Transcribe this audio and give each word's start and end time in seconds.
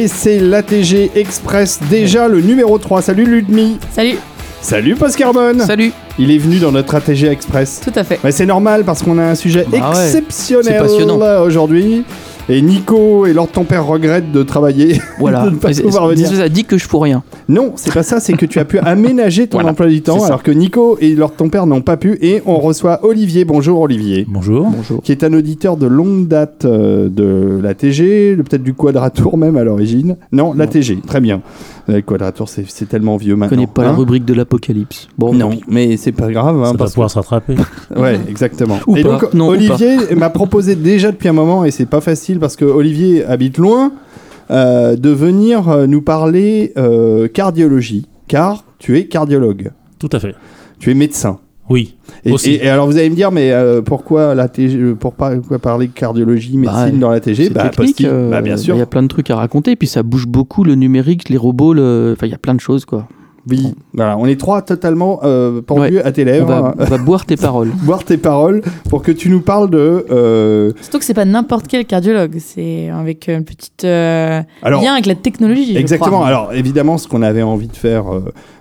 Et 0.00 0.08
c'est 0.08 0.38
l'ATG 0.38 1.10
Express, 1.14 1.78
déjà 1.90 2.26
le 2.26 2.40
numéro 2.40 2.78
3. 2.78 3.02
Salut 3.02 3.26
Ludmi 3.26 3.78
Salut, 3.92 4.16
Salut 4.62 4.94
Pascarbon 4.94 5.58
Salut 5.58 5.92
Il 6.18 6.30
est 6.30 6.38
venu 6.38 6.58
dans 6.58 6.72
notre 6.72 6.94
ATG 6.94 7.26
Express. 7.28 7.82
tout 7.84 7.92
à 7.94 8.02
fait. 8.02 8.18
Mais 8.24 8.32
c'est 8.32 8.46
normal 8.46 8.84
parce 8.84 9.02
qu'on 9.02 9.18
a 9.18 9.24
un 9.24 9.34
sujet 9.34 9.66
Bah 9.70 9.90
ouais, 9.94 10.06
exceptionnel 10.06 10.64
c'est 10.74 10.78
passionnant. 10.78 11.42
aujourd'hui. 11.42 12.04
Et 12.52 12.62
Nico 12.62 13.26
et 13.26 13.32
Lord 13.32 13.48
ton 13.48 13.62
père 13.62 13.86
regrettent 13.86 14.32
de 14.32 14.42
travailler. 14.42 15.00
Voilà. 15.20 15.44
de 15.44 15.50
ne 15.50 15.56
pas 15.56 15.68
pouvoir 15.70 16.08
venir. 16.08 16.26
Ça 16.28 16.48
dit 16.48 16.64
que 16.64 16.78
je 16.78 16.88
fous 16.88 16.98
rien. 16.98 17.22
Non, 17.48 17.72
c'est 17.76 17.92
pas 17.92 18.02
ça, 18.02 18.20
c'est 18.20 18.32
que 18.32 18.46
tu 18.46 18.58
as 18.58 18.64
pu 18.64 18.78
aménager 18.82 19.46
ton 19.46 19.58
Voilà, 19.58 19.72
emploi 19.72 19.86
du 19.86 20.00
temps 20.00 20.24
alors 20.24 20.42
que 20.42 20.50
Nico 20.50 20.96
et 21.00 21.14
Lord 21.14 21.32
ton 21.36 21.50
père 21.50 21.66
n'ont 21.66 21.82
pas 21.82 21.96
pu. 21.98 22.18
Et 22.22 22.42
on 22.46 22.56
reçoit 22.58 23.04
Olivier. 23.04 23.44
Bonjour 23.44 23.80
Olivier. 23.80 24.26
Bonjour. 24.28 24.68
Bonjour. 24.70 25.02
Qui 25.02 25.12
est 25.12 25.22
un 25.24 25.32
auditeur 25.34 25.76
de 25.76 25.86
longue 25.86 26.26
date 26.26 26.64
euh, 26.64 27.08
de 27.10 27.60
la 27.62 27.74
TG, 27.74 28.34
le- 28.34 28.42
peut-être 28.42 28.62
du 28.62 28.72
Quadratour 28.74 29.36
même 29.36 29.56
à 29.56 29.62
l'origine. 29.64 30.16
Non, 30.32 30.54
la 30.54 30.66
TG, 30.66 30.98
très 31.06 31.20
bien. 31.20 31.42
Le 31.94 32.02
Quadratour, 32.02 32.48
c'est 32.48 32.88
tellement 32.88 33.16
vieux 33.16 33.34
Je 33.34 33.38
maintenant. 33.38 33.56
connais 33.56 33.66
pas 33.66 33.82
la 33.84 33.90
hein. 33.90 33.94
rubrique 33.94 34.24
de 34.24 34.34
l'apocalypse. 34.34 35.08
Bon, 35.18 35.34
Non, 35.34 35.50
mais 35.68 35.96
c'est 35.96 36.12
pas 36.12 36.30
grave. 36.30 36.56
hein, 36.60 36.66
Ça 36.66 36.72
va 36.72 36.78
parce 36.78 36.90
que- 36.90 36.94
pouvoir 36.94 37.10
se 37.10 37.16
rattraper. 37.16 37.56
Ouais, 37.96 38.18
exactement. 38.28 38.78
Ou 38.86 38.96
et 38.96 39.02
pas. 39.02 39.18
donc, 39.18 39.34
Non, 39.34 39.48
ou 39.48 39.52
Olivier 39.52 40.14
m'a 40.16 40.30
proposé 40.30 40.74
déjà 40.76 41.10
depuis 41.10 41.28
un 41.28 41.32
moment, 41.32 41.64
et 41.64 41.70
c'est 41.70 41.86
pas 41.86 42.00
facile 42.00 42.38
parce 42.38 42.56
que 42.56 42.64
Olivier 42.64 43.24
habite 43.24 43.58
loin, 43.58 43.92
euh, 44.50 44.96
de 44.96 45.10
venir 45.10 45.68
euh, 45.68 45.86
nous 45.86 46.02
parler 46.02 46.72
euh, 46.76 47.28
cardiologie, 47.28 48.06
car 48.28 48.64
tu 48.78 48.98
es 48.98 49.06
cardiologue, 49.06 49.70
Tout 49.98 50.08
à 50.12 50.18
fait. 50.20 50.34
tu 50.78 50.90
es 50.90 50.94
médecin. 50.94 51.38
Oui. 51.70 51.94
Et, 52.24 52.32
Aussi. 52.32 52.50
et- 52.50 52.64
et 52.66 52.68
alors 52.68 52.86
vous 52.86 52.98
allez 52.98 53.08
me 53.08 53.14
dire, 53.14 53.30
mais 53.30 53.52
euh, 53.52 53.80
pourquoi 53.80 54.34
la 54.34 54.48
TG, 54.48 54.94
pour 54.98 55.14
pas- 55.14 55.36
pourquoi 55.36 55.58
parler 55.60 55.88
cardiologie, 55.88 56.56
médecine 56.58 56.90
Bah, 56.94 56.98
dans 56.98 57.10
la 57.10 57.20
TG 57.20 57.48
Bah, 57.50 57.62
parce 57.64 57.76
technique. 57.76 57.96
qu'il- 57.96 58.08
euh, 58.08 58.28
bah, 58.30 58.42
bien 58.42 58.56
sûr. 58.56 58.74
Il 58.74 58.78
y 58.78 58.82
a 58.82 58.86
plein 58.86 59.02
de 59.02 59.08
trucs 59.08 59.30
à 59.30 59.36
raconter. 59.36 59.76
Puis 59.76 59.86
ça 59.88 60.02
bouge 60.02 60.26
beaucoup 60.26 60.64
le 60.64 60.74
numérique, 60.74 61.28
les 61.28 61.36
robots. 61.36 61.72
Le... 61.72 62.14
Enfin, 62.16 62.26
il 62.26 62.30
y 62.32 62.34
a 62.34 62.38
plein 62.38 62.54
de 62.54 62.60
choses 62.60 62.84
quoi. 62.84 63.06
Oui, 63.48 63.72
voilà, 63.94 64.18
on 64.18 64.26
est 64.26 64.38
trois 64.38 64.60
totalement 64.60 65.20
euh, 65.24 65.62
pendus 65.62 65.98
à 66.00 66.12
tes 66.12 66.22
On 66.22 66.26
lèvres, 66.26 66.46
va, 66.46 66.74
on 66.78 66.84
va 66.84 66.98
boire 66.98 67.24
tes 67.24 67.36
paroles. 67.38 67.70
boire 67.84 68.04
tes 68.04 68.18
paroles 68.18 68.60
pour 68.90 69.00
que 69.02 69.10
tu 69.10 69.30
nous 69.30 69.40
parles 69.40 69.70
de. 69.70 70.04
euh, 70.10 70.72
Surtout 70.82 70.98
que 70.98 71.04
c'est 71.06 71.14
pas 71.14 71.24
n'importe 71.24 71.66
quel 71.66 71.86
cardiologue, 71.86 72.36
c'est 72.38 72.90
avec 72.90 73.28
une 73.28 73.44
petite 73.44 73.84
euh, 73.84 74.42
alors, 74.62 74.82
lien 74.82 74.92
avec 74.92 75.06
la 75.06 75.14
technologie. 75.14 75.72
je 75.72 75.78
Exactement. 75.78 76.16
crois. 76.18 76.26
Alors 76.26 76.52
évidemment, 76.52 76.98
ce 76.98 77.08
qu'on 77.08 77.22
avait 77.22 77.40
envie 77.42 77.68
de 77.68 77.76
faire 77.76 78.12
euh, 78.14 78.20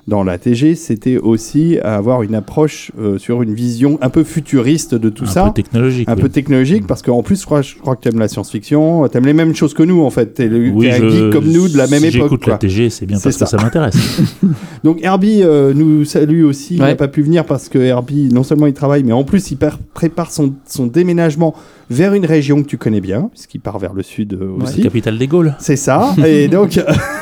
dans 0.09 0.23
la 0.23 0.37
TG, 0.37 0.75
c'était 0.75 1.17
aussi 1.17 1.77
avoir 1.79 2.23
une 2.23 2.35
approche 2.35 2.91
euh, 2.99 3.17
sur 3.17 3.41
une 3.41 3.53
vision 3.53 3.97
un 4.01 4.09
peu 4.09 4.23
futuriste 4.23 4.95
de 4.95 5.09
tout 5.09 5.23
un 5.23 5.27
ça. 5.27 5.43
peu 5.45 5.53
technologique. 5.53 6.09
un 6.09 6.15
oui. 6.15 6.21
peu 6.21 6.29
technologique, 6.29 6.87
parce 6.87 7.01
qu'en 7.01 7.23
plus, 7.23 7.39
je 7.39 7.45
crois, 7.45 7.61
je 7.61 7.75
crois 7.77 7.95
que 7.95 8.01
tu 8.01 8.09
aimes 8.09 8.19
la 8.19 8.27
science-fiction, 8.27 9.07
tu 9.07 9.17
aimes 9.17 9.25
les 9.25 9.33
mêmes 9.33 9.55
choses 9.55 9.73
que 9.73 9.83
nous, 9.83 10.01
en 10.03 10.09
fait. 10.09 10.33
Tu 10.33 10.43
es, 10.43 10.49
Oui, 10.71 10.89
un 10.91 10.97
je- 10.97 11.09
geek 11.09 11.29
comme 11.31 11.45
nous 11.49 11.69
de 11.69 11.77
la 11.77 11.87
même 11.87 12.01
si 12.01 12.07
époque. 12.07 12.23
J'écoute 12.31 12.47
la 12.47 12.57
TG, 12.57 12.89
c'est 12.89 13.05
bien 13.05 13.17
C'est 13.17 13.23
parce 13.29 13.37
ça. 13.37 13.45
que 13.45 13.51
ça 13.51 13.57
m'intéresse. 13.57 14.21
Donc 14.83 14.99
Herbie 15.03 15.43
euh, 15.43 15.73
nous 15.73 16.03
salue 16.05 16.43
aussi, 16.43 16.75
il 16.75 16.79
n'a 16.79 16.85
Ouais. 16.87 16.95
pas 16.95 17.07
pu 17.07 17.21
venir 17.21 17.45
parce 17.45 17.69
que 17.69 17.77
Herbie, 17.79 18.29
non 18.33 18.43
seulement 18.43 18.65
il 18.67 18.73
travaille, 18.73 19.03
mais 19.03 19.13
en 19.13 19.23
plus 19.23 19.51
il 19.51 19.57
par- 19.57 19.77
prépare 19.93 20.31
son, 20.31 20.53
son 20.67 20.87
déménagement 20.87 21.53
vers 21.91 22.13
une 22.13 22.25
région 22.25 22.61
que 22.63 22.67
tu 22.67 22.77
connais 22.77 23.01
bien, 23.01 23.29
puisqu'il 23.33 23.59
part 23.61 23.77
vers 23.79 23.93
le 23.93 24.03
sud 24.03 24.33
euh, 24.33 24.51
aussi. 24.63 24.81
Capitale 24.81 25.17
des 25.17 25.27
Gaules. 25.27 25.55
C'est 25.59 25.75
ça. 25.75 26.15
Et 26.25 26.47
donc, 26.47 26.79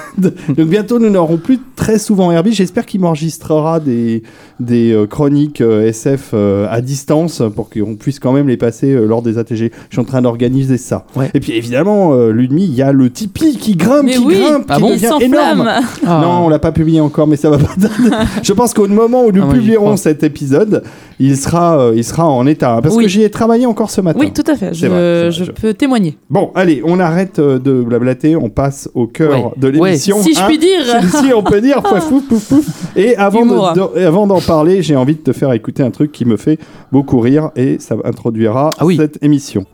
donc 0.18 0.68
bientôt, 0.68 1.00
nous 1.00 1.09
n'aurons 1.09 1.38
plus 1.38 1.59
très 1.76 1.97
souvent 2.00 2.31
Herbie. 2.31 2.53
J'espère 2.53 2.77
qu'il 2.86 3.00
m'enregistrera 3.02 3.80
des, 3.80 4.24
des 4.60 4.92
euh, 4.94 5.06
chroniques 5.08 5.62
euh, 5.62 5.88
SF 5.88 6.32
euh, 6.34 6.68
à 6.70 6.82
distance 6.82 7.42
pour 7.56 7.70
qu'on 7.70 7.96
puisse 7.96 8.20
quand 8.20 8.34
même 8.34 8.48
les 8.48 8.58
passer 8.58 8.92
euh, 8.94 9.06
lors 9.06 9.22
des 9.22 9.38
ATG. 9.38 9.72
Je 9.90 9.96
suis 9.96 10.00
en 10.00 10.04
train 10.06 10.22
d'organiser 10.22 10.78
ça. 10.78 11.06
Ouais. 11.16 11.30
Et 11.34 11.40
puis 11.40 11.54
évidemment, 11.54 12.14
euh, 12.14 12.32
Ludmi, 12.32 12.64
il 12.66 12.74
y 12.76 12.82
a 12.82 12.92
le 12.92 13.10
Tipeee 13.10 13.58
qui 13.58 13.76
grimpe, 13.76 14.06
Mais 14.06 14.14
qui 14.14 14.20
oui, 14.26 14.40
grimpe, 14.40 14.66
Ah 14.70 14.76
qui 14.76 14.82
bon 14.82 14.90
devient 14.92 15.10
énorme. 15.22 15.68
Ah. 16.06 16.20
Non, 16.22 16.46
on 16.46 16.50
l'a 16.50 16.60
pas 16.60 16.72
publié 16.72 17.00
encore, 17.02 17.28
mais 17.28 17.36
ça 17.38 17.50
va 17.50 17.58
pas 17.58 17.74
tarder. 17.80 18.16
Je 18.44 18.54
pense 18.54 18.74
qu'au 18.74 18.88
moment 18.88 19.24
où 19.26 19.32
nous 19.32 19.44
Ah, 19.50 19.54
publierons 19.54 19.98
cet 19.98 20.24
épisode, 20.24 20.84
il 21.20 21.36
sera, 21.38 21.80
euh, 21.80 21.94
il 21.96 22.04
sera 22.04 22.26
en 22.28 22.46
état. 22.48 22.76
hein, 22.76 22.82
parce 22.82 22.96
Oui. 22.96 23.04
que 23.04 23.09
j'y 23.09 23.24
ai 23.24 23.30
travaillé 23.30 23.66
encore 23.66 23.90
ce 23.90 24.02
matin. 24.02 24.20
Oui, 24.20 24.32
tout 24.34 24.44
à 24.50 24.56
fait. 24.56 24.74
Je, 24.74 24.82
C'est 24.82 24.88
vrai, 24.88 24.98
c'est 25.00 25.22
vrai, 25.22 25.32
je 25.32 25.44
je- 25.46 25.52
peux 25.52 25.74
témoigner. 25.74 26.18
Bon, 26.30 26.52
allez, 26.56 26.82
on 26.86 27.00
arrête 27.00 27.40
euh, 27.40 27.59
de 27.59 27.82
blablater, 27.82 28.36
on 28.36 28.50
passe 28.50 28.90
au 28.94 29.08
cœur 29.08 29.46
Ouais. 29.46 29.52
de 29.58 29.68
l'émission. 29.68 30.22
Si 30.22 30.34
je 30.34 30.40
hein. 30.40 30.46
puis 30.48 30.58
dire. 30.58 30.82
Si 31.12 31.34
on 31.34 31.44
peut 31.44 31.62
dire, 31.62 31.82
pouf, 32.09 32.09
pouf, 32.28 32.48
pouf. 32.50 32.66
Et 32.95 33.16
avant 33.17 33.41
Humour. 33.41 33.73
de- 33.73 33.79
de- 33.79 34.00
et 34.00 34.03
avant 34.05 34.28
d'en 34.28 34.41
parler, 34.41 34.81
j'ai 34.81 34.95
envie 34.95 35.16
de 35.16 35.22
te 35.22 35.33
faire 35.33 35.51
écouter 35.53 35.83
un 35.83 35.91
truc 35.91 36.11
qui 36.11 36.25
me 36.25 36.38
fait 36.38 36.59
beaucoup 36.91 37.19
rire 37.19 37.51
et 37.55 37.78
ça 37.79 37.95
introduira 38.03 38.69
Ah 38.79 38.85
oui. 38.85 38.97
cette 38.97 39.22
émission. 39.23 39.66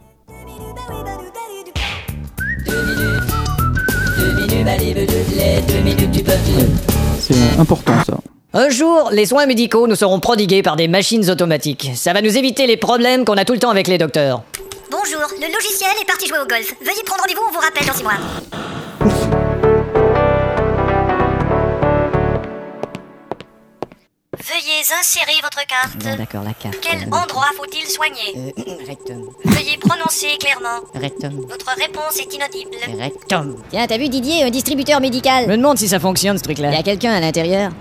C'est 7.20 7.60
important 7.60 7.94
ça. 8.06 8.18
Un 8.54 8.70
jour, 8.70 9.10
les 9.12 9.26
soins 9.26 9.46
médicaux 9.46 9.88
nous 9.88 9.96
seront 9.96 10.20
prodigués 10.20 10.62
par 10.62 10.76
des 10.76 10.88
machines 10.88 11.28
automatiques. 11.30 11.92
Ça 11.96 12.14
va 12.14 12.22
nous 12.22 12.38
éviter 12.38 12.68
les 12.68 12.78
problèmes 12.78 13.26
qu'on 13.26 13.34
a 13.38 13.46
tout 13.46 13.54
le 13.54 13.60
temps 13.60 13.72
avec 13.72 13.88
les 13.88 13.98
docteurs. 13.98 14.44
Bonjour, 14.92 15.22
le 15.40 15.52
logiciel 15.54 15.90
est 16.02 16.06
parti 16.06 16.28
jouer 16.28 16.38
au 16.44 16.48
golf. 16.48 16.76
Veuillez 16.82 17.04
prendre 17.06 17.22
rendez-vous, 17.22 17.42
on 17.50 17.54
vous 17.54 17.60
rappelle 17.60 17.88
dans 17.88 17.94
six 17.94 18.04
mois. 18.04 19.74
Veuillez 24.46 24.82
insérer 25.00 25.40
votre 25.42 25.66
carte. 25.66 26.18
D'accord, 26.18 26.44
la 26.44 26.54
carte. 26.54 26.76
Quel 26.82 27.04
endroit 27.14 27.48
faut-il 27.56 27.88
soigner 27.90 28.54
rectum, 28.86 29.30
Veuillez 29.46 29.78
prononcer 29.78 30.38
clairement. 30.38 30.82
rectum, 30.94 31.46
Votre 31.50 31.68
réponse 31.80 32.18
est 32.20 32.34
inaudible. 32.34 32.76
rectum. 33.00 33.56
Tiens, 33.70 33.88
t'as 33.88 33.98
vu 33.98 34.10
Didier, 34.10 34.44
un 34.44 34.50
distributeur 34.50 35.00
médical 35.00 35.46
Je 35.46 35.50
me 35.52 35.56
demande 35.56 35.78
si 35.78 35.88
ça 35.88 36.00
fonctionne 36.00 36.38
ce 36.38 36.44
truc-là. 36.44 36.72
Il 36.72 36.76
y 36.76 36.80
a 36.80 36.84
quelqu'un 36.84 37.14
à 37.14 37.22
l'intérieur 37.22 37.72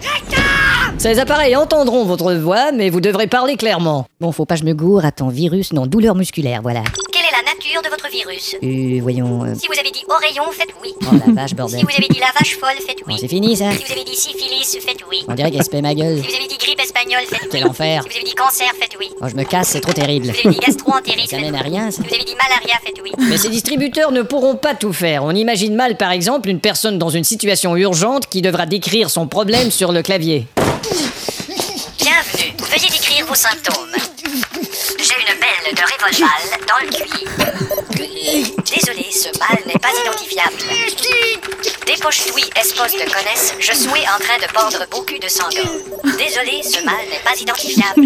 Ces 0.98 1.18
appareils 1.18 1.56
entendront 1.56 2.04
votre 2.04 2.32
voix, 2.34 2.70
mais 2.70 2.90
vous 2.90 3.00
devrez 3.00 3.26
parler 3.26 3.56
clairement. 3.56 4.06
Bon, 4.20 4.30
faut 4.30 4.44
pas 4.46 4.54
que 4.54 4.60
je 4.60 4.66
me 4.66 4.74
gourre, 4.74 5.04
attends, 5.04 5.30
virus, 5.30 5.72
non, 5.72 5.86
douleur 5.86 6.14
musculaire, 6.14 6.62
voilà. 6.62 6.84
La 7.32 7.41
nature 7.54 7.81
de 7.82 7.88
votre 7.88 8.09
virus 8.10 8.56
Euh, 8.62 9.00
voyons... 9.00 9.44
euh, 9.44 9.54
Si 9.59 9.66
vous 9.66 9.78
avez 9.78 9.91
dit 9.91 10.04
oreillon, 10.06 10.44
faites 10.53 10.69
oui. 10.82 10.93
Oh 11.00 11.15
la 11.26 11.32
vache, 11.32 11.54
bordel. 11.54 11.78
Si 11.81 11.84
vous 11.87 11.91
avez 11.97 12.09
dit 12.09 12.19
la 12.20 12.31
vache 12.38 12.59
folle, 12.59 12.76
faites 12.87 12.98
Bon, 13.06 13.15
oui. 13.15 13.16
c'est 13.19 13.28
fini, 13.28 13.56
ça 13.56 13.70
Si 13.72 13.84
vous 13.84 13.93
avez 13.93 14.04
dit 14.04 14.15
syphilis, 14.16 14.76
faites 14.84 14.98
oui. 15.10 15.25
On 15.28 15.32
dirait 15.34 15.50
qu'elle 15.50 15.65
se 15.65 15.76
ma 15.81 15.94
gueule. 15.94 16.21
Si 16.22 16.28
vous 16.28 16.34
avez 16.37 16.47
dit 16.47 16.59
grippe 16.59 16.81
espagnole, 16.81 17.22
faites 17.26 17.41
oui. 17.44 17.48
Quel 17.53 17.66
enfer. 17.66 18.03
Si 18.03 18.09
vous 18.10 18.15
avez 18.16 18.25
dit 18.25 18.34
cancer, 18.34 18.71
faites 18.78 18.97
oui. 19.00 19.09
Oh, 19.22 19.28
je 19.28 19.34
me 19.34 19.44
casse, 19.44 19.69
c'est 19.69 19.81
trop 19.81 19.94
terrible. 19.94 20.26
Si 20.26 20.32
vous 20.42 20.48
avez 20.48 20.54
dit 20.59 20.60
gastro-entérite, 20.66 21.31
Ça 21.31 21.37
faites 21.38 21.44
mène 21.47 21.54
à 21.54 21.62
oui. 21.62 21.71
rien, 21.71 21.91
Si 21.91 21.97
ça. 21.98 22.03
vous 22.06 22.15
avez 22.15 22.25
dit 22.25 22.34
malaria, 22.37 22.75
faites 22.84 23.00
oui. 23.03 23.12
Mais 23.19 23.38
ces 23.38 23.48
distributeurs 23.48 24.12
ne 24.12 24.21
pourront 24.22 24.56
pas 24.56 24.75
tout 24.75 24.92
faire. 24.92 25.25
On 25.25 25.34
imagine 25.34 25.75
mal, 25.75 25.97
par 25.97 26.10
exemple, 26.10 26.50
une 26.50 26.60
personne 26.60 26.98
dans 26.98 27.09
une 27.10 27.25
situation 27.25 27.75
urgente 27.76 28.26
qui 28.28 28.42
devra 28.42 28.66
décrire 28.66 29.09
son 29.09 29.26
problème 29.26 29.71
sur 29.71 29.92
le 29.92 30.03
clavier. 30.03 30.47
Bienvenue. 31.98 32.53
Veuillez 32.59 32.91
décrire 32.91 33.25
vos 33.26 33.34
symptômes. 33.34 33.88
J'ai 34.99 35.15
une 35.21 35.38
belle 35.38 35.75
de 35.75 35.83
révolval 35.83 36.43
dans 36.66 36.78
le 36.81 36.91
cuit. 36.93 37.27
Désolé, 38.75 39.06
ce 39.12 39.28
mal 39.38 39.59
n'est 39.66 39.78
pas 39.78 39.91
identifiable. 40.00 40.56
Douilles 42.33 42.50
espos 42.60 42.93
de 42.93 43.05
connaissent, 43.12 43.55
je 43.60 43.72
suis 43.72 43.88
en 43.91 44.19
train 44.19 44.38
de 44.41 44.53
pordre 44.53 44.84
beaucoup 44.91 45.19
de 45.19 45.28
sangon. 45.28 45.69
Désolé, 46.19 46.62
ce 46.62 46.84
mal 46.84 46.97
n'est 47.10 47.21
pas 47.22 47.38
identifiable. 47.38 48.05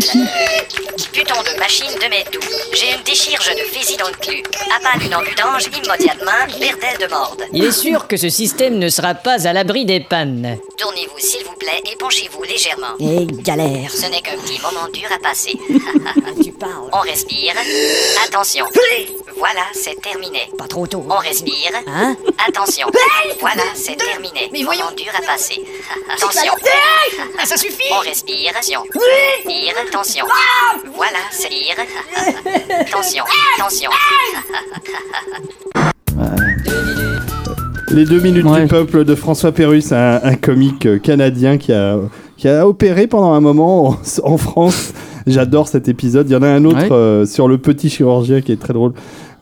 Puton 1.13 1.43
de 1.43 1.59
machine 1.59 1.95
de 1.95 2.09
mes 2.11 2.25
doux. 2.33 2.41
J'ai 2.75 2.93
une 2.95 3.03
déchirge 3.03 3.51
de 3.55 3.63
fési 3.73 3.97
dans 3.97 4.09
le 4.09 4.15
cul. 4.15 4.43
Appât 4.77 4.99
d'une 4.99 5.15
ambudange 5.15 5.65
immédiatement, 5.67 6.59
berdelle 6.59 6.99
de 7.01 7.07
morde. 7.11 7.45
Il 7.53 7.65
est 7.65 7.73
sûr 7.73 8.07
que 8.07 8.17
ce 8.17 8.29
système 8.29 8.79
ne 8.79 8.89
sera 8.89 9.15
pas 9.15 9.47
à 9.47 9.53
l'abri 9.53 9.85
des 9.87 10.01
pannes. 10.01 10.59
Tournez-vous 10.77 11.19
s'il 11.19 11.45
vous 11.45 11.55
plaît 11.57 11.83
et 11.91 11.97
penchez-vous 11.97 12.43
légèrement. 12.43 12.97
Et 13.01 13.27
galère. 13.43 13.91
Ce 13.91 14.07
n'est 14.11 14.21
qu'un 14.21 14.37
petit 14.39 14.61
moment 14.61 14.89
dur 14.93 15.09
à 15.15 15.19
passer. 15.19 15.59
On 16.93 16.99
respire. 17.01 17.53
Attention. 18.27 18.65
Voilà, 19.39 19.61
c'est 19.75 20.01
terminé. 20.01 20.41
Pas 20.57 20.67
trop 20.67 20.87
tôt. 20.87 21.05
On 21.09 21.17
respire. 21.19 21.71
Hein? 21.87 22.17
Attention. 22.49 22.87
Voilà, 23.41 23.63
c'est 23.75 23.97
terminé. 23.97 24.49
Mais 24.53 24.63
voyons. 24.63 24.87
Dur 24.97 25.13
à 25.17 25.23
passer. 25.27 25.63
Attention. 26.15 26.53
Ça 27.45 27.57
suffit 27.57 27.85
On 27.93 27.99
respire. 28.01 28.51
Attention. 28.51 28.81
Respire. 28.95 29.75
Attention. 29.87 30.25
Voilà, 30.95 31.19
c'est 31.31 31.49
dire. 31.51 31.77
Attention. 32.81 33.25
Attention. 33.59 33.91
Les 37.91 38.05
deux 38.05 38.21
minutes 38.21 38.45
Ouais. 38.47 38.63
du 38.63 38.67
peuple 38.69 39.05
de 39.05 39.15
François 39.15 39.53
Pérus, 39.53 39.93
un, 39.93 40.21
un 40.23 40.35
comique 40.35 40.87
euh, 40.87 40.99
canadien 40.99 41.57
qui 41.57 41.73
a, 41.73 41.99
qui 42.37 42.49
a 42.49 42.67
opéré 42.67 43.07
pendant 43.07 43.33
un 43.33 43.41
moment 43.41 43.89
en, 43.89 43.97
en 44.25 44.37
France. 44.39 44.93
J'adore 45.27 45.69
cet 45.69 45.89
épisode. 45.89 46.29
Il 46.29 46.33
y 46.33 46.37
en 46.37 46.43
a 46.43 46.49
un 46.49 46.65
autre 46.65 46.77
Ouais. 46.79 46.93
euh, 46.93 47.27
sur 47.27 47.49
le 47.49 47.59
petit 47.59 47.89
chirurgien 47.91 48.41
qui 48.41 48.53
est 48.53 48.57
très 48.61 48.73
drôle. 48.73 48.93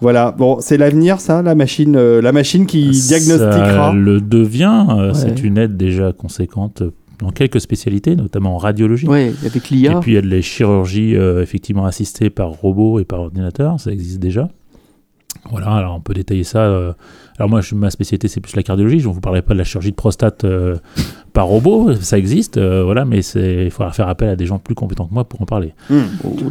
Voilà, 0.01 0.33
bon, 0.33 0.59
c'est 0.61 0.77
l'avenir, 0.77 1.21
ça, 1.21 1.43
la 1.43 1.55
machine, 1.55 1.95
euh, 1.97 2.21
la 2.23 2.33
machine 2.33 2.67
qui 2.67 2.89
diagnostiquera. 2.91 3.91
Ça 3.91 3.93
le 3.93 4.21
devient. 4.21 4.87
euh, 4.91 5.09
Ouais. 5.09 5.15
C'est 5.15 5.43
une 5.43 5.59
aide 5.59 5.77
déjà 5.77 6.13
conséquente 6.13 6.83
dans 7.21 7.31
quelques 7.31 7.61
spécialités, 7.61 8.17
notamment 8.17 8.55
en 8.55 8.59
radiologie. 8.59 9.07
Ouais, 9.07 9.33
avec 9.45 9.71
Et 9.71 9.75
l'IA. 9.75 10.01
puis 10.01 10.13
il 10.13 10.15
y 10.15 10.19
a 10.19 10.21
les 10.21 10.43
chirurgies 10.43 11.17
euh, 11.17 11.43
effectivement 11.43 11.85
assistées 11.87 12.29
par 12.31 12.49
robot 12.51 12.99
et 12.99 13.05
par 13.05 13.21
ordinateur, 13.21 13.79
ça 13.79 13.93
existe 13.93 14.19
déjà. 14.21 14.49
Voilà, 15.51 15.69
alors 15.73 15.95
on 15.95 16.01
peut 16.01 16.15
détailler 16.15 16.45
ça. 16.45 16.61
euh, 16.61 16.93
alors 17.39 17.51
moi, 17.51 17.61
je- 17.61 17.75
ma 17.75 17.91
spécialité, 17.91 18.29
c'est 18.29 18.41
plus 18.41 18.57
la 18.57 18.63
cardiologie. 18.63 19.01
Je 19.01 19.09
ne 19.09 19.13
vous 19.13 19.21
parlerai 19.21 19.43
pas 19.43 19.53
de 19.53 19.59
la 19.59 19.65
chirurgie 19.65 19.91
de 19.91 19.97
prostate 19.97 20.45
euh, 20.45 20.77
par 21.35 21.47
robot, 21.49 21.93
ça 22.01 22.17
existe, 22.17 22.57
euh, 22.57 22.83
voilà, 22.85 23.05
mais 23.05 23.19
il 23.19 23.71
faudra 23.71 23.93
faire 23.93 24.09
appel 24.09 24.29
à 24.31 24.37
des 24.37 24.47
gens 24.47 24.59
plus 24.59 24.75
compétents 24.75 25.07
que 25.07 25.13
moi 25.13 25.25
pour 25.25 25.43
en 25.43 25.45
parler. 25.47 25.75
Hmm. 25.91 26.01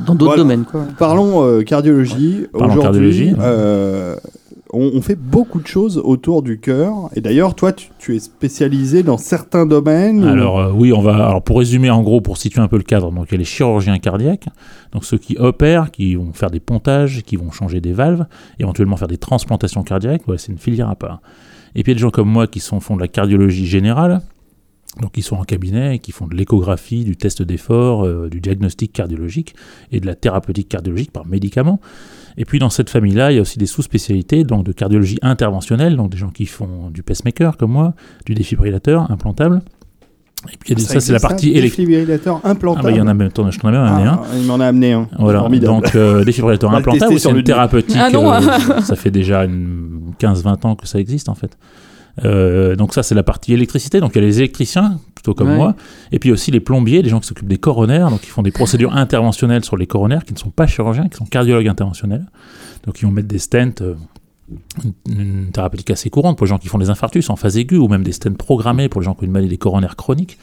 Dans 0.05 0.13
d'autres 0.13 0.25
Voilà. 0.25 0.43
domaines, 0.43 0.65
quoi. 0.65 0.85
Parlons 0.99 1.43
euh, 1.43 1.63
cardiologie. 1.63 2.45
Parlons 2.51 2.67
Aujourd'hui, 2.67 2.81
cardiologie, 2.83 3.29
ouais. 3.33 3.39
euh, 3.41 4.15
on, 4.73 4.91
on 4.95 5.01
fait 5.01 5.15
beaucoup 5.15 5.61
de 5.61 5.67
choses 5.67 5.99
autour 6.03 6.41
du 6.43 6.59
cœur. 6.59 6.93
Et 7.15 7.21
d'ailleurs, 7.21 7.55
toi, 7.55 7.71
tu, 7.71 7.89
tu 7.99 8.15
es 8.15 8.19
spécialisé 8.19 9.03
dans 9.03 9.17
certains 9.17 9.65
domaines. 9.65 10.23
ou- 10.23 10.27
Alors 10.27 10.59
euh, 10.59 10.71
oui, 10.75 10.91
on 10.91 11.01
va. 11.01 11.27
Alors 11.27 11.41
pour 11.43 11.59
résumer 11.59 11.89
en 11.89 12.01
gros, 12.01 12.19
pour 12.21 12.37
situer 12.37 12.59
un 12.59 12.67
peu 12.67 12.77
le 12.77 12.83
cadre, 12.83 13.11
donc 13.11 13.27
il 13.29 13.31
y 13.31 13.35
a 13.35 13.37
les 13.37 13.45
chirurgiens 13.45 13.97
cardiaques, 13.99 14.47
donc 14.91 15.05
ceux 15.05 15.17
qui 15.17 15.37
opèrent, 15.37 15.91
qui 15.91 16.15
vont 16.15 16.33
faire 16.33 16.51
des 16.51 16.59
pontages, 16.59 17.21
qui 17.25 17.35
vont 17.37 17.51
changer 17.51 17.79
des 17.81 17.93
valves, 17.93 18.25
éventuellement 18.59 18.97
faire 18.97 19.07
des 19.07 19.17
transplantations 19.17 19.83
cardiaques. 19.83 20.27
Ouais, 20.27 20.37
c'est 20.37 20.51
une 20.51 20.57
filière 20.57 20.89
à 20.89 20.95
part. 20.95 21.21
Et 21.75 21.83
puis 21.83 21.91
il 21.91 21.93
y 21.93 21.95
a 21.95 21.99
des 21.99 22.01
gens 22.01 22.11
comme 22.11 22.29
moi 22.29 22.47
qui 22.47 22.59
sont, 22.59 22.79
font 22.79 22.95
de 22.95 23.01
la 23.01 23.07
cardiologie 23.07 23.65
générale, 23.65 24.21
donc 25.01 25.11
qui 25.13 25.21
sont 25.23 25.35
en 25.37 25.43
cabinet, 25.43 25.95
et 25.95 25.99
qui 25.99 26.11
font 26.11 26.27
de 26.27 26.35
l'échographie, 26.35 27.03
du 27.03 27.15
test 27.17 27.41
d'effort, 27.41 28.05
euh, 28.05 28.29
du 28.29 28.39
diagnostic 28.41 28.93
cardiologique 28.93 29.55
et 29.91 29.99
de 29.99 30.05
la 30.05 30.13
thérapeutique 30.15 30.69
cardiologique 30.69 31.11
par 31.11 31.25
médicaments. 31.25 31.79
Et 32.37 32.45
puis 32.45 32.59
dans 32.59 32.69
cette 32.69 32.89
famille-là, 32.89 33.31
il 33.31 33.35
y 33.35 33.37
a 33.39 33.41
aussi 33.41 33.57
des 33.59 33.65
sous-spécialités, 33.65 34.43
donc 34.43 34.65
de 34.65 34.71
cardiologie 34.71 35.17
interventionnelle, 35.21 35.95
donc 35.95 36.11
des 36.11 36.17
gens 36.17 36.29
qui 36.29 36.45
font 36.45 36.89
du 36.91 37.01
pacemaker 37.03 37.57
comme 37.57 37.71
moi, 37.71 37.93
du 38.25 38.33
défibrillateur 38.35 39.09
implantable. 39.11 39.61
Et 40.51 40.57
puis 40.57 40.79
ça, 40.81 40.99
c'est 40.99 41.13
la 41.13 41.19
partie 41.21 41.51
un 41.51 41.59
électrique. 41.59 41.87
défibrillateur 41.87 42.41
Ah 42.43 42.49
implantable. 42.49 42.85
bah 42.87 42.91
il 42.91 42.97
y 42.97 43.01
en 43.01 43.07
a 43.07 43.13
même, 43.13 43.27
attends, 43.29 43.49
je 43.49 43.57
t'en 43.59 43.69
ai 43.69 43.71
même 43.71 43.81
amené 43.81 44.07
un. 44.09 44.19
Ah, 44.21 44.27
Il 44.37 44.45
m'en 44.45 44.59
a 44.59 44.65
amené 44.67 44.91
un. 44.91 45.07
Voilà, 45.17 45.39
Formidable. 45.39 45.73
donc 45.73 45.95
euh, 45.95 46.25
défibrillateur 46.25 46.73
implantable, 46.73 47.17
c'est 47.17 47.29
une 47.31 47.43
thérapeutique. 47.43 47.95
Ah 47.97 48.09
non. 48.11 48.31
euh, 48.31 48.41
ça 48.81 48.95
fait 48.97 49.11
déjà 49.11 49.45
une 49.45 50.11
15-20 50.19 50.67
ans 50.67 50.75
que 50.75 50.85
ça 50.85 50.99
existe 50.99 51.29
en 51.29 51.35
fait. 51.35 51.57
Euh, 52.23 52.75
donc 52.75 52.93
ça 52.93 53.01
c'est 53.01 53.15
la 53.15 53.23
partie 53.23 53.53
électricité, 53.53 53.99
donc 53.99 54.11
il 54.13 54.19
y 54.19 54.23
a 54.23 54.27
les 54.27 54.37
électriciens, 54.39 54.99
plutôt 55.15 55.33
comme 55.33 55.49
Ouais. 55.49 55.55
moi, 55.55 55.75
et 56.11 56.19
puis 56.19 56.31
aussi 56.31 56.51
les 56.51 56.59
plombiers, 56.59 57.01
les 57.01 57.09
gens 57.09 57.19
qui 57.19 57.27
s'occupent 57.27 57.47
des 57.47 57.57
coronaires, 57.57 58.09
donc 58.11 58.21
qui 58.21 58.27
font 58.29 58.43
des 58.43 58.51
procédures 58.51 58.93
interventionnelles 58.95 59.65
sur 59.65 59.77
les 59.77 59.87
coronaires, 59.87 60.23
qui 60.23 60.33
ne 60.33 60.37
sont 60.37 60.51
pas 60.51 60.67
chirurgiens, 60.67 61.07
qui 61.09 61.17
sont 61.17 61.25
cardiologues 61.25 61.67
interventionnels, 61.67 62.25
donc 62.85 63.01
ils 63.01 63.05
vont 63.05 63.11
mettre 63.11 63.27
des 63.27 63.39
stents, 63.39 63.81
euh, 63.81 63.95
une, 64.83 64.93
une 65.19 65.51
thérapeutique 65.51 65.89
assez 65.89 66.11
courante 66.11 66.37
pour 66.37 66.45
les 66.45 66.49
gens 66.49 66.59
qui 66.59 66.67
font 66.67 66.77
des 66.77 66.91
infarctus 66.91 67.29
en 67.31 67.35
phase 67.35 67.57
aiguë, 67.57 67.77
ou 67.77 67.87
même 67.87 68.03
des 68.03 68.11
stents 68.11 68.33
programmés 68.33 68.89
pour 68.89 69.01
les 69.01 69.05
gens 69.05 69.15
qui 69.15 69.23
ont 69.23 69.25
une 69.25 69.31
maladie 69.31 69.49
des 69.49 69.57
coronaires 69.57 69.95
chroniques. 69.95 70.37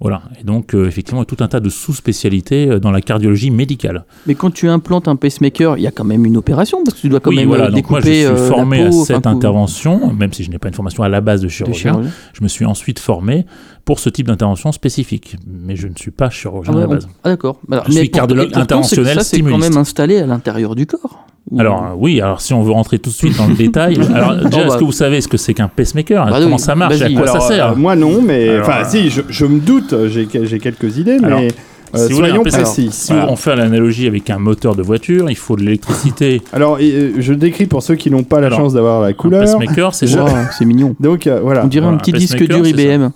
Voilà, 0.00 0.22
et 0.38 0.44
donc 0.44 0.74
euh, 0.74 0.86
effectivement, 0.86 1.20
il 1.20 1.22
y 1.22 1.32
a 1.32 1.36
tout 1.36 1.42
un 1.42 1.48
tas 1.48 1.60
de 1.60 1.70
sous-spécialités 1.70 2.68
euh, 2.68 2.78
dans 2.78 2.90
la 2.90 3.00
cardiologie 3.00 3.50
médicale. 3.50 4.04
Mais 4.26 4.34
quand 4.34 4.50
tu 4.50 4.68
implantes 4.68 5.08
un 5.08 5.16
pacemaker, 5.16 5.78
il 5.78 5.82
y 5.82 5.86
a 5.86 5.90
quand 5.90 6.04
même 6.04 6.26
une 6.26 6.36
opération 6.36 6.84
parce 6.84 6.96
que 6.96 7.00
tu 7.00 7.08
dois 7.08 7.20
quand 7.20 7.30
oui, 7.30 7.36
même 7.36 7.48
voilà, 7.48 7.66
euh, 7.66 7.70
donc 7.70 7.88
moi 7.88 8.00
je 8.00 8.06
découper 8.06 8.36
suis 8.36 8.48
formé 8.48 8.82
à 8.82 8.92
cette 8.92 9.26
intervention, 9.26 10.12
même 10.12 10.32
si 10.32 10.44
je 10.44 10.50
n'ai 10.50 10.58
pas 10.58 10.68
une 10.68 10.74
formation 10.74 11.02
à 11.02 11.08
la 11.08 11.20
base 11.20 11.40
de 11.40 11.48
chirurgien. 11.48 12.02
je 12.32 12.42
me 12.42 12.48
suis 12.48 12.64
ensuite 12.64 12.98
formé 12.98 13.46
pour 13.86 13.98
ce 14.00 14.10
type 14.10 14.26
d'intervention 14.26 14.70
spécifique, 14.72 15.36
mais 15.46 15.76
je 15.76 15.86
ne 15.88 15.94
suis 15.96 16.10
pas 16.10 16.28
chirurgien 16.28 16.74
Ah, 16.74 16.76
ouais, 16.76 16.82
à 16.84 16.86
la 16.88 16.94
base. 16.96 17.08
ah, 17.24 17.28
d'accord. 17.30 17.58
Alors, 17.72 17.84
Je 17.86 17.92
mais 17.94 18.00
suis 18.00 18.10
cardiologue 18.10 18.50
interventionnel 18.52 19.14
Ça, 19.16 19.24
c'est 19.24 19.40
quand 19.40 19.56
même 19.58 19.76
installé 19.78 20.18
à 20.18 20.26
l'intérieur 20.26 20.74
du 20.74 20.86
corps. 20.86 21.24
Ou- 21.52 21.60
Alors 21.60 21.82
euh, 21.84 21.88
oui, 21.96 22.20
alors 22.20 22.40
si 22.40 22.52
on 22.52 22.62
veut 22.64 22.72
rentrer 22.72 22.98
tout 22.98 23.10
de 23.10 23.14
suite 23.14 23.38
dans 23.38 23.46
le 23.46 23.54
détail, 23.54 23.96
alors 24.14 24.34
déjà 24.34 24.48
bah. 24.58 24.66
est-ce 24.66 24.76
que 24.78 24.84
vous 24.84 24.90
savez 24.92 25.20
ce 25.20 25.28
que 25.28 25.36
c'est 25.36 25.54
qu'un 25.54 25.68
pacemaker 25.68 26.26
Bah 26.26 26.38
Comment 26.40 26.56
oui, 26.56 26.60
ça 26.60 26.74
marche 26.74 27.00
et 27.00 27.04
À 27.04 27.10
quoi 27.10 27.22
Alors, 27.30 27.40
ça 27.42 27.48
sert 27.48 27.70
euh, 27.70 27.74
Moi 27.76 27.94
non, 27.94 28.20
mais 28.20 28.58
enfin 28.60 28.80
euh, 28.80 28.84
si, 28.88 29.08
je, 29.10 29.22
je 29.28 29.46
me 29.46 29.60
doute, 29.60 29.94
j'ai 30.08 30.26
j'ai 30.42 30.58
quelques 30.58 30.98
idées, 30.98 31.18
Alors, 31.22 31.38
mais 31.38 31.52
euh, 31.94 32.08
Si 32.08 32.12
voulez 32.14 32.30
un 32.30 32.38
pacemaker- 32.42 32.50
précis. 32.64 32.88
Si 32.90 33.12
Voilà. 33.12 33.30
on 33.30 33.36
fait 33.36 33.54
l'analogie 33.54 34.08
avec 34.08 34.28
un 34.30 34.38
moteur 34.40 34.74
de 34.74 34.82
voiture, 34.82 35.30
il 35.30 35.36
faut 35.36 35.54
de 35.54 35.62
l'électricité. 35.62 36.42
Alors, 36.52 36.78
euh, 36.82 37.12
je 37.20 37.32
décris 37.32 37.66
pour 37.66 37.80
ceux 37.84 37.94
qui 37.94 38.10
n'ont 38.10 38.24
pas 38.24 38.40
la 38.40 38.48
Alors, 38.48 38.58
chance 38.58 38.72
d'avoir 38.72 39.00
la 39.00 39.06
Un 39.08 39.12
couleur. 39.12 39.42
pacemaker, 39.42 39.94
c'est 39.94 40.12
Wow, 40.16 40.26
c'est 40.58 40.64
mignon. 40.64 40.96
Donc 40.98 41.28
euh, 41.28 41.38
voilà. 41.40 41.64
On 41.64 41.68
dirait 41.68 41.82
Voilà, 41.84 41.96
un 41.96 42.00
petit 42.00 42.12
un 42.12 42.18
disque 42.18 42.42
dur. 42.44 42.66
IBM. 42.66 43.10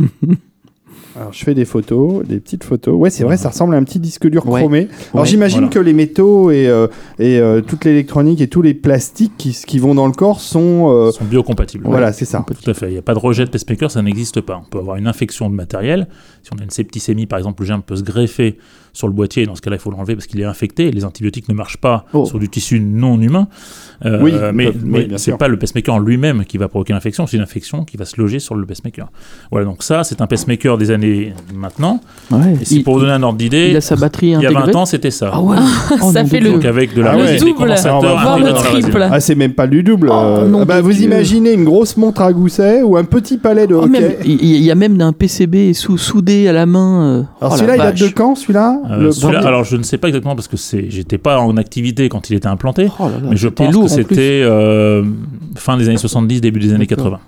Alors, 1.18 1.32
je 1.32 1.42
fais 1.42 1.54
des 1.54 1.64
photos, 1.64 2.26
des 2.26 2.40
petites 2.40 2.62
photos. 2.62 2.94
Ouais, 2.94 3.08
c'est 3.08 3.24
vrai, 3.24 3.38
ça 3.38 3.48
ressemble 3.48 3.74
à 3.74 3.78
un 3.78 3.84
petit 3.84 3.98
disque 3.98 4.28
dur 4.28 4.46
Ouais. 4.46 4.60
chromé. 4.60 4.88
Alors, 5.14 5.22
Ouais, 5.24 5.26
j'imagine 5.30 5.60
voilà. 5.60 5.72
que 5.72 5.78
les 5.78 5.94
métaux 5.94 6.50
et, 6.50 6.68
euh, 6.68 6.88
et 7.18 7.38
euh, 7.40 7.62
toute 7.62 7.86
l'électronique 7.86 8.42
et 8.42 8.48
tous 8.48 8.60
les 8.60 8.74
plastiques 8.74 9.32
qui, 9.38 9.52
qui 9.66 9.78
vont 9.78 9.94
dans 9.94 10.06
le 10.06 10.12
corps 10.12 10.40
sont. 10.42 10.90
euh, 10.90 11.10
sont 11.12 11.24
biocompatibles. 11.24 11.84
Voilà, 11.86 12.12
c'est 12.12 12.26
ça. 12.26 12.44
Tout 12.46 12.70
à 12.70 12.74
fait. 12.74 12.88
Il 12.88 12.92
n'y 12.92 12.98
a 12.98 13.02
pas 13.02 13.14
de 13.14 13.18
rejet 13.18 13.46
de 13.46 13.50
pacemaker, 13.50 13.90
ça 13.90 14.02
n'existe 14.02 14.42
pas. 14.42 14.60
On 14.62 14.68
peut 14.68 14.78
avoir 14.78 14.96
une 14.96 15.06
infection 15.06 15.48
de 15.48 15.54
matériel. 15.54 16.06
Si 16.42 16.50
on 16.54 16.58
a 16.60 16.64
une 16.64 16.70
septicémie, 16.70 17.24
par 17.24 17.38
exemple, 17.38 17.62
le 17.62 17.66
germe 17.66 17.82
peut 17.82 17.96
se 17.96 18.02
greffer 18.02 18.58
sur 18.96 19.08
le 19.08 19.12
boîtier. 19.12 19.44
Dans 19.44 19.54
ce 19.54 19.60
cas-là, 19.60 19.76
il 19.76 19.78
faut 19.78 19.90
l'enlever 19.90 20.14
parce 20.14 20.26
qu'il 20.26 20.40
est 20.40 20.44
infecté. 20.44 20.90
Les 20.90 21.04
antibiotiques 21.04 21.48
ne 21.50 21.54
marchent 21.54 21.76
pas 21.76 22.06
Oh. 22.14 22.24
sur 22.24 22.38
du 22.38 22.48
tissu 22.48 22.80
non 22.80 23.20
humain. 23.20 23.46
Euh, 24.04 24.20
Oui, 24.22 24.32
mais, 24.54 24.68
oui, 24.68 24.74
mais 24.84 25.18
c'est 25.18 25.36
pas 25.36 25.48
le 25.48 25.58
pacemaker 25.58 25.94
en 25.94 25.98
lui-même 25.98 26.44
qui 26.44 26.56
va 26.58 26.68
provoquer 26.68 26.92
l'infection, 26.92 27.26
c'est 27.26 27.36
une 27.36 27.42
infection 27.42 27.84
qui 27.84 27.96
va 27.96 28.04
se 28.04 28.20
loger 28.20 28.38
sur 28.38 28.54
le 28.54 28.64
pacemaker. 28.66 29.08
Voilà, 29.50 29.66
donc 29.66 29.82
ça, 29.82 30.02
c'est 30.04 30.20
un 30.20 30.26
pacemaker 30.26 30.76
des 30.78 30.90
années 30.90 31.32
maintenant. 31.54 32.00
Ouais. 32.30 32.56
Et 32.60 32.64
si 32.64 32.76
Il, 32.76 32.84
pour 32.84 32.94
vous 32.94 33.00
donner 33.00 33.12
un 33.12 33.22
ordre 33.22 33.38
d'idée, 33.38 33.68
il 33.70 33.76
a 33.76 33.80
sa 33.80 33.96
batterie 33.96 34.28
il 34.28 34.30
y 34.30 34.34
a 34.34 34.38
intégrée. 34.50 34.72
20 34.72 34.76
ans, 34.76 34.86
c'était 34.86 35.10
ça. 35.10 35.30
Ah 35.32 35.40
ouais. 35.40 35.56
Oh, 36.02 36.10
Ça 36.12 36.22
nom 36.22 36.28
fait 36.28 36.40
le-. 36.40 36.52
Donc 36.52 36.64
avec 36.64 36.94
de 36.94 37.02
la 37.02 37.12
Ah 37.12 37.16
ouais. 37.16 37.36
Double. 37.38 37.68
va 37.68 38.00
Voire 38.00 38.38
le 38.38 38.52
triple. 38.52 39.06
Ah, 39.10 39.20
c'est 39.20 39.34
même 39.34 39.52
pas 39.54 39.66
du 39.66 39.82
double. 39.82 40.08
Oh, 40.10 40.14
euh, 40.14 40.48
nom 40.48 40.60
ah 40.62 40.64
bah, 40.64 40.80
vous 40.80 40.92
Dieu. 40.92 41.04
imaginez 41.04 41.52
une 41.52 41.64
grosse 41.64 41.96
montre 41.96 42.20
à 42.22 42.32
gousset 42.32 42.82
ou 42.82 42.96
un 42.96 43.04
petit 43.04 43.38
palais 43.38 43.66
de 43.66 43.74
Oh, 43.74 43.84
hockey. 43.84 44.18
il 44.24 44.44
y 44.62 44.70
a 44.70 44.74
même 44.74 45.00
un 45.00 45.12
PCB 45.12 45.72
sous, 45.74 45.96
soudé 45.98 46.48
à 46.48 46.52
la 46.52 46.66
main. 46.66 47.02
euh. 47.02 47.22
Alors 47.40 47.52
Oh, 47.54 47.56
celui-là, 47.56 47.76
il 47.76 47.78
date 47.82 47.98
de 48.00 48.08
quand 48.08 48.34
celui-là? 48.34 48.78
Euh, 48.88 49.10
premier- 49.20 49.36
alors 49.36 49.64
je 49.64 49.76
ne 49.76 49.82
sais 49.82 49.98
pas 49.98 50.08
exactement 50.08 50.34
parce 50.36 50.48
que 50.48 50.56
c'est, 50.56 50.90
j'étais 50.90 51.18
pas 51.18 51.38
en 51.40 51.56
activité 51.56 52.08
quand 52.08 52.30
il 52.30 52.36
était 52.36 52.46
implanté. 52.46 52.88
Oh 52.98 53.04
là 53.04 53.10
là, 53.22 53.28
Mais 53.30 53.36
je 53.36 53.48
pense 53.48 53.72
lourd 53.72 53.84
que 53.84 53.90
c'était 53.90 54.42
euh, 54.44 55.02
fin 55.56 55.76
des 55.76 55.88
années 55.88 55.96
70, 55.98 56.40
début 56.40 56.60
des 56.60 56.72
années 56.72 56.86
D'accord. 56.86 57.04
80. 57.04 57.20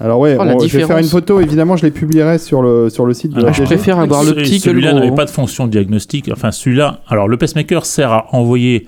Alors 0.00 0.18
ouais, 0.18 0.36
Oh, 0.38 0.42
on- 0.44 0.58
je 0.66 0.78
vais 0.78 0.84
faire 0.84 0.98
une 0.98 1.04
photo, 1.04 1.40
évidemment, 1.40 1.76
je 1.76 1.84
les 1.84 1.92
publierai 1.92 2.38
sur 2.38 2.60
le, 2.62 2.90
sur 2.90 3.06
le 3.06 3.14
site 3.14 3.30
de 3.32 3.36
Alors, 3.36 3.46
la 3.48 3.52
je 3.52 3.62
préfère 3.62 3.98
avoir 4.00 4.24
le 4.24 4.34
petit 4.34 4.60
que 4.60 4.70
le 4.70 4.80
Celui-là 4.80 4.94
n'avait 4.94 5.14
pas 5.14 5.24
de 5.24 5.30
fonction 5.30 5.66
diagnostique. 5.68 6.28
Enfin, 6.32 6.50
celui-là. 6.50 7.00
Alors, 7.08 7.28
le 7.28 7.36
pacemaker 7.36 7.86
sert 7.86 8.10
à 8.12 8.34
envoyer. 8.34 8.86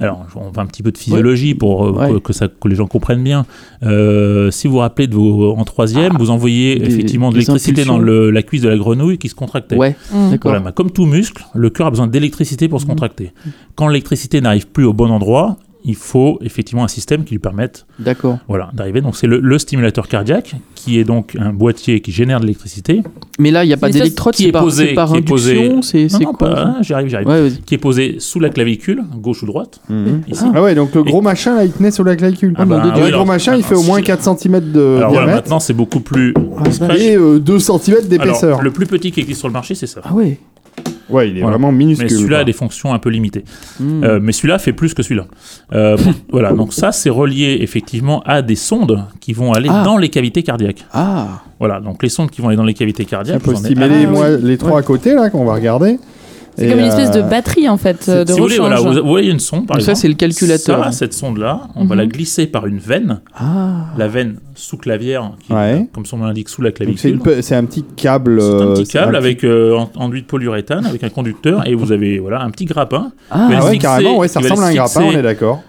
Alors, 0.00 0.26
on 0.34 0.50
va 0.50 0.62
un 0.62 0.66
petit 0.66 0.82
peu 0.82 0.90
de 0.90 0.98
physiologie 0.98 1.54
pour, 1.54 1.86
euh, 1.86 1.92
Ouais. 1.92 2.12
que, 2.14 2.18
que 2.18 2.32
ça, 2.32 2.48
que 2.48 2.66
les 2.68 2.74
gens 2.74 2.86
comprennent 2.86 3.22
bien. 3.22 3.46
Euh, 3.84 4.50
si 4.50 4.66
vous 4.66 4.74
vous 4.74 4.78
rappelez 4.80 5.06
de 5.06 5.14
vos 5.14 5.52
en 5.54 5.64
troisième, 5.64 6.14
vous 6.18 6.30
envoyez 6.30 6.76
des- 6.80 6.86
effectivement 6.86 7.30
de 7.30 7.34
l'électricité 7.36 7.84
dans 7.84 7.98
le- 7.98 8.30
la 8.30 8.42
cuisse 8.42 8.62
de 8.62 8.68
la 8.68 8.76
grenouille 8.76 9.18
qui 9.18 9.28
se 9.28 9.34
contractait. 9.36 9.76
Ouais, 9.76 9.94
Mm. 10.12 10.36
Voilà, 10.42 10.60
bah, 10.60 10.72
comme 10.72 10.90
tout 10.90 11.06
muscle, 11.06 11.44
le 11.54 11.70
cœur 11.70 11.86
a 11.86 11.90
besoin 11.90 12.06
d'électricité 12.08 12.68
pour 12.68 12.80
se 12.80 12.86
Mhm. 12.86 12.90
contracter. 12.90 13.32
Quand 13.76 13.86
l'électricité 13.88 14.40
n'arrive 14.40 14.66
plus 14.68 14.84
au 14.84 14.92
bon 14.92 15.10
endroit, 15.10 15.58
il 15.84 15.94
faut 15.96 16.38
effectivement 16.42 16.82
un 16.84 16.88
système 16.88 17.24
qui 17.24 17.32
lui 17.34 17.38
permette 17.38 17.86
D'accord. 17.98 18.38
voilà, 18.48 18.70
d'arriver. 18.72 19.00
Donc 19.02 19.16
c'est 19.16 19.26
le, 19.26 19.38
le 19.40 19.58
stimulateur 19.58 20.08
cardiaque 20.08 20.54
qui 20.74 20.98
est 20.98 21.04
donc 21.04 21.36
un 21.38 21.52
boîtier 21.52 22.00
qui 22.00 22.10
génère 22.10 22.40
de 22.40 22.46
l'électricité. 22.46 23.02
Mais 23.38 23.50
là, 23.50 23.64
il 23.64 23.68
n'y 23.68 23.72
a 23.74 23.76
pas 23.76 23.90
d'électrode, 23.90 24.34
qui 24.34 24.46
est 24.46 24.52
par, 24.52 24.64
posé- 24.64 24.94
par 24.94 25.12
qui 25.12 25.18
est 25.18 25.20
posé- 25.22 25.52
induction, 25.68 25.82
c'est 25.82 26.08
quoi 26.24 26.54
ah, 26.56 26.76
j'arrive, 26.82 27.08
j'arrive. 27.08 27.28
Ouais. 27.28 27.48
Qui 27.66 27.74
est 27.74 27.78
posé 27.78 28.16
sous 28.18 28.40
la 28.40 28.48
clavicule, 28.48 29.02
gauche 29.16 29.42
ou 29.42 29.46
droite, 29.46 29.80
Mhm. 29.88 30.22
ici. 30.28 30.44
Ah 30.54 30.62
ouais, 30.62 30.74
donc 30.74 30.94
le 30.94 31.02
gros 31.02 31.20
Et- 31.20 31.24
machin 31.24 31.54
là, 31.56 31.64
il 31.64 31.72
tenait 31.72 31.90
sur 31.90 32.04
la 32.04 32.16
clavicule. 32.16 32.54
Ah 32.56 32.64
bah, 32.64 32.76
Alors, 32.80 32.86
oui, 32.94 33.00
le 33.00 33.06
alors- 33.06 33.20
gros 33.24 33.26
machin, 33.32 33.54
il 33.56 33.62
fait 33.62 33.74
au 33.74 33.82
moins 33.82 33.98
si- 33.98 34.04
4 34.04 34.22
cm 34.38 34.60
de 34.72 34.80
Alors 34.80 35.10
voilà, 35.10 35.26
diamètre 35.26 35.34
maintenant 35.48 35.60
c'est 35.60 35.74
beaucoup 35.74 36.00
plus 36.00 36.32
discret. 36.64 37.00
et 37.00 37.16
euh, 37.16 37.38
2 37.38 37.58
cm 37.58 38.06
d'épaisseur. 38.08 38.62
le 38.62 38.70
plus 38.70 38.86
petit 38.86 39.10
qui 39.12 39.20
existe 39.20 39.40
sur 39.40 39.48
le 39.48 39.52
marché, 39.54 39.74
c'est 39.74 39.86
ça. 39.86 40.00
Ah 40.04 40.12
ouais. 40.14 40.38
Ouais, 41.10 41.28
il 41.30 41.36
est 41.36 41.40
Voilà. 41.42 41.56
vraiment 41.56 41.72
minuscule. 41.72 42.06
Mais 42.06 42.14
celui-là 42.14 42.38
a 42.40 42.44
des 42.44 42.52
fonctions 42.52 42.94
un 42.94 42.98
peu 42.98 43.10
limitées. 43.10 43.44
Hmm. 43.80 44.02
Euh, 44.04 44.20
mais 44.22 44.32
celui-là 44.32 44.58
fait 44.58 44.72
plus 44.72 44.94
que 44.94 45.02
celui-là. 45.02 45.26
Euh, 45.72 45.96
voilà, 46.30 46.52
donc 46.52 46.72
ça 46.72 46.92
c'est 46.92 47.10
relié 47.10 47.58
effectivement 47.60 48.22
à 48.24 48.42
des 48.42 48.56
sondes 48.56 49.04
qui 49.20 49.32
vont 49.32 49.52
aller 49.52 49.68
Ah. 49.70 49.82
dans 49.84 49.96
les 49.98 50.08
cavités 50.08 50.42
cardiaques. 50.42 50.84
Ah. 50.92 51.42
Voilà, 51.58 51.80
donc 51.80 52.02
les 52.02 52.08
sondes 52.08 52.30
qui 52.30 52.40
vont 52.40 52.48
aller 52.48 52.56
dans 52.56 52.64
les 52.64 52.74
cavités 52.74 53.04
On 53.06 53.10
cardiaques. 53.10 53.42
peut 53.42 53.52
j'en 53.52 53.58
ai- 53.62 53.64
stimuler 53.66 53.86
Ah, 53.90 53.98
les, 53.98 54.06
oui. 54.06 54.12
moi- 54.12 54.30
les 54.30 54.58
trois 54.58 54.78
à 54.78 54.82
côté 54.82 55.14
là 55.14 55.30
qu'on 55.30 55.44
va 55.44 55.54
regarder. 55.54 55.98
C'est 56.56 56.68
comme 56.68 56.78
une 56.78 56.84
espèce 56.86 57.10
de 57.10 57.20
euh, 57.20 57.22
batterie 57.22 57.68
en 57.68 57.76
fait 57.76 58.08
euh, 58.08 58.24
de 58.24 58.32
si 58.32 58.38
vous 58.38 58.44
voulez, 58.44 58.58
voilà, 58.58 58.76
vous, 58.80 58.92
vous 58.92 59.08
voyez 59.08 59.30
une 59.30 59.40
sonde 59.40 59.66
par 59.66 59.76
Donc 59.76 59.84
ça, 59.84 59.92
exemple. 59.92 60.02
c'est 60.02 60.08
le 60.08 60.14
calculateur. 60.14 60.84
Ça, 60.84 60.92
cette 60.92 61.12
sonde-là, 61.14 61.62
on 61.74 61.84
va 61.84 61.94
Mhm. 61.94 62.00
la 62.00 62.06
glisser 62.06 62.46
par 62.46 62.66
une 62.66 62.78
veine, 62.78 63.20
Ah. 63.36 63.86
la 63.98 64.08
veine 64.08 64.36
qui 64.56 65.52
est, 65.52 65.54
Ouais. 65.54 65.88
comme 65.92 66.06
son 66.06 66.18
nom 66.18 66.26
l'indique, 66.26 66.48
sous 66.48 66.62
la 66.62 66.70
clavicule. 66.70 67.20
c'est 67.42 67.56
un 67.56 67.64
petit 67.64 67.82
câble. 67.96 68.40
C'est 68.40 68.46
un 68.48 68.50
euh, 68.60 68.74
petit 68.74 68.86
c'est 68.86 68.92
câble 68.98 69.16
un 69.16 69.18
petit- 69.20 69.26
avec 69.26 69.44
euh, 69.44 69.76
en- 69.76 69.90
enduit 69.96 70.22
de 70.22 70.26
polyuréthane, 70.26 70.86
avec 70.86 71.02
un 71.02 71.08
conducteur, 71.08 71.66
et 71.66 71.74
vous 71.74 71.90
avez 71.92 72.18
voilà 72.18 72.40
un 72.42 72.50
petit 72.50 72.64
grappin 72.66 73.10
Ah. 73.30 73.48
Ah 73.50 73.64
ouais, 73.64 73.72
fixer- 73.72 73.78
carrément, 73.78 74.18
ouais, 74.18 74.28
ça 74.28 74.40
ressemble 74.40 74.62
à 74.62 74.66
un 74.66 74.74
grappin, 74.74 75.02
on 75.02 75.12
est 75.12 75.22
d'accord. 75.22 75.62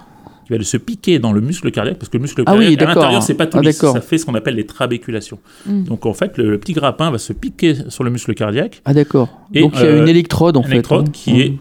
Qui 0.45 0.53
va 0.55 0.63
se 0.63 0.77
piquer 0.77 1.19
dans 1.19 1.31
le 1.33 1.41
muscle 1.41 1.71
cardiaque, 1.71 1.97
parce 1.97 2.09
que 2.09 2.17
le 2.17 2.21
muscle 2.21 2.41
Ah 2.45 2.51
cardiaque 2.51 2.69
oui, 2.69 2.77
à 2.83 2.85
l'intérieur 2.87 3.23
c'est 3.23 3.33
pas 3.33 3.47
tout 3.47 3.57
Ah, 3.59 3.61
lisse, 3.61 3.77
ça 3.77 4.01
fait 4.01 4.17
ce 4.17 4.25
qu'on 4.25 4.35
appelle 4.35 4.55
les 4.55 4.65
trabéculations. 4.65 5.39
Mm. 5.65 5.83
Donc 5.85 6.05
en 6.05 6.13
fait 6.13 6.37
le, 6.37 6.51
le 6.51 6.57
petit 6.59 6.73
grappin 6.73 7.11
va 7.11 7.17
se 7.17 7.33
piquer 7.33 7.75
sur 7.89 8.03
le 8.03 8.09
muscle 8.09 8.33
cardiaque, 8.33 8.81
Ah 8.85 8.93
d'accord. 8.93 9.29
Et, 9.53 9.61
Donc 9.61 9.73
il 9.75 9.79
y 9.81 9.83
a 9.83 9.87
euh, 9.87 10.01
une 10.01 10.07
électrode 10.09 10.57
en 10.57 10.61
une 10.61 10.67
fait. 10.67 10.73
électrode 10.73 11.07
hein. 11.09 11.11
qui 11.13 11.41
est 11.41 11.53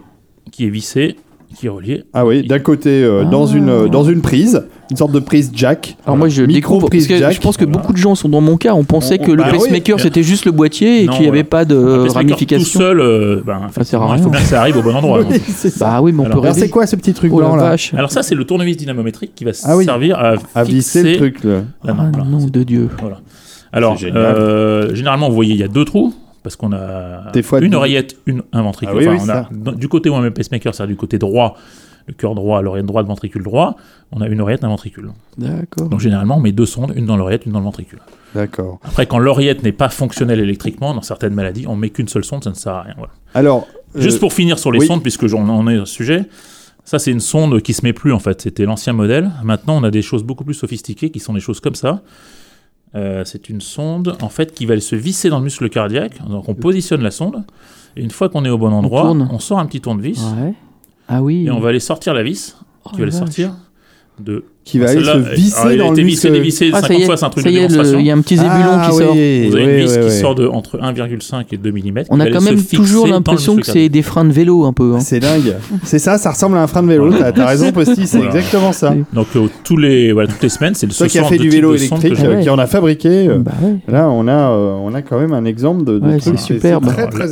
qui 0.50 0.66
est 0.66 0.70
vissée, 0.70 1.16
qui 1.56 1.66
est 1.66 1.70
reliée. 1.70 2.04
Ah 2.12 2.26
oui, 2.26 2.46
d'un 2.46 2.58
côté 2.58 3.02
euh, 3.02 3.24
dans, 3.24 3.46
Ah. 3.52 3.56
une, 3.56 3.68
euh, 3.68 3.88
dans 3.88 4.04
une 4.04 4.20
prise 4.22 4.62
une 4.90 4.98
sorte 4.98 5.12
de 5.12 5.18
prise 5.18 5.50
jack. 5.54 5.96
Alors 6.04 6.18
moi 6.18 6.28
je 6.28 6.42
Micro 6.42 6.74
découvre 6.74 6.88
prise 6.90 7.08
parce 7.08 7.18
que 7.18 7.24
jack. 7.24 7.34
je 7.34 7.40
pense 7.40 7.56
que 7.56 7.64
Voilà. 7.64 7.78
beaucoup 7.78 7.92
de 7.94 7.98
gens 7.98 8.14
sont 8.14 8.28
dans 8.28 8.42
mon 8.42 8.56
cas. 8.58 8.74
On 8.74 8.84
pensait 8.84 9.18
On- 9.20 9.24
que 9.24 9.30
le 9.32 9.38
bah 9.42 9.48
oui. 9.52 9.58
pacemaker 9.58 9.98
c'était 9.98 10.22
juste 10.22 10.44
le 10.44 10.52
boîtier 10.52 11.04
et 11.04 11.08
qu'il 11.08 11.22
n'y 11.22 11.28
avait 11.28 11.42
pas 11.42 11.64
de 11.64 11.74
Un 11.74 11.80
pacemaker 11.80 12.08
tout 12.08 12.14
ramification. 12.14 12.80
seul, 12.80 13.00
euh, 13.00 13.42
ben, 13.46 13.62
Ça 13.74 13.82
sert 13.84 14.02
à 14.02 14.14
il 14.16 14.22
faut 14.22 14.24
rien. 14.24 14.32
bien 14.32 14.40
que 14.40 14.46
ça 14.46 14.60
arrive 14.60 14.76
au 14.76 14.82
bon 14.82 14.94
endroit. 14.94 15.20
Oui, 15.30 15.38
ça. 15.40 15.68
Bah 15.86 16.02
oui, 16.02 16.12
mais 16.12 16.20
on 16.22 16.26
Alors, 16.26 16.42
peut 16.42 16.48
c'est 16.52 16.68
quoi 16.68 16.86
ce 16.86 16.96
petit 16.96 17.14
truc 17.14 17.32
Oh 17.32 17.38
blanc 17.38 17.56
là 17.56 17.62
vache. 17.70 17.94
Alors 17.94 18.12
ça, 18.12 18.22
c'est 18.22 18.34
le 18.34 18.44
tournevis 18.44 18.76
dynamométrique 18.76 19.32
qui 19.34 19.44
va 19.44 19.52
Ah 19.64 19.76
oui. 19.76 19.86
servir 19.86 20.18
à, 20.18 20.34
À 20.54 20.64
visser 20.64 21.02
le 21.02 21.16
truc 21.16 21.42
là. 21.44 21.62
la 21.82 21.92
Ah 21.92 21.94
main. 21.94 22.12
Nom 22.30 22.44
de 22.46 22.62
Dieu. 22.62 22.88
Voilà. 23.00 23.20
Alors, 23.72 23.96
euh, 24.04 24.94
généralement, 24.94 25.28
vous 25.30 25.34
voyez, 25.34 25.54
il 25.54 25.60
y 25.60 25.64
a 25.64 25.68
deux 25.68 25.84
trous. 25.86 26.12
Parce 26.44 26.54
qu'on 26.56 26.72
a 26.72 27.32
Des 27.32 27.42
fois, 27.42 27.58
une 27.60 27.70
du- 27.70 27.76
oreillette, 27.76 28.16
une, 28.26 28.42
un 28.52 28.62
ventricule. 28.62 28.94
Ah 28.94 28.98
oui, 28.98 29.06
Enfin, 29.08 29.16
oui, 29.16 29.20
on 29.24 29.28
a, 29.30 29.34
ça. 29.44 29.48
dans- 29.50 29.72
du 29.72 29.88
côté 29.88 30.10
où 30.10 30.14
on 30.14 30.18
met 30.20 30.26
le 30.28 30.34
pacemaker, 30.34 30.72
c'est-à-dire 30.74 30.94
du 30.94 30.96
côté 30.98 31.18
droit, 31.18 31.56
le 32.06 32.12
cœur 32.12 32.34
droit, 32.34 32.60
l'oreillette 32.60 32.86
droite, 32.86 33.06
ventricule 33.06 33.42
droit, 33.42 33.76
on 34.12 34.20
a 34.20 34.28
une 34.28 34.40
oreillette, 34.42 34.62
un 34.62 34.68
ventricule. 34.68 35.10
D'accord. 35.38 35.88
Donc 35.88 36.00
généralement, 36.00 36.36
on 36.36 36.40
met 36.40 36.52
deux 36.52 36.66
sondes, 36.66 36.92
une 36.94 37.06
dans 37.06 37.16
l'oreillette, 37.16 37.46
une 37.46 37.52
dans 37.52 37.60
le 37.60 37.64
ventricule. 37.64 37.98
D'accord. 38.34 38.78
Après, 38.84 39.06
quand 39.06 39.18
l'oreillette 39.18 39.62
n'est 39.62 39.72
pas 39.72 39.88
fonctionnelle 39.88 40.38
électriquement, 40.38 40.92
dans 40.94 41.00
certaines 41.02 41.32
maladies, 41.34 41.64
on 41.66 41.76
met 41.76 41.88
qu'une 41.90 42.08
seule 42.08 42.24
sonde, 42.24 42.44
ça 42.44 42.50
ne 42.50 42.54
sert 42.54 42.74
à 42.74 42.82
rien. 42.82 42.94
Voilà. 42.98 43.12
Alors, 43.32 43.66
euh, 43.96 44.00
Juste 44.02 44.20
pour 44.20 44.32
finir 44.34 44.58
sur 44.58 44.70
les 44.70 44.80
oui. 44.80 44.86
sondes, 44.86 45.02
puisque 45.02 45.26
j'en 45.26 45.48
en 45.48 45.66
ai 45.66 45.78
au 45.78 45.86
sujet, 45.86 46.24
ça 46.84 46.98
c'est 46.98 47.10
une 47.10 47.20
sonde 47.20 47.62
qui 47.62 47.72
se 47.72 47.82
met 47.86 47.94
plus 47.94 48.12
en 48.12 48.18
fait. 48.18 48.42
C'était 48.42 48.66
l'ancien 48.66 48.92
modèle. 48.92 49.30
Maintenant, 49.42 49.78
on 49.78 49.82
a 49.84 49.90
des 49.90 50.02
choses 50.02 50.24
beaucoup 50.24 50.44
plus 50.44 50.52
sophistiquées 50.54 51.08
qui 51.10 51.20
sont 51.20 51.32
des 51.32 51.40
choses 51.40 51.60
comme 51.60 51.74
ça. 51.74 52.02
Euh, 52.94 53.24
c'est 53.24 53.48
une 53.48 53.60
sonde 53.60 54.16
en 54.22 54.28
fait 54.28 54.54
qui 54.54 54.66
va 54.66 54.78
se 54.78 54.94
visser 54.94 55.28
dans 55.28 55.38
le 55.38 55.44
muscle 55.44 55.68
cardiaque. 55.68 56.26
Donc 56.28 56.48
on 56.48 56.54
positionne 56.54 57.02
la 57.02 57.10
sonde 57.10 57.44
et 57.96 58.02
une 58.02 58.10
fois 58.10 58.28
qu'on 58.28 58.44
est 58.44 58.50
au 58.50 58.58
bon 58.58 58.72
endroit, 58.72 59.10
on, 59.10 59.38
sort 59.38 59.58
un 59.58 59.66
petit 59.66 59.80
tournevis 59.80 60.22
Ouais. 60.38 60.54
Ah 61.08 61.22
oui. 61.22 61.46
et 61.46 61.50
on 61.50 61.60
va 61.60 61.68
aller 61.68 61.80
sortir 61.80 62.14
la 62.14 62.22
vis 62.22 62.56
Oh 62.84 62.90
qui 62.90 62.96
va 63.00 63.06
la 63.06 63.12
aller 63.12 63.18
sortir 63.18 63.54
de 64.22 64.44
qui 64.64 64.78
va 64.78 64.88
aller 64.90 65.04
se 65.04 65.34
visser 65.34 65.58
alors, 65.58 65.72
il 65.72 65.80
a 65.80 65.84
dans 65.84 65.90
le 65.90 65.98
été 65.98 66.02
vissé, 66.04 66.30
dévissé 66.30 66.70
Ah, 66.72 66.80
ça 66.80 66.86
50 66.88 66.98
y 66.98 67.02
est, 67.02 67.04
fois, 67.04 67.16
c'est 67.18 67.24
un 67.26 67.30
truc 67.30 67.44
de 67.44 67.50
démonstration. 67.50 67.98
il 67.98 68.06
y 68.06 68.10
a 68.10 68.14
un 68.14 68.20
petit 68.22 68.36
zébulon 68.36 68.52
Ah, 68.72 68.88
qui 68.90 68.96
sort. 68.96 69.12
oui, 69.12 69.46
Vous 69.48 69.56
avez 69.56 69.66
oui, 69.66 69.72
une 69.72 69.76
vis 69.86 69.92
oui, 69.92 69.98
qui 69.98 70.04
oui. 70.14 70.20
sort 70.20 70.34
de 70.36 70.46
entre 70.46 70.78
1,5 70.78 71.44
et 71.52 71.56
2 71.58 71.70
mm. 71.72 72.04
On 72.08 72.20
a 72.20 72.30
quand 72.30 72.40
même 72.40 72.62
toujours 72.64 73.06
l'impression 73.06 73.56
que 73.56 73.66
c'est 73.66 73.90
des 73.90 74.00
freins 74.02 74.24
de 74.24 74.32
vélo 74.32 74.64
un 74.64 74.72
peu. 74.72 74.94
hein. 74.94 75.00
C'est 75.00 75.20
dingue. 75.20 75.56
C'est 75.82 75.98
ça, 75.98 76.16
ça 76.16 76.30
ressemble 76.30 76.56
à 76.56 76.62
un 76.62 76.66
frein 76.66 76.82
de 76.82 76.88
vélo. 76.88 77.12
T'as 77.12 77.32
t'as 77.32 77.46
raison, 77.46 77.72
Posty, 77.72 78.06
c'est 78.06 78.16
Voilà. 78.18 78.34
exactement 78.36 78.72
ça. 78.72 78.94
Donc 79.12 79.26
euh, 79.36 79.48
tous 79.64 79.76
les, 79.76 80.12
voilà, 80.12 80.28
toutes 80.28 80.42
les 80.42 80.48
semaines, 80.48 80.74
c'est 80.74 80.86
le 80.86 80.92
Toi 80.94 81.08
ce 81.08 81.12
qui 81.12 81.18
as 81.18 81.24
fait 81.24 81.36
du 81.36 81.50
vélo 81.50 81.74
électrique, 81.74 82.14
euh, 82.20 82.40
qui 82.40 82.48
en 82.48 82.58
a 82.58 82.66
fabriqué, 82.66 83.28
euh, 83.28 83.38
Bah 83.38 83.52
là 83.88 84.08
on 84.08 84.26
a, 84.28 84.48
on 84.50 84.94
a 84.94 85.02
quand 85.02 85.18
même 85.20 85.34
un 85.34 85.44
exemple 85.44 85.84
de, 85.84 86.00
c'est 86.20 86.38
superbe. 86.38 86.86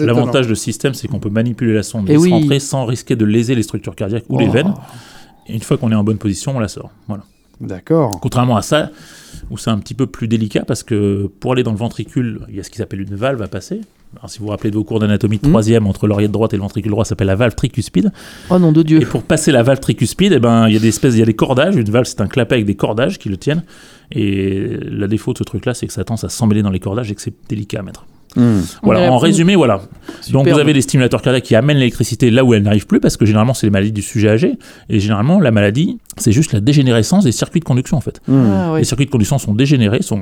L'avantage 0.05 0.49
de 0.49 0.55
ce 0.55 0.63
système, 0.65 0.93
c'est 0.93 1.09
qu'on 1.09 1.21
peut 1.21 1.31
manipuler 1.31 1.73
la 1.73 1.83
sonde 1.83 2.07
Eh 2.09 2.15
et 2.15 2.17
oui. 2.19 2.31
rentrer 2.31 2.59
sans 2.59 2.85
risquer 2.85 3.17
de 3.17 3.25
léser 3.25 3.55
les 3.55 3.63
structures 3.63 3.95
cardiaques 3.95 4.25
ou 4.29 4.39
les 4.39 4.49
Oh. 4.49 4.53
veines. 4.53 4.75
Et 5.49 5.55
une 5.55 5.61
fois 5.63 5.77
qu'on 5.77 5.91
est 5.93 5.95
en 5.95 6.05
bonne 6.05 6.19
position, 6.19 6.57
on 6.57 6.61
la 6.61 6.69
sort. 6.69 6.91
Voilà. 7.09 7.25
D'accord. 7.61 8.19
Contrairement 8.21 8.57
à 8.57 8.63
ça, 8.63 8.91
où 9.51 9.59
c'est 9.59 9.71
un 9.71 9.79
petit 9.79 9.95
peu 9.95 10.07
plus 10.07 10.27
délicat, 10.29 10.65
parce 10.67 10.83
que 10.83 11.31
pour 11.41 11.53
aller 11.53 11.63
dans 11.63 11.71
le 11.73 11.77
ventricule, 11.77 12.41
il 12.49 12.57
y 12.57 12.61
a 12.61 12.63
ce 12.65 12.71
qui 12.71 12.79
s'appelle 12.79 13.01
une 13.01 13.15
valve 13.15 13.41
à 13.43 13.49
passer. 13.49 13.81
Alors, 14.19 14.29
si 14.29 14.41
vous 14.41 14.45
vous 14.47 14.51
rappelez 14.51 14.71
de 14.71 14.77
vos 14.77 14.85
cours 14.85 14.99
d'anatomie 15.01 15.39
de 15.39 15.47
Hmm. 15.47 15.51
troisième, 15.51 15.87
entre 15.87 16.07
l'oreillette 16.07 16.33
droite 16.33 16.53
et 16.53 16.57
le 16.57 16.63
ventricule 16.63 16.91
droit, 16.91 17.05
ça 17.05 17.11
s'appelle 17.11 17.29
la 17.29 17.35
valve 17.37 17.55
tricuspide. 17.55 18.13
Oh 18.51 18.59
nom 18.59 18.71
de 18.73 18.83
Dieu. 18.83 19.01
Et 19.01 19.07
pour 19.07 19.23
passer 19.23 19.53
la 19.53 19.63
valve 19.63 19.81
tricuspide, 19.81 20.33
eh 20.33 20.39
ben, 20.39 20.69
il 20.69 20.75
y 20.75 20.77
a 20.77 20.81
des 20.81 20.89
espèces, 20.89 21.15
il 21.15 21.21
y 21.21 21.23
a 21.23 21.27
des 21.27 21.35
cordages. 21.35 21.77
Une 21.77 21.89
valve, 21.89 22.05
c'est 22.05 22.21
un 22.21 22.27
clapet 22.27 22.57
avec 22.57 22.67
des 22.67 22.75
cordages 22.75 23.19
qui 23.19 23.29
le 23.31 23.37
tiennent. 23.37 23.63
Et 24.11 24.77
la 24.83 25.07
défaut 25.07 25.33
de 25.33 25.39
ce 25.39 25.45
truc-là, 25.45 25.73
c'est 25.73 25.87
que 25.87 25.93
ça 25.93 26.05
tend 26.05 26.17
à 26.17 26.29
s'emmêler 26.29 26.63
dans 26.63 26.71
les 26.71 26.81
cordages 26.81 27.11
et 27.11 27.15
que 27.15 27.23
c'est 27.23 27.33
délicat 27.49 27.79
à 27.81 27.83
mettre. 27.83 28.05
Voilà, 28.83 29.13
en 29.13 29.19
résumé, 29.19 29.57
voilà. 29.57 29.83
Donc 30.31 30.49
vous 30.49 30.59
avez 30.59 30.73
des 30.73 30.81
stimulateurs 30.81 31.23
cardiaques 31.23 31.45
qui 31.45 31.55
amènent 31.55 31.79
l'électricité 31.79 32.31
là 32.31 32.45
où 32.45 32.55
elle 32.55 32.63
n'arrive 32.63 32.87
plus, 32.87 33.01
parce 33.01 33.17
que 33.17 33.27
généralement 33.27 33.55
c'est 33.55 33.67
les 33.67 33.71
maladies 33.71 33.93
du 33.93 34.03
sujet 34.03 34.29
âgé. 34.29 34.59
Et 34.89 35.01
généralement, 35.01 35.41
la 35.41 35.51
maladie, 35.51 35.99
c'est 36.17 36.33
juste 36.33 36.53
la 36.53 36.61
dégénérescence 36.61 37.25
des 37.25 37.33
circuits 37.33 37.61
de 37.61 37.65
conduction 37.65 37.97
en 37.97 38.01
fait. 38.01 38.21
Hmm. 38.29 38.45
Ah. 38.51 38.75
Les 38.79 38.85
circuits 38.85 39.07
de 39.07 39.11
conduction 39.11 39.39
sont 39.39 39.55
dégénérés, 39.55 40.03
sont, 40.03 40.21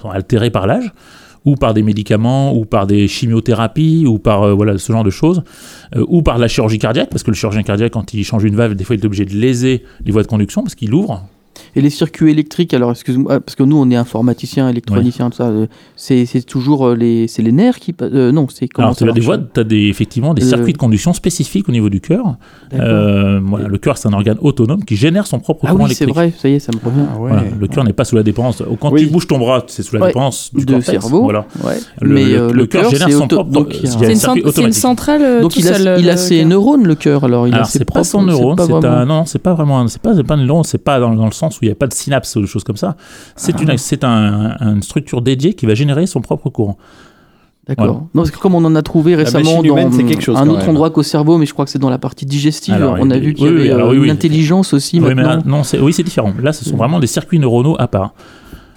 sont 0.00 0.10
altérés 0.10 0.50
par 0.50 0.66
l'âge, 0.66 0.92
ou 1.44 1.54
par 1.54 1.74
des 1.74 1.82
médicaments, 1.82 2.54
ou 2.54 2.64
par 2.64 2.86
des 2.86 3.08
chimiothérapies, 3.08 4.04
ou 4.06 4.18
par 4.18 4.42
euh, 4.42 4.52
voilà 4.52 4.76
ce 4.78 4.92
genre 4.92 5.04
de 5.04 5.10
choses, 5.10 5.42
euh, 5.96 6.04
ou 6.08 6.22
par 6.22 6.38
la 6.38 6.48
chirurgie 6.48 6.78
cardiaque, 6.78 7.10
parce 7.10 7.22
que 7.22 7.30
le 7.30 7.36
chirurgien 7.36 7.62
cardiaque, 7.62 7.92
quand 7.92 8.14
il 8.14 8.24
change 8.24 8.44
une 8.44 8.56
valve, 8.56 8.74
des 8.74 8.84
fois 8.84 8.96
il 8.96 9.02
est 9.02 9.06
obligé 9.06 9.24
de 9.24 9.34
léser 9.34 9.84
les 10.04 10.12
voies 10.12 10.22
de 10.22 10.28
conduction, 10.28 10.62
parce 10.62 10.74
qu'il 10.74 10.92
ouvre. 10.94 11.26
Et 11.76 11.80
les 11.80 11.90
circuits 11.90 12.30
électriques, 12.30 12.74
alors 12.74 12.90
excuse-moi, 12.92 13.40
parce 13.40 13.54
que 13.54 13.62
nous 13.62 13.76
on 13.76 13.90
est 13.90 13.96
informaticiens, 13.96 14.68
électroniciens, 14.68 15.30
tout 15.30 15.36
ça, 15.38 15.48
euh, 15.48 15.66
c'est 15.96 16.26
c'est 16.26 16.42
toujours 16.42 16.88
euh, 16.88 16.94
les, 16.94 17.28
c'est 17.28 17.42
les 17.42 17.52
nerfs 17.52 17.78
qui. 17.80 17.94
euh, 18.02 18.32
non, 18.32 18.46
c'est 18.52 18.68
comment 18.68 18.88
Alors 18.88 18.96
tu 18.96 19.08
as 19.08 19.12
des 19.12 19.20
voies, 19.20 19.38
tu 19.38 19.60
as 19.60 19.64
des, 19.64 19.86
effectivement 19.88 20.34
des 20.34 20.42
Le- 20.42 20.48
circuits 20.48 20.72
de 20.72 20.78
conduction 20.78 21.12
spécifiques 21.12 21.68
au 21.68 21.72
niveau 21.72 21.88
du 21.88 22.00
cœur. 22.00 22.36
Euh, 22.74 23.40
voilà, 23.44 23.68
le 23.68 23.78
cœur 23.78 23.98
c'est 23.98 24.08
un 24.08 24.12
organe 24.12 24.38
autonome 24.40 24.84
qui 24.84 24.96
génère 24.96 25.26
son 25.26 25.40
propre 25.40 25.64
Ah 25.66 25.72
courant 25.72 25.84
oui, 25.86 25.94
c'est 25.94 26.06
vrai, 26.06 26.32
ça 26.36 26.48
y 26.48 26.54
est, 26.54 26.58
ça 26.60 26.72
me 26.72 26.78
revient. 26.84 27.06
Ah 27.12 27.18
ouais. 27.18 27.30
Voilà, 27.32 27.44
le 27.58 27.66
cœur 27.66 27.84
n'est 27.84 27.92
pas 27.92 28.04
sous 28.04 28.16
la 28.16 28.22
dépendance. 28.22 28.62
Quand 28.80 28.92
Oui. 28.92 29.02
tu 29.02 29.06
bouges 29.12 29.26
ton 29.26 29.38
bras, 29.38 29.64
c'est 29.66 29.82
sous 29.82 29.94
la 29.96 30.02
Ouais. 30.02 30.08
dépendance 30.08 30.50
du 30.54 30.64
de 30.64 30.72
cortex. 30.74 30.90
cerveau. 30.90 31.22
Voilà. 31.22 31.46
Ouais. 31.64 31.74
Le- 32.00 32.14
Mais 32.14 32.24
le- 32.24 32.36
euh, 32.38 32.52
le 32.52 32.60
le 32.60 32.66
cœur 32.66 32.90
génère 32.90 33.10
son 33.10 33.24
auto- 33.24 33.44
propre- 33.44 33.72
C'est 33.84 34.04
un 34.60 34.66
une, 34.66 34.72
centrale 34.72 35.22
euh, 35.22 35.40
Donc 35.40 35.56
il 35.56 35.68
a, 36.10 36.16
ses 36.16 36.44
neurones 36.44 36.84
le 36.86 36.94
cœur 36.94 37.24
alors 37.24 37.48
il 37.48 37.54
a 37.54 37.64
ses 37.64 37.78
c'est 37.78 37.84
pas 37.84 37.94
propres 37.94 38.06
son 38.06 38.22
neurone, 38.22 38.56
pas 38.56 38.66
c'est 38.66 38.72
vraiment- 38.72 38.96
un 38.96 39.06
non, 39.06 39.24
c'est 39.24 39.38
pas 39.38 39.54
vraiment, 39.54 39.86
c'est 39.88 40.00
pas, 40.00 40.14
c'est 40.14 40.22
pas 40.22 40.34
un 40.34 40.44
neurone, 40.44 40.64
c'est 40.64 40.78
pas 40.78 41.00
dans, 41.00 41.14
dans 41.14 41.24
le 41.26 41.32
sens 41.32 41.49
où 41.56 41.58
il 41.64 41.68
n'y 41.68 41.72
a 41.72 41.76
pas 41.76 41.86
de 41.86 41.92
synapse 41.94 42.36
ou 42.36 42.40
des 42.42 42.46
choses 42.46 42.64
comme 42.64 42.76
ça. 42.76 42.96
C'est 43.36 43.54
Ah. 43.58 43.62
une, 43.62 43.78
c'est 43.78 44.04
un, 44.04 44.56
une 44.60 44.82
structure 44.82 45.22
dédiée 45.22 45.54
qui 45.54 45.66
va 45.66 45.74
générer 45.74 46.06
son 46.06 46.20
propre 46.20 46.50
courant. 46.50 46.76
D'accord. 47.68 47.84
Voilà. 47.86 48.00
Non, 48.00 48.08
parce 48.22 48.30
que 48.30 48.38
comme 48.38 48.54
on 48.54 48.64
en 48.64 48.74
a 48.74 48.82
trouvé 48.82 49.14
récemment 49.14 49.56
dans 49.58 49.62
humaine, 49.62 49.92
c'est 49.92 50.02
quelque 50.04 50.22
chose, 50.22 50.36
un 50.36 50.48
autre 50.48 50.60
même. 50.60 50.70
endroit 50.70 50.90
qu'au 50.90 51.02
cerveau, 51.02 51.36
mais 51.38 51.46
je 51.46 51.52
crois 51.52 51.64
que 51.66 51.70
c'est 51.70 51.78
dans 51.78 51.90
la 51.90 51.98
partie 51.98 52.26
digestive. 52.26 52.74
Alors, 52.74 52.96
on 52.98 53.10
a 53.10 53.18
vu 53.18 53.34
qu'il 53.34 53.44
y 53.46 53.48
oui, 53.48 53.54
avait 53.54 53.62
oui, 53.64 53.70
alors 53.70 53.88
euh, 53.88 53.92
oui, 53.92 53.98
oui. 53.98 54.04
une 54.06 54.10
intelligence 54.12 54.72
aussi 54.72 54.98
Oui, 54.98 55.08
mais 55.08 55.14
maintenant. 55.14 55.36
là, 55.36 55.42
non, 55.44 55.62
c'est, 55.62 55.78
oui, 55.78 55.92
c'est 55.92 56.02
différent. 56.02 56.32
Là, 56.42 56.52
ce 56.52 56.64
sont 56.64 56.76
vraiment 56.76 56.98
des 56.98 57.06
circuits 57.06 57.38
neuronaux 57.38 57.76
à 57.78 57.86
part. 57.86 58.14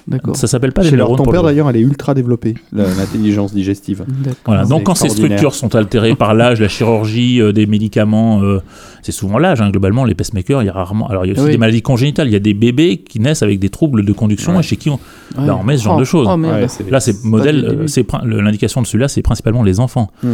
D'accord. 0.08 0.36
Ça 0.36 0.48
s'appelle 0.48 0.72
pas 0.74 0.82
des 0.84 0.90
Chez 0.90 0.96
leur 0.96 1.08
neurones. 1.08 1.18
ton 1.18 1.24
pour 1.24 1.32
père 1.34 1.44
le- 1.44 1.50
d'ailleurs, 1.50 1.70
elle 1.70 1.78
est 1.78 1.82
ultra 1.82 2.14
développée, 2.14 2.56
l'intelligence 2.74 3.54
digestive. 3.54 4.06
Voilà. 4.46 4.66
Donc 4.66 4.84
quand 4.84 4.96
ces 4.96 5.10
structures 5.10 5.54
sont 5.56 5.74
altérées 5.76 6.16
par 6.16 6.34
l'âge, 6.34 6.60
la 6.62 6.68
chirurgie, 6.68 7.42
euh, 7.42 7.52
des 7.54 7.66
médicaments, 7.66 8.42
euh, 8.44 8.60
c'est 9.02 9.12
souvent 9.12 9.38
l'âge. 9.40 9.62
hein, 9.62 9.70
globalement, 9.70 10.04
les 10.06 10.16
pacemakers, 10.16 10.62
il 10.62 10.66
y 10.66 10.70
a 10.70 10.74
rarement. 10.74 11.08
Alors 11.08 11.26
il 11.26 11.30
y 11.30 11.32
a 11.32 11.34
aussi 11.36 11.46
Oui. 11.46 11.52
des 11.52 11.58
maladies 11.58 11.82
congénitales. 11.82 12.28
Il 12.28 12.34
y 12.34 12.36
a 12.36 12.40
des 12.40 12.54
bébés 12.54 12.98
qui 12.98 13.20
naissent 13.20 13.44
avec 13.44 13.60
des 13.60 13.70
troubles 13.70 14.04
de 14.06 14.12
conduction 14.14 14.54
Ouais. 14.54 14.60
et 14.60 14.64
chez 14.64 14.76
qui 14.76 14.90
on, 14.90 15.00
Ouais. 15.38 15.48
Là, 15.48 15.56
on 15.60 15.64
met 15.64 15.78
ce 15.78 15.84
genre 15.84 15.96
Oh, 15.98 16.00
de 16.00 16.06
choses. 16.06 16.28
oh. 16.30 16.38
Ouais, 16.38 16.68
c'est- 16.68 16.90
Là, 16.92 17.00
c'est 17.00 17.24
modèle. 17.24 17.66
euh, 17.66 17.88
c'est 17.88 18.06
L'indication 18.24 18.82
de 18.82 18.88
celui-là, 18.88 19.08
c'est 19.08 19.22
principalement 19.24 19.64
les 19.64 19.80
enfants. 19.80 20.12
Hmm. 20.22 20.28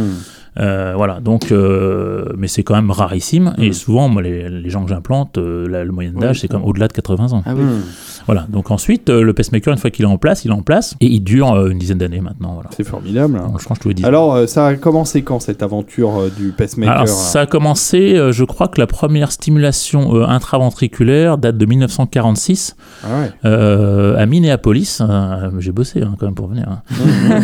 Euh, 0.58 0.92
voilà. 0.96 1.20
Donc, 1.20 1.52
euh, 1.52 2.24
mais 2.36 2.48
c'est 2.48 2.62
quand 2.64 2.74
même 2.74 2.90
rarissime. 2.90 3.54
Et 3.58 3.70
Mm. 3.70 3.72
souvent, 3.72 4.08
moi, 4.08 4.20
les, 4.20 4.48
les 4.50 4.68
gens 4.68 4.82
que 4.82 4.88
j'implante, 4.90 5.38
euh, 5.38 5.66
la- 5.68 5.84
le 5.84 5.92
moyen 5.92 6.12
d'âge, 6.12 6.36
Oui, 6.36 6.40
c'est 6.42 6.48
comme 6.48 6.64
au-delà 6.64 6.88
de 6.88 6.92
80 6.92 7.32
ans. 7.32 7.42
Ah 7.46 7.52
oui. 7.56 7.62
Hmm. 7.62 7.80
Voilà. 8.26 8.46
Donc 8.50 8.70
ensuite, 8.70 9.08
euh, 9.10 9.22
le 9.22 9.32
pacemaker, 9.32 9.59
une 9.68 9.76
fois 9.78 9.90
qu'il 9.90 10.04
est 10.04 10.08
en 10.08 10.18
place, 10.18 10.44
il 10.44 10.50
est 10.50 10.54
en 10.54 10.62
place 10.62 10.94
et 11.00 11.06
il 11.06 11.20
dure 11.20 11.52
euh, 11.52 11.68
une 11.70 11.78
dizaine 11.78 11.98
d'années 11.98 12.20
maintenant. 12.20 12.54
Voilà. 12.54 12.70
C'est 12.76 12.84
formidable. 12.84 13.36
hein. 13.42 13.52
Ans. 13.54 13.92
Alors, 14.04 14.34
euh, 14.34 14.46
ça 14.46 14.66
a 14.66 14.74
commencé 14.74 15.22
quand 15.22 15.40
cette 15.40 15.62
aventure 15.62 16.18
euh, 16.18 16.30
du 16.36 16.48
pacemaker 16.52 16.92
Alors, 16.94 17.08
ça 17.08 17.40
a 17.42 17.46
commencé, 17.46 18.16
je 18.32 18.44
crois 18.44 18.68
que 18.68 18.80
la 18.80 18.86
première 18.86 19.32
stimulation 19.32 20.14
intraventriculaire 20.28 21.38
date 21.38 21.56
de 21.58 21.66
1946 21.66 22.76
Ah 23.04 23.06
ouais. 23.44 24.16
à 24.18 24.26
Minneapolis. 24.26 25.02
J'ai 25.58 25.72
bossé 25.72 26.02
hein, 26.02 26.14
quand 26.18 26.26
même 26.26 26.34
pour 26.34 26.48
venir. 26.48 26.66
hein. 26.68 26.82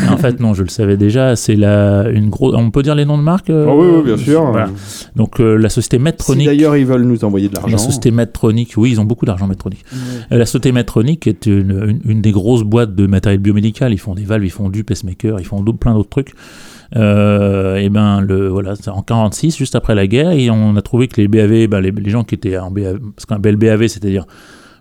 en 0.12 0.16
fait, 0.16 0.40
non, 0.40 0.54
je 0.54 0.62
le 0.62 0.68
savais 0.68 0.96
déjà. 0.96 1.36
C'est 1.36 1.56
la 1.56 2.08
une 2.10 2.30
grosse. 2.30 2.54
On 2.56 2.70
peut 2.70 2.82
dire 2.82 2.94
les 2.94 3.04
noms 3.04 3.18
de 3.18 3.22
marques. 3.22 3.50
Ah 3.50 3.74
oui, 3.74 3.86
oui, 3.96 4.02
bien 4.04 4.16
sûr. 4.16 4.44
voilà. 4.44 4.68
Donc 5.14 5.40
euh, 5.40 5.56
la 5.56 5.68
société 5.68 5.96
Si 5.96 6.02
Medtronic. 6.02 6.46
d'ailleurs 6.46 6.76
ils 6.76 6.86
veulent 6.86 7.02
nous 7.04 7.24
envoyer 7.24 7.48
de 7.48 7.54
l'argent. 7.54 7.70
la 7.70 7.78
société 7.78 8.10
Medtronic, 8.10 8.74
oui, 8.76 8.90
ils 8.92 9.00
ont 9.00 9.04
beaucoup 9.04 9.26
d'argent 9.26 9.46
Medtronic. 9.46 9.84
Euh, 10.32 10.38
La 10.38 10.46
société 10.46 10.72
Medtronic 10.72 11.26
est 11.26 11.46
une, 11.46 11.98
une- 12.04 12.05
une 12.06 12.22
des 12.22 12.32
grosses 12.32 12.62
boîtes 12.62 12.94
de 12.94 13.06
matériel 13.06 13.40
biomédical. 13.40 13.92
Ils 13.92 13.98
font 13.98 14.14
des 14.14 14.24
valves, 14.24 14.44
ils 14.44 14.50
font 14.50 14.70
du 14.70 14.84
pacemaker, 14.84 15.40
ils 15.40 15.44
font 15.44 15.62
plein 15.64 15.94
d'autres 15.94 16.08
trucs. 16.08 16.34
Euh, 16.94 17.76
et 17.76 17.88
ben 17.88 18.20
le 18.20 18.48
voilà, 18.48 18.74
en 18.86 19.02
46, 19.02 19.56
juste 19.56 19.74
après 19.74 19.94
la 19.94 20.06
guerre, 20.06 20.30
et 20.30 20.50
on 20.50 20.76
a 20.76 20.82
trouvé 20.82 21.08
que 21.08 21.20
les 21.20 21.26
BAV, 21.26 21.66
ben, 21.66 21.80
les, 21.80 21.90
les 21.90 22.10
gens 22.10 22.22
qui 22.22 22.36
étaient 22.36 22.56
en 22.58 22.70
BAV, 22.70 23.00
parce 23.16 23.26
qu'un 23.26 23.40
bel 23.40 23.56
BAV, 23.56 23.88
c'est-à-dire 23.88 24.24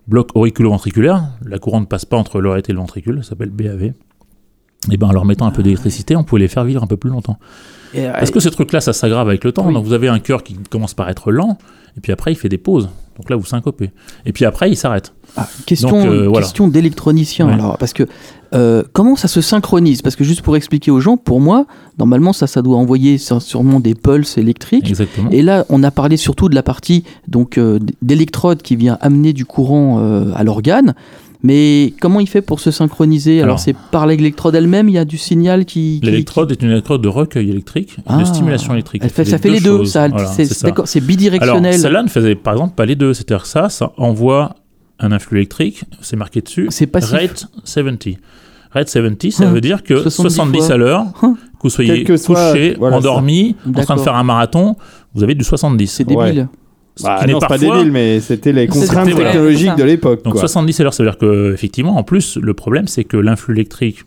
bloc 0.06 0.30
auriculo-ventriculaire, 0.34 1.24
la 1.44 1.58
couronne 1.58 1.82
ne 1.82 1.86
passe 1.86 2.04
pas 2.04 2.16
entre 2.16 2.40
l'oreillette 2.40 2.70
et 2.70 2.72
le 2.72 2.78
ventricule, 2.78 3.24
ça 3.24 3.30
s'appelle 3.30 3.50
BAV. 3.50 3.92
Et 4.92 4.96
ben 4.96 5.08
en 5.08 5.12
leur 5.12 5.24
mettant 5.24 5.46
un 5.46 5.50
peu 5.50 5.64
d'électricité, 5.64 6.14
on 6.14 6.22
pouvait 6.22 6.42
les 6.42 6.48
faire 6.48 6.64
vivre 6.64 6.82
un 6.82 6.86
peu 6.86 6.96
plus 6.96 7.10
longtemps. 7.10 7.38
Euh, 7.96 8.12
Parce 8.12 8.30
que 8.30 8.38
ces 8.38 8.50
trucs-là, 8.50 8.80
ça 8.80 8.92
s'aggrave 8.92 9.28
avec 9.28 9.42
le 9.42 9.50
temps. 9.50 9.66
Oui. 9.66 9.74
Donc 9.74 9.84
vous 9.84 9.94
avez 9.94 10.06
un 10.06 10.20
cœur 10.20 10.44
qui 10.44 10.54
commence 10.70 10.94
par 10.94 11.08
être 11.08 11.32
lent, 11.32 11.58
et 11.96 12.00
puis 12.00 12.12
après 12.12 12.30
il 12.30 12.36
fait 12.36 12.48
des 12.48 12.58
pauses. 12.58 12.88
Donc 13.16 13.30
là 13.30 13.36
vous 13.36 13.44
syncopez. 13.44 13.90
Et 14.24 14.32
puis 14.32 14.44
après 14.44 14.70
il 14.70 14.76
s'arrête. 14.76 15.12
Ah, 15.36 15.48
question 15.66 16.06
euh, 16.06 16.28
voilà. 16.28 16.46
d'électronicien 16.68 17.46
Ouais. 17.46 17.52
alors 17.54 17.76
parce 17.78 17.92
que 17.92 18.04
euh, 18.54 18.82
comment 18.92 19.16
ça 19.16 19.28
se 19.28 19.40
synchronise? 19.40 20.00
Parce 20.02 20.16
que 20.16 20.24
juste 20.24 20.42
pour 20.42 20.56
expliquer 20.56 20.90
aux 20.90 21.00
gens 21.00 21.16
pour 21.16 21.40
moi 21.40 21.66
normalement 21.98 22.32
ça 22.32 22.46
ça 22.46 22.62
doit 22.62 22.76
envoyer 22.76 23.18
sûrement 23.18 23.80
des 23.80 23.94
pulses 23.94 24.38
électriques 24.38 24.88
Exactement. 24.88 25.30
et 25.30 25.42
là 25.42 25.64
on 25.68 25.82
a 25.82 25.90
parlé 25.90 26.16
surtout 26.16 26.48
de 26.48 26.54
la 26.54 26.62
partie 26.62 27.04
donc 27.28 27.58
euh, 27.58 27.78
d'électrode 28.02 28.62
qui 28.62 28.76
vient 28.76 28.98
amener 29.00 29.32
du 29.32 29.44
courant 29.44 29.98
à 30.34 30.44
l'organe 30.44 30.94
mais 31.46 31.94
comment 32.00 32.18
il 32.20 32.26
fait 32.28 32.42
pour 32.42 32.58
se 32.60 32.70
synchroniser? 32.70 33.36
Alors, 33.38 33.44
Alors. 33.44 33.58
c'est 33.60 33.76
par 33.92 34.06
l'électrode 34.06 34.54
elle-même 34.54 34.88
il 34.88 34.94
y 34.94 34.98
a 34.98 35.04
du 35.04 35.16
signal 35.18 35.64
qui, 35.64 36.00
qui- 36.00 36.06
L'électrode 36.06 36.50
est 36.52 36.60
une 36.62 36.70
électrode 36.70 37.00
de 37.02 37.08
recueil 37.08 37.50
électrique 37.50 37.96
et 37.98 38.02
Ah. 38.06 38.18
de 38.18 38.24
stimulation 38.24 38.72
électrique. 38.72 39.02
elle 39.04 39.10
fait, 39.10 39.24
ça 39.24 39.38
fait 39.38 39.50
les 39.50 39.60
deux, 39.60 39.78
choses. 39.78 39.92
ça, 39.92 40.08
Voilà, 40.08 40.26
c'est 40.26 40.44
c'est 40.44 40.54
ça. 40.54 40.66
d'accord, 40.68 40.88
c'est 40.88 40.98
Alors, 40.98 41.08
bidirectionnel. 41.08 41.78
celle-là 41.78 42.02
ne 42.02 42.08
faisait 42.08 42.34
par 42.34 42.54
exemple 42.54 42.74
pas 42.74 42.84
les 42.86 42.96
deux. 42.96 43.14
C'est-à-dire 43.14 43.42
que 43.42 43.48
ça, 43.48 43.68
ça 43.68 43.92
envoie 43.96 44.56
un 44.98 45.12
influx 45.12 45.38
électrique, 45.38 45.84
c'est 46.00 46.16
marqué 46.16 46.40
dessus, 46.40 46.66
C'est 46.70 46.86
passif. 46.86 47.10
rate 47.12 47.46
70. 47.64 48.16
Rate 48.72 48.88
70, 48.88 49.30
ça 49.32 49.44
Hein, 49.44 49.52
veut 49.52 49.60
dire 49.60 49.82
que 49.82 49.94
70 50.02 50.34
70, 50.34 50.58
fois. 50.58 50.72
à 50.74 50.76
l'heure, 50.76 51.00
Hein? 51.22 51.36
que 51.58 51.62
vous 51.62 51.70
soyez 51.70 51.94
Quel 51.98 52.04
que 52.04 52.16
soit- 52.16 52.52
couché, 52.52 52.74
voilà, 52.78 52.96
endormi, 52.98 53.56
en 53.66 53.82
train 53.82 53.96
de 53.96 54.00
faire 54.00 54.14
un 54.16 54.22
marathon, 54.24 54.76
vous 55.14 55.22
avez 55.22 55.34
du 55.34 55.44
70. 55.44 55.86
C'est 55.92 56.04
débile. 56.04 56.48
Bah, 57.02 57.18
qui 57.24 57.30
non, 57.30 57.40
c'est 57.40 57.46
pas 57.46 57.58
parfois- 57.58 57.76
débile, 57.76 57.92
mais 57.92 58.20
c'était 58.20 58.52
les 58.52 58.66
contraintes 58.66 59.08
voilà. 59.10 59.30
technologiques 59.30 59.68
Ça. 59.68 59.74
de 59.74 59.84
l'époque. 59.84 60.24
Donc 60.24 60.32
quoi. 60.34 60.40
70 60.40 60.80
à 60.80 60.82
l'heure, 60.82 60.94
ça 60.94 61.02
veut 61.02 61.10
dire 61.10 61.18
que 61.18 61.52
effectivement, 61.52 61.96
en 61.96 62.02
plus, 62.02 62.38
le 62.40 62.54
problème, 62.54 62.86
c'est 62.86 63.04
que 63.04 63.16
l'influx 63.18 63.54
électrique 63.54 64.04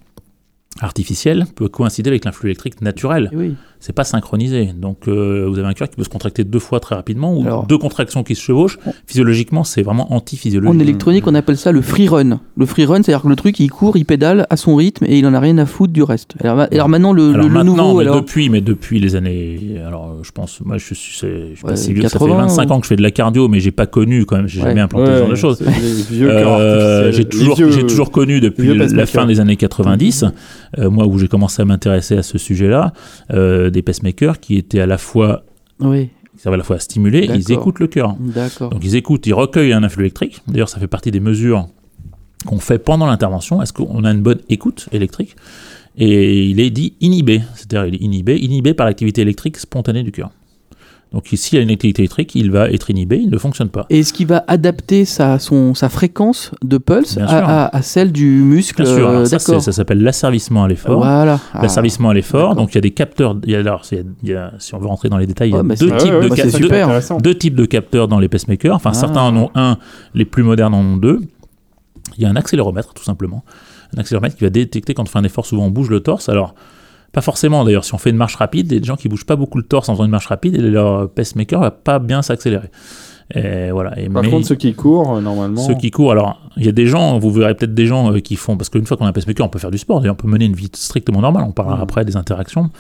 artificiel 0.82 1.46
peut 1.56 1.68
coïncider 1.68 2.10
avec 2.10 2.26
l'influx 2.26 2.48
électrique 2.50 2.82
naturel. 2.82 3.30
Eh 3.34 3.36
oui. 3.36 3.56
C'est 3.82 3.94
pas 3.94 4.04
synchronisé. 4.04 4.72
Donc 4.78 5.08
euh, 5.08 5.46
vous 5.50 5.58
avez 5.58 5.68
un 5.70 5.74
cœur 5.74 5.90
qui 5.90 5.96
peut 5.96 6.04
se 6.04 6.10
contracter 6.10 6.44
deux 6.44 6.60
fois 6.60 6.82
très 6.82 6.96
rapidement 6.96 7.34
ou 7.34 7.46
Alors- 7.46 7.66
deux 7.66 7.78
contractions 7.78 8.24
qui 8.24 8.36
se 8.36 8.42
chevauchent. 8.42 8.78
Physiologiquement, 9.08 9.64
c'est 9.64 9.84
vraiment 9.84 10.12
En 10.12 10.18
anti-physiologique. 10.18 10.82
électronique, 10.82 11.26
on 11.28 11.34
appelle 11.36 11.56
ça 11.56 11.72
le 11.72 11.82
free 11.82 12.10
run. 12.10 12.42
Le 12.58 12.66
free 12.66 12.84
run, 12.86 13.04
c'est-à-dire 13.04 13.22
que 13.24 13.30
le 13.30 13.38
truc, 13.38 13.58
il 13.62 13.70
court, 13.72 13.96
il 13.96 14.04
pédale 14.04 14.48
à 14.50 14.58
son 14.58 14.76
rythme 14.76 15.06
et 15.06 15.18
il 15.18 15.26
en 15.26 15.34
a 15.34 15.40
rien 15.40 15.58
à 15.60 15.66
foutre 15.66 15.94
du 15.94 16.04
reste. 16.04 16.34
Alors, 16.44 16.68
alors 16.70 16.90
maintenant, 16.90 17.14
le, 17.14 17.30
Alors 17.30 17.38
le- 17.38 17.44
le 17.44 17.50
maintenant, 17.54 17.76
nouveau, 17.88 17.98
mais 18.00 18.04
alors. 18.04 18.16
depuis, 18.18 18.50
mais 18.50 18.60
depuis 18.60 19.00
les 19.00 19.16
années, 19.16 19.80
alors 19.88 20.18
je 20.24 20.32
pense, 20.32 20.60
moi 20.66 20.78
je 20.78 20.84
suis, 20.94 20.96
je 20.96 21.16
suis 21.56 21.62
pas 21.64 21.70
Ouais, 21.70 21.76
si 21.78 21.94
vieux, 21.94 22.02
ça 22.04 22.10
fait 22.10 22.18
80 22.20 22.36
25 22.36 22.70
ou- 22.70 22.74
ans 22.74 22.80
que 22.82 22.86
je 22.86 22.90
fais 22.90 22.96
de 22.98 23.02
la 23.02 23.12
cardio, 23.12 23.48
mais 23.48 23.62
j'ai 23.62 23.72
pas 23.72 23.86
connu 23.88 24.26
quand 24.26 24.36
même, 24.36 24.48
j'ai 24.48 24.60
Ouais. 24.62 24.68
jamais 24.70 24.82
implanté 24.82 25.10
ce 25.14 25.20
genre 25.20 25.30
de 25.30 25.36
choses. 25.36 25.64
Euh, 26.22 27.12
j'ai 27.14 27.26
toujours, 27.26 27.56
j'ai 27.56 27.84
toujours 27.88 28.12
connu 28.12 28.42
depuis 28.42 28.76
la 28.76 29.06
fin 29.06 29.26
des 29.26 29.40
années 29.40 29.56
90, 29.56 30.24
euh, 30.24 30.28
moi 30.78 31.08
où 31.08 31.18
j'ai 31.18 31.28
commencé 31.28 31.62
à 31.62 31.66
m'intéresser 31.66 32.18
à 32.18 32.24
ce 32.24 32.38
sujet-là, 32.38 32.94
euh, 33.32 33.70
des 33.70 33.82
pacemakers 33.82 34.40
qui 34.40 34.56
étaient 34.58 34.80
à 34.80 34.86
la 34.86 34.98
fois, 34.98 35.44
Oui, 35.80 36.10
qui 36.36 36.42
servaient 36.42 36.56
à 36.56 36.58
la 36.60 36.64
fois 36.64 36.76
à 36.78 36.80
stimuler, 36.80 37.20
et 37.20 37.32
ils 37.34 37.52
écoutent 37.52 37.80
le 37.80 37.88
cœur. 37.88 38.16
d'accord. 38.20 38.70
Donc 38.70 38.84
ils 38.84 38.96
écoutent, 38.96 39.26
ils 39.28 39.34
recueillent 39.34 39.74
un 39.74 39.84
influx 39.84 40.04
électrique. 40.04 40.42
D'ailleurs, 40.48 40.70
ça 40.70 40.80
fait 40.80 40.88
partie 40.88 41.12
des 41.12 41.20
mesures 41.20 41.68
qu'on 42.46 42.60
fait 42.60 42.80
pendant 42.80 43.06
l'intervention. 43.08 43.62
Est-ce 43.62 43.74
qu'on 43.74 44.04
a 44.04 44.12
une 44.12 44.22
bonne 44.22 44.40
écoute 44.50 44.88
électrique? 44.92 45.36
Et 45.98 46.46
il 46.46 46.60
est 46.62 46.70
dit 46.70 46.94
inhibé, 47.02 47.42
c'est-à-dire 47.56 47.86
il 47.88 47.96
est 47.96 48.06
inhibé, 48.06 48.38
inhibé 48.38 48.74
par 48.74 48.86
l'activité 48.86 49.22
électrique 49.22 49.58
spontanée 49.58 50.04
du 50.04 50.12
cœur. 50.14 50.30
Donc 51.12 51.32
ici, 51.34 51.56
il 51.56 51.58
y 51.58 51.60
a 51.60 51.64
une 51.64 51.72
activité 51.72 52.04
électrique, 52.04 52.36
il 52.36 52.52
va 52.52 52.70
être 52.70 52.92
inhibé, 52.92 53.18
il 53.18 53.32
ne 53.32 53.38
fonctionne 53.40 53.70
pas. 53.70 53.88
Et 53.90 54.00
est-ce 54.00 54.14
qu'il 54.14 54.28
va 54.28 54.44
adapter 54.48 55.06
sa, 55.06 55.40
son, 55.40 55.74
sa 55.74 55.90
fréquence 55.90 56.52
de 56.64 56.78
pulse 56.78 57.18
à, 57.18 57.28
sûr. 57.28 57.38
à- 57.38 57.76
à 57.76 57.82
celle 57.82 58.12
du 58.12 58.28
muscle 58.28 58.84
Bien 58.84 58.96
sûr, 58.96 59.10
euh, 59.10 59.26
ça, 59.26 59.40
ça 59.40 59.72
s'appelle 59.72 60.04
l'asservissement 60.04 60.64
à 60.64 60.68
l'effort. 60.68 61.00
Voilà. 61.00 61.40
Ah. 61.54 61.64
L'asservissement 61.64 62.12
à 62.12 62.14
l'effort, 62.14 62.54
donc 62.56 62.74
il 62.74 62.76
y 62.76 62.78
a 62.78 62.82
des 62.82 62.92
capteurs, 62.92 63.36
il 63.44 63.52
y 63.52 63.56
a, 63.56 63.60
alors, 63.60 63.86
c'est- 63.86 64.06
il 64.22 64.30
y 64.30 64.36
a- 64.36 64.54
si 64.60 64.76
on 64.76 64.78
veut 64.80 64.86
rentrer 64.86 65.10
dans 65.10 65.18
les 65.18 65.26
détails, 65.26 65.50
il 65.50 65.54
y 65.54 65.56
a 65.56 65.62
types 65.62 65.70
Ouais, 65.72 65.78
de 66.22 66.28
bah, 66.30 67.18
deux 67.20 67.36
types 67.36 67.56
de 67.56 67.66
capteurs 67.66 68.08
dans 68.08 68.20
les 68.20 68.28
pacemakers. 68.30 68.76
Enfin, 68.76 68.92
Ah. 68.94 68.98
certains 68.98 69.22
en 69.22 69.36
ont 69.36 69.50
un, 69.56 69.78
les 70.14 70.26
plus 70.26 70.44
modernes 70.44 70.76
en 70.76 70.82
ont 70.82 70.98
deux. 70.98 71.22
Il 72.18 72.24
y 72.24 72.28
a 72.28 72.30
un 72.30 72.36
accéléromètre, 72.36 72.94
tout 72.94 73.04
simplement. 73.04 73.44
Un 73.96 74.02
accéléromètre 74.02 74.36
qui 74.36 74.44
va 74.44 74.52
détecter 74.52 74.94
quand 74.94 75.04
on 75.04 75.06
fait 75.08 75.18
un 75.18 75.24
effort, 75.24 75.48
souvent 75.48 75.66
on 75.66 75.72
bouge 75.72 75.90
le 75.90 76.02
torse. 76.02 76.30
Alors, 76.30 76.54
pas 77.12 77.22
forcément 77.22 77.64
d'ailleurs, 77.64 77.84
si 77.86 77.94
on 77.94 77.98
fait 77.98 78.10
une 78.12 78.16
marche 78.18 78.36
rapide, 78.36 78.68
il 78.72 78.76
y 78.76 78.78
a 78.78 78.80
des 78.80 78.86
gens 78.86 78.96
qui 78.96 79.10
bougent 79.10 79.26
pas 79.26 79.36
beaucoup 79.36 79.58
le 79.58 79.64
torse 79.64 79.90
en 79.90 79.94
faisant 79.94 80.06
une 80.06 80.12
marche 80.12 80.28
rapide 80.28 80.56
et 80.56 80.60
leur 80.62 81.10
pacemaker 81.10 81.60
va 81.60 81.72
pas 81.72 82.00
bien 82.00 82.22
s'accélérer. 82.22 82.70
Et 83.36 83.70
voilà. 83.72 84.00
Et 84.00 84.10
Par 84.10 84.24
mais 84.24 84.30
contre, 84.32 84.48
ceux 84.48 84.56
qui 84.56 84.74
courent, 84.74 85.18
euh, 85.18 85.22
normalement. 85.22 85.62
ceux 85.62 85.76
qui 85.76 85.92
courent, 85.92 86.12
alors 86.14 86.42
il 86.58 86.66
y 86.66 86.70
a 86.70 86.72
des 86.72 86.88
gens, 86.88 87.20
vous 87.20 87.32
verrez 87.32 87.54
peut-être 87.54 87.76
des 87.76 87.86
gens 87.86 88.12
euh, 88.12 88.20
qui 88.22 88.36
font, 88.36 88.58
parce 88.58 88.70
qu'une 88.70 88.86
fois 88.88 88.98
qu'on 88.98 89.06
a 89.06 89.10
un 89.10 89.14
pacemaker, 89.14 89.46
on 89.46 89.50
peut 89.50 89.60
faire 89.60 89.70
du 89.70 89.78
sport, 89.78 90.00
d'ailleurs 90.02 90.16
on 90.16 90.22
peut 90.24 90.28
mener 90.28 90.46
une 90.46 90.56
vie 90.56 90.70
strictement 90.74 91.22
normale, 91.22 91.44
on 91.48 91.52
parlera 91.52 91.76
Mhm. 91.78 91.84
après 91.84 92.06
des 92.06 92.16
interactions. 92.18 92.72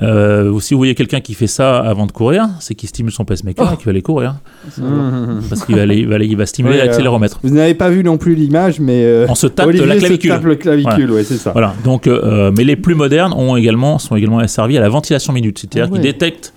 Euh, 0.00 0.58
si 0.60 0.74
vous 0.74 0.78
voyez 0.78 0.94
quelqu'un 0.94 1.20
qui 1.20 1.34
fait 1.34 1.46
ça 1.48 1.78
avant 1.78 2.06
de 2.06 2.12
courir, 2.12 2.48
c'est 2.60 2.74
qu'il 2.74 2.88
stimule 2.88 3.12
son 3.12 3.24
pacemaker 3.24 3.66
Oh. 3.68 3.74
et 3.74 3.76
qu'il 3.76 3.86
va 3.86 3.90
aller 3.90 4.02
courir. 4.02 4.36
Mmh. 4.78 5.40
Parce 5.48 5.64
qu'il 5.64 5.74
va, 5.74 5.82
aller, 5.82 5.96
il 5.98 6.06
va, 6.08 6.14
aller- 6.14 6.26
il 6.26 6.36
va 6.36 6.46
stimuler 6.46 6.76
Ouais, 6.78 6.84
l'accéléromètre. 6.86 7.40
Vous 7.42 7.50
n'avez 7.50 7.74
pas 7.74 7.90
vu 7.90 8.04
non 8.04 8.16
plus 8.16 8.34
l'image, 8.34 8.78
mais. 8.80 9.02
euh, 9.04 9.26
On 9.28 9.34
se 9.34 9.46
tape 9.48 9.66
Olivier 9.66 9.86
la 9.86 9.94
se 9.94 10.00
clavicule. 10.00 10.30
tape 10.30 10.44
le 10.44 10.54
clavicule, 10.54 11.10
ouais, 11.10 11.24
c'est 11.24 11.36
ça. 11.36 11.50
Voilà. 11.52 11.74
Donc, 11.84 12.06
euh, 12.06 12.52
mais 12.56 12.64
les 12.64 12.76
plus 12.76 12.94
modernes 12.94 13.32
ont 13.32 13.56
également, 13.56 13.98
sont 13.98 14.14
également 14.14 14.38
asservis 14.38 14.78
à 14.78 14.80
la 14.80 14.88
ventilation 14.88 15.32
minute. 15.32 15.58
C'est-à-dire 15.58 15.86
Ah 15.88 15.92
ouais. 15.92 16.00
qu'ils 16.00 16.02
détectent, 16.12 16.52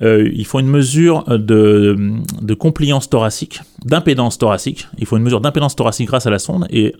euh, 0.00 0.28
ils 0.32 0.46
font 0.46 0.58
une 0.58 0.66
mesure 0.68 1.24
de, 1.28 1.96
de 2.40 2.54
compliance 2.54 3.08
thoracique, 3.10 3.60
d'impédance 3.84 4.38
thoracique. 4.38 4.88
Il 4.98 5.06
faut 5.06 5.16
une 5.16 5.22
mesure 5.22 5.40
d'impédance 5.40 5.76
thoracique 5.76 6.08
grâce 6.08 6.26
à 6.26 6.30
la 6.30 6.38
sonde 6.38 6.66
et 6.70 6.94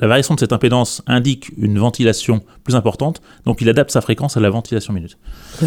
la 0.00 0.08
variation 0.08 0.34
de 0.34 0.40
cette 0.40 0.52
impédance 0.52 1.02
indique 1.06 1.50
une 1.56 1.78
ventilation 1.78 2.40
plus 2.64 2.74
importante. 2.74 3.20
Donc, 3.44 3.60
il 3.60 3.68
adapte 3.68 3.90
sa 3.90 4.00
fréquence 4.00 4.36
à 4.36 4.40
la 4.40 4.50
ventilation 4.50 4.92
minute. 4.92 5.18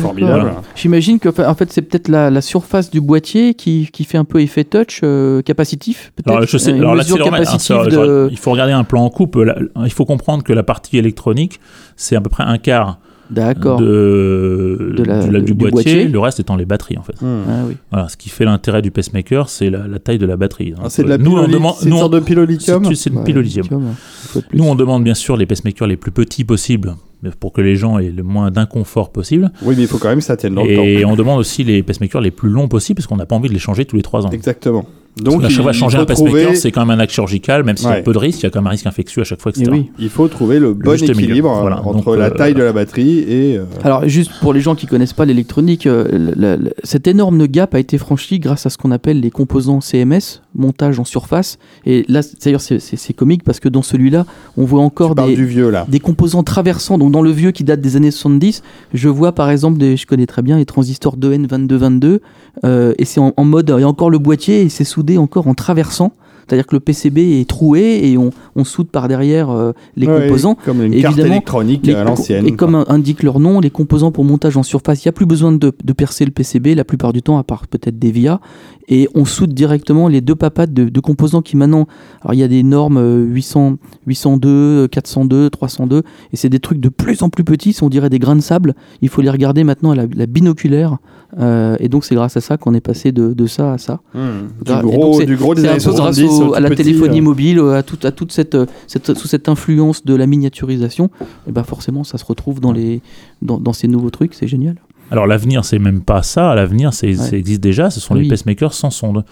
Formidable. 0.01 0.41
Voilà. 0.41 0.61
J'imagine 0.75 1.19
que 1.19 1.29
en 1.45 1.55
fait 1.55 1.71
c'est 1.71 1.81
peut-être 1.81 2.07
la, 2.09 2.29
la 2.29 2.41
surface 2.41 2.89
du 2.89 2.99
boîtier 2.99 3.53
qui, 3.53 3.89
qui 3.93 4.03
fait 4.03 4.17
un 4.17 4.25
peu 4.25 4.41
effet 4.41 4.63
touch 4.63 4.99
euh, 5.03 5.41
capacitif. 5.41 6.11
Alors, 6.25 6.45
je 6.45 6.57
sais, 6.57 6.73
alors 6.73 6.95
capacitive 6.97 7.87
de- 7.89 8.27
il 8.31 8.37
faut 8.37 8.51
regarder 8.51 8.73
un 8.73 8.83
plan 8.83 9.03
en 9.05 9.09
coupe. 9.09 9.37
Il 9.85 9.91
faut 9.93 10.05
comprendre 10.05 10.43
que 10.43 10.51
la 10.51 10.63
partie 10.63 10.97
électronique, 10.97 11.59
c'est 11.95 12.15
à 12.15 12.21
peu 12.21 12.29
près 12.29 12.43
un 12.43 12.57
quart 12.57 12.99
D'accord. 13.31 13.79
de, 13.79 14.93
De 14.97 15.03
la- 15.03 15.23
du, 15.25 15.29
du 15.39 15.41
du 15.45 15.53
boîtier, 15.53 15.71
boîtier. 15.71 16.07
le 16.07 16.19
reste 16.19 16.39
étant 16.39 16.55
les 16.55 16.65
batteries 16.65 16.97
en 16.97 17.03
fait. 17.03 17.19
Mmh. 17.21 17.25
Ah 17.47 17.51
oui. 17.67 17.77
Voilà, 17.91 18.09
ce 18.09 18.17
qui 18.17 18.29
fait 18.29 18.45
l'intérêt 18.45 18.81
du 18.81 18.91
pacemaker, 18.91 19.47
c'est 19.49 19.69
la, 19.69 19.87
la 19.87 19.99
taille 19.99 20.17
de 20.19 20.25
la 20.25 20.35
batterie. 20.37 20.73
Ah, 20.83 20.89
c'est 20.89 21.03
de 21.03 21.09
la 21.09 21.17
nous, 21.17 21.37
on 21.37 21.47
demande, 21.47 21.75
une 21.83 21.89
nous, 21.91 21.97
sorte 21.97 22.13
on- 22.13 22.15
de 22.17 22.19
pile 22.21 22.39
au 22.39 22.45
lithium. 22.45 22.83
c'est- 22.93 23.09
Ouais, 23.11 23.23
pile 23.23 23.37
au 23.37 23.41
lithium. 23.41 23.63
lithium, 23.63 23.81
une 23.83 23.93
fois 23.95 24.41
de 24.41 24.47
plus. 24.47 24.57
Nous, 24.57 24.65
on 24.65 24.75
demande 24.75 25.03
bien 25.03 25.13
sûr 25.13 25.37
les 25.37 25.45
pacemakers 25.45 25.87
les 25.87 25.97
plus 25.97 26.11
petits 26.11 26.43
possibles 26.43 26.95
pour 27.39 27.53
que 27.53 27.61
les 27.61 27.75
gens 27.75 27.99
aient 27.99 28.11
le 28.11 28.23
moins 28.23 28.51
d'inconfort 28.51 29.11
possible. 29.11 29.51
Oui, 29.63 29.75
mais 29.77 29.83
il 29.83 29.87
faut 29.87 29.97
quand 29.97 30.09
même 30.09 30.19
que 30.19 30.23
ça 30.25 30.35
tienne 30.37 30.55
dans 30.55 30.63
le 30.63 30.69
Et 30.71 31.05
on 31.05 31.15
demande 31.15 31.39
aussi 31.39 31.63
les 31.63 31.83
pacemakers 31.83 32.21
les 32.21 32.31
plus 32.31 32.49
longs 32.49 32.67
possibles 32.67 32.97
parce 32.97 33.07
qu'on 33.07 33.15
n'a 33.17 33.25
pas 33.25 33.35
envie 33.35 33.47
de 33.49 33.53
les 33.53 33.59
changer 33.59 33.85
tous 33.85 33.95
les 33.95 34.01
3 34.01 34.25
ans. 34.25 34.31
Exactement. 34.31 34.85
Donc, 35.17 35.43
à 35.43 35.49
chaque 35.49 35.59
il, 35.59 35.63
fois, 35.63 35.73
changer 35.73 35.97
un 35.97 36.01
faut 36.01 36.05
pacemaker, 36.05 36.41
trouver, 36.43 36.55
c'est 36.55 36.71
quand 36.71 36.85
même 36.85 36.97
un 36.97 37.01
acte 37.01 37.11
chirurgical, 37.13 37.63
même 37.63 37.75
s'il 37.75 37.89
y 37.89 37.91
a 37.91 38.01
peu 38.01 38.13
de 38.13 38.17
risques, 38.17 38.39
il 38.39 38.43
y 38.43 38.45
a 38.45 38.49
quand 38.49 38.59
même 38.61 38.67
un 38.67 38.71
risque 38.71 38.85
infectieux 38.87 39.21
à 39.21 39.25
chaque 39.25 39.41
fois, 39.41 39.51
Et 39.55 39.59
etc. 39.59 39.69
oui. 39.71 39.91
il 39.99 40.09
faut 40.09 40.27
trouver 40.29 40.57
le 40.59 40.73
bon 40.73 40.93
équilibre 40.93 41.49
Voilà. 41.59 41.81
entre 41.85 42.05
Donc, 42.11 42.17
la 42.17 42.25
euh, 42.25 42.29
taille 42.29 42.53
de 42.53 42.63
la 42.63 42.71
batterie 42.71 43.19
et. 43.19 43.57
euh, 43.57 43.65
Alors 43.83 44.07
juste 44.07 44.31
pour 44.39 44.53
les 44.53 44.61
gens 44.61 44.73
qui 44.75 44.87
connaissent 44.87 45.11
pas 45.13 45.25
l'électronique, 45.25 45.85
euh, 45.85 46.57
cet 46.83 47.07
énorme 47.07 47.45
gap 47.47 47.75
a 47.75 47.79
été 47.79 47.97
franchi 47.97 48.39
grâce 48.39 48.65
à 48.65 48.69
ce 48.69 48.77
qu'on 48.77 48.91
appelle 48.91 49.19
les 49.19 49.31
composants 49.31 49.81
CMS, 49.81 50.41
montage 50.55 50.99
en 50.99 51.03
surface. 51.05 51.57
Et 51.85 52.05
là, 52.07 52.21
c'est- 52.21 52.43
d'ailleurs, 52.43 52.61
c'est- 52.61 53.13
comique 53.13 53.43
parce 53.43 53.59
que 53.59 53.69
dans 53.69 53.81
celui-là, 53.81 54.25
on 54.57 54.65
voit 54.65 54.81
encore 54.81 55.15
des, 55.15 55.35
du 55.35 55.45
vieux 55.45 55.69
là. 55.69 55.85
des 55.89 55.99
composants 55.99 56.43
traversants. 56.43 56.97
Donc 56.97 57.11
dans 57.11 57.21
le 57.21 57.31
vieux 57.31 57.51
qui 57.51 57.63
date 57.63 57.81
des 57.81 57.95
années 57.95 58.11
70, 58.11 58.63
je 58.93 59.09
vois 59.09 59.31
par 59.33 59.49
exemple, 59.49 59.77
des, 59.77 59.97
je 59.97 60.05
connais 60.07 60.25
très 60.27 60.41
bien 60.41 60.57
les 60.57 60.65
transistors 60.65 61.17
2N2222, 61.17 62.19
euh, 62.63 62.93
et 62.97 63.05
c'est 63.05 63.19
en, 63.19 63.33
en 63.35 63.43
mode, 63.43 63.73
il 63.77 63.81
y 63.81 63.83
a 63.83 63.87
encore 63.87 64.09
le 64.09 64.19
boîtier 64.19 64.61
et 64.61 64.69
c'est 64.69 64.83
soudé 64.83 65.17
encore 65.17 65.47
en 65.47 65.53
traversant. 65.53 66.13
C'est-à-dire 66.51 66.67
que 66.67 66.75
le 66.75 66.81
PCB 66.81 67.39
est 67.39 67.47
troué 67.49 68.01
et 68.11 68.17
on, 68.17 68.31
on 68.57 68.65
soude 68.65 68.87
par 68.89 69.07
derrière 69.07 69.49
euh, 69.51 69.71
les 69.95 70.05
Ouais, 70.05 70.23
composants. 70.27 70.55
Comme 70.65 70.83
une 70.83 70.91
carte 71.01 71.13
Évidemment, 71.13 71.35
électronique 71.35 71.87
Les- 71.87 71.93
à 71.93 72.03
l'ancienne. 72.03 72.45
Et 72.45 72.51
comme 72.57 72.83
indique 72.89 73.23
leur 73.23 73.39
nom, 73.39 73.61
les 73.61 73.69
composants 73.69 74.11
pour 74.11 74.25
montage 74.25 74.57
en 74.57 74.63
surface, 74.63 75.03
il 75.03 75.07
n'y 75.07 75.09
a 75.11 75.13
plus 75.13 75.25
besoin 75.25 75.53
de, 75.53 75.71
de 75.83 75.93
percer 75.93 76.25
le 76.25 76.31
PCB 76.31 76.75
la 76.75 76.83
plupart 76.83 77.13
du 77.13 77.21
temps, 77.21 77.37
à 77.37 77.43
part 77.43 77.67
peut-être 77.67 77.97
des 77.97 78.11
VIA. 78.11 78.41
Et 78.89 79.07
on 79.15 79.23
soude 79.23 79.53
directement 79.53 80.09
les 80.09 80.19
deux 80.19 80.35
papates 80.35 80.73
de, 80.73 80.89
de 80.89 80.99
composants 80.99 81.41
qui 81.41 81.55
maintenant. 81.55 81.87
Alors 82.21 82.33
il 82.33 82.39
y 82.39 82.43
a 82.43 82.49
des 82.49 82.63
normes 82.63 82.97
euh, 82.97 83.23
800, 83.23 83.77
802, 84.07 84.49
euh, 84.49 84.87
402, 84.89 85.49
302, 85.49 85.99
et 86.33 86.35
c'est 86.35 86.49
des 86.49 86.59
trucs 86.59 86.79
de 86.81 86.89
plus 86.89 87.21
en 87.21 87.29
plus 87.29 87.45
petits, 87.45 87.73
on 87.81 87.87
dirait 87.87 88.09
des 88.09 88.19
grains 88.19 88.35
de 88.35 88.41
sable. 88.41 88.75
Il 89.01 89.07
faut 89.07 89.21
les 89.21 89.29
regarder 89.29 89.63
maintenant 89.63 89.91
à 89.91 89.95
la, 89.95 90.03
la 90.13 90.25
binoculaire. 90.25 90.97
euh, 91.39 91.77
et 91.79 91.87
donc 91.87 92.03
c'est 92.03 92.15
grâce 92.15 92.35
à 92.35 92.41
ça 92.41 92.57
qu'on 92.57 92.73
est 92.73 92.81
passé 92.81 93.13
de, 93.13 93.31
de 93.33 93.45
ça 93.47 93.71
à 93.71 93.77
ça. 93.77 94.01
Mmh. 94.13 94.19
Du 94.65 94.73
gros, 94.81 95.21
du 95.23 95.35
gros 95.37 95.55
des 95.55 95.63
années 95.65 95.77
peu 95.77 95.91
grâce 95.91 96.15
70 96.17 96.40
au- 96.49 96.53
à 96.53 96.59
la 96.59 96.69
petit, 96.69 96.83
téléphonie 96.83 97.19
euh, 97.19 97.23
mobile, 97.23 97.59
euh, 97.59 97.77
à, 97.77 97.83
tout- 97.83 97.99
à 98.03 98.11
toute 98.11 98.31
cette, 98.31 98.55
euh, 98.55 98.65
cette, 98.87 99.13
sous 99.15 99.27
cette 99.27 99.49
influence 99.49 100.05
de 100.05 100.15
la 100.15 100.25
miniaturisation, 100.27 101.09
et 101.47 101.51
ben 101.51 101.63
forcément 101.63 102.03
ça 102.03 102.17
se 102.17 102.25
retrouve 102.25 102.59
dans, 102.59 102.71
les, 102.71 103.01
dans, 103.41 103.57
dans 103.59 103.73
ces 103.73 103.87
nouveaux 103.87 104.09
trucs, 104.09 104.33
c'est 104.33 104.47
génial. 104.47 104.75
Alors 105.11 105.27
l'avenir, 105.27 105.65
c'est 105.65 105.79
même 105.79 106.01
pas 106.01 106.23
ça. 106.23 106.55
L'avenir, 106.55 106.93
c'est, 106.93 107.13
ça 107.15 107.35
existe 107.35 107.59
déjà. 107.61 107.89
Ce 107.89 107.99
sont 107.99 108.13
Oui. 108.15 108.23
les 108.23 108.29
pacemakers 108.29 108.73
sans 108.73 108.91
sonde. 108.91 109.25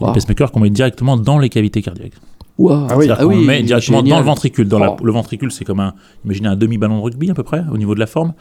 Wow. 0.00 0.08
Les 0.08 0.12
pacemakers 0.14 0.50
qu'on 0.50 0.60
met 0.60 0.70
directement 0.70 1.18
dans 1.18 1.38
les 1.38 1.50
cavités 1.50 1.82
cardiaques. 1.82 2.14
Wow. 2.56 2.70
Ah 2.88 2.96
oui. 2.96 3.04
C'est-à-dire 3.04 3.26
qu'on 3.28 3.36
le 3.36 3.42
met 3.44 3.62
directement 3.62 3.98
génial. 3.98 4.10
dans 4.14 4.18
le 4.20 4.24
ventricule. 4.24 4.66
Dans 4.66 4.78
la- 4.78 4.96
le 5.02 5.12
ventricule, 5.12 5.52
c'est 5.52 5.66
comme 5.66 5.80
un, 5.80 5.92
imaginez 6.24 6.48
un 6.48 6.56
demi-ballon 6.56 6.96
de 6.96 7.02
rugby 7.02 7.30
à 7.30 7.34
peu 7.34 7.42
près, 7.42 7.62
au 7.70 7.76
niveau 7.76 7.94
de 7.94 8.00
la 8.00 8.06
forme. 8.06 8.32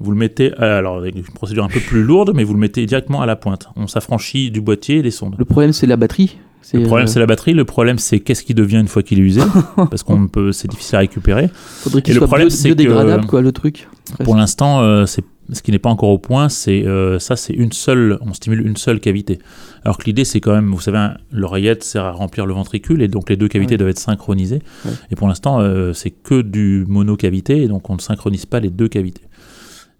Vous 0.00 0.10
le 0.10 0.16
mettez, 0.16 0.52
euh, 0.58 0.78
alors 0.78 0.96
avec 0.96 1.16
une 1.16 1.22
procédure 1.24 1.64
un 1.64 1.68
peu 1.68 1.80
plus 1.80 2.02
lourde, 2.02 2.32
mais 2.34 2.44
vous 2.44 2.54
le 2.54 2.60
mettez 2.60 2.86
directement 2.86 3.20
à 3.20 3.26
la 3.26 3.36
pointe. 3.36 3.68
On 3.76 3.86
s'affranchit 3.86 4.50
du 4.50 4.62
boîtier 4.62 4.96
et 4.98 5.02
des 5.02 5.10
sondes. 5.10 5.34
Le 5.38 5.44
problème 5.44 5.74
c'est 5.74 5.86
la 5.86 5.96
batterie. 5.96 6.38
Le 6.74 6.82
problème, 6.82 7.06
euh, 7.06 7.10
c'est 7.10 7.18
la 7.20 7.26
batterie. 7.26 7.54
Le 7.54 7.64
problème, 7.64 7.98
c'est 7.98 8.20
qu'est-ce 8.20 8.42
qui 8.42 8.54
devient 8.54 8.76
une 8.78 8.88
fois 8.88 9.02
qu'il 9.02 9.18
est 9.18 9.22
usé, 9.22 9.40
parce 9.76 10.02
qu'on 10.02 10.28
peut, 10.28 10.52
c'est 10.52 10.68
difficile 10.68 10.96
à 10.96 10.98
récupérer. 11.00 11.48
faudrait 11.54 12.02
qu'il 12.02 12.10
et 12.12 12.14
le 12.14 12.18
soit 12.20 12.26
problème, 12.26 12.50
c'est 12.50 12.68
que- 12.70 12.74
biodégradable 12.74 13.26
quoi 13.26 13.40
le 13.42 13.52
truc. 13.52 13.88
Pour 14.24 14.34
l'instant, 14.36 14.80
euh, 14.80 15.06
c'est 15.06 15.24
ce 15.52 15.62
qui 15.62 15.70
n'est 15.70 15.78
pas 15.78 15.88
encore 15.88 16.10
au 16.10 16.18
point, 16.18 16.50
c'est 16.50 16.86
euh, 16.86 17.18
ça, 17.18 17.34
c'est 17.36 17.54
une 17.54 17.72
seule, 17.72 18.18
on 18.20 18.34
stimule 18.34 18.66
une 18.66 18.76
seule 18.76 19.00
cavité. 19.00 19.38
Alors 19.82 19.96
que 19.96 20.04
l'idée, 20.04 20.24
c'est 20.26 20.40
quand 20.40 20.52
même, 20.52 20.70
vous 20.70 20.80
savez, 20.80 21.08
l'oreillette 21.32 21.84
sert 21.84 22.04
à 22.04 22.12
remplir 22.12 22.44
le 22.44 22.52
ventricule 22.52 23.00
et 23.02 23.08
donc 23.08 23.30
les 23.30 23.36
deux 23.36 23.48
cavités 23.48 23.72
Ouais. 23.74 23.78
doivent 23.78 23.88
être 23.90 23.98
synchronisées. 23.98 24.60
Ouais. 24.84 24.92
Et 25.10 25.16
pour 25.16 25.26
l'instant, 25.28 25.60
c'est 25.94 26.10
que 26.10 26.42
du 26.42 26.84
monocavité 26.86 27.62
et 27.62 27.68
donc 27.68 27.88
on 27.88 27.94
ne 27.94 28.00
synchronise 28.00 28.44
pas 28.44 28.60
les 28.60 28.68
deux 28.70 28.88
cavités. 28.88 29.22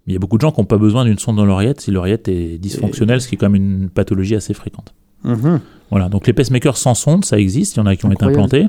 Mais 0.05 0.11
il 0.11 0.13
y 0.13 0.17
a 0.17 0.19
beaucoup 0.19 0.37
de 0.37 0.41
gens 0.41 0.51
qui 0.51 0.59
n'ont 0.61 0.65
pas 0.67 0.77
besoin 0.77 1.03
d'une 1.05 1.17
sonde 1.17 1.37
dans 1.37 1.45
l'oreillette 1.45 1.81
si 1.81 1.89
l'oreillette 1.89 2.27
est 2.27 2.57
dysfonctionnelle, 2.59 3.19
ce 3.21 3.27
qui 3.27 3.35
est 3.35 3.37
quand 3.39 3.49
même 3.49 3.61
une 3.81 3.89
pathologie 3.89 4.35
assez 4.35 4.53
fréquente. 4.53 4.93
Mhm. 5.23 5.59
Voilà, 5.91 6.07
donc 6.09 6.27
les 6.27 6.33
pacemakers 6.33 6.77
sans 6.77 6.93
sonde, 6.93 7.25
ça 7.25 7.39
existe, 7.39 7.75
il 7.75 7.79
y 7.79 7.81
en 7.81 7.85
a 7.87 7.95
qui 7.95 8.05
ont 8.05 8.11
été 8.11 8.23
implantés. 8.25 8.67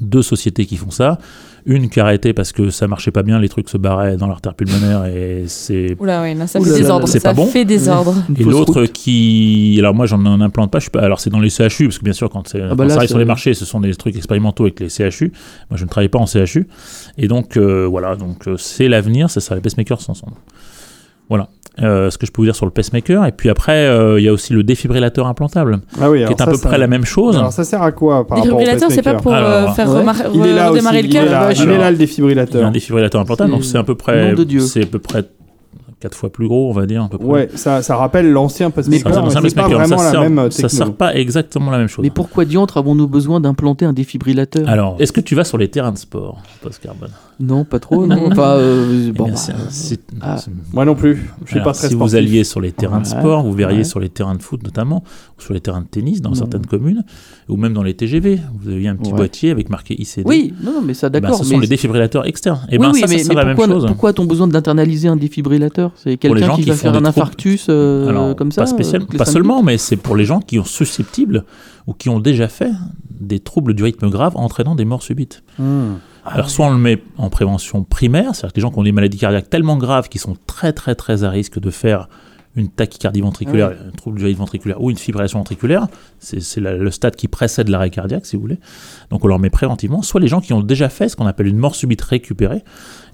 Deux 0.00 0.22
sociétés 0.22 0.66
qui 0.66 0.76
font 0.76 0.90
ça. 0.90 1.18
Une 1.64 1.88
qui 1.90 2.00
a 2.00 2.04
arrêté 2.04 2.32
parce 2.32 2.50
que 2.50 2.70
ça 2.70 2.88
marchait 2.88 3.12
pas 3.12 3.22
bien, 3.22 3.38
les 3.38 3.48
trucs 3.48 3.68
se 3.68 3.76
barraient 3.76 4.16
dans 4.16 4.26
l'artère 4.26 4.54
pulmonaire 4.54 5.04
et 5.06 5.44
c'est. 5.46 5.96
Oula, 6.00 6.34
là, 6.34 6.46
ça 6.48 6.58
Ouh 6.58 6.64
fait 6.64 6.70
là 6.70 6.76
désordre. 6.78 7.06
Ça 7.06 7.20
pas 7.20 7.34
bon 7.34 7.46
fait 7.46 7.64
désordre. 7.64 8.16
Et 8.36 8.42
l'autre 8.42 8.86
qui. 8.86 9.76
Alors 9.78 9.94
moi, 9.94 10.06
j'en 10.06 10.24
en 10.26 10.40
implante 10.40 10.72
pas, 10.72 10.78
je 10.80 10.84
suis 10.84 10.90
pas. 10.90 11.02
Alors 11.02 11.20
c'est 11.20 11.30
dans 11.30 11.38
les 11.38 11.50
CHU, 11.50 11.84
parce 11.86 11.98
que 11.98 12.04
bien 12.04 12.12
sûr, 12.14 12.30
quand, 12.30 12.48
c'est- 12.48 12.58
bah 12.58 12.74
quand 12.76 12.82
là, 12.82 12.88
ça 12.88 12.96
arrive 12.96 13.10
sur 13.10 13.18
les 13.18 13.24
marchés, 13.24 13.54
ce 13.54 13.64
sont 13.64 13.78
des 13.80 13.94
trucs 13.94 14.16
expérimentaux 14.16 14.64
avec 14.64 14.80
les 14.80 14.88
CHU. 14.88 15.30
Moi, 15.70 15.76
je 15.76 15.84
ne 15.84 15.88
travaille 15.88 16.08
pas 16.08 16.18
en 16.18 16.26
CHU. 16.26 16.66
Et 17.16 17.28
donc, 17.28 17.56
euh, 17.56 17.86
voilà, 17.88 18.16
donc 18.16 18.48
euh, 18.48 18.56
c'est 18.56 18.88
l'avenir, 18.88 19.30
ça 19.30 19.40
sera 19.40 19.54
les 19.54 19.60
pacemakers 19.60 20.00
sans 20.00 20.14
sonde. 20.14 20.34
Voilà. 21.28 21.48
Euh, 21.80 22.10
ce 22.10 22.18
que 22.18 22.26
je 22.26 22.32
peux 22.32 22.42
vous 22.42 22.46
dire 22.46 22.54
sur 22.54 22.66
le 22.66 22.70
pacemaker. 22.70 23.24
Et 23.24 23.32
puis 23.32 23.48
après, 23.48 23.86
euh, 23.86 24.20
il 24.20 24.24
y 24.24 24.28
a 24.28 24.32
aussi 24.32 24.52
le 24.52 24.62
défibrillateur 24.62 25.26
implantable, 25.26 25.80
Ah 25.98 26.10
oui, 26.10 26.18
qui 26.18 26.24
alors 26.24 26.32
est 26.32 26.42
à 26.42 26.44
ça, 26.44 26.50
peu 26.50 26.56
ça- 26.58 26.68
près 26.68 26.76
la 26.76 26.86
même 26.86 27.06
chose. 27.06 27.34
Alors 27.34 27.50
ça 27.50 27.64
sert 27.64 27.80
à 27.80 27.92
quoi 27.92 28.26
par 28.26 28.36
rapport 28.36 28.54
au 28.54 28.58
Défibrillateur, 28.58 28.90
c'est 28.90 29.00
pas 29.00 29.14
pour 29.14 29.32
euh, 29.34 29.68
faire 29.68 29.88
ouais. 29.90 30.00
remar- 30.00 30.16
Il 30.34 30.44
est 30.46 30.52
là 30.52 30.64
aussi, 30.70 30.72
redémarrer 30.80 31.00
le 31.02 31.08
il 31.08 31.16
est 31.16 31.18
cœur 31.20 31.24
là, 31.32 31.52
il 31.52 31.62
est 31.62 31.64
là 31.66 31.72
le 31.72 31.78
Il 31.78 31.80
y 31.80 31.84
a 31.84 31.92
défibrillateur. 31.92 32.66
un 32.66 32.70
défibrillateur 32.72 33.20
implantable, 33.22 33.50
C'est 33.50 33.56
donc 33.56 33.64
c'est 33.64 33.78
à 33.78 33.84
peu 33.84 33.94
près, 33.94 34.34
c'est 34.60 34.82
à 34.82 34.86
peu 34.86 34.98
près 34.98 35.24
quatre 35.98 36.16
fois 36.16 36.30
plus 36.30 36.48
gros, 36.48 36.68
on 36.68 36.72
va 36.74 36.84
dire. 36.84 37.04
À 37.04 37.08
peu 37.08 37.16
près. 37.16 37.26
Ouais, 37.26 37.48
ça, 37.54 37.80
ça 37.80 37.96
rappelle 37.96 38.30
l'ancien 38.32 38.66
Ça, 38.66 38.72
pacemaker, 38.72 39.22
mais 39.22 39.30
c'est 39.48 39.54
pas 39.54 39.62
vraiment 39.68 39.96
ça 39.98 40.04
la 40.04 40.10
sert, 40.10 40.20
même 40.30 40.50
ça 40.50 40.68
sert 40.68 40.92
pas 40.92 41.14
exactement 41.14 41.70
la 41.70 41.78
même 41.78 41.86
chose. 41.88 42.02
Mais 42.02 42.10
pourquoi 42.10 42.44
diantre 42.44 42.76
avons-nous 42.76 43.06
besoin 43.06 43.40
d'implanter 43.40 43.84
un 43.86 43.92
défibrillateur? 43.92 44.68
Alors, 44.68 44.96
est-ce 44.98 45.12
que 45.12 45.20
tu 45.20 45.34
vas 45.36 45.44
sur 45.44 45.58
les 45.58 45.68
terrains 45.68 45.92
de 45.92 45.98
sport, 45.98 46.42
post-carbone 46.60 47.10
Non, 47.44 47.64
pas 47.64 47.80
trop. 47.80 48.06
Non. 48.12 48.28
enfin, 48.30 48.50
euh, 48.52 49.08
Eh 49.08 49.12
bon, 49.12 49.24
bien, 49.24 49.32
bah, 49.34 49.38
c'est- 49.38 49.52
c'est- 49.70 50.00
ah. 50.20 50.36
c'est- 50.38 50.50
Moi 50.72 50.84
non 50.84 50.94
plus, 50.94 51.28
je 51.44 51.48
suis 51.50 51.54
Alors, 51.56 51.64
pas 51.64 51.72
très 51.72 51.88
si 51.88 51.94
sportif. 51.94 52.12
vous 52.12 52.14
alliez 52.16 52.44
sur 52.44 52.60
les 52.60 52.70
terrains 52.70 53.00
de 53.00 53.06
sport, 53.06 53.42
vous 53.42 53.52
verriez 53.52 53.78
ouais. 53.78 53.84
sur 53.84 53.98
les 54.00 54.08
terrains 54.08 54.36
de 54.36 54.42
foot 54.42 54.62
notamment, 54.62 55.02
ou 55.38 55.42
sur 55.42 55.52
les 55.52 55.60
terrains 55.60 55.80
de 55.80 55.86
tennis 55.88 56.20
dans 56.22 56.30
Non. 56.30 56.34
certaines 56.36 56.66
communes, 56.66 57.02
ou 57.48 57.56
même 57.56 57.72
dans 57.72 57.82
les 57.82 57.94
TGV. 57.94 58.38
Vous 58.62 58.70
avez 58.70 58.86
un 58.86 58.94
petit 58.96 59.10
Ouais. 59.10 59.16
boîtier 59.16 59.50
avec 59.50 59.70
marqué 59.70 60.00
ICD. 60.00 60.22
Oui, 60.26 60.54
non, 60.62 60.80
mais 60.84 60.94
ça, 60.94 61.08
Eh 61.08 61.10
ben, 61.10 61.20
d'accord. 61.20 61.38
ce 61.38 61.44
sont 61.44 61.56
mais... 61.56 61.62
les 61.62 61.66
défibrillateurs 61.68 62.26
externes. 62.26 62.60
Et 62.70 62.76
oui, 62.76 62.78
ben 62.78 62.92
oui, 62.94 63.00
ça, 63.00 63.06
mais, 63.08 63.18
ça 63.18 63.34
mais 63.34 63.44
même 63.44 63.56
pourquoi, 63.56 63.74
chose. 63.74 63.86
pourquoi 63.86 64.10
a-t-on 64.10 64.24
besoin 64.24 64.46
d'internaliser 64.46 65.08
un 65.08 65.16
défibrillateur? 65.16 65.90
C'est 65.96 66.16
Pour 66.16 66.34
les 66.34 66.40
quelqu'un 66.42 66.46
gens 66.52 66.56
qui, 66.56 66.62
qui 66.62 66.70
va 66.70 66.76
faire 66.76 66.92
des 66.92 66.98
un 66.98 67.04
infarctus 67.04 67.66
euh, 67.68 68.08
Alors, 68.08 68.36
comme 68.36 68.52
ça 68.52 68.62
pas, 68.62 68.66
spécial- 68.68 69.02
seulement, 69.26 69.62
mais 69.64 69.78
c'est 69.78 69.96
pour 69.96 70.14
les 70.16 70.24
gens 70.24 70.38
qui 70.40 70.58
ont 70.60 70.64
susceptibles 70.64 71.44
ou 71.88 71.92
qui 71.94 72.08
ont 72.08 72.20
déjà 72.20 72.46
fait 72.46 72.70
des 73.20 73.40
troubles 73.40 73.74
du 73.74 73.82
rythme 73.82 74.08
grave 74.10 74.36
entraînant 74.36 74.74
des 74.76 74.84
morts 74.84 75.02
subites. 75.02 75.42
Hmm. 75.58 75.94
Alors, 76.24 76.50
soit 76.50 76.66
on 76.66 76.70
le 76.70 76.78
met 76.78 77.02
en 77.18 77.30
prévention 77.30 77.82
primaire, 77.82 78.34
c'est-à-dire 78.34 78.52
que 78.52 78.56
les 78.56 78.62
gens 78.62 78.70
qui 78.70 78.78
ont 78.78 78.84
des 78.84 78.92
maladies 78.92 79.18
cardiaques 79.18 79.50
tellement 79.50 79.76
graves 79.76 80.08
qui 80.08 80.18
sont 80.18 80.36
très, 80.46 80.72
très, 80.72 80.94
très 80.94 81.24
à 81.24 81.30
risque 81.30 81.58
de 81.58 81.70
faire 81.70 82.08
une 82.54 82.68
tachycardie 82.68 83.22
ventriculaire, 83.22 83.70
un 83.70 83.90
trouble 83.96 84.18
du 84.18 84.24
rythme 84.26 84.40
ventriculaire 84.40 84.80
ou 84.82 84.90
une 84.90 84.98
fibrillation 84.98 85.38
ventriculaire, 85.38 85.86
c'est 86.18 86.60
le 86.60 86.90
stade 86.90 87.16
qui 87.16 87.26
précède 87.28 87.68
l'arrêt 87.68 87.88
cardiaque, 87.90 88.26
si 88.26 88.36
vous 88.36 88.42
voulez. 88.42 88.58
Donc, 89.10 89.24
on 89.24 89.28
leur 89.28 89.38
met 89.38 89.48
préventivement, 89.50 90.02
soit 90.02 90.20
les 90.20 90.28
gens 90.28 90.40
qui 90.42 90.52
ont 90.52 90.60
déjà 90.60 90.88
fait 90.90 91.08
ce 91.08 91.16
qu'on 91.16 91.26
appelle 91.26 91.46
une 91.46 91.56
mort 91.56 91.74
subite 91.74 92.02
récupérée, 92.02 92.62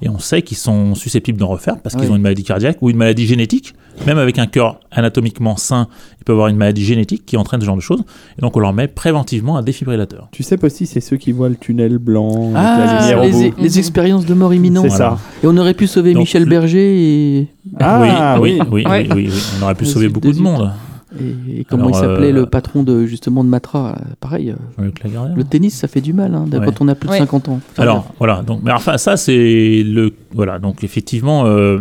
et 0.03 0.09
on 0.09 0.19
sait 0.19 0.43
qu'ils 0.43 0.57
sont 0.57 0.95
susceptibles 0.95 1.39
d'en 1.39 1.49
refaire 1.49 1.79
parce 1.81 1.95
qu'ils 1.97 2.11
ont 2.11 2.17
une 2.17 2.23
maladie 2.23 2.45
cardiaque 2.45 2.79
ou 2.83 2.91
une 2.91 2.97
maladie 2.97 3.27
génétique, 3.27 3.75
même 4.07 4.19
avec 4.19 4.39
un 4.39 4.47
cœur 4.47 4.79
anatomiquement 4.93 5.57
sain, 5.57 5.89
ils 6.21 6.25
peuvent 6.25 6.35
avoir 6.37 6.49
une 6.49 6.57
maladie 6.57 6.85
génétique 6.85 7.27
qui 7.27 7.37
entraîne 7.37 7.61
ce 7.61 7.67
genre 7.67 7.77
de 7.77 7.81
choses, 7.81 8.03
et 8.39 8.43
donc 8.43 8.57
on 8.57 8.61
leur 8.61 8.73
met 8.73 8.87
préventivement 8.89 9.57
un 9.57 9.63
défibrillateur. 9.63 10.29
Tu 10.33 10.43
sais 10.43 10.57
pas 10.57 10.69
si 10.69 10.87
c'est 10.87 11.01
ceux 11.01 11.17
qui 11.17 11.33
voient 11.33 11.49
le 11.49 11.57
tunnel 11.57 11.99
blanc 11.99 12.53
Ah, 12.55 13.09
la 13.11 13.25
les, 13.27 13.53
les 13.59 13.79
expériences 13.79 14.27
de 14.27 14.35
mort 14.35 14.53
imminente. 14.55 14.87
C'est 14.89 14.97
ça. 14.97 15.19
Et 15.43 15.47
on 15.47 15.57
aurait 15.57 15.75
pu 15.75 15.87
sauver 15.87 16.13
Donc, 16.13 16.23
Michel 16.23 16.45
le- 16.45 16.49
Berger 16.51 17.39
et, 17.39 17.49
Ah 17.81 18.39
oui, 18.41 18.59
oui, 18.71 18.85
oui, 18.87 19.09
oui, 19.15 19.28
oui, 19.29 19.35
oui. 19.37 19.59
on 19.61 19.63
aurait 19.65 19.75
pu 19.75 19.87
sauver 19.87 20.09
beaucoup 20.09 20.33
de 20.33 20.39
monde. 20.41 20.71
et, 21.19 21.61
et 21.61 21.65
comment 21.65 21.87
Alors, 21.89 21.97
il 21.99 22.01
s'appelait 22.01 22.31
euh, 22.31 22.41
le 22.41 22.47
patron 22.47 22.83
de 22.83 23.07
justement 23.07 23.43
de 23.45 23.49
Matra. 23.49 23.99
Pareil, 24.21 24.55
euh, 24.79 24.91
le 25.35 25.45
tennis, 25.45 25.75
ça 25.75 25.89
fait 25.89 26.01
du 26.01 26.13
mal 26.13 26.35
hein, 26.35 26.47
Ouais. 26.53 26.61
quand 26.65 26.81
on 26.81 26.89
a 26.89 26.95
plus 26.95 27.07
de 27.09 27.13
Ouais. 27.13 27.19
50 27.19 27.49
ans. 27.49 27.61
Enfin, 27.73 27.83
Alors 27.83 28.13
voilà, 28.19 28.43
donc 28.43 28.61
mais 28.63 28.73
enfin 28.73 28.99
ça 28.99 29.17
c'est 29.17 29.83
le 29.87 30.13
voilà 30.33 30.59
donc 30.59 30.85
effectivement 30.85 31.47
euh, 31.47 31.79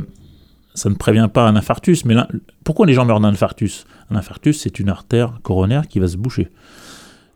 ça 0.75 0.89
ne 0.89 0.95
prévient 0.95 1.27
pas 1.33 1.47
un 1.47 1.55
infarctus, 1.55 2.05
mais 2.05 2.15
pourquoi 2.63 2.85
les 2.85 2.93
gens 2.93 3.03
meurent 3.05 3.19
d'un 3.19 3.29
infarctus? 3.29 3.85
Un 4.11 4.15
infarctus 4.15 4.59
c'est 4.61 4.79
une 4.79 4.89
artère 4.89 5.39
coronaire 5.43 5.87
qui 5.87 5.99
va 5.99 6.07
se 6.07 6.17
boucher. 6.17 6.49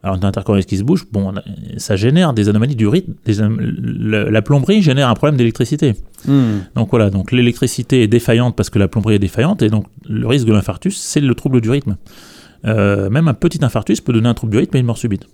Alors 0.03 0.15
une 0.15 0.31
coronaire 0.31 0.65
qui 0.65 0.77
se 0.77 0.83
bouche, 0.83 1.05
bon, 1.11 1.31
ça 1.77 1.95
génère 1.95 2.33
des 2.33 2.49
anomalies 2.49 2.75
du 2.75 2.87
rythme. 2.87 3.13
des 3.25 3.39
anom- 3.41 3.57
le- 3.59 4.29
la 4.29 4.41
plomberie 4.41 4.81
génère 4.81 5.07
un 5.09 5.13
problème 5.13 5.37
d'électricité. 5.37 5.93
Hmm. 6.27 6.61
Donc 6.75 6.89
voilà, 6.89 7.09
donc 7.11 7.31
l'électricité 7.31 8.01
est 8.01 8.07
défaillante 8.07 8.55
parce 8.55 8.69
que 8.71 8.79
la 8.79 8.87
plomberie 8.87 9.15
est 9.15 9.19
défaillante 9.19 9.61
et 9.61 9.69
donc 9.69 9.85
le 10.09 10.25
risque 10.27 10.47
de 10.47 10.53
l'infarctus 10.53 10.97
c'est 10.97 11.19
le 11.19 11.35
trouble 11.35 11.61
du 11.61 11.69
rythme. 11.69 11.97
Euh, 12.65 13.09
même 13.09 13.27
un 13.27 13.33
petit 13.33 13.63
infarctus 13.63 14.01
peut 14.01 14.13
donner 14.13 14.29
un 14.29 14.33
trouble 14.33 14.51
du 14.51 14.57
rythme 14.57 14.75
et 14.77 14.79
une 14.79 14.85
mort 14.85 14.97
subite. 14.97 15.27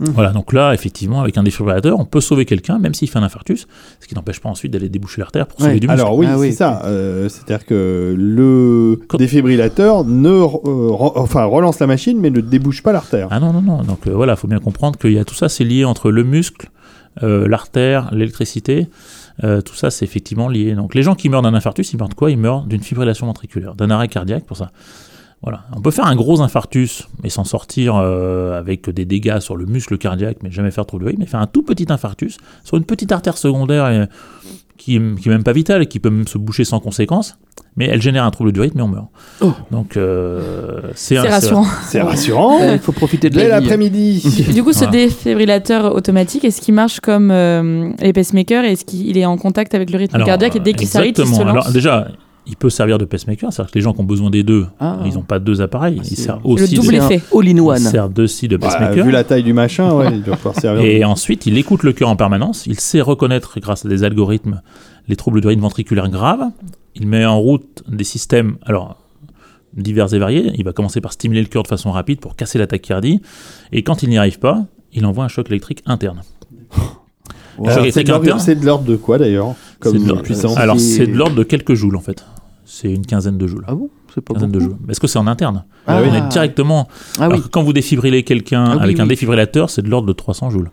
Mhm. 0.00 0.08
Voilà, 0.08 0.30
donc 0.32 0.52
là, 0.52 0.74
effectivement, 0.74 1.20
avec 1.20 1.38
un 1.38 1.44
défibrillateur, 1.44 1.98
on 2.00 2.04
peut 2.04 2.20
sauver 2.20 2.44
quelqu'un, 2.46 2.78
même 2.80 2.94
s'il 2.94 3.08
fait 3.08 3.18
un 3.18 3.22
infarctus, 3.22 3.68
ce 4.00 4.08
qui 4.08 4.14
n'empêche 4.16 4.40
pas 4.40 4.48
ensuite 4.48 4.72
d'aller 4.72 4.88
déboucher 4.88 5.20
l'artère 5.20 5.46
pour 5.46 5.60
Ouais, 5.60 5.66
sauver 5.66 5.78
du 5.80 5.86
muscle. 5.86 6.00
Alors 6.00 6.16
oui, 6.16 6.26
Ah 6.28 6.36
oui, 6.36 6.50
c'est 6.50 6.56
ça. 6.58 6.82
Euh, 6.84 7.28
C'est-à-dire 7.28 7.64
que 7.64 8.14
le 8.18 9.00
Quand- 9.06 9.18
défibrillateur 9.18 10.04
ne 10.04 10.28
euh, 10.28 10.42
re- 10.90 11.12
enfin 11.14 11.44
relance 11.44 11.78
la 11.78 11.86
machine 11.86 12.18
mais 12.20 12.30
ne 12.30 12.40
débouche 12.40 12.82
pas 12.82 12.92
l'artère. 12.92 13.28
Ah 13.30 13.38
non, 13.38 13.52
non, 13.52 13.62
non. 13.62 13.82
Donc 13.84 14.06
euh, 14.08 14.10
voilà, 14.12 14.32
il 14.32 14.36
faut 14.36 14.48
bien 14.48 14.58
comprendre 14.58 14.98
qu'il 14.98 15.12
y 15.12 15.18
a 15.18 15.24
tout 15.24 15.34
ça, 15.36 15.48
c'est 15.48 15.64
lié 15.64 15.84
entre 15.84 16.10
le 16.10 16.24
muscle, 16.24 16.70
euh, 17.22 17.46
l'artère, 17.46 18.10
l'électricité. 18.12 18.88
Euh, 19.44 19.60
tout 19.60 19.74
ça, 19.74 19.90
c'est 19.90 20.04
effectivement 20.04 20.48
lié. 20.48 20.74
Donc 20.74 20.94
les 20.96 21.02
gens 21.02 21.14
qui 21.14 21.28
meurent 21.28 21.42
d'un 21.42 21.54
infarctus, 21.54 21.92
ils 21.92 21.98
meurent 21.98 22.08
de 22.08 22.14
quoi? 22.14 22.30
Ils 22.32 22.38
meurent 22.38 22.64
d'une 22.64 22.82
fibrillation 22.82 23.26
ventriculaire, 23.26 23.74
d'un 23.76 23.90
arrêt 23.90 24.08
cardiaque 24.08 24.44
pour 24.44 24.56
ça. 24.56 24.70
Voilà. 25.44 25.60
On 25.76 25.80
peut 25.80 25.90
faire 25.90 26.06
un 26.06 26.16
gros 26.16 26.40
infarctus 26.40 27.06
et 27.22 27.28
s'en 27.30 27.44
sortir 27.44 27.96
euh, 27.96 28.58
avec 28.58 28.88
des 28.90 29.04
dégâts 29.04 29.38
sur 29.40 29.56
le 29.56 29.66
muscle 29.66 29.96
cardiaque, 29.98 30.38
mais 30.42 30.50
jamais 30.50 30.70
faire 30.70 30.86
trop 30.86 30.98
de 30.98 31.04
rythme. 31.04 31.20
Mais 31.20 31.26
faire 31.26 31.40
un 31.40 31.46
tout 31.46 31.62
petit 31.62 31.86
infarctus 31.90 32.38
sur 32.64 32.76
une 32.78 32.84
petite 32.84 33.12
artère 33.12 33.36
secondaire 33.36 33.84
euh, 33.84 34.06
qui, 34.78 34.96
est- 34.96 35.20
qui 35.20 35.28
est 35.28 35.32
même 35.32 35.44
pas 35.44 35.52
vitale 35.52 35.82
et 35.82 35.86
qui 35.86 36.00
peut 36.00 36.10
même 36.10 36.26
se 36.26 36.38
boucher 36.38 36.64
sans 36.64 36.80
conséquence, 36.80 37.36
mais 37.76 37.86
elle 37.86 38.00
génère 38.00 38.24
un 38.24 38.30
trouble 38.30 38.52
du 38.52 38.60
rythme 38.60 38.78
et 38.78 38.82
on 38.82 38.88
meurt. 38.88 39.06
Oh. 39.42 39.52
Donc 39.70 39.96
euh, 39.96 40.80
c'est 40.94 41.18
rassurant. 41.18 41.66
C'est 41.88 42.00
rassurant. 42.00 42.58
Il 42.72 42.78
faut 42.78 42.92
profiter 42.92 43.28
de 43.30 43.34
Dès 43.38 43.48
la 43.48 43.58
vie. 43.60 43.66
l'après-midi. 43.66 44.46
Du 44.52 44.62
coup, 44.64 44.72
ce 44.72 44.78
Voilà. 44.78 44.92
défibrillateur 44.92 45.94
automatique, 45.94 46.44
est-ce 46.44 46.60
qu'il 46.60 46.74
marche 46.74 47.00
comme 47.00 47.30
euh, 47.30 47.90
les 48.00 48.12
pacemakers 48.12 48.64
Est-ce 48.64 48.84
qu'il 48.84 49.16
est 49.18 49.26
en 49.26 49.36
contact 49.36 49.74
avec 49.74 49.90
le 49.90 49.98
rythme 49.98 50.16
Alors, 50.16 50.26
cardiaque 50.26 50.56
et 50.56 50.60
dès 50.60 50.72
qu'il 50.72 50.88
s'arrête, 50.88 51.18
il 51.18 51.26
se 51.26 51.30
lance 51.30 51.40
Alors 51.40 51.70
déjà, 51.72 52.08
il 52.46 52.56
peut 52.56 52.68
servir 52.70 52.98
de 52.98 53.04
pacemaker, 53.06 53.52
c'est-à-dire 53.52 53.72
que 53.72 53.78
les 53.78 53.82
gens 53.82 53.92
qui 53.94 54.00
ont 54.00 54.04
besoin 54.04 54.28
des 54.30 54.42
deux, 54.42 54.66
Ah. 54.78 54.98
ils 55.06 55.14
n'ont 55.14 55.22
pas 55.22 55.38
deux 55.38 55.62
appareils, 55.62 55.96
Ah, 55.98 56.02
ils 56.04 56.16
c'est- 56.16 56.22
servent 56.22 56.42
le 56.44 56.50
aussi 56.50 56.74
double 56.74 56.88
de, 56.92 56.96
effet. 56.96 57.22
Un 57.34 57.38
all-in-one. 57.38 57.78
ils 57.80 57.88
servent 57.88 58.18
aussi 58.18 58.48
de 58.48 58.56
Bah, 58.56 58.68
pacemaker. 58.68 59.04
vu 59.06 59.10
la 59.10 59.24
taille 59.24 59.42
du 59.42 59.52
machin, 59.54 59.92
ouais, 59.94 60.10
il 60.12 60.22
doit 60.22 60.36
pouvoir 60.36 60.54
servir. 60.60 60.84
Et 60.84 61.04
ensuite, 61.04 61.46
il 61.46 61.56
écoute 61.56 61.82
le 61.82 61.92
cœur 61.92 62.08
en 62.10 62.16
permanence, 62.16 62.66
il 62.66 62.78
sait 62.78 63.00
reconnaître 63.00 63.58
grâce 63.60 63.86
à 63.86 63.88
des 63.88 64.04
algorithmes 64.04 64.60
les 65.08 65.16
troubles 65.16 65.40
du 65.40 65.48
rythme 65.48 65.62
ventriculaire 65.62 66.08
graves, 66.08 66.44
il 66.94 67.06
met 67.06 67.24
en 67.26 67.38
route 67.38 67.82
des 67.88 68.04
systèmes, 68.04 68.56
alors 68.64 68.96
divers 69.76 70.12
et 70.14 70.18
variés, 70.18 70.52
il 70.56 70.64
va 70.64 70.72
commencer 70.72 71.00
par 71.00 71.12
stimuler 71.12 71.40
le 71.42 71.48
cœur 71.48 71.62
de 71.62 71.68
façon 71.68 71.90
rapide 71.90 72.20
pour 72.20 72.36
casser 72.36 72.58
la 72.58 72.66
tachycardie, 72.66 73.20
et 73.72 73.82
quand 73.82 74.02
il 74.02 74.08
n'y 74.08 74.18
arrive 74.18 74.38
pas, 74.38 74.64
il 74.92 75.04
envoie 75.06 75.24
un 75.24 75.28
choc 75.28 75.48
électrique 75.50 75.82
interne. 75.86 76.20
Ouais. 77.58 77.90
C'est 77.92 78.02
de 78.02 78.08
l'ordre- 78.08 78.24
interne. 78.24 78.40
c'est 78.40 78.54
de 78.56 78.66
l'ordre 78.66 78.84
de 78.84 78.96
quoi 78.96 79.16
d'ailleurs 79.18 79.54
Comme 79.78 80.04
de 80.04 80.12
puissance. 80.14 80.56
Alors 80.56 80.80
c'est 80.80 81.06
de 81.06 81.14
l'ordre 81.16 81.36
de 81.36 81.42
quelques 81.44 81.74
joules 81.74 81.96
en 81.96 82.00
fait. 82.00 82.24
C'est 82.64 82.90
une 82.92 83.04
quinzaine 83.06 83.38
de 83.38 83.46
joules. 83.46 83.64
Ah 83.68 83.74
bon? 83.74 83.88
C'est 84.14 84.20
pas 84.20 84.34
quinzaine 84.34 84.50
de 84.52 84.58
beaucoup. 84.58 84.70
joules. 84.72 84.90
Est-ce 84.90 85.00
que 85.00 85.06
c'est 85.06 85.18
en 85.18 85.26
interne? 85.26 85.64
Ah 85.86 86.00
On 86.00 86.08
oui. 86.10 86.16
est 86.16 86.28
directement. 86.28 86.88
Ah 87.18 87.24
alors 87.24 87.38
oui. 87.38 87.44
que 87.44 87.48
quand 87.48 87.62
vous 87.62 87.72
défibrilez 87.72 88.22
quelqu'un 88.22 88.64
Ah 88.64 88.74
oui, 88.76 88.82
avec 88.84 89.00
un 89.00 89.06
défibrillateur, 89.06 89.70
c'est 89.70 89.82
de 89.82 89.88
l'ordre 89.88 90.06
de 90.08 90.12
300 90.12 90.50
joules. 90.50 90.70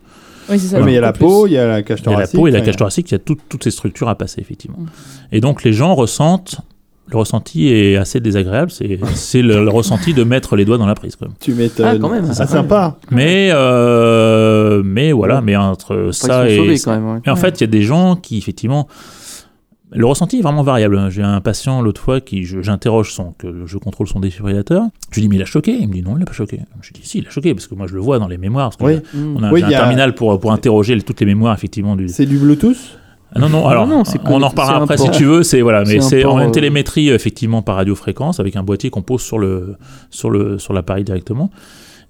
Oui, 0.50 0.58
c'est 0.58 0.68
ça. 0.68 0.78
Ouais, 0.78 0.84
mais 0.84 0.92
il 0.92 0.94
y 0.94 0.98
a 0.98 1.02
la 1.02 1.12
peau, 1.12 1.46
il 1.46 1.52
y 1.52 1.58
a 1.58 1.66
la 1.66 1.82
cage 1.82 2.00
Il 2.00 2.04
y 2.04 2.08
a 2.08 2.10
la 2.10 2.16
thoracique. 2.16 2.36
peau 2.40 2.46
et 2.48 2.50
la 2.50 2.60
cage 2.60 2.76
thoracique, 2.76 3.10
il 3.10 3.14
y 3.14 3.16
a 3.16 3.18
tout- 3.20 3.36
toutes 3.48 3.62
ces 3.64 3.70
structures 3.70 4.08
à 4.08 4.16
passer 4.16 4.40
effectivement. 4.40 4.78
Mm. 4.78 4.86
Et 5.32 5.40
donc 5.40 5.62
les 5.64 5.72
gens 5.72 5.94
ressentent. 5.94 6.56
Le 7.08 7.18
ressenti 7.18 7.68
est 7.68 7.96
assez 7.96 8.20
désagréable. 8.20 8.70
C'est 8.70 8.98
c'est 9.14 9.42
le, 9.42 9.64
le 9.64 9.70
ressenti 9.70 10.14
de 10.14 10.22
mettre 10.24 10.54
les 10.56 10.64
doigts 10.64 10.78
dans 10.78 10.86
la 10.86 10.94
prise. 10.94 11.16
Quand 11.16 11.26
même. 11.26 11.34
Tu 11.40 11.52
m'étonnes. 11.52 11.86
Ah, 11.86 11.98
quand 11.98 12.08
même. 12.08 12.32
C'est 12.32 12.46
sympa. 12.46 12.96
Mais 13.10 13.50
euh, 13.52 14.82
mais 14.84 15.12
voilà. 15.12 15.40
Mais 15.40 15.56
entre 15.56 16.10
ça 16.12 16.48
et 16.48 16.56
sauvés 16.56 16.78
quand 16.78 16.92
même. 16.92 17.06
ouais. 17.14 17.20
Et 17.26 17.30
en 17.30 17.34
Ouais. 17.34 17.40
fait, 17.40 17.60
il 17.60 17.62
y 17.62 17.64
a 17.64 17.68
des 17.68 17.82
gens 17.82 18.16
qui, 18.16 18.38
effectivement, 18.38 18.88
le 19.94 20.06
ressenti 20.06 20.38
est 20.38 20.42
vraiment 20.42 20.62
variable. 20.62 21.10
J'ai 21.10 21.22
un 21.22 21.40
patient 21.40 21.82
l'autre 21.82 22.00
fois 22.00 22.20
qui, 22.20 22.44
j'interroge 22.44 23.12
son, 23.12 23.32
que 23.38 23.66
je 23.66 23.78
contrôle 23.78 24.06
son 24.08 24.20
défibrillateur. 24.20 24.84
Je 25.10 25.16
lui 25.16 25.22
dis, 25.22 25.28
mais 25.28 25.36
il 25.36 25.42
a 25.42 25.46
choqué. 25.46 25.72
Il 25.78 25.88
me 25.88 25.92
dit, 25.94 26.02
non, 26.02 26.16
il 26.16 26.20
n'a 26.20 26.24
pas 26.24 26.32
choqué. 26.32 26.60
Je 26.80 26.88
lui 26.92 27.00
dis, 27.00 27.06
si, 27.08 27.18
il 27.18 27.26
a 27.26 27.30
choqué, 27.30 27.54
parce 27.54 27.66
que 27.66 27.74
moi, 27.74 27.86
je 27.86 27.94
le 27.94 28.00
vois 28.00 28.18
dans 28.18 28.28
les 28.28 28.38
mémoires. 28.38 28.70
Parce 28.76 28.90
Oui. 28.92 28.98
a- 28.98 29.16
Mm. 29.16 29.36
on 29.38 29.42
a, 29.42 29.52
Oui, 29.52 29.60
il 29.60 29.70
y 29.70 29.74
un 29.74 29.78
a- 29.78 29.80
terminal 29.80 30.14
pour, 30.14 30.38
pour 30.40 30.52
interroger 30.52 31.00
toutes 31.02 31.20
les 31.20 31.26
mémoires, 31.26 31.54
effectivement. 31.54 31.94
Du... 31.96 32.08
C'est 32.08 32.26
du 32.26 32.38
Bluetooth? 32.38 32.98
Ah 33.34 33.38
non, 33.38 33.48
non, 33.48 33.66
alors, 33.66 33.86
non, 33.86 34.02
on 34.26 34.42
en 34.42 34.48
reparlera 34.48 34.82
après 34.82 34.96
port- 34.96 35.06
si 35.12 35.18
tu 35.18 35.24
veux. 35.24 35.42
C'est, 35.42 35.62
voilà, 35.62 35.84
mais 35.84 36.00
c'est 36.02 36.22
en 36.26 36.38
euh, 36.38 36.44
une 36.44 36.52
télémétrie, 36.52 37.08
effectivement, 37.08 37.62
par 37.62 37.76
radiofréquence, 37.76 38.40
avec 38.40 38.56
un 38.56 38.62
boîtier 38.62 38.90
qu'on 38.90 39.00
pose 39.00 39.22
sur, 39.22 39.38
le, 39.38 39.76
sur, 40.10 40.28
le, 40.28 40.58
sur 40.58 40.74
l'appareil 40.74 41.02
directement. 41.04 41.50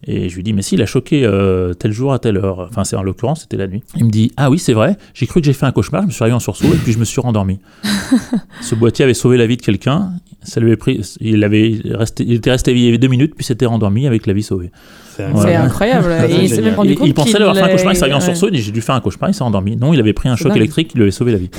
Et 0.07 0.29
je 0.29 0.35
lui 0.35 0.43
dis, 0.43 0.53
mais 0.53 0.63
si, 0.63 0.75
il 0.75 0.83
a 0.83 0.87
choqué 0.87 1.25
euh, 1.25 1.75
tel 1.75 1.93
jour 1.93 2.13
à 2.13 2.19
telle 2.19 2.37
heure. 2.37 2.67
Enfin, 2.69 2.83
c'est 2.83 2.97
en 2.97 3.03
l'occurrence, 3.05 3.43
c'était 3.43 3.57
la 3.57 3.69
nuit. 3.69 3.85
Il 3.97 4.07
me 4.07 4.11
dit, 4.11 4.33
ah 4.37 4.51
oui, 4.51 4.59
c'est 4.59 4.73
vrai, 4.73 4.97
j'ai 5.15 5.27
cru 5.27 5.41
que 5.41 5.47
j'ai 5.47 5.53
fait 5.53 5.67
un 5.67 5.71
cauchemar, 5.71 6.03
je 6.03 6.07
me 6.09 6.13
suis 6.13 6.25
réveillé 6.25 6.35
en 6.37 6.41
sursaut 6.41 6.67
et 6.67 6.77
puis 6.77 6.93
je 6.93 6.99
me 6.99 7.05
suis 7.05 7.21
rendormi. 7.21 7.61
Ce 8.61 8.75
boîtier 8.75 9.05
avait 9.05 9.15
sauvé 9.15 9.37
la 9.37 9.47
vie 9.47 9.57
de 9.57 9.63
quelqu'un. 9.63 10.13
Ça 10.43 10.59
lui 10.61 10.69
avait 10.69 10.77
pris, 10.77 11.01
il, 11.21 11.45
avait 11.45 11.79
resté, 11.85 12.25
il 12.27 12.35
était 12.35 12.51
resté 12.51 12.73
éveillé 12.73 12.99
deux 12.99 13.07
minutes, 13.07 13.35
puis 13.37 13.45
s'était 13.45 13.67
rendormi 13.67 14.09
avec 14.09 14.27
la 14.27 14.33
vie 14.33 14.43
sauvée. 14.43 14.73
C'est 15.17 15.29
Voilà. 15.31 15.63
incroyable. 15.63 16.11
Et 16.29 16.43
il 16.45 16.49
s'est 16.49 16.63
même 16.63 16.75
rendu 16.75 16.91
Il, 16.93 16.97
compte 16.99 17.07
il 17.07 17.15
pensait 17.15 17.33
qu'il 17.35 17.43
avoir 17.43 17.55
fait 17.55 17.63
un 17.63 17.69
cauchemar, 17.69 17.93
il 17.93 17.97
s'est 17.97 18.05
réveillé 18.05 18.17
en 18.17 18.25
sursaut, 18.25 18.49
il 18.49 18.57
dit 18.57 18.63
j'ai 18.63 18.73
dû 18.73 18.81
faire 18.81 18.97
un 18.97 19.01
cauchemar, 19.01 19.31
il 19.31 19.35
s'est 19.35 19.43
endormi. 19.43 19.77
Non, 19.77 19.95
il 19.95 20.01
avait 20.01 20.13
pris 20.13 20.29
un 20.29 20.35
choc 20.35 20.49
dingue. 20.49 20.57
électrique 20.57 20.89
qui 20.89 20.97
lui 20.97 21.03
avait 21.03 21.13
sauvé 21.13 21.31
la 21.31 21.39
vie. 21.39 21.51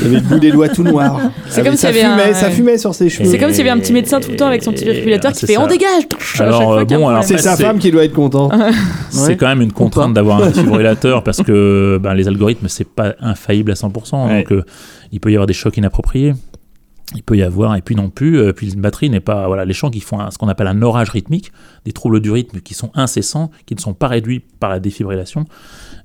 Il 0.00 0.06
avait 0.06 0.16
le 0.16 0.22
bout 0.22 0.38
des 0.38 0.50
doigts 0.52 0.68
tout 0.68 0.82
noir. 0.82 1.20
C'est 1.48 1.60
Ah, 1.60 1.64
comme 1.64 1.76
ça 1.76 1.88
y 1.90 1.90
avait 1.98 2.02
un- 2.02 2.16
fumait, 2.18 2.34
ça 2.34 2.46
ouais. 2.46 2.52
fumait 2.52 2.78
sur 2.78 2.94
ses 2.94 3.08
cheveux. 3.08 3.28
C'est 3.28 3.38
comme 3.38 3.50
s'il 3.50 3.58
y 3.58 3.68
avait 3.68 3.70
un 3.78 3.80
petit 3.82 3.92
médecin 3.92 4.20
tout 4.20 4.30
le 4.30 4.36
temps 4.36 4.46
avec 4.46 4.62
son 4.62 4.72
petit 4.72 4.84
défibrillateur 4.84 5.32
qui 5.32 5.38
c'est 5.40 5.46
fait 5.46 5.54
ça. 5.54 5.62
on 5.62 5.66
dégage 5.66 5.88
à 6.14 6.16
chaque 6.20 6.46
Alors, 6.46 6.62
fois 6.62 6.80
euh, 6.80 6.84
bon, 6.84 7.08
alors. 7.08 7.24
C'est 7.24 7.38
sa 7.38 7.56
c'est- 7.56 7.62
femme 7.64 7.78
qui 7.78 7.90
doit 7.90 8.04
être 8.04 8.12
contente. 8.14 8.52
C'est 9.10 9.36
quand 9.36 9.48
même 9.48 9.62
une 9.62 9.72
contrainte 9.72 10.14
d'avoir 10.14 10.42
un 10.42 10.50
défibrillateur 10.50 11.22
parce 11.22 11.42
que 11.42 11.98
ben, 12.02 12.14
les 12.14 12.28
algorithmes, 12.28 12.68
c'est 12.68 12.88
pas 12.88 13.14
infaillible 13.20 13.70
à 13.72 13.74
100%. 13.74 14.26
Ouais. 14.28 14.38
Donc, 14.42 14.52
euh, 14.52 14.62
il 15.12 15.20
peut 15.20 15.30
y 15.30 15.34
avoir 15.34 15.46
des 15.46 15.54
chocs 15.54 15.76
inappropriés. 15.76 16.34
Il 17.14 17.22
peut 17.22 17.38
y 17.38 17.42
avoir, 17.42 17.74
et 17.74 17.80
puis 17.80 17.94
non 17.94 18.10
plus, 18.10 18.38
euh, 18.38 18.52
puis 18.52 18.70
une 18.70 18.82
batterie 18.82 19.08
n'est 19.08 19.20
pas. 19.20 19.46
Voilà, 19.46 19.64
les 19.64 19.72
gens 19.72 19.88
qui 19.88 20.00
font 20.00 20.20
un- 20.20 20.30
ce 20.30 20.36
qu'on 20.36 20.48
appelle 20.48 20.66
un 20.66 20.82
orage 20.82 21.08
rythmique, 21.08 21.52
des 21.86 21.92
troubles 21.92 22.20
du 22.20 22.30
rythme 22.30 22.60
qui 22.60 22.74
sont 22.74 22.90
incessants, 22.94 23.50
qui 23.64 23.74
ne 23.74 23.80
sont 23.80 23.94
pas 23.94 24.08
réduits 24.08 24.42
par 24.60 24.68
la 24.68 24.78
défibrillation, 24.78 25.46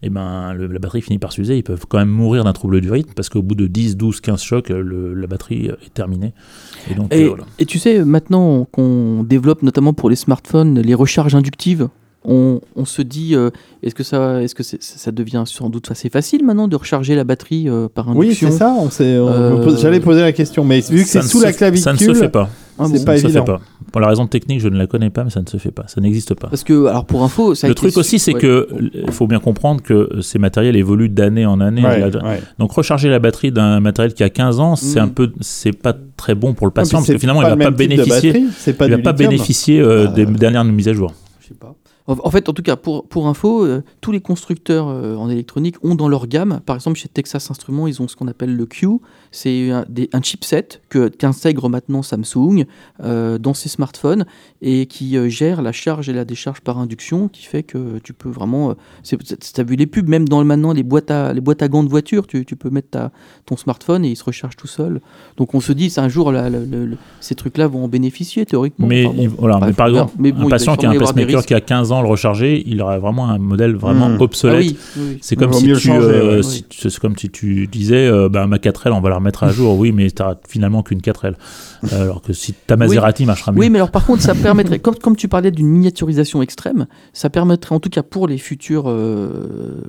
et 0.04 0.10
ben 0.10 0.54
le- 0.54 0.68
la 0.68 0.80
batterie 0.80 1.02
finit 1.02 1.18
par 1.18 1.32
s'user. 1.32 1.58
Ils 1.58 1.63
peuvent 1.63 1.86
quand 1.88 1.98
même 1.98 2.10
mourir 2.10 2.44
d'un 2.44 2.54
trouble 2.54 2.82
du 2.82 2.92
rythme 2.92 3.13
parce 3.16 3.30
qu'au 3.30 3.42
bout 3.42 3.56
de 3.56 3.68
10, 3.68 3.98
12, 3.98 4.20
15 4.22 4.42
chocs, 4.42 4.70
le- 4.70 5.13
la 5.13 5.28
batterie 5.28 5.68
est 5.68 5.94
terminée. 5.94 6.34
Et 6.92 6.96
donc, 6.96 7.13
Et, 7.13 7.24
euh, 7.24 7.28
voilà. 7.30 7.44
et 7.60 7.66
tu 7.66 7.80
sais, 7.80 8.04
maintenant 8.04 8.66
qu'on 8.72 9.24
développe 9.24 9.63
notamment 9.63 9.94
pour 9.94 10.10
les 10.10 10.16
smartphones 10.16 10.80
les 10.80 10.94
recharges 10.94 11.34
inductives, 11.36 11.88
on, 12.26 12.62
on 12.78 12.86
se 12.86 13.02
dit, 13.02 13.36
euh, 13.36 13.50
est-ce 13.82 13.96
que, 13.96 14.04
ça, 14.04 14.42
que 14.56 14.63
devient 15.12 15.44
sans 15.46 15.70
doute 15.70 15.92
assez 15.92 16.10
facile 16.10 16.46
maintenant 16.46 16.70
de 16.70 16.76
recharger 16.78 17.16
la 17.16 17.26
batterie 17.26 17.68
euh, 17.68 17.89
par 17.94 18.08
Oui, 18.16 18.28
induction? 18.28 18.50
c'est 18.52 18.58
ça. 18.60 18.74
on 18.80 18.89
s'est- 18.89 19.18
on- 19.18 19.28
Euh, 19.28 19.76
J'allais 19.78 20.00
poser 20.00 20.22
la 20.22 20.32
question, 20.32 20.63
mais 20.63 20.80
vu 20.80 21.04
que 21.04 21.10
c'est 21.10 21.22
sous 21.22 21.39
se- 21.39 21.44
la 21.44 21.52
clavicule, 21.52 21.84
Ça 21.84 21.92
ne 21.92 21.98
se 21.98 22.13
fait 22.13 22.30
pas. 22.30 22.50
Ah 22.79 22.86
c'est 22.91 22.99
bon 22.99 23.05
pas 23.05 23.15
ça 23.17 23.21
se 23.23 23.27
évident. 23.27 23.45
fait 23.45 23.51
pas. 23.53 23.62
Pour 23.91 24.01
la 24.01 24.07
raison 24.07 24.25
technique, 24.27 24.59
je 24.59 24.67
ne 24.69 24.77
la 24.77 24.88
connais 24.88 25.09
pas, 25.09 25.23
mais 25.23 25.29
ça 25.29 25.41
ne 25.41 25.47
se 25.47 25.57
fait 25.57 25.71
pas. 25.71 25.86
Ça 25.88 26.01
n'existe 26.01 26.33
pas. 26.33 26.47
Parce 26.47 26.63
que, 26.63 26.86
alors 26.88 27.05
pour 27.05 27.23
info, 27.23 27.53
ça 27.55 27.67
a 27.67 27.69
Le 27.69 27.73
été 27.73 27.79
truc 27.81 27.93
su- 27.93 27.99
aussi, 27.99 28.19
c'est 28.19 28.33
ouais. 28.33 28.39
que 28.39 28.67
il 28.93 29.12
faut 29.12 29.27
bien 29.27 29.39
comprendre 29.39 29.81
que 29.81 29.93
euh, 29.93 30.21
ces 30.21 30.39
matériels 30.39 30.75
évoluent 30.75 31.09
d'année 31.09 31.45
en 31.45 31.59
année. 31.62 31.83
Ouais, 31.83 31.99
La- 31.99 32.07
ouais. 32.07 32.41
Donc 32.59 32.71
recharger 32.71 33.09
la 33.09 33.19
batterie 33.19 33.51
d'un 33.51 33.79
matériel 33.79 34.13
qui 34.13 34.23
a 34.23 34.29
15 34.29 34.59
ans, 34.59 34.75
c'est 34.75 34.99
Mm. 34.99 35.03
un 35.03 35.07
peu, 35.09 35.31
c'est 35.41 35.73
pas 35.73 35.93
très 36.17 36.33
bon 36.36 36.53
pour 36.53 36.65
le 36.67 36.71
puis 36.71 36.81
patient 36.81 36.99
parce 36.99 37.12
que 37.12 37.17
finalement 37.17 37.41
il 37.43 37.49
va 37.49 37.57
pas 37.57 37.71
bénéficier, 37.71 38.33
pas 38.77 38.86
il 38.88 38.91
va 38.91 38.97
pas 38.99 39.13
bénéficier 39.13 39.79
euh, 39.79 40.05
Ah. 40.07 40.12
des 40.12 40.25
dernières 40.25 40.63
mises 40.63 40.88
à 40.88 40.93
jour. 40.93 41.13
Je 41.41 41.49
sais 41.49 41.53
pas. 41.53 41.75
En 42.05 42.17
en 42.21 42.29
fait, 42.31 42.49
en 42.49 42.53
tout 42.53 42.63
cas, 42.63 42.75
pour, 42.75 43.07
pour 43.07 43.27
info, 43.29 43.63
euh, 43.65 43.81
tous 44.01 44.12
les 44.12 44.19
constructeurs 44.19 44.89
euh, 44.89 45.15
en 45.15 45.29
électronique 45.29 45.75
ont 45.86 45.95
dans 45.95 46.09
leur 46.09 46.27
gamme, 46.27 46.59
par 46.65 46.75
exemple 46.75 46.97
chez 46.99 47.07
Texas 47.07 47.49
Instruments, 47.49 47.88
ils 47.88 48.01
ont 48.01 48.09
ce 48.09 48.17
qu'on 48.17 48.27
appelle 48.27 48.53
le 48.57 48.65
Q, 48.65 48.88
c'est 49.36 49.72
un, 49.72 49.84
des- 49.89 50.10
un 50.13 50.22
chipset 50.22 50.67
que 50.89 51.10
qu'intègre 51.10 51.67
maintenant 51.67 52.04
Samsung 52.04 52.65
euh, 53.04 53.38
dans 53.39 53.54
ses 53.56 53.67
smartphones 53.67 54.26
et 54.62 54.86
qui 54.86 55.17
euh, 55.17 55.28
gère 55.28 55.62
la 55.62 55.72
charge 55.72 56.08
et 56.08 56.13
la 56.13 56.24
décharge 56.24 56.62
par 56.62 56.78
induction, 56.78 57.28
qui 57.28 57.43
fait 57.46 57.63
que 57.63 57.98
tu 58.04 58.13
peux 58.13 58.30
vraiment... 58.30 58.69
Euh, 58.69 58.74
c'est- 59.04 59.17
T'as 59.54 59.63
vu 59.63 59.76
les 59.76 59.88
pubs, 59.88 60.08
même 60.08 60.30
dans 60.30 60.43
maintenant 60.46 60.72
les 60.72 60.84
boîtes 60.84 61.10
à, 61.12 61.34
les 61.34 61.41
boîtes 61.41 61.62
à 61.63 61.67
gants 61.67 61.84
de 61.84 61.89
voiture, 61.89 62.28
tu, 62.28 62.46
tu 62.46 62.56
peux 62.56 62.69
mettre 62.69 62.89
ta, 62.91 63.12
ton 63.48 63.58
smartphone 63.58 64.06
et 64.06 64.10
il 64.12 64.15
se 64.15 64.24
recharge 64.24 64.56
tout 64.56 64.67
seul. 64.67 65.02
Donc 65.38 65.54
on 65.56 65.60
se 65.60 65.74
dit, 65.74 65.89
c'est 65.89 66.02
un 66.02 66.10
jour, 66.10 66.32
la- 66.32 66.50
la- 66.50 66.60
la- 66.60 66.65
la- 66.86 66.96
ces 67.19 67.34
trucs-là 67.36 67.67
vont 67.67 67.84
en 67.86 67.88
bénéficier 67.88 68.46
théoriquement. 68.46 68.88
Mais, 68.88 69.06
Enfin, 69.06 69.15
bon, 69.15 69.22
il- 69.24 69.30
voilà, 69.30 69.60
mais 69.65 69.74
par 69.74 69.88
exemple, 69.88 70.13
Mais 70.19 70.32
bon, 70.32 70.41
il 70.43 70.46
un 70.46 70.50
patient 70.50 70.76
qui 70.78 70.86
a 70.86 70.91
un 70.91 70.98
pacemaker 70.98 71.43
qui 71.46 71.54
a 71.56 71.62
15 71.62 71.91
ans, 71.91 72.02
le 72.04 72.08
recharger, 72.08 72.63
il 72.67 72.82
aurait 72.82 73.00
vraiment 73.00 73.28
un 73.30 73.39
modèle 73.39 73.76
vraiment. 73.76 74.12
Ah 74.19 74.22
obsolète. 74.22 74.60
oui, 74.60 74.78
oui, 74.98 75.04
oui. 75.13 75.17
C'est 75.22 75.36
comme, 75.36 75.52
si 75.54 75.65
tu, 75.65 75.76
changer, 75.76 76.08
euh, 76.08 76.36
ouais. 76.38 76.43
si 76.43 76.63
tu- 76.63 76.89
c'est 76.89 77.00
comme 77.00 77.17
si 77.17 77.30
tu 77.30 77.65
disais, 77.67 78.08
euh, 78.08 78.30
bah, 78.30 78.46
ma 78.48 78.58
4L, 78.60 78.91
on 78.93 79.02
va 79.02 79.10
la 79.10 79.19
remettre 79.23 79.43
à 79.43 79.49
jour. 79.51 79.77
Oui, 79.77 79.91
mais 79.91 80.09
tu 80.12 80.21
finalement 80.47 80.83
qu'une 80.83 80.99
4L. 80.99 81.33
Euh, 81.91 82.01
alors 82.03 82.21
que 82.21 82.33
si 82.33 82.53
ta 82.53 82.75
Maserati 82.77 83.25
marchera 83.25 83.51
mieux. 83.51 83.59
Oui, 83.59 83.69
mais 83.69 83.79
alors 83.79 83.91
par 83.91 84.05
contre, 84.05 84.21
ça 84.21 84.36
permettrait, 84.36 84.79
comme, 84.79 84.95
comme 84.95 85.15
tu 85.15 85.27
parlais 85.27 85.51
d'une 85.51 85.67
miniaturisation 85.67 86.41
extrême, 86.41 86.86
ça 87.13 87.29
permettrait 87.29 87.75
en 87.75 87.79
tout 87.79 87.89
cas 87.89 88.03
pour 88.03 88.27
les 88.27 88.38
futurs 88.38 88.86
euh, 88.88 89.81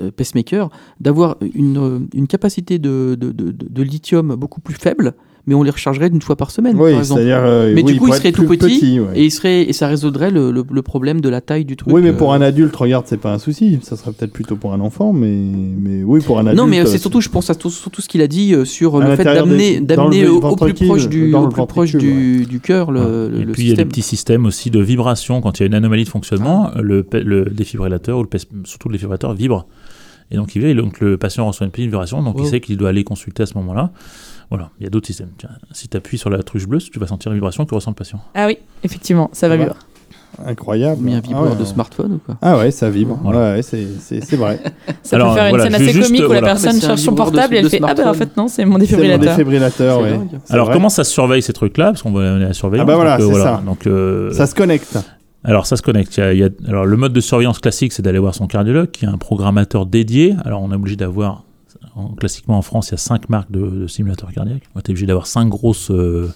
euh, 0.00 0.10
pacemakers 0.10 0.70
d'avoir 1.00 1.36
une, 1.54 2.08
une 2.14 2.26
capacité 2.26 2.78
de- 2.78 3.16
de- 3.20 3.32
de 3.32 3.82
lithium 3.82 4.34
beaucoup 4.36 4.60
plus 4.60 4.74
faible, 4.74 5.14
mais 5.46 5.54
on 5.54 5.62
les 5.62 5.70
rechargerait 5.70 6.10
d'une 6.10 6.20
fois 6.22 6.34
par 6.34 6.50
semaine, 6.50 6.76
Oui, 6.76 6.90
par 6.90 6.98
exemple. 7.00 7.20
c'est-à-dire. 7.20 7.44
euh, 7.44 7.72
Mais 7.74 7.82
oui, 7.84 7.92
du 7.92 7.98
coup, 8.00 8.08
il 8.08 8.14
serait 8.14 8.32
tout 8.32 8.44
plus 8.46 8.58
petit, 8.58 8.98
ouais. 8.98 9.06
Et, 9.14 9.24
il 9.26 9.30
serait, 9.30 9.62
et 9.62 9.72
ça 9.72 9.86
résoudrait 9.86 10.30
le, 10.32 10.50
le- 10.50 10.64
le 10.68 10.82
problème 10.82 11.20
de 11.20 11.28
la 11.28 11.40
taille 11.40 11.64
du 11.64 11.76
truc. 11.76 11.92
Oui, 11.94 12.02
mais 12.02 12.10
euh. 12.10 12.16
pour 12.16 12.34
un 12.34 12.40
adulte, 12.40 12.74
regarde, 12.74 13.04
c'est 13.06 13.16
pas 13.20 13.32
un 13.32 13.38
souci. 13.38 13.78
Ça 13.82 13.96
serait 13.96 14.10
peut-être 14.12 14.32
plutôt 14.32 14.56
pour 14.56 14.72
un 14.72 14.80
enfant, 14.80 15.12
mais, 15.12 15.36
mais 15.78 16.02
oui, 16.02 16.20
pour 16.20 16.38
un 16.38 16.46
adulte. 16.46 16.56
Non, 16.58 16.66
mais 16.66 16.80
euh, 16.80 16.82
euh, 16.82 16.86
c'est 16.86 16.98
surtout, 16.98 17.20
je 17.20 17.28
pense 17.28 17.48
à 17.48 17.54
tout, 17.54 17.70
surtout 17.70 18.02
ce 18.02 18.08
qu'il 18.08 18.22
a 18.22 18.26
dit 18.26 18.54
euh, 18.54 18.64
sur 18.64 19.00
À 19.00 19.08
le 19.08 19.14
fait 19.16 19.22
d'amener, 19.24 19.80
d'amener 19.80 20.26
au, 20.26 20.40
au 20.40 20.56
plus 20.56 20.74
proche 20.74 21.08
du, 21.08 21.32
au 21.32 21.48
plus 21.48 21.66
proche 21.66 21.92
du, 21.94 22.44
du 22.46 22.58
cœur 22.60 22.90
le, 22.90 23.28
le- 23.28 23.40
Et 23.40 23.44
le 23.44 23.52
puis 23.52 23.62
il 23.62 23.68
y 23.68 23.72
a 23.72 23.76
des 23.76 23.84
petits 23.84 24.02
systèmes 24.02 24.46
aussi 24.46 24.70
de 24.70 24.80
vibration 24.80 25.40
quand 25.40 25.58
il 25.58 25.62
y 25.62 25.64
a 25.64 25.66
une 25.66 25.74
anomalie 25.74 26.04
de 26.04 26.08
fonctionnement, 26.08 26.70
le, 26.80 27.04
défibrillateur 27.52 28.18
ou 28.18 28.22
le 28.22 28.28
surtout 28.64 28.88
le 28.88 28.94
défibrillateur 28.94 29.32
vibre. 29.34 29.66
Et 30.30 30.36
donc 30.36 30.56
il 30.56 30.60
vibre, 30.60 30.70
et 30.72 30.74
donc 30.82 30.98
le 31.00 31.16
patient 31.18 31.46
reçoit 31.46 31.66
une 31.66 31.70
petite 31.70 31.86
vibration, 31.86 32.20
donc 32.22 32.36
il 32.40 32.46
sait 32.46 32.60
qu'il 32.60 32.76
doit 32.76 32.88
aller 32.88 33.04
consulter 33.04 33.44
à 33.44 33.46
ce 33.46 33.54
moment-là. 33.54 33.92
Voilà, 34.50 34.70
il 34.78 34.84
y 34.84 34.86
a 34.86 34.90
d'autres 34.90 35.06
systèmes. 35.06 35.30
Tiens, 35.38 35.50
si 35.72 35.88
tu 35.88 35.96
appuies 35.96 36.18
sur 36.18 36.30
la 36.30 36.42
touche 36.42 36.66
bleue, 36.68 36.78
tu 36.78 36.98
vas 36.98 37.06
sentir 37.06 37.32
une 37.32 37.36
vibration 37.38 37.64
que 37.66 37.74
ressent 37.74 37.90
le 37.90 37.96
patient. 37.96 38.20
Ah 38.34 38.46
oui, 38.46 38.58
effectivement, 38.84 39.28
ça 39.32 39.48
va 39.48 39.56
mieux. 39.56 39.70
Incroyable. 40.44 41.00
Mais 41.02 41.14
un 41.14 41.18
Ah 41.18 41.20
vibreur 41.26 41.52
ouais. 41.52 41.56
de 41.58 41.64
smartphone 41.64 42.12
ou 42.14 42.18
quoi? 42.18 42.36
Ah 42.42 42.58
ouais, 42.58 42.70
ça 42.70 42.90
vibre. 42.90 43.18
Voilà. 43.22 43.54
Ouais, 43.54 43.62
c'est 43.62 43.86
c'est- 44.00 44.20
c'est 44.20 44.36
vrai. 44.36 44.60
Ça 45.02 45.16
Alors, 45.16 45.30
peut 45.30 45.34
faire 45.36 45.44
une 45.46 45.50
voilà, 45.50 45.64
scène 45.64 45.74
assez 45.76 45.92
juste, 45.92 46.06
comique 46.08 46.22
où 46.22 46.26
voilà. 46.26 46.40
la 46.42 46.46
personne 46.48 46.80
cherche 46.80 47.00
son 47.00 47.12
de- 47.12 47.16
portable 47.16 47.54
et 47.54 47.58
elle 47.58 47.70
fait 47.70 47.80
Ah 47.82 47.94
bah 47.94 48.10
en 48.10 48.14
fait 48.14 48.36
non, 48.36 48.46
c'est 48.48 48.64
mon 48.64 48.72
C'est 48.72 48.72
mon 48.72 48.78
défibrillateur. 48.78 49.36
défibrillateur, 49.36 50.00
ouais. 50.02 50.18
Alors 50.50 50.66
vrai. 50.66 50.74
comment 50.74 50.90
ça 50.90 51.04
se 51.04 51.12
surveille 51.12 51.40
ces 51.42 51.54
trucs-là? 51.54 51.86
Parce 51.86 52.02
qu'on 52.02 52.12
va 52.12 52.36
la 52.38 52.52
surveiller. 52.52 52.82
Ah 52.82 52.84
bah 52.84 52.96
voilà, 52.96 53.18
c'est 53.18 53.32
ça. 53.34 53.62
Donc, 53.64 53.86
euh, 53.86 54.30
Ça 54.32 54.46
se 54.46 54.54
connecte. 54.54 54.98
Alors 55.42 55.64
ça 55.66 55.76
se 55.76 55.82
connecte. 55.82 56.16
Il 56.18 56.20
y 56.20 56.22
a- 56.22 56.32
il 56.34 56.38
y 56.40 56.44
a- 56.44 56.48
alors 56.68 56.84
le 56.84 56.96
mode 56.96 57.12
de 57.14 57.20
surveillance 57.20 57.58
classique, 57.60 57.92
c'est 57.94 58.02
d'aller 58.02 58.18
voir 58.18 58.34
son 58.34 58.46
cardiologue, 58.46 58.90
qui 58.90 59.06
a 59.06 59.10
un 59.10 59.16
programmateur 59.18 59.86
dédié. 59.86 60.34
Alors 60.44 60.60
on 60.60 60.70
est 60.70 60.74
obligé 60.74 60.96
d'avoir, 60.96 61.44
en- 61.96 62.08
classiquement 62.14 62.58
en 62.58 62.62
France, 62.62 62.88
il 62.88 62.92
y 62.92 62.94
a 62.94 62.98
cinq 62.98 63.28
marques 63.28 63.50
de, 63.50 63.66
de 63.66 63.86
simulateurs 63.86 64.30
cardiaques. 64.32 64.62
On 64.74 64.78
est 64.80 64.88
obligé 64.90 65.06
d'avoir 65.06 65.26
cinq 65.26 65.48
grosses, 65.48 65.90
euh, 65.90 66.28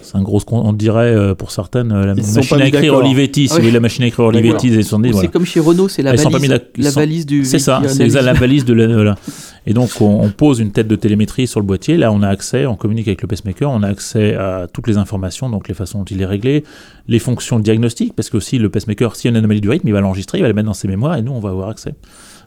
cinq 0.00 0.22
grosses, 0.22 0.44
con- 0.44 0.62
on 0.64 0.72
dirait 0.72 1.14
euh, 1.14 1.34
pour 1.34 1.50
certaines 1.50 1.92
euh, 1.92 2.06
la 2.06 2.14
machine 2.14 2.60
à 2.60 2.66
écrire. 2.66 2.94
Olivetti. 2.94 3.48
Si 3.48 3.60
oui. 3.60 3.70
la 3.70 3.80
machine 3.80 4.04
à 4.04 4.06
écrire 4.06 4.26
Olivetti 4.26 4.70
des 4.70 4.82
70, 4.82 5.08
Ou 5.08 5.12
voilà. 5.12 5.26
C'est 5.28 5.32
comme 5.32 5.44
chez 5.44 5.60
Renault, 5.60 5.88
c'est 5.88 6.02
la 6.02 6.12
valise, 6.14 6.48
la 6.76 6.90
sont- 6.90 7.26
du. 7.26 7.44
C'est 7.44 7.58
ça, 7.58 7.82
c'est 7.88 8.08
la 8.08 8.32
valise 8.32 8.64
de 8.64 8.72
la. 8.74 8.86
voilà. 8.86 9.16
Et 9.66 9.74
donc, 9.74 9.90
on, 10.00 10.22
on 10.24 10.28
pose 10.30 10.58
une 10.58 10.72
tête 10.72 10.88
de 10.88 10.96
télémétrie 10.96 11.46
sur 11.46 11.60
le 11.60 11.66
boîtier. 11.66 11.96
Là, 11.96 12.10
on 12.12 12.22
a 12.22 12.28
accès, 12.28 12.66
on 12.66 12.74
communique 12.74 13.06
avec 13.06 13.22
le 13.22 13.28
pacemaker, 13.28 13.70
on 13.70 13.84
a 13.84 13.88
accès 13.88 14.34
à 14.34 14.66
toutes 14.72 14.88
les 14.88 14.96
informations, 14.96 15.48
donc 15.50 15.68
les 15.68 15.74
façons 15.74 15.98
dont 16.00 16.04
il 16.04 16.20
est 16.20 16.26
réglé, 16.26 16.64
les 17.06 17.20
fonctions 17.20 17.60
diagnostiques, 17.60 18.14
parce 18.16 18.28
que 18.28 18.36
aussi 18.36 18.58
le 18.58 18.70
pacemaker, 18.70 19.14
s'il 19.14 19.26
y 19.26 19.28
a 19.28 19.30
une 19.30 19.36
anomalie 19.36 19.60
du 19.60 19.68
rythme, 19.70 19.86
il 19.86 19.92
va 19.92 20.00
l'enregistrer, 20.00 20.38
il 20.38 20.42
va 20.42 20.48
la 20.48 20.54
mettre 20.54 20.66
dans 20.66 20.74
ses 20.74 20.88
mémoires, 20.88 21.16
et 21.16 21.22
nous, 21.22 21.30
on 21.32 21.38
va 21.38 21.50
avoir 21.50 21.68
accès 21.68 21.94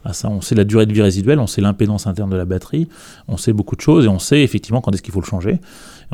à 0.06 0.13
ça. 0.13 0.30
On 0.30 0.39
sait 0.41 0.56
la 0.56 0.63
durée 0.63 0.86
de 0.86 0.94
vie 0.94 1.02
résiduelle, 1.02 1.39
on 1.39 1.48
sait 1.48 1.62
l'impédance 1.62 2.08
interne 2.08 2.30
de 2.30 2.38
la 2.38 2.46
batterie, 2.46 2.88
on 3.28 3.38
sait 3.38 3.52
beaucoup 3.54 3.76
de 3.76 3.82
choses, 3.82 4.06
et 4.06 4.08
on 4.08 4.20
sait 4.20 4.41
effectivement 4.44 4.80
quand 4.82 4.91
est-ce 4.94 5.02
qu'il 5.02 5.13
faut 5.13 5.22
le 5.22 5.26
changer. 5.26 5.54
Et 5.54 5.60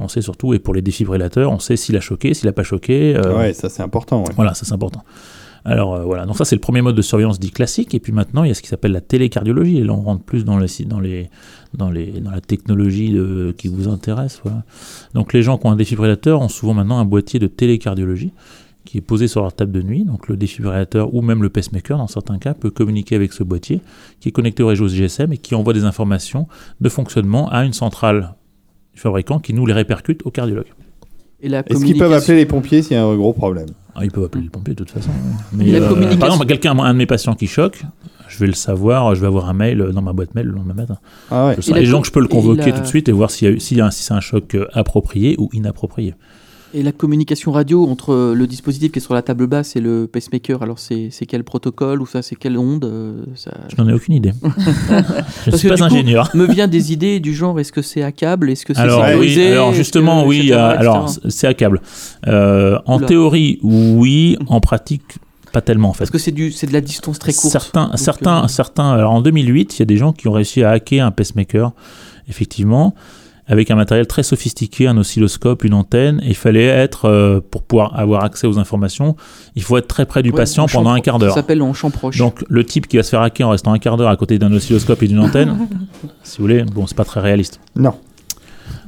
on 0.02 0.08
sait 0.08 0.22
surtout, 0.22 0.54
et 0.54 0.60
pour 0.60 0.74
les 0.74 0.82
défibrillateurs, 0.82 1.52
on 1.52 1.60
sait 1.60 1.76
s'il 1.76 1.96
a 1.98 2.00
choqué, 2.02 2.34
s'il 2.34 2.48
n'a 2.48 2.54
pas 2.54 2.64
choqué. 2.64 3.16
euh, 3.16 3.38
Ouais, 3.38 3.54
ça 3.54 3.70
c'est 3.70 3.84
important. 3.84 4.24
ouais. 4.24 4.32
voilà, 4.36 4.54
ça 4.54 4.66
c'est 4.66 4.74
important. 4.74 5.04
Alors 5.64 5.94
euh, 5.94 6.04
voilà, 6.06 6.26
donc 6.26 6.38
ça 6.38 6.44
c'est 6.46 6.56
le 6.56 6.60
premier 6.62 6.82
mode 6.82 6.96
de 6.96 7.04
surveillance 7.04 7.40
dit 7.40 7.52
classique, 7.52 7.94
et 7.94 8.00
puis 8.00 8.12
maintenant 8.12 8.44
il 8.44 8.48
y 8.48 8.52
a 8.52 8.56
ce 8.56 8.64
qui 8.64 8.68
s'appelle 8.68 8.94
la 8.94 9.02
télécardiologie, 9.02 9.78
et 9.78 9.84
là 9.84 9.94
on 9.94 10.02
rentre 10.02 10.24
plus 10.24 10.44
dans, 10.44 10.58
les, 10.58 10.68
dans, 10.86 11.00
les, 11.00 11.30
dans, 11.76 11.92
les, 11.92 12.08
dans 12.20 12.32
la 12.32 12.42
technologie 12.42 13.12
de- 13.12 13.54
qui 13.56 13.68
vous 13.68 13.88
intéresse. 13.88 14.40
Voilà. 14.44 14.64
Donc 15.14 15.34
les 15.34 15.44
gens 15.44 15.60
qui 15.60 15.68
ont 15.68 15.72
un 15.72 15.76
défibrillateur 15.76 16.42
ont 16.42 16.50
souvent 16.50 16.74
maintenant 16.74 16.98
un 16.98 17.06
boîtier 17.06 17.40
de 17.40 17.46
télécardiologie 17.46 18.32
qui 18.86 18.98
est 18.98 19.02
posé 19.02 19.28
sur 19.28 19.42
leur 19.42 19.54
table 19.54 19.72
de 19.72 19.82
nuit, 19.82 20.04
donc 20.06 20.28
le 20.28 20.36
défibrillateur 20.38 21.14
ou 21.14 21.22
même 21.22 21.44
le 21.44 21.50
pacemaker 21.50 21.98
dans 21.98 22.08
certains 22.08 22.40
cas 22.40 22.54
peut 22.54 22.72
communiquer 22.72 23.16
avec 23.16 23.32
ce 23.34 23.44
boîtier 23.44 23.80
qui 24.20 24.30
est 24.30 24.32
connecté 24.32 24.64
au 24.64 24.68
réseau 24.68 24.88
GSM 24.88 25.32
et 25.34 25.38
qui 25.38 25.54
envoie 25.56 25.74
des 25.74 25.84
informations 25.84 26.48
de 26.82 26.90
fonctionnement 26.90 27.50
à 27.50 27.64
une 27.64 27.74
centrale 27.74 28.34
du 28.94 29.00
fabricant 29.00 29.40
qui 29.40 29.54
nous 29.54 29.66
les 29.66 29.74
répercute 29.74 30.22
au 30.26 30.32
cardiologue. 30.32 30.66
Est-ce 31.42 31.84
qu'ils 31.84 31.98
peuvent 31.98 32.14
appeler 32.14 32.38
les 32.38 32.46
pompiers 32.46 32.82
s'il 32.84 32.96
y 32.96 33.00
a 33.00 33.04
un 33.06 33.16
gros 33.16 33.34
problème? 33.34 33.68
Ah, 33.96 34.06
ils 34.06 34.12
peuvent 34.12 34.26
appeler 34.26 34.44
les 34.44 34.50
pompiers 34.50 34.74
de 34.74 34.84
toute 34.84 34.92
façon. 34.92 35.10
la 35.58 35.64
euh, 35.78 35.88
communication- 35.90 36.20
par 36.20 36.30
exemple, 36.30 36.46
quelqu'un, 36.46 36.78
un 36.78 36.94
de 36.94 36.98
mes 36.98 37.06
patients 37.08 37.34
qui 37.34 37.48
choque, 37.48 37.84
je 38.30 38.38
vais 38.40 38.48
le 38.48 38.54
savoir, 38.54 39.14
je 39.16 39.22
vais 39.22 39.28
avoir 39.28 39.50
un 39.50 39.54
mail 39.54 39.78
dans 39.94 40.02
ma 40.02 40.14
boîte 40.14 40.36
mail 40.36 40.46
le 40.46 40.54
lendemain 40.54 40.74
matin. 40.76 40.98
Ah 41.32 41.48
ouais. 41.48 41.56
Je 41.60 41.74
Et 41.76 41.88
donc, 41.90 42.06
je 42.06 42.12
peux 42.12 42.20
le 42.22 42.28
convoquer 42.28 42.68
la- 42.68 42.72
tout 42.74 42.82
de 42.82 42.86
suite 42.88 43.10
et 43.10 43.12
voir 43.12 43.30
a 43.30 43.46
un- 43.48 43.92
si 43.92 44.04
c'est 44.04 44.14
un 44.14 44.20
choc 44.22 44.56
euh, 44.56 44.68
approprié 44.74 45.36
ou 45.40 45.50
inapproprié. 45.54 46.14
Et 46.74 46.84
la 46.84 46.94
communication 46.94 47.52
radio 47.52 47.86
entre 47.88 48.34
le 48.34 48.48
dispositif 48.48 48.94
qui 48.94 49.00
est 49.00 49.02
sur 49.02 49.14
la 49.14 49.22
table 49.22 49.46
basse 49.48 49.76
et 49.76 49.82
le 49.82 50.08
pacemaker, 50.08 50.62
alors 50.64 50.80
c'est 50.80 51.10
quel 51.28 51.44
protocole 51.44 52.02
ou 52.02 52.06
ça 52.06 52.22
c'est 52.22 52.36
quelle 52.36 52.58
onde 52.58 52.86
euh, 52.86 53.24
ça... 53.36 53.52
Je 53.68 53.82
n'en 53.82 53.90
ai 53.90 53.94
aucune 53.94 54.14
idée. 54.14 54.32
je 55.46 55.52
ne 55.52 55.58
suis 55.58 55.68
pas 55.68 55.76
du 55.76 55.82
coup, 55.82 55.86
ingénieur. 55.88 56.30
Me 56.34 56.46
vient 56.46 56.68
des 56.70 56.94
idées 56.94 57.20
du 57.20 57.34
genre 57.34 57.60
est-ce 57.60 57.74
que 57.74 57.82
c'est 57.82 58.04
à 58.04 58.14
câble, 58.14 58.50
est-ce 58.50 58.66
que 58.66 58.74
c'est 58.74 58.80
Alors, 58.80 59.06
sécurisé, 59.06 59.48
oui, 59.48 59.52
alors 59.52 59.74
justement, 59.74 60.24
que- 60.24 60.28
oui, 60.30 60.38
etc., 60.38 60.54
etc. 60.54 60.78
alors 60.80 61.10
c'est 61.28 61.48
à 61.48 61.54
câble. 61.54 61.82
Euh, 62.28 62.80
en 62.86 62.98
Oula. 62.98 63.08
théorie, 63.08 63.60
oui. 63.64 64.38
En 64.48 64.62
pratique, 64.62 65.18
pas 65.52 65.62
tellement 65.62 65.90
en 65.90 65.94
fait. 65.94 66.00
parce 66.00 66.12
que 66.12 66.20
c'est 66.20 66.32
du 66.32 66.54
c'est 66.54 66.68
de 66.68 66.74
la 66.74 66.82
distance 66.82 67.20
très 67.20 67.34
courte. 67.34 67.52
Certains, 67.52 67.88
Donc, 67.88 68.00
certains, 68.00 68.44
euh, 68.46 68.48
certains. 68.48 68.92
Alors 68.92 69.12
en 69.12 69.22
2008, 69.22 69.76
il 69.76 69.80
y 69.80 69.82
a 69.82 69.86
des 69.86 69.98
gens 69.98 70.14
qui 70.14 70.30
ont 70.30 70.32
réussi 70.34 70.64
à 70.64 70.70
hacker 70.72 71.06
un 71.06 71.12
pacemaker, 71.12 71.74
effectivement. 72.30 72.96
Avec 73.52 73.70
un 73.70 73.76
matériel 73.76 74.08
très 74.08 74.24
sophistiqué, 74.24 74.88
un 74.88 74.98
oscilloscope, 74.98 75.64
une 75.66 75.74
antenne. 75.74 76.22
Et 76.24 76.30
il 76.30 76.36
fallait 76.36 76.66
être, 76.66 77.06
euh, 77.06 77.42
pour 77.52 77.64
pouvoir 77.64 78.00
avoir 78.00 78.24
accès 78.24 78.48
aux 78.48 78.58
informations, 78.58 79.18
il 79.56 79.62
faut 79.62 79.78
être 79.78 79.88
très 79.88 80.06
près 80.06 80.24
du 80.24 80.30
Ouais, 80.32 80.38
patient 80.38 80.68
pendant 80.68 80.92
un 80.92 81.02
quart 81.02 81.16
Ça 81.16 81.20
d'heure. 81.20 81.34
s'appelle 81.36 81.62
en 81.62 81.74
champ 81.74 81.92
proche. 81.92 82.18
Donc 82.18 82.44
le 82.48 82.64
type 82.64 82.88
qui 82.88 82.96
va 82.96 83.04
se 83.04 83.10
faire 83.10 83.22
hacker 83.22 83.48
en 83.48 83.52
restant 83.52 83.74
un 83.74 83.78
quart 83.80 83.98
d'heure 83.98 84.10
à 84.10 84.16
côté 84.16 84.40
d'un 84.40 84.54
oscilloscope 84.54 85.04
et 85.04 85.08
d'une 85.10 85.20
antenne, 85.20 85.68
si 86.24 86.38
vous 86.38 86.44
voulez, 86.46 86.64
bon, 86.64 86.88
c'est 86.88 86.96
pas 86.96 87.04
très 87.04 87.20
réaliste. 87.20 87.60
Non. 87.76 87.94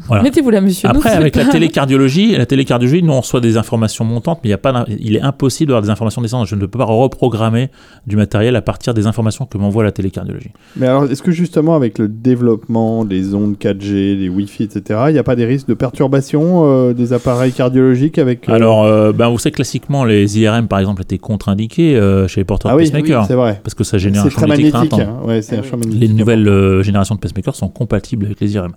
Voilà. 0.07 0.23
Mettez-vous 0.23 0.49
là, 0.49 0.59
monsieur. 0.61 0.89
Après, 0.89 1.11
Nous, 1.15 1.21
avec 1.21 1.35
la 1.35 1.45
pas- 1.45 1.51
télécardiologie, 1.51 2.35
la 2.35 2.45
télécardiologie, 2.45 3.01
nous 3.03 3.13
on 3.13 3.21
reçoit 3.21 3.39
des 3.39 3.57
informations 3.57 4.03
montantes, 4.05 4.39
mais 4.43 4.49
il 4.49 4.51
y 4.51 4.53
a 4.53 4.57
pas, 4.57 4.71
d'in- 4.73 4.85
il 4.99 5.15
est 5.15 5.21
impossible 5.21 5.69
d'avoir 5.69 5.81
des 5.81 5.89
informations 5.89 6.21
descendantes. 6.21 6.47
Je 6.47 6.55
ne 6.55 6.61
peux 6.65 6.77
pas 6.79 6.83
reprogrammer 6.85 7.69
du 8.07 8.15
matériel 8.15 8.55
à 8.55 8.61
partir 8.61 8.93
des 8.93 9.07
informations 9.07 9.45
que 9.45 9.57
m'envoie 9.57 9.83
la 9.83 9.91
télécardiologie. 9.91 10.49
Mais 10.75 10.87
alors, 10.87 11.05
est-ce 11.09 11.23
que 11.23 11.31
justement, 11.31 11.75
avec 11.75 11.97
le 11.99 12.07
développement 12.07 13.05
des 13.05 13.33
ondes 13.33 13.55
4G, 13.57 14.17
des 14.19 14.29
Wi-Fi, 14.29 14.63
etc., 14.63 15.01
il 15.07 15.13
n'y 15.13 15.19
a 15.19 15.23
pas 15.23 15.35
des 15.35 15.45
risques 15.45 15.67
de 15.67 15.73
perturbation 15.73 16.63
euh, 16.65 16.93
des 16.93 17.13
appareils 17.13 17.51
cardiologiques 17.53 18.17
avec. 18.17 18.49
euh, 18.49 18.53
Alors, 18.53 18.83
euh, 18.83 19.11
ben, 19.13 19.29
vous 19.29 19.37
savez, 19.39 19.53
classiquement, 19.53 20.03
les 20.03 20.39
IRM 20.39 20.67
par 20.67 20.79
exemple 20.79 21.01
étaient 21.01 21.17
contre-indiqués 21.17 21.95
euh, 21.95 22.27
chez 22.27 22.41
les 22.41 22.45
porteurs 22.45 22.71
ah 22.71 22.75
de 22.75 22.79
oui, 22.79 22.85
pacemaker. 22.89 23.25
c'est 23.25 23.35
vrai. 23.35 23.59
parce 23.63 23.73
que 23.73 23.83
ça 23.83 23.97
génère 23.97 24.25
un 24.25 24.29
champ 24.29 24.47
magnétique 24.47 24.93
hein. 24.93 25.17
Ouais, 25.23 25.39
Ah 25.49 25.55
un 25.55 25.59
oui. 25.61 25.67
champ 25.69 25.77
magnétique. 25.77 26.01
Les 26.01 26.07
nouvelles 26.09 26.47
euh, 26.47 26.83
générations 26.83 27.15
de 27.15 27.19
pacemakers 27.19 27.55
sont 27.55 27.69
compatibles 27.69 28.25
avec 28.25 28.39
les 28.41 28.53
IRM. 28.53 28.73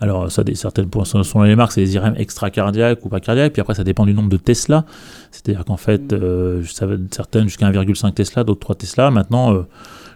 Alors, 0.00 0.30
ça, 0.30 0.44
des, 0.44 0.54
certaines, 0.54 0.88
selon 1.04 1.42
les 1.42 1.56
marques, 1.56 1.72
c'est 1.72 1.80
des 1.80 1.94
IRM 1.94 2.14
extra-cardiaques 2.16 3.04
ou 3.04 3.08
pas 3.08 3.20
cardiaques. 3.20 3.52
Puis 3.52 3.60
après, 3.60 3.74
ça 3.74 3.84
dépend 3.84 4.06
du 4.06 4.14
nombre 4.14 4.28
de 4.28 4.36
Tesla. 4.36 4.84
C'est-à-dire 5.32 5.64
qu'en 5.64 5.76
fait, 5.76 6.12
euh, 6.12 6.62
ça 6.64 6.86
va 6.86 6.96
de 6.96 7.08
certaines 7.10 7.44
jusqu'à 7.44 7.68
1,5 7.68 8.14
Tesla, 8.14 8.44
d'autres 8.44 8.60
3 8.60 8.76
Tesla. 8.76 9.10
Maintenant, 9.10 9.54
euh, 9.54 9.66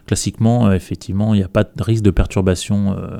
classiquement, 0.05 0.67
euh, 0.67 0.73
effectivement, 0.73 1.33
il 1.33 1.37
n'y 1.37 1.43
a 1.43 1.47
pas 1.47 1.63
de 1.63 1.81
risque 1.83 2.03
de 2.03 2.11
perturbation. 2.11 2.95
euh. 2.97 3.17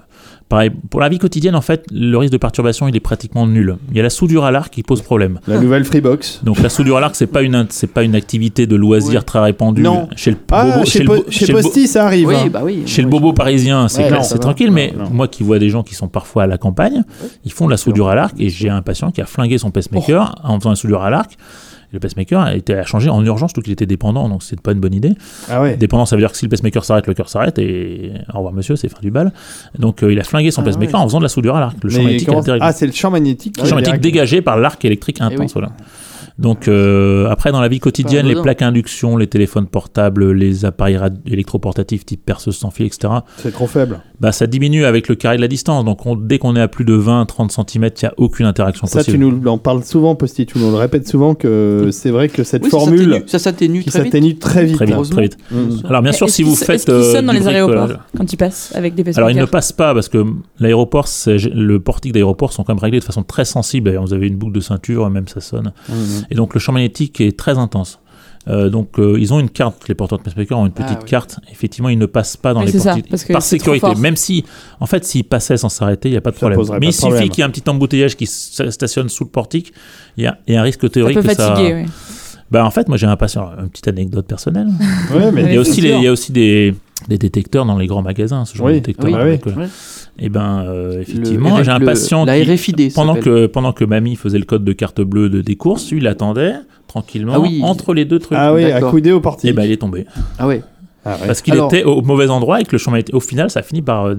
Pareil, 0.49 0.69
pour 0.89 0.99
la 0.99 1.09
vie 1.09 1.17
quotidienne, 1.17 1.55
en 1.55 1.61
fait, 1.61 1.85
le 1.91 2.15
risque 2.17 2.33
de 2.33 2.37
perturbation, 2.37 2.87
il 2.87 2.95
est 2.95 2.99
pratiquement 2.99 3.47
nul. 3.47 3.77
Il 3.89 3.97
y 3.97 3.99
a 3.99 4.03
la 4.03 4.09
soudure 4.11 4.43
à 4.43 4.51
l'arc 4.51 4.71
qui 4.71 4.83
pose 4.83 5.01
problème. 5.01 5.39
La 5.47 5.59
nouvelle 5.59 5.83
Freebox. 5.85 6.41
Donc 6.43 6.59
la 6.59 6.69
soudure 6.69 6.97
à 6.97 6.99
l'arc, 6.99 7.15
c'est 7.15 7.25
pas 7.27 7.41
une 7.41 7.65
c'est 7.69 7.87
pas 7.87 8.03
une 8.03 8.13
activité 8.13 8.67
de 8.67 8.75
loisir 8.75 9.25
très 9.25 9.39
répandue 9.39 9.81
Non. 9.81 10.09
chez 10.15 10.31
le 10.31 10.37
Ah, 10.51 10.65
bobo, 10.65 10.85
chez, 10.85 11.03
Po- 11.05 11.25
chez 11.29 11.51
Posty, 11.51 11.87
ça 11.87 12.05
arrive. 12.05 12.27
oui, 12.27 12.35
hein. 12.35 12.49
bah 12.51 12.61
oui. 12.63 12.83
chez 12.85 13.01
le 13.01 13.07
bobo 13.07 13.33
parisien, 13.33 13.87
c'est 13.87 14.03
Ouais, 14.11 14.39
tranquille, 14.39 14.67
Non, 14.67 14.73
mais 14.73 14.93
non. 14.95 15.09
moi 15.09 15.27
qui 15.27 15.41
vois 15.43 15.57
des 15.57 15.69
gens 15.69 15.81
qui 15.81 15.95
sont 15.95 16.07
parfois 16.09 16.43
à 16.43 16.47
la 16.47 16.57
campagne, 16.59 17.03
ils 17.45 17.51
font 17.51 17.65
de 17.65 17.71
la 17.71 17.77
soudure 17.77 18.09
à 18.09 18.15
l'arc 18.15 18.35
et 18.39 18.49
j'ai 18.49 18.69
un 18.69 18.81
patient 18.83 19.09
qui 19.11 19.21
a 19.21 19.25
flingué 19.25 19.57
son 19.57 19.71
pacemaker 19.71 20.35
Oh. 20.43 20.47
en 20.49 20.59
faisant 20.59 20.69
la 20.71 20.75
soudure 20.75 21.01
à 21.01 21.09
l'arc. 21.09 21.35
Le 21.93 21.99
pacemaker 21.99 22.41
a 22.41 22.55
été 22.55 22.73
à 22.73 22.83
changer 22.85 23.09
en 23.09 23.23
urgence, 23.23 23.53
tout 23.53 23.61
qu'il 23.61 23.71
était 23.71 23.85
dépendant, 23.85 24.27
donc 24.27 24.41
c'est 24.41 24.59
pas 24.59 24.71
une 24.71 24.79
bonne 24.79 24.95
idée. 24.95 25.13
Ah 25.49 25.61
ouais. 25.61 25.77
Dépendant, 25.77 26.05
ça 26.07 26.15
veut 26.15 26.21
dire 26.23 26.31
que 26.31 26.37
si 26.37 26.43
le 26.45 26.49
pacemaker 26.49 26.83
s'arrête, 26.83 27.05
le 27.05 27.13
cœur 27.13 27.29
s'arrête 27.29 27.59
et 27.59 28.11
au 28.33 28.37
revoir 28.37 28.51
monsieur, 28.53 28.75
c'est 28.75 28.89
fin 28.89 28.97
du 29.01 29.11
bal. 29.11 29.31
Donc 29.77 30.01
euh, 30.01 30.11
il 30.11 30.19
a 30.19 30.23
flingué 30.23 30.49
son 30.49 30.61
Ah 30.61 30.65
pacemaker 30.65 30.95
ouais. 30.95 30.99
en 31.01 31.07
faisant 31.07 31.19
de 31.19 31.23
la 31.23 31.29
soudure 31.29 31.55
à 31.55 31.59
l'arc. 31.59 31.77
Le 31.83 31.89
champ 31.91 32.01
magnétique 32.03 32.27
comment-. 32.27 32.41
Ah, 32.61 32.71
c'est 32.73 32.87
le 32.87 32.91
champ 32.93 33.11
magnétique. 33.11 33.57
Le 33.61 33.67
champ 33.67 33.75
magnétique 33.75 34.01
dégagé 34.01 34.41
par 34.41 34.57
l'arc 34.57 34.83
électrique 34.83 35.21
intense. 35.21 35.39
oui. 35.39 35.47
Voilà. 35.53 35.71
Donc 36.39 36.67
euh, 36.67 37.29
après 37.29 37.51
dans 37.51 37.61
la 37.61 37.67
vie 37.67 37.79
quotidienne, 37.79 38.25
les 38.25 38.35
plaques 38.41 38.61
à 38.61 38.67
induction, 38.67 39.17
les 39.17 39.27
téléphones 39.27 39.67
portables, 39.67 40.31
les 40.31 40.65
appareils 40.65 40.97
électroportatifs 41.27 42.05
type 42.05 42.25
perceuse 42.25 42.55
sans 42.55 42.71
fil, 42.71 42.85
etc. 42.85 43.13
C'est 43.37 43.51
trop 43.51 43.67
faible. 43.67 43.99
Bah 44.19 44.31
ça 44.31 44.47
diminue 44.47 44.85
avec 44.85 45.09
le 45.09 45.15
carré 45.15 45.35
de 45.37 45.41
la 45.41 45.47
distance. 45.47 45.83
Donc 45.85 46.05
on- 46.05 46.15
dès 46.15 46.39
qu'on 46.39 46.55
est 46.55 46.61
à 46.61 46.67
plus 46.67 46.85
de 46.85 46.93
20-30 46.95 47.51
cm, 47.51 47.83
il 47.85 48.05
n'y 48.05 48.07
a 48.09 48.13
aucune 48.17 48.45
interaction 48.45 48.87
Ça, 48.87 49.03
tu 49.03 49.11
possible. 49.11 49.25
nous 49.41 49.47
en 49.51 49.57
parles 49.57 49.83
souvent, 49.83 50.15
Posty. 50.15 50.45
Tu 50.45 50.57
nous 50.59 50.71
le 50.71 50.77
répètes 50.77 51.07
souvent 51.07 51.35
que 51.35 51.89
c'est 51.91 52.09
vrai 52.09 52.29
que 52.29 52.43
cette 52.43 52.63
Oui, 52.63 52.69
ça 52.71 52.77
formule 52.79 53.23
ça 53.27 53.37
s'atténue 53.39 53.81
qui 53.83 53.89
très 53.91 53.99
très 54.09 54.19
vite. 54.19 54.39
Très 54.39 54.85
vite, 54.85 55.09
très 55.11 55.21
vite. 55.23 55.37
Mm. 55.51 55.85
Alors 55.87 56.01
bien 56.01 56.11
sûr, 56.13 56.29
si 56.29 56.41
vous 56.43 56.55
so- 56.55 56.65
faites 56.65 56.75
Est-ce 56.77 56.85
qu'ils 56.85 56.93
euh, 56.93 57.13
sonnent 57.13 57.25
dans 57.25 57.33
les 57.33 57.39
bricolage- 57.41 57.55
aéroports 57.55 57.97
quand 58.17 58.33
ils 58.33 58.37
passent 58.37 58.71
avec 58.75 58.95
des 58.95 59.01
Alors 59.17 59.29
il 59.29 59.33
ne 59.35 59.41
pacemakers 59.45 59.49
passe 59.51 59.71
pas 59.71 59.93
parce 59.93 60.09
que 60.09 60.25
l'aéroport, 60.59 61.07
le 61.27 61.77
portique 61.79 62.13
d'aéroport 62.13 62.53
sont 62.53 62.63
quand 62.63 62.73
même 62.73 62.81
réglés 62.81 62.99
de 62.99 63.03
façon 63.03 63.23
très 63.23 63.45
sensible. 63.45 63.85
D'ailleurs, 63.89 64.05
vous 64.05 64.13
avez 64.13 64.27
une 64.27 64.35
boucle 64.37 64.53
de 64.53 64.59
ceinture, 64.61 65.09
même 65.09 65.27
ça 65.27 65.41
sonne. 65.41 65.73
Mm. 65.89 65.93
Et 66.31 66.35
donc 66.35 66.53
le 66.53 66.59
champ 66.59 66.71
magnétique 66.73 67.21
est 67.21 67.37
très 67.37 67.57
intense. 67.57 67.99
Euh, 68.49 68.69
donc 68.69 68.99
euh, 68.99 69.15
ils 69.17 69.33
ont 69.33 69.39
une 69.39 69.49
carte, 69.49 69.87
les 69.87 69.95
porteurs 69.95 70.19
de 70.19 70.23
pacemakers 70.23 70.59
ont 70.59 70.65
une 70.65 70.73
petite 70.73 70.89
Ah, 70.97 70.99
oui. 71.01 71.09
carte. 71.09 71.39
Effectivement, 71.49 71.87
ils 71.87 71.97
ne 71.97 72.05
passent 72.05 72.35
pas 72.35 72.53
dans 72.53 72.59
Oui, 72.65 72.71
les 72.73 72.77
ça, 72.79 72.95
parce 73.09 73.23
que 73.23 73.31
par 73.31 73.41
sécurité. 73.41 73.95
Même 73.95 74.17
si, 74.17 74.43
en 74.81 74.85
fait, 74.85 75.05
s'ils 75.05 75.23
passaient 75.23 75.55
sans 75.55 75.69
s'arrêter, 75.69 76.09
il 76.09 76.11
n'y 76.11 76.17
a 76.17 76.21
pas 76.21 76.31
de 76.31 76.35
Ça 76.35 76.49
problème. 76.49 76.59
Mais 76.73 76.79
pas 76.79 76.85
il 76.87 76.93
suffit 76.93 77.29
qu'il 77.29 77.37
y 77.39 77.41
ait 77.41 77.45
un 77.45 77.49
petit 77.49 77.69
embouteillage 77.69 78.17
qui 78.17 78.25
stationne 78.27 79.07
sous 79.07 79.23
le 79.23 79.29
portique. 79.29 79.71
Il 80.17 80.25
y 80.25 80.27
a, 80.27 80.37
il 80.47 80.55
y 80.55 80.57
a 80.57 80.59
un 80.59 80.63
risque 80.63 80.81
Ça 80.81 80.89
théorique 80.89 81.21
peut 81.21 81.27
que 81.27 81.33
ça. 81.35 81.55
fatiguer, 81.55 81.73
oui. 81.85 81.91
Bah 82.51 82.65
en 82.65 82.69
fait, 82.71 82.87
moi 82.89 82.97
j'ai 82.97 83.07
un 83.07 83.15
patient, 83.15 83.49
une 83.59 83.69
petite 83.69 83.87
anecdote 83.87 84.27
personnelle. 84.27 84.67
Ouais, 85.11 85.31
mais 85.31 85.41
Il 85.43 85.45
y 85.45 85.49
Mais 85.53 85.57
a 85.57 85.63
c'est 85.63 85.69
aussi, 85.71 85.81
les- 85.81 85.89
sûr. 85.89 85.97
il 85.99 86.03
y 86.03 86.07
a 86.07 86.11
aussi 86.11 86.31
des, 86.33 86.75
des 87.07 87.17
détecteurs 87.17 87.65
dans 87.65 87.77
les 87.77 87.87
grands 87.87 88.01
magasins, 88.01 88.45
ce 88.45 88.55
genre 88.57 88.67
Oui, 88.67 88.73
de 88.73 88.77
détecteurs. 88.79 89.05
oui, 89.05 89.37
bah 89.37 89.41
oui. 89.45 89.53
Ouais. 89.63 89.67
Et 90.19 90.29
ben 90.29 90.63
euh, 90.67 90.95
Le- 90.95 91.01
effectivement, 91.01 91.63
j'ai 91.63 91.71
un 91.71 91.79
le- 91.79 91.85
patient 91.85 92.25
La 92.25 92.39
qui, 92.39 92.51
RFID. 92.53 92.93
pendant 92.93 93.15
que 93.15 93.45
pendant 93.47 93.73
que 93.73 93.83
mamie 93.83 94.15
faisait 94.15 94.37
le 94.39 94.45
code 94.45 94.63
de 94.63 94.73
carte 94.73 95.01
bleue 95.01 95.29
de, 95.29 95.41
des 95.41 95.55
courses, 95.55 95.91
lui 95.91 95.99
il 95.99 96.07
attendait 96.07 96.53
tranquillement 96.87 97.33
Ah 97.35 97.39
oui. 97.39 97.59
entre 97.63 97.93
les 97.93 98.05
deux 98.05 98.19
trucs. 98.19 98.37
Ah 98.39 98.53
oui, 98.53 98.65
accoudé 98.65 99.11
au 99.11 99.19
portique. 99.19 99.49
Et 99.49 99.53
ben 99.53 99.63
il 99.63 99.71
est 99.71 99.77
tombé 99.77 100.05
Ah 100.37 100.47
ouais. 100.47 100.61
Ah 101.05 101.17
ouais. 101.19 101.27
parce 101.27 101.41
qu'il 101.41 101.53
Alors- 101.53 101.67
était 101.73 101.83
au 101.83 102.01
mauvais 102.01 102.29
endroit 102.29 102.61
et 102.61 102.63
que 102.63 102.71
le 102.71 102.77
chemin 102.77 102.97
était. 102.97 103.13
Au 103.13 103.19
final, 103.19 103.49
ça 103.49 103.59
a 103.59 103.63
fini 103.63 103.81
par 103.81 104.05
euh. 104.05 104.15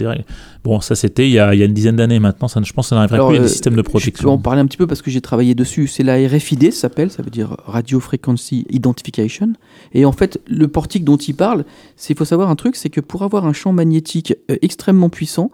Bon, 0.65 0.81
ça 0.81 0.95
c'était 0.95 1.27
il 1.27 1.33
y 1.33 1.39
a, 1.39 1.55
il 1.55 1.59
y 1.61 1.63
a 1.63 1.67
une 1.67 1.73
dizaine 1.73 1.97
d'années. 1.97 2.19
Maintenant, 2.21 2.47
ça, 2.49 2.61
je 2.63 2.73
pense 2.73 2.87
que 2.87 2.89
ça 2.91 2.97
n'arriverait 2.97 3.19
plus. 3.19 3.35
Il 3.35 3.37
y 3.37 3.39
a 3.39 3.41
euh, 3.41 3.45
des 3.45 3.49
systèmes 3.51 3.73
de 3.75 3.79
Je 3.79 3.83
peux 3.83 3.89
en 3.89 3.91
protection. 3.93 4.39
parler 4.39 4.61
un 4.61 4.67
petit 4.67 4.77
peu 4.77 4.87
parce 4.87 5.01
que 5.03 5.11
j'ai 5.11 5.21
travaillé 5.23 5.55
dessus. 5.55 5.87
C'est 5.87 6.03
la 6.03 6.17
RFID, 6.17 6.73
ça 6.73 6.81
s'appelle, 6.83 7.11
ça 7.11 7.23
veut 7.23 7.31
dire 7.31 7.57
Radio 7.67 8.01
Frequency 8.01 8.67
Identification. 8.71 9.53
Et 9.95 10.05
en 10.05 10.13
fait, 10.13 10.41
le 10.47 10.69
portique 10.69 11.05
dont 11.05 11.17
il 11.17 11.35
parle, 11.35 11.65
il 12.09 12.17
faut 12.17 12.25
savoir 12.25 12.51
un 12.51 12.57
truc, 12.57 12.77
c'est 12.77 12.91
que 12.91 13.01
pour 13.01 13.23
avoir 13.23 13.47
un 13.47 13.53
champ 13.53 13.73
magnétique 13.73 14.35
euh, 14.51 14.57
extrêmement 14.63 15.09
puissant, 15.09 15.51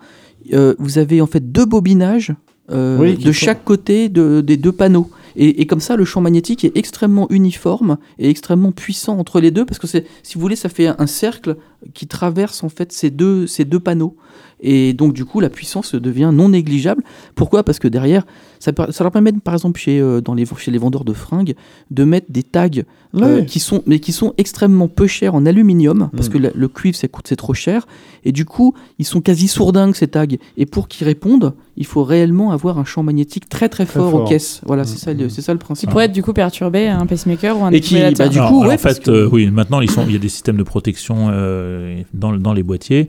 euh, 0.52 0.74
vous 0.78 0.98
avez 0.98 1.20
en 1.20 1.26
fait 1.26 1.52
deux 1.52 1.64
bobinages 1.66 2.32
Oui, 2.72 3.16
de 3.16 3.32
sont- 3.32 3.46
chaque 3.46 3.64
côté 3.64 4.08
de- 4.08 4.40
des 4.40 4.56
deux 4.56 4.72
panneaux. 4.72 5.10
Et, 5.36 5.60
et 5.60 5.66
comme 5.66 5.80
ça, 5.80 5.96
le 5.96 6.04
champ 6.04 6.20
magnétique 6.20 6.64
est 6.64 6.76
extrêmement 6.76 7.26
uniforme 7.30 7.98
et 8.18 8.28
extrêmement 8.28 8.72
puissant 8.72 9.18
entre 9.18 9.40
les 9.40 9.50
deux, 9.50 9.64
parce 9.64 9.78
que 9.78 9.86
si 9.86 10.34
vous 10.34 10.40
voulez, 10.40 10.56
ça 10.56 10.68
fait 10.68 10.88
un 10.88 11.06
cercle 11.06 11.56
qui 11.94 12.06
traverse 12.06 12.62
en 12.62 12.68
fait 12.68 12.92
ces 12.92 13.10
deux, 13.10 13.46
ces 13.46 13.64
deux 13.64 13.80
panneaux. 13.80 14.16
Et 14.62 14.92
donc, 14.92 15.12
du 15.14 15.24
coup, 15.24 15.40
la 15.40 15.48
puissance 15.50 15.94
devient 15.94 16.30
non 16.32 16.50
négligeable. 16.50 17.02
Pourquoi? 17.34 17.62
Parce 17.64 17.78
que 17.78 17.88
derrière, 17.88 18.26
ça, 18.58 18.72
leur 19.00 19.10
permet, 19.10 19.32
par 19.32 19.54
exemple, 19.54 19.80
chez, 19.80 20.00
euh, 20.00 20.20
dans 20.20 20.34
les, 20.34 20.44
chez 20.58 20.70
les 20.70 20.78
vendeurs 20.78 21.04
de 21.04 21.12
fringues, 21.14 21.54
de 21.90 22.04
mettre 22.04 22.26
des 22.30 22.42
tags 22.42 22.68
euh, 23.16 23.42
qui 23.42 23.58
sont, 23.58 23.82
mais 23.86 23.98
qui 24.00 24.12
sont 24.12 24.34
extrêmement 24.38 24.86
peu 24.86 25.06
chers 25.06 25.34
en 25.34 25.44
aluminium, 25.46 26.10
parce 26.14 26.28
Mm. 26.28 26.32
que 26.32 26.38
la- 26.38 26.50
le 26.54 26.68
cuivre, 26.68 26.96
ça 26.96 27.08
coûte, 27.08 27.26
c'est 27.26 27.36
trop 27.36 27.54
cher. 27.54 27.86
Et 28.24 28.32
du 28.32 28.44
coup, 28.44 28.74
ils 28.98 29.04
sont 29.06 29.20
quasi 29.20 29.48
sourdingues, 29.48 29.94
ces 29.96 30.06
tags. 30.08 30.26
Et 30.56 30.66
pour 30.66 30.86
qu'ils 30.88 31.06
répondent, 31.06 31.54
il 31.76 31.86
faut 31.86 32.04
réellement 32.04 32.52
avoir 32.52 32.78
un 32.78 32.84
champ 32.84 33.02
magnétique 33.02 33.48
très 33.48 33.68
très 33.70 33.86
Très 33.86 33.98
fort, 33.98 34.10
fort. 34.10 34.20
aux 34.22 34.24
caisses. 34.28 34.60
Voilà, 34.66 34.82
Mm. 34.82 34.86
c'est 34.86 34.98
ça, 34.98 35.14
le- 35.14 35.28
c'est 35.30 35.42
ça 35.42 35.52
le 35.54 35.58
Qui 35.58 35.64
principe. 35.64 35.90
pourrait 35.90 36.04
être 36.04 36.12
du 36.12 36.22
coup 36.22 36.32
perturbé 36.34 36.86
un 36.88 37.06
pacemaker 37.06 37.58
ou 37.58 37.64
un 37.64 37.70
Et 37.72 37.80
qui- 37.80 37.94
bah, 37.94 38.28
du 38.28 38.38
Alors, 38.38 38.50
coup, 38.50 38.58
alors, 38.60 38.68
ouais, 38.68 38.74
en 38.74 38.78
fait, 38.78 39.02
que- 39.02 39.10
euh, 39.10 39.28
oui, 39.32 39.50
maintenant 39.50 39.80
ils 39.80 39.90
sont, 39.90 40.04
il 40.06 40.12
y 40.12 40.16
a 40.16 40.18
des 40.20 40.28
systèmes 40.28 40.58
de 40.58 40.62
protection 40.62 41.28
euh, 41.30 42.02
dans, 42.14 42.32
dans 42.36 42.52
les 42.52 42.62
boîtiers. 42.62 43.08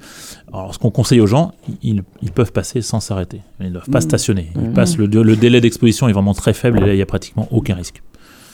Alors, 0.53 0.73
ce 0.73 0.79
qu'on 0.79 0.91
conseille 0.91 1.21
aux 1.21 1.27
gens, 1.27 1.53
ils, 1.81 2.03
ils 2.21 2.31
peuvent 2.31 2.51
passer 2.51 2.81
sans 2.81 2.99
s'arrêter. 2.99 3.41
Ils 3.59 3.67
ne 3.67 3.71
doivent 3.71 3.89
pas 3.89 3.99
Mmh. 3.99 4.01
stationner. 4.01 4.51
Ils 4.55 4.69
Mmh. 4.69 4.73
passent 4.73 4.97
le, 4.97 5.05
le 5.05 5.35
délai 5.35 5.61
d'exposition 5.61 6.09
est 6.09 6.13
vraiment 6.13 6.33
très 6.33 6.53
faible 6.53 6.81
et 6.83 6.85
là 6.87 6.93
il 6.93 6.97
y 6.97 7.01
a 7.01 7.05
pratiquement 7.05 7.47
aucun 7.51 7.75
risque. 7.75 8.01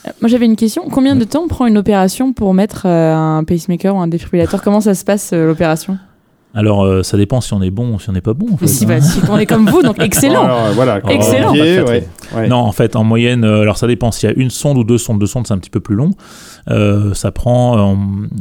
Euh, 0.06 0.10
Moi 0.20 0.28
j'avais 0.28 0.46
une 0.46 0.54
question. 0.56 0.88
Combien 0.90 1.16
de 1.16 1.24
temps 1.24 1.48
prend 1.48 1.66
une 1.66 1.76
opération 1.76 2.32
pour 2.32 2.54
mettre 2.54 2.86
euh, 2.86 3.14
un 3.14 3.42
pacemaker 3.44 3.96
ou 3.96 3.98
un 3.98 4.06
défibrillateur? 4.06 4.62
Comment 4.62 4.80
ça 4.80 4.94
se 4.94 5.04
passe 5.04 5.32
euh, 5.32 5.46
l'opération? 5.46 5.98
Alors, 6.58 6.82
euh, 6.84 7.02
ça 7.04 7.16
dépend 7.16 7.40
si 7.40 7.54
on 7.54 7.62
est 7.62 7.70
bon 7.70 7.94
ou 7.94 8.00
si 8.00 8.10
on 8.10 8.12
n'est 8.12 8.20
pas 8.20 8.34
bon. 8.34 8.46
en 8.52 8.56
fait, 8.56 8.66
si, 8.66 8.84
hein. 8.84 8.88
bah, 8.88 9.00
si 9.00 9.20
on 9.30 9.38
est 9.38 9.46
comme 9.46 9.68
vous, 9.70 9.80
donc 9.82 9.96
excellent. 10.00 10.42
Alors, 10.44 10.64
euh, 10.66 10.72
voilà. 10.72 11.00
Excellent. 11.08 11.52
pied, 11.52 11.80
ouais. 11.82 12.08
Ouais. 12.34 12.48
Non, 12.48 12.56
en 12.56 12.72
fait, 12.72 12.96
en 12.96 13.04
moyenne, 13.04 13.44
euh, 13.44 13.60
alors 13.62 13.76
ça 13.78 13.86
dépend. 13.86 14.10
S'il 14.10 14.28
y 14.28 14.32
a 14.32 14.36
une 14.36 14.50
sonde 14.50 14.76
ou 14.76 14.82
deux 14.84 14.98
sondes, 14.98 15.20
deux 15.20 15.26
sondes, 15.26 15.46
c'est 15.46 15.54
un 15.54 15.58
petit 15.58 15.70
peu 15.70 15.78
plus 15.80 15.94
long. 15.94 16.10
Euh, 16.68 17.14
ça 17.14 17.30
prend 17.30 17.76
euh, 17.78 17.80
en- 17.80 17.98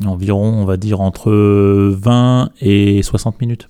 environ, 0.09 0.45
on 0.45 0.65
va 0.65 0.77
dire, 0.77 0.99
entre 0.99 1.31
20 1.31 2.49
et 2.61 3.03
60 3.03 3.39
minutes. 3.39 3.69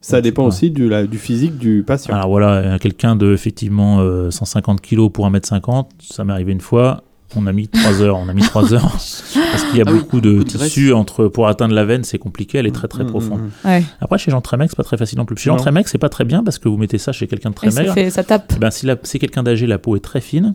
Ça 0.00 0.20
dépend 0.20 0.42
Ouais. 0.42 0.48
aussi 0.48 0.70
du, 0.70 0.88
la- 0.88 1.06
du 1.06 1.18
physique 1.18 1.58
du 1.58 1.82
patient. 1.86 2.14
Alors 2.14 2.28
voilà, 2.30 2.78
quelqu'un 2.78 3.16
de 3.16 3.34
effectivement 3.34 3.98
euh, 3.98 4.30
150 4.30 4.80
kg 4.80 5.08
pour 5.10 5.28
1m50, 5.28 5.86
ça 6.00 6.24
m'est 6.24 6.32
arrivé 6.32 6.52
une 6.52 6.60
fois. 6.60 7.02
On 7.34 7.46
a 7.46 7.52
mis 7.52 7.68
3 7.68 8.02
heures, 8.02 8.16
on 8.18 8.28
a 8.28 8.32
mis 8.32 8.42
3 8.42 8.72
heures 8.72 8.82
parce 8.92 9.24
qu'il 9.68 9.78
y 9.78 9.80
a 9.80 9.84
Ah 9.86 9.90
oui, 9.92 9.98
beaucoup 9.98 10.20
de 10.20 10.38
de 10.38 10.42
tissu 10.44 10.92
entre 10.92 11.26
pour 11.28 11.48
atteindre 11.48 11.74
la 11.74 11.84
veine, 11.84 12.04
c'est 12.04 12.18
compliqué, 12.18 12.58
elle 12.58 12.66
est 12.66 12.70
très 12.74 12.88
très 12.88 13.04
Mm, 13.04 13.08
profonde. 13.08 13.40
mm, 13.64 13.68
Ouais. 13.68 13.82
Après 14.00 14.16
chez 14.18 14.30
Jean 14.30 14.40
Tremex, 14.40 14.70
c'est 14.70 14.76
pas 14.76 14.84
très 14.84 14.96
facile 14.96 15.18
non 15.18 15.24
plus. 15.24 15.36
Chez 15.36 15.50
Non. 15.50 15.56
Jean 15.56 15.62
Tremex, 15.64 15.90
c'est 15.90 15.98
pas 15.98 16.08
très 16.08 16.24
bien 16.24 16.44
parce 16.44 16.58
que 16.58 16.68
vous 16.68 16.76
mettez 16.76 16.98
ça 16.98 17.12
chez 17.12 17.26
quelqu'un 17.26 17.50
de 17.50 17.54
très 17.56 17.66
Et 17.66 17.70
ça, 17.70 17.80
maigre. 17.82 17.94
fait, 17.94 18.10
ça 18.10 18.22
tape. 18.22 18.52
Eh 18.56 18.58
ben, 18.60 18.70
si 18.70 18.86
la- 18.86 18.96
c'est 19.02 19.18
quelqu'un 19.18 19.42
d'âgé, 19.42 19.66
la 19.66 19.78
peau 19.78 19.96
est 19.96 20.00
très 20.00 20.20
fine. 20.20 20.54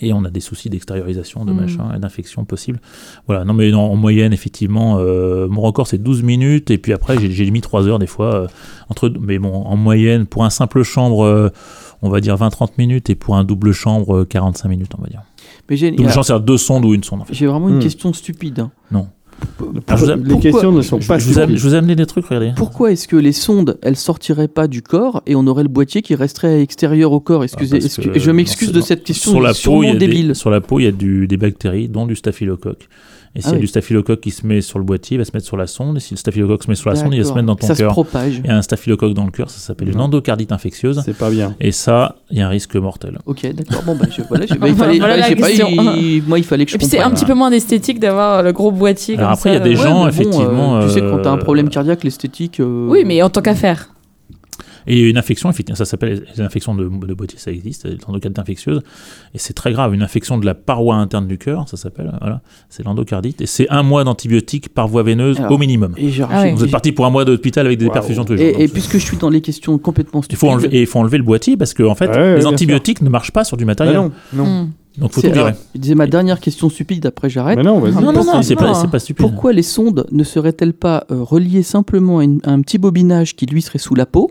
Et 0.00 0.12
on 0.12 0.24
a 0.24 0.30
des 0.30 0.38
soucis 0.40 0.70
d'extériorisation, 0.70 1.44
de 1.44 1.52
Mm. 1.52 1.56
machin, 1.60 1.92
et 1.96 1.98
d'infection 1.98 2.44
possible. 2.44 2.80
Voilà, 3.26 3.44
non 3.44 3.52
mais 3.52 3.72
en, 3.72 3.80
en 3.80 3.96
moyenne, 3.96 4.32
effectivement, 4.32 4.98
euh, 5.00 5.48
mon 5.48 5.60
record 5.60 5.88
c'est 5.88 5.98
12 5.98 6.22
minutes, 6.22 6.70
et 6.70 6.78
puis 6.78 6.92
après 6.92 7.16
j'ai 7.18 7.50
mis 7.50 7.60
3 7.60 7.86
heures 7.88 7.98
des 7.98 8.06
fois. 8.06 8.34
euh, 8.34 8.46
entre, 8.90 9.12
mais 9.20 9.38
bon, 9.40 9.52
en 9.64 9.76
moyenne, 9.76 10.26
pour 10.26 10.44
un 10.44 10.50
simple 10.50 10.82
chambre, 10.84 11.24
euh, 11.24 11.50
on 12.02 12.10
va 12.10 12.20
dire 12.20 12.36
20-30 12.36 12.78
minutes, 12.78 13.10
et 13.10 13.16
pour 13.16 13.36
un 13.36 13.42
double 13.44 13.72
chambre, 13.72 14.18
euh, 14.18 14.24
45 14.24 14.68
minutes, 14.68 14.92
on 14.96 15.02
va 15.02 15.08
dire. 15.08 15.22
Mais 15.70 15.76
j'ai 15.76 15.90
Double 15.90 16.08
chambre, 16.10 16.24
c'est-à-dire 16.24 16.44
deux 16.44 16.56
sondes 16.58 16.84
ou 16.84 16.94
une 16.94 17.04
sonde. 17.04 17.20
En 17.22 17.24
fait. 17.24 17.34
j'ai 17.34 17.46
vraiment 17.46 17.68
une 17.68 17.76
Hmm. 17.76 17.80
question 17.80 18.12
stupide. 18.12 18.60
hein. 18.60 18.70
Non. 18.90 19.08
Vous 19.60 19.72
les 20.24 20.38
questions 20.40 20.72
ne 20.72 20.82
sont 20.82 20.98
pas 20.98 21.18
je 21.18 21.26
vous 21.28 21.34
je 21.56 21.62
vous 21.62 21.74
ai 21.74 21.78
amené 21.78 21.94
des 21.94 22.06
trucs, 22.06 22.24
regardez. 22.26 22.52
Pourquoi 22.56 22.90
est-ce 22.90 23.06
que 23.06 23.14
les 23.14 23.30
sondes, 23.30 23.78
elles 23.82 23.94
sortiraient 23.96 24.48
pas 24.48 24.66
du 24.66 24.82
corps 24.82 25.22
et 25.26 25.36
on 25.36 25.46
aurait 25.46 25.62
le 25.62 25.68
boîtier 25.68 26.02
qui 26.02 26.16
resterait 26.16 26.60
extérieur 26.60 27.12
au 27.12 27.20
corps? 27.20 27.44
Excusez, 27.44 27.76
Ah, 27.76 27.78
parce 27.78 27.84
excuse- 27.98 28.12
que, 28.14 28.18
je 28.18 28.30
m'excuse 28.32 28.68
non, 28.72 28.74
de 28.74 28.80
cette 28.80 29.04
question 29.04 29.30
sur 29.30 29.40
la 29.40 29.50
peau, 29.50 29.54
sûrement 29.54 29.82
il 29.84 29.88
y 29.88 29.90
a 29.90 29.94
des- 29.94 30.06
débile. 30.08 30.34
sur 30.34 30.50
la 30.50 30.60
peau, 30.60 30.80
il 30.80 30.84
y 30.84 30.86
a 30.88 30.92
du- 30.92 31.28
des 31.28 31.36
bactéries, 31.36 31.88
dont 31.88 32.06
du 32.06 32.16
staphylocoque. 32.16 32.88
Et 33.34 33.40
s'il 33.40 33.48
Ah 33.48 33.50
y 33.50 33.54
a 33.54 33.54
oui. 33.56 33.60
du 33.60 33.66
staphylocoque 33.66 34.20
qui 34.20 34.30
se 34.30 34.46
met 34.46 34.60
sur 34.60 34.78
le 34.78 34.84
boîtier, 34.84 35.14
il 35.16 35.18
va 35.18 35.24
se 35.24 35.30
mettre 35.34 35.46
sur 35.46 35.56
la 35.56 35.66
sonde. 35.66 35.96
Et 35.98 36.00
si 36.00 36.14
le 36.14 36.18
staphylocoque 36.18 36.62
se 36.64 36.68
met 36.70 36.74
sur 36.74 36.90
la 36.90 36.96
sonde, 36.96 37.12
il 37.14 37.18
va 37.22 37.24
se 37.28 37.32
mettre 37.34 37.46
dans 37.46 37.56
ton 37.56 37.66
Ça 37.66 37.74
se 37.74 37.80
cœur. 37.82 37.92
propage. 37.92 38.40
Il 38.42 38.46
y 38.46 38.50
a 38.50 38.56
un 38.56 38.62
staphylocoque 38.62 39.14
dans 39.14 39.24
le 39.24 39.30
cœur, 39.30 39.50
ça 39.50 39.58
s'appelle 39.58 39.90
une 39.90 40.00
endocardite 40.00 40.50
infectieuse. 40.52 41.02
C'est 41.04 41.16
pas 41.16 41.30
bien. 41.30 41.54
Et 41.60 41.72
ça, 41.72 42.16
il 42.30 42.38
y 42.38 42.40
a 42.40 42.46
un 42.46 42.50
risque 42.50 42.74
mortel. 42.76 43.18
Ok, 43.26 43.46
d'accord. 43.54 43.82
Bon, 43.84 43.94
bah, 43.96 44.06
je, 44.10 44.22
voilà, 44.28 44.46
je- 44.46 44.54
bah, 44.54 44.68
il 44.68 44.74
fallait, 44.76 44.98
Voilà 44.98 45.14
bah, 45.14 45.20
la 45.20 45.22
je 45.24 45.28
sais 45.28 45.36
pas, 45.36 45.46
question. 45.48 45.68
il- 45.70 46.22
moi, 46.26 46.38
il 46.38 46.44
fallait 46.44 46.64
que 46.64 46.70
je 46.70 46.76
Et 46.76 46.78
puis 46.78 46.86
c'est 46.86 46.98
un 47.00 47.10
petit 47.10 47.24
peu 47.24 47.34
moins 47.34 47.50
d'esthétique 47.50 48.00
d'avoir 48.00 48.42
le 48.42 48.52
gros 48.52 48.70
boîtier 48.72 49.16
Alors 49.16 49.30
comme 49.30 49.34
après, 49.38 49.50
il 49.50 49.52
y 49.54 49.56
a 49.56 49.60
des 49.60 49.70
euh. 49.70 49.78
Ouais, 49.78 49.88
gens, 49.88 50.00
bon, 50.02 50.08
effectivement, 50.08 50.76
euh, 50.78 50.86
tu 50.86 50.94
sais, 50.94 51.00
quand 51.00 51.18
t'as 51.22 51.30
un 51.30 51.36
euh, 51.36 51.40
problème 51.40 51.68
cardiaque, 51.68 52.04
l'esthétique. 52.04 52.60
euh, 52.60 52.86
Oui, 52.88 53.04
mais 53.06 53.22
en 53.22 53.30
tant 53.30 53.42
qu'affaire. 53.42 53.90
Et 54.88 55.00
une 55.08 55.16
infection, 55.18 55.50
effectivement, 55.50 55.76
ça 55.76 55.84
s'appelle 55.84 56.24
les 56.34 56.40
infections 56.42 56.74
de, 56.74 56.84
de 56.84 57.14
boîtier, 57.14 57.38
ça 57.38 57.50
existe, 57.52 57.86
l'endocardite 58.06 58.38
infectieuse. 58.38 58.80
Et 59.34 59.38
c'est 59.38 59.52
très 59.52 59.70
grave, 59.72 59.94
une 59.94 60.02
infection 60.02 60.38
de 60.38 60.46
la 60.46 60.54
paroi 60.54 60.96
interne 60.96 61.26
du 61.26 61.38
cœur, 61.38 61.68
ça 61.68 61.76
s'appelle, 61.76 62.10
voilà, 62.20 62.40
c'est 62.70 62.84
l'endocardite. 62.84 63.40
Et 63.40 63.46
c'est 63.46 63.68
un 63.68 63.82
mois 63.82 64.02
d'antibiotiques 64.04 64.70
par 64.70 64.88
voie 64.88 65.02
veineuse 65.02 65.38
Alors, 65.38 65.52
au 65.52 65.58
minimum. 65.58 65.94
Et, 65.98 66.10
Ah 66.28 66.42
ouais. 66.42 66.52
Vous 66.54 66.64
êtes 66.64 66.70
parti 66.70 66.92
pour 66.92 67.04
un 67.06 67.10
mois 67.10 67.24
d'hôpital 67.24 67.66
avec 67.66 67.78
des 67.78 67.90
perfusions 67.90 68.24
tous 68.24 68.32
les 68.34 68.52
jours. 68.52 68.60
et, 68.60 68.68
puisque 68.68 68.94
je 68.98 69.04
suis 69.04 69.16
dans 69.18 69.30
les 69.30 69.40
questions 69.42 69.76
complètement 69.78 70.20
il 70.20 70.24
stupides. 70.24 70.38
faut 70.40 70.48
enlever, 70.50 70.68
et 70.76 70.80
il 70.80 70.86
faut 70.86 70.98
enlever 70.98 71.18
le 71.18 71.24
boîtier 71.24 71.56
parce 71.56 71.74
que 71.74 71.82
en 71.82 71.94
fait, 71.94 72.08
Ouais, 72.08 72.36
les 72.38 72.46
antibiotiques 72.46 73.02
ne 73.02 73.10
marchent 73.10 73.32
pas 73.32 73.44
sur 73.44 73.56
du 73.58 73.64
Bah 73.64 73.72
matériel. 73.72 73.96
non, 73.96 74.10
non. 74.32 74.44
Hmm. 74.64 74.70
Donc 74.96 75.12
faut 75.12 75.20
tout 75.20 75.28
je 75.28 75.78
disais 75.78 75.94
ma 75.94 76.06
dernière 76.08 76.40
question 76.40 76.68
stupide, 76.70 77.06
après 77.06 77.28
j'arrête. 77.30 77.56
Mais 77.56 77.62
non, 77.62 77.78
vas-y. 77.78 77.92
Non, 77.92 78.00
non, 78.00 78.06
non, 78.06 78.12
Pourquoi 78.14 78.42
c'est 78.42 78.56
pas, 78.56 78.62
pas, 78.64 78.70
hein. 78.70 78.74
c'est 78.74 78.90
pas 78.90 78.98
stupide. 78.98 79.20
Pourquoi 79.26 79.52
les 79.52 79.62
sondes 79.62 80.06
ne 80.10 80.24
seraient-elles 80.24 80.72
pas 80.72 81.04
euh, 81.12 81.22
reliées 81.22 81.62
simplement 81.62 82.18
à, 82.18 82.24
une- 82.24 82.40
à 82.42 82.50
un 82.50 82.60
petit 82.62 82.78
bobinage 82.78 83.36
qui 83.36 83.46
lui 83.46 83.62
serait 83.62 83.78
sous 83.78 83.94
la 83.94 84.06
peau 84.06 84.28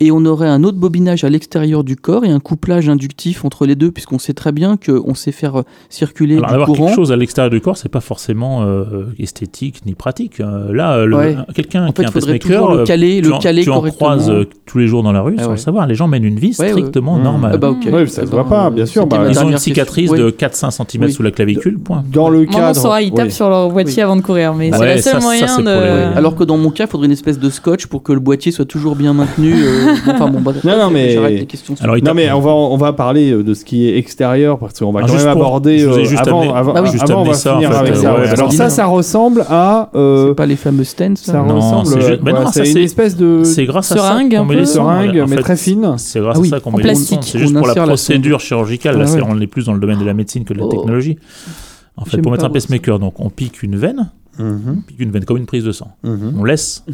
et 0.00 0.10
on 0.10 0.24
aurait 0.24 0.48
un 0.48 0.64
autre 0.64 0.78
bobinage 0.78 1.24
à 1.24 1.28
l'extérieur 1.28 1.84
du 1.84 1.94
corps 1.96 2.24
et 2.24 2.30
un 2.30 2.40
couplage 2.40 2.88
inductif 2.88 3.44
entre 3.44 3.66
les 3.66 3.74
deux 3.76 3.90
puisqu'on 3.90 4.18
sait 4.18 4.32
très 4.32 4.50
bien 4.52 4.76
qu'on 4.78 5.14
sait 5.14 5.30
faire 5.32 5.62
circuler 5.90 6.36
Alors 6.38 6.48
du 6.48 6.54
avoir 6.54 6.66
courant. 6.68 6.86
quelque 6.86 6.96
chose 6.96 7.12
à 7.12 7.16
l'extérieur 7.16 7.50
du 7.50 7.60
corps, 7.60 7.76
c'est 7.76 7.88
pas 7.90 8.00
forcément 8.00 8.62
euh, 8.62 8.84
esthétique 9.18 9.82
ni 9.86 9.94
pratique. 9.94 10.40
Euh, 10.40 10.72
là, 10.72 11.04
le- 11.04 11.16
Ouais. 11.16 11.36
quelqu'un 11.54 11.86
En 11.86 11.92
qui 11.92 11.96
fait, 12.02 12.04
a 12.04 12.06
un 12.06 12.10
il 12.10 12.12
faudrait 12.12 12.38
pacemaker, 12.38 12.60
toujours 12.60 12.74
le 12.74 12.80
euh, 12.80 12.84
caler, 12.84 13.20
tu 13.22 13.28
le 13.28 13.34
en, 13.34 13.38
caler 13.40 13.62
tu 13.62 13.70
en 13.70 13.74
correctement. 13.74 14.06
croises 14.08 14.30
euh, 14.30 14.44
tous 14.64 14.78
les 14.78 14.86
jours 14.86 15.02
dans 15.02 15.12
la 15.12 15.20
rue, 15.20 15.34
Ah 15.38 15.42
sans 15.42 15.46
ouais. 15.48 15.54
le 15.56 15.60
savoir. 15.60 15.86
Les 15.86 15.94
gens 15.94 16.08
mènent 16.08 16.24
une 16.24 16.38
vie 16.38 16.56
ouais. 16.58 16.68
strictement 16.70 17.18
normale. 17.18 17.52
Ah 17.54 17.58
bah, 17.58 17.70
ok. 17.70 17.92
Ouais, 17.92 18.06
ça 18.06 18.22
se 18.24 18.30
voit 18.30 18.48
pas, 18.48 18.70
bien 18.70 18.86
sûr, 18.86 19.06
bah, 19.06 19.26
Ils 19.28 19.38
ont 19.38 19.50
une 19.50 19.58
cicatrice 19.58 20.08
question. 20.10 20.26
de 20.26 20.30
Oui. 20.30 20.36
4-5 20.38 20.70
cm 20.70 21.04
Oui. 21.04 21.12
sous 21.12 21.22
la 21.22 21.30
clavicule, 21.30 21.78
point. 21.78 22.02
Dans 22.10 22.30
le 22.30 22.46
cadre. 22.46 22.74
Sora, 22.80 23.02
ils 23.02 23.12
tapent 23.12 23.26
oui. 23.26 23.32
sur 23.32 23.50
leur 23.50 23.70
boîtier 23.70 23.96
Oui. 23.96 24.02
avant 24.02 24.16
de 24.16 24.22
courir, 24.22 24.54
mais 24.54 24.70
Bah 24.70 24.78
c'est 24.78 24.94
le 24.96 25.02
seul 25.02 25.20
moyen 25.20 25.58
de. 25.58 26.16
Alors 26.16 26.36
que 26.36 26.44
dans 26.44 26.56
mon 26.56 26.70
cas, 26.70 26.84
il 26.84 26.90
faudrait 26.90 27.06
une 27.06 27.12
espèce 27.12 27.38
de 27.38 27.50
scotch 27.50 27.86
pour 27.86 28.02
que 28.02 28.12
le 28.14 28.20
boîtier 28.20 28.50
soit 28.50 28.64
toujours 28.64 28.96
bien 28.96 29.12
maintenu. 29.12 29.54
Euh, 29.90 30.12
enfin 30.14 30.28
bon, 30.30 30.40
bah, 30.40 30.52
Non, 30.64 30.78
non, 30.78 30.90
mais- 30.90 31.10
j'arrête 31.10 31.40
les 31.40 31.46
questions. 31.46 31.74
Alors, 31.80 31.96
Non 32.02 32.14
mais 32.14 32.30
on 32.32 32.40
va 32.40 32.50
on 32.52 32.76
va 32.76 32.92
parler 32.92 33.32
euh, 33.32 33.42
de 33.42 33.54
ce 33.54 33.64
qui 33.64 33.88
est 33.88 33.96
extérieur 33.98 34.58
parce 34.58 34.78
qu'on 34.78 34.92
va 34.92 35.00
Ah, 35.02 35.06
quand 35.06 35.12
juste 35.12 35.24
même 35.26 35.34
pour- 35.34 35.42
aborder 35.46 35.82
euh, 35.84 36.04
juste 36.04 36.26
avant 36.26 36.42
amené- 36.42 36.52
avant, 36.54 36.72
Ah 36.76 36.82
oui. 36.82 36.90
juste 36.90 37.10
avant, 37.10 37.22
on 37.22 37.24
va 37.24 37.34
ça, 37.34 37.52
en 37.54 37.56
finir 37.60 37.72
fait, 37.72 37.78
avec 37.78 37.92
euh, 37.92 37.96
ça. 37.96 38.14
ouais, 38.14 38.20
ouais. 38.20 38.28
Alors 38.28 38.52
ça 38.52 38.70
ça 38.70 38.86
ressemble 38.86 39.44
à 39.48 39.90
euh, 39.94 40.28
c'est 40.28 40.34
pas 40.34 40.46
les 40.46 40.56
fameux 40.56 40.84
stents. 40.84 41.16
ça 41.16 41.32
ça 41.32 41.42
Non, 41.42 41.56
ressemble 41.56 41.86
c'est 41.86 42.00
ça, 42.58 42.64
c'est 42.64 42.70
une 42.72 42.78
espèce 42.78 43.16
de 43.16 43.42
C'est 43.44 43.64
grâce 43.66 43.92
à 43.92 43.96
Seringue, 43.96 44.32
ça 44.32 44.64
seringue 44.66 45.20
En 45.20 45.26
mais 45.28 45.36
très 45.36 45.56
fine. 45.56 45.94
C'est 45.98 46.20
grâce 46.20 46.38
Ah 46.40 46.44
à 46.44 46.48
ça 46.48 46.60
qu'on 46.60 46.72
en 46.72 46.76
met 46.76 46.82
les. 46.84 46.94
C'est 46.94 47.38
juste 47.38 47.54
pour 47.56 47.66
la 47.66 47.74
procédure 47.74 48.40
chirurgicale. 48.40 48.98
Là, 48.98 49.04
Ah 49.08 49.26
on 49.28 49.40
est 49.40 49.46
plus 49.46 49.66
dans 49.66 49.74
le 49.74 49.80
domaine 49.80 49.98
de 49.98 50.04
la 50.04 50.14
médecine 50.14 50.44
que 50.44 50.52
de 50.54 50.58
la 50.58 50.64
Oh. 50.66 50.68
technologie. 50.68 51.18
En 51.96 52.04
fait, 52.04 52.18
pour 52.18 52.32
mettre 52.32 52.44
un 52.44 52.50
pacemaker, 52.50 52.98
donc 52.98 53.20
on 53.20 53.28
pique 53.30 53.62
une 53.62 53.76
veine, 53.76 54.10
Mhm, 54.38 54.60
on 54.78 54.80
pique 54.82 55.00
une 55.00 55.10
veine 55.10 55.24
comme 55.24 55.36
une 55.36 55.46
prise 55.46 55.64
de 55.64 55.72
sang. 55.72 55.88
mhm. 56.02 56.34
On 56.38 56.44
laisse 56.44 56.84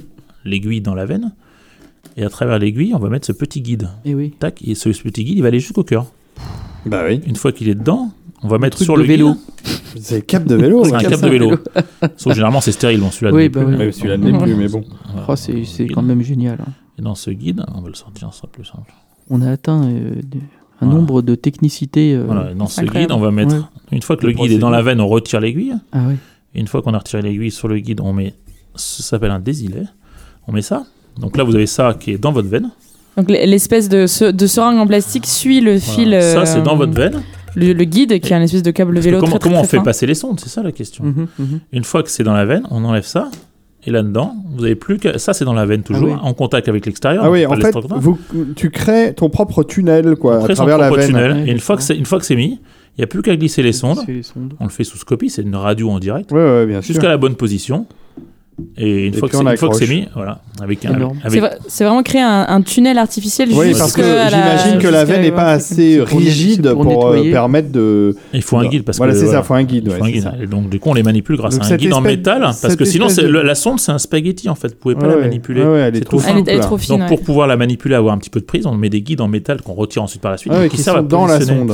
l'aiguille 0.45 0.81
dans 0.81 0.95
la 0.95 1.05
veine, 1.05 1.33
et 2.17 2.25
à 2.25 2.31
travers 2.31 2.59
l'aiguille, 2.59 2.93
on 2.95 2.99
va 2.99 3.09
mettre 3.09 3.27
ce 3.27 3.33
petit 3.33 3.61
guide. 3.61 3.89
Et 4.05 4.15
oui. 4.15 4.33
Tac, 4.39 4.61
et 4.67 4.75
ce 4.75 4.89
petit 4.89 5.25
guide, 5.25 5.37
il 5.39 5.43
va 5.43 5.49
aller 5.49 5.61
jusqu'au 5.61 5.85
cœur. 5.85 6.07
Bah 6.87 7.03
oui. 7.09 7.21
Une 7.27 7.37
fois 7.37 7.53
qu'il 7.53 7.69
est 7.69 7.75
dedans, 7.75 8.11
on 8.43 8.49
va 8.49 8.59
mettre 8.59 8.79
sur 8.79 8.95
de 8.95 9.01
le 9.03 9.07
vélo. 9.07 9.35
guide. 9.35 9.73
C'est 10.01 10.15
le 10.17 10.21
cap 10.23 10.45
de 10.45 10.55
vélo. 10.55 10.85
C'est 10.85 10.95
un 10.95 10.99
cap 10.99 11.21
de 11.21 11.29
vélo. 11.29 11.51
Sauf 12.17 12.25
que 12.33 12.35
généralement, 12.35 12.61
c'est 12.61 12.73
stérile, 12.73 13.01
bon, 13.01 13.11
celui-là. 13.11 13.33
Oui, 13.33 13.43
n'est 13.45 13.49
bah 13.49 13.65
plus. 13.65 13.75
oui. 13.75 13.79
Ouais, 13.87 13.93
Celui-là 13.93 14.17
ne 14.19 14.31
l'est 14.31 14.39
plus 14.39 14.55
mais 14.55 14.69
bon. 14.69 14.85
Oh, 15.29 15.37
c'est 15.37 15.87
quand 15.89 16.03
même 16.03 16.23
génial. 16.23 16.59
hein. 16.61 16.71
Et 16.99 17.03
dans 17.03 17.15
ce 17.15 17.31
guide, 17.31 17.65
on 17.75 17.81
va 17.81 17.89
le 17.89 17.95
sortir, 17.95 18.33
ce 18.33 18.39
sera 18.41 18.49
plus 18.49 18.65
simple. 18.65 18.93
On 19.29 19.43
a 19.43 19.51
atteint 19.51 19.83
euh, 19.85 20.13
un 20.81 20.87
Voilà. 20.87 20.95
nombre 20.95 21.23
de 21.23 21.35
technicités. 21.35 22.15
euh, 22.15 22.55
dans 22.55 22.67
ce 22.67 22.81
incroyable. 22.83 23.13
guide, 23.13 23.17
on 23.19 23.21
va 23.21 23.31
mettre. 23.31 23.55
Ouais. 23.55 23.63
Une 23.93 24.03
fois 24.03 24.17
que 24.17 24.27
le 24.27 24.33
guide 24.33 24.53
est 24.53 24.59
dans 24.59 24.71
la 24.71 24.83
veine, 24.83 25.01
on 25.01 25.09
retire 25.09 25.41
l'aiguille. 25.41 25.75
Ah 25.93 26.05
oui. 26.09 26.15
Une 26.55 26.69
fois 26.69 26.81
qu'on 26.83 26.95
a 26.95 26.99
retiré 26.99 27.23
l'aiguille 27.23 27.51
sur 27.51 27.69
le 27.69 27.79
guide, 27.79 28.01
on 28.01 28.13
met. 28.13 28.35
Ça 28.77 29.03
s'appelle 29.03 29.31
un 29.31 29.41
désilet. 29.41 29.85
On 30.47 30.53
met 30.53 30.63
ça. 30.63 30.85
Donc 31.21 31.37
là, 31.37 31.45
vous 31.45 31.55
avez 31.55 31.67
ça 31.67 31.95
qui 31.99 32.13
est 32.13 32.19
dans 32.19 32.33
votre 32.33 32.49
veine. 32.49 32.71
Donc 33.17 33.31
l'espèce 33.31 33.89
de, 33.89 34.07
se- 34.07 34.31
de 34.31 34.47
seringue 34.47 34.79
en 34.79 34.87
plastique 34.87 35.27
suit 35.27 35.61
le 35.61 35.79
fil. 35.79 36.11
Ça, 36.21 36.41
euh, 36.41 36.45
c'est 36.45 36.63
dans 36.63 36.77
votre 36.77 36.93
veine. 36.93 37.23
Le, 37.55 37.73
le 37.73 37.85
guide 37.85 38.21
qui 38.21 38.33
est 38.33 38.37
un 38.37 38.43
espèce 38.43 38.63
de 38.63 38.71
câble 38.71 38.99
vélo 38.99 39.19
comment 39.19 39.31
très, 39.33 39.39
très, 39.39 39.49
comment 39.49 39.61
on 39.61 39.63
très 39.63 39.71
fait 39.71 39.77
fin. 39.79 39.83
passer 39.85 40.05
les 40.07 40.15
sondes 40.15 40.39
C'est 40.39 40.51
ça 40.51 40.63
la 40.63 40.73
question. 40.73 41.05
Mhm, 41.05 41.27
mhm. 41.39 41.61
Une 41.73 41.85
fois 41.85 42.03
que 42.03 42.11
c'est 42.11 42.23
dans 42.25 42.35
la 42.35 42.45
veine, 42.45 42.65
on 42.71 42.85
enlève 42.85 43.07
ça. 43.07 43.31
Et 43.87 43.91
là-dedans, 43.91 44.35
vous 44.57 44.65
avez 44.65 44.75
plus 44.75 44.99
que. 44.99 45.17
Ça, 45.17 45.33
c'est 45.33 45.45
dans 45.47 45.55
la 45.55 45.65
veine 45.65 45.83
toujours, 45.83 46.09
Ah 46.13 46.21
oui. 46.23 46.29
en 46.29 46.35
contact 46.35 46.69
avec 46.69 46.85
l'extérieur. 46.85 47.25
Ah 47.25 47.31
oui, 47.31 47.47
en 47.47 47.55
fait, 47.57 47.73
vous, 47.97 48.19
tu 48.57 48.71
crées 48.71 49.15
ton 49.15 49.31
propre 49.31 49.63
tunnel 49.63 50.17
quoi, 50.17 50.41
On 50.41 50.45
à 50.45 50.49
son 50.49 50.55
travers 50.55 50.77
la 50.77 50.89
propre 50.89 51.01
veine. 51.03 51.11
tunnel. 51.13 51.33
Ouais, 51.33 51.49
et 51.49 51.53
une 51.53 51.61
fois 51.61 51.77
que 51.77 51.83
c'est 51.83 51.97
une 51.97 52.05
fois 52.05 52.19
que 52.19 52.27
c'est 52.27 52.35
mis, 52.37 52.59
il 52.97 52.99
n'y 53.01 53.05
a 53.05 53.07
plus 53.07 53.23
qu'à 53.23 53.35
glisser 53.37 53.63
les 53.63 53.73
sondes. 53.73 54.01
C'est 54.05 54.13
les 54.13 54.23
sondes. 54.25 54.55
On 54.61 54.65
le 54.65 54.71
fait 54.71 54.85
sous 54.85 54.99
scopie, 54.99 55.31
c'est 55.31 55.43
une 55.43 55.55
radio 55.57 55.89
en 55.89 55.99
direct. 56.01 56.33
Ouais, 56.33 56.39
ouais, 56.39 56.67
bien 56.67 56.83
sûr. 56.83 56.93
Jusqu'à 56.95 57.09
la 57.09 57.17
bonne 57.17 57.37
position. 57.37 57.87
Et 58.79 59.07
une 59.09 59.15
Et 59.15 59.17
fois 59.19 59.29
que 59.29 59.37
c'est 59.37 59.43
on 59.43 59.51
une 59.51 59.57
fois 59.59 59.69
que 59.69 59.85
mis, 59.85 60.09
voilà, 60.15 60.41
avec 60.63 60.85
un, 60.87 60.95
Énorme. 60.95 61.19
avec 61.23 61.33
C'est 61.33 61.47
vra- 61.47 61.59
C'est 61.69 61.85
vraiment 61.85 62.03
créer 62.03 62.23
un, 62.23 62.47
un 62.49 62.63
tunnel 62.63 62.97
artificiel 62.97 63.51
Oui, 63.53 63.73
parce 63.77 63.93
que 63.93 64.03
j'imagine 64.03 64.79
que 64.79 64.89
la 64.89 65.05
veine 65.05 65.21
n'est 65.23 65.31
pas 65.31 65.51
assez 65.51 66.01
rigide 66.03 66.73
pour 66.73 66.83
pour, 66.83 67.07
euh, 67.09 67.31
permettre 67.31 67.71
de. 67.71 68.17
il 68.33 68.41
faut 68.43 68.57
un 68.57 68.67
guide 68.67 68.83
parce 68.85 68.97
voilà, 68.97 69.13
que 69.13 69.19
c'est 69.19 69.27
ça, 69.27 69.31
voilà, 69.33 69.43
faut 69.43 69.55
un 69.55 69.63
guide. 69.65 69.85
il 69.87 69.91
ouais, 69.93 69.99
faut 69.99 70.05
un 70.05 70.11
guide. 70.11 70.23
ça. 70.23 70.35
Et 70.41 70.47
donc 70.47 70.71
du 70.71 70.81
coup, 70.81 70.89
on 70.89 70.95
les 70.95 71.03
manipule 71.03 71.37
grâce 71.37 71.59
Donc, 71.59 71.71
à 71.71 71.75
un 71.75 71.77
guide 71.77 71.93
en 71.93 72.01
métal 72.01 72.41
parce 72.63 72.77
que 72.77 72.85
sinon 72.87 73.09
de- 73.09 73.23
la 73.27 73.55
sonde 73.55 73.79
c'est 73.79 73.93
un 73.93 73.99
spaghetti 73.99 74.49
en 74.49 74.55
fait, 74.55 74.69
vous 74.69 74.75
pouvez 74.77 74.95
pas 74.95 75.07
Ouais, 75.07 75.15
la 75.17 75.21
manipuler. 75.21 75.63
Ouais, 75.63 75.69
ouais, 75.69 75.79
elle 75.81 75.97
est 75.97 75.99
C'est 75.99 76.05
trop 76.61 76.79
fine. 76.79 76.99
Donc 76.99 77.09
pour 77.09 77.21
pouvoir 77.21 77.47
la 77.47 77.57
manipuler, 77.59 77.95
avoir 77.95 78.15
un 78.15 78.19
petit 78.19 78.31
peu 78.31 78.41
de 78.41 78.47
prise, 78.47 78.65
on 78.67 78.75
met 78.75 78.89
des 78.89 79.03
guides 79.03 79.21
en 79.21 79.29
métal 79.29 79.61
qu'on 79.61 79.75
retire 79.75 80.03
ensuite 80.03 80.23
par 80.23 80.31
la 80.31 80.39
suite, 80.39 80.53
Ah 80.57 80.67
qui 80.69 80.79
servent 80.79 81.07
dans 81.07 81.27
la 81.27 81.41
sonde. 81.41 81.73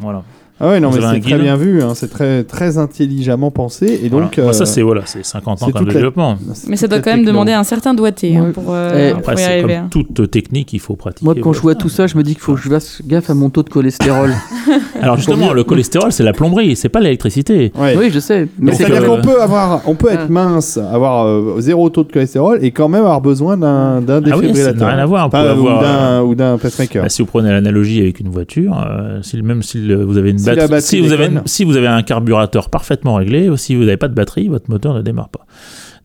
Voilà. 0.00 0.22
Ah 0.62 0.68
ouais, 0.68 0.80
non, 0.80 0.90
Vous 0.90 0.98
mais 0.98 1.02
c'est 1.14 1.20
très 1.20 1.38
bien 1.38 1.56
vu, 1.56 1.82
hein, 1.82 1.92
c'est 1.94 2.08
très, 2.10 2.44
très 2.44 2.76
intelligemment 2.76 3.50
pensé. 3.50 4.00
Et 4.04 4.08
Voilà. 4.10 4.26
donc, 4.26 4.36
Moi, 4.38 4.52
ça 4.52 4.62
euh, 4.62 4.66
c'est 4.66 4.82
voilà, 4.82 5.02
c'est 5.06 5.24
50 5.24 5.62
ans 5.62 5.68
de 5.70 5.86
la- 5.86 5.92
développement. 5.94 6.36
c'est 6.52 6.68
Mais 6.68 6.76
ça 6.76 6.86
doit 6.86 6.98
quand 7.00 7.10
même 7.16 7.24
demander 7.24 7.52
un 7.52 7.64
certain 7.64 7.94
doigté 7.94 8.36
hein, 8.36 8.50
pour, 8.52 8.64
euh, 8.68 9.08
Eh, 9.08 9.10
pour 9.12 9.20
Après 9.20 9.34
y 9.34 9.38
c'est 9.38 9.44
arriver. 9.60 9.80
comme 9.90 10.04
toute 10.04 10.30
technique, 10.30 10.72
il 10.74 10.80
faut 10.80 10.96
pratiquer. 10.96 11.24
Moi, 11.24 11.34
quand 11.40 11.52
je 11.54 11.60
vois 11.60 11.74
tout 11.74 11.88
ça, 11.88 12.06
je 12.06 12.16
me 12.16 12.22
dis 12.22 12.32
qu'il 12.34 12.42
faut 12.42 12.54
que 12.54 12.60
je 12.60 12.68
fasse 12.68 13.00
gaffe 13.06 13.30
à 13.30 13.34
mon 13.34 13.48
taux 13.48 13.62
de 13.62 13.70
cholestérol. 13.70 14.30
Alors 15.00 15.16
justement, 15.16 15.52
le 15.54 15.64
cholestérol, 15.64 16.12
c'est 16.12 16.22
la 16.24 16.32
plomberie, 16.34 16.76
c'est 16.76 16.88
pas 16.90 17.00
l'électricité. 17.00 17.72
Ouais. 17.78 17.96
oui, 17.98 18.10
je 18.12 18.18
sais. 18.18 18.46
Mais 18.58 18.72
C'est-à-dire 18.72 19.02
euh, 19.04 19.16
qu'on 19.16 19.22
peut 19.22 19.40
avoir, 19.40 19.80
on 19.86 19.94
peut 19.94 20.10
être 20.10 20.26
Ah. 20.26 20.32
mince, 20.32 20.76
avoir 20.78 21.26
euh, 21.26 21.56
zéro 21.60 21.88
taux 21.88 22.04
de 22.04 22.12
cholestérol 22.12 22.58
et 22.62 22.70
quand 22.70 22.88
même 22.88 23.00
avoir 23.02 23.20
besoin 23.22 23.56
d'un 23.56 24.00
d'un 24.02 24.16
Ah 24.16 24.20
oui, 24.20 24.30
ça 24.30 24.40
défibrillateur. 24.40 24.78
n'a 24.88 24.94
rien 24.94 25.02
à 25.02 25.06
voir. 25.06 25.24
On 25.24 25.28
Enfin, 25.28 25.40
avoir, 25.44 25.80
d'un 25.82 26.22
ou 26.22 26.34
d'un 26.34 26.58
pacemaker. 26.58 27.02
Bah, 27.02 27.08
si 27.08 27.22
vous 27.22 27.26
prenez 27.26 27.50
l'analogie 27.50 28.00
avec 28.00 28.20
une 28.20 28.28
voiture, 28.28 28.76
euh, 28.86 29.20
si, 29.22 29.40
même 29.40 29.62
si 29.62 29.78
le- 29.78 30.04
vous 30.04 30.18
avez 30.18 30.30
une 30.30 30.36
Si 30.50 30.56
la 30.56 30.62
batterie, 30.62 30.70
batterie 30.70 30.82
si 30.86 31.00
vous 31.00 31.12
avez, 31.12 31.28
si 31.46 31.64
vous 31.64 31.76
avez 31.76 31.86
un 31.86 32.02
carburateur 32.02 32.70
parfaitement 32.70 33.14
réglé, 33.14 33.50
si 33.56 33.74
vous 33.74 33.82
n'avez 33.84 33.96
pas 33.96 34.08
de 34.08 34.14
batterie, 34.14 34.48
votre 34.48 34.70
moteur 34.70 34.94
ne 34.94 35.02
démarre 35.02 35.28
pas. 35.28 35.46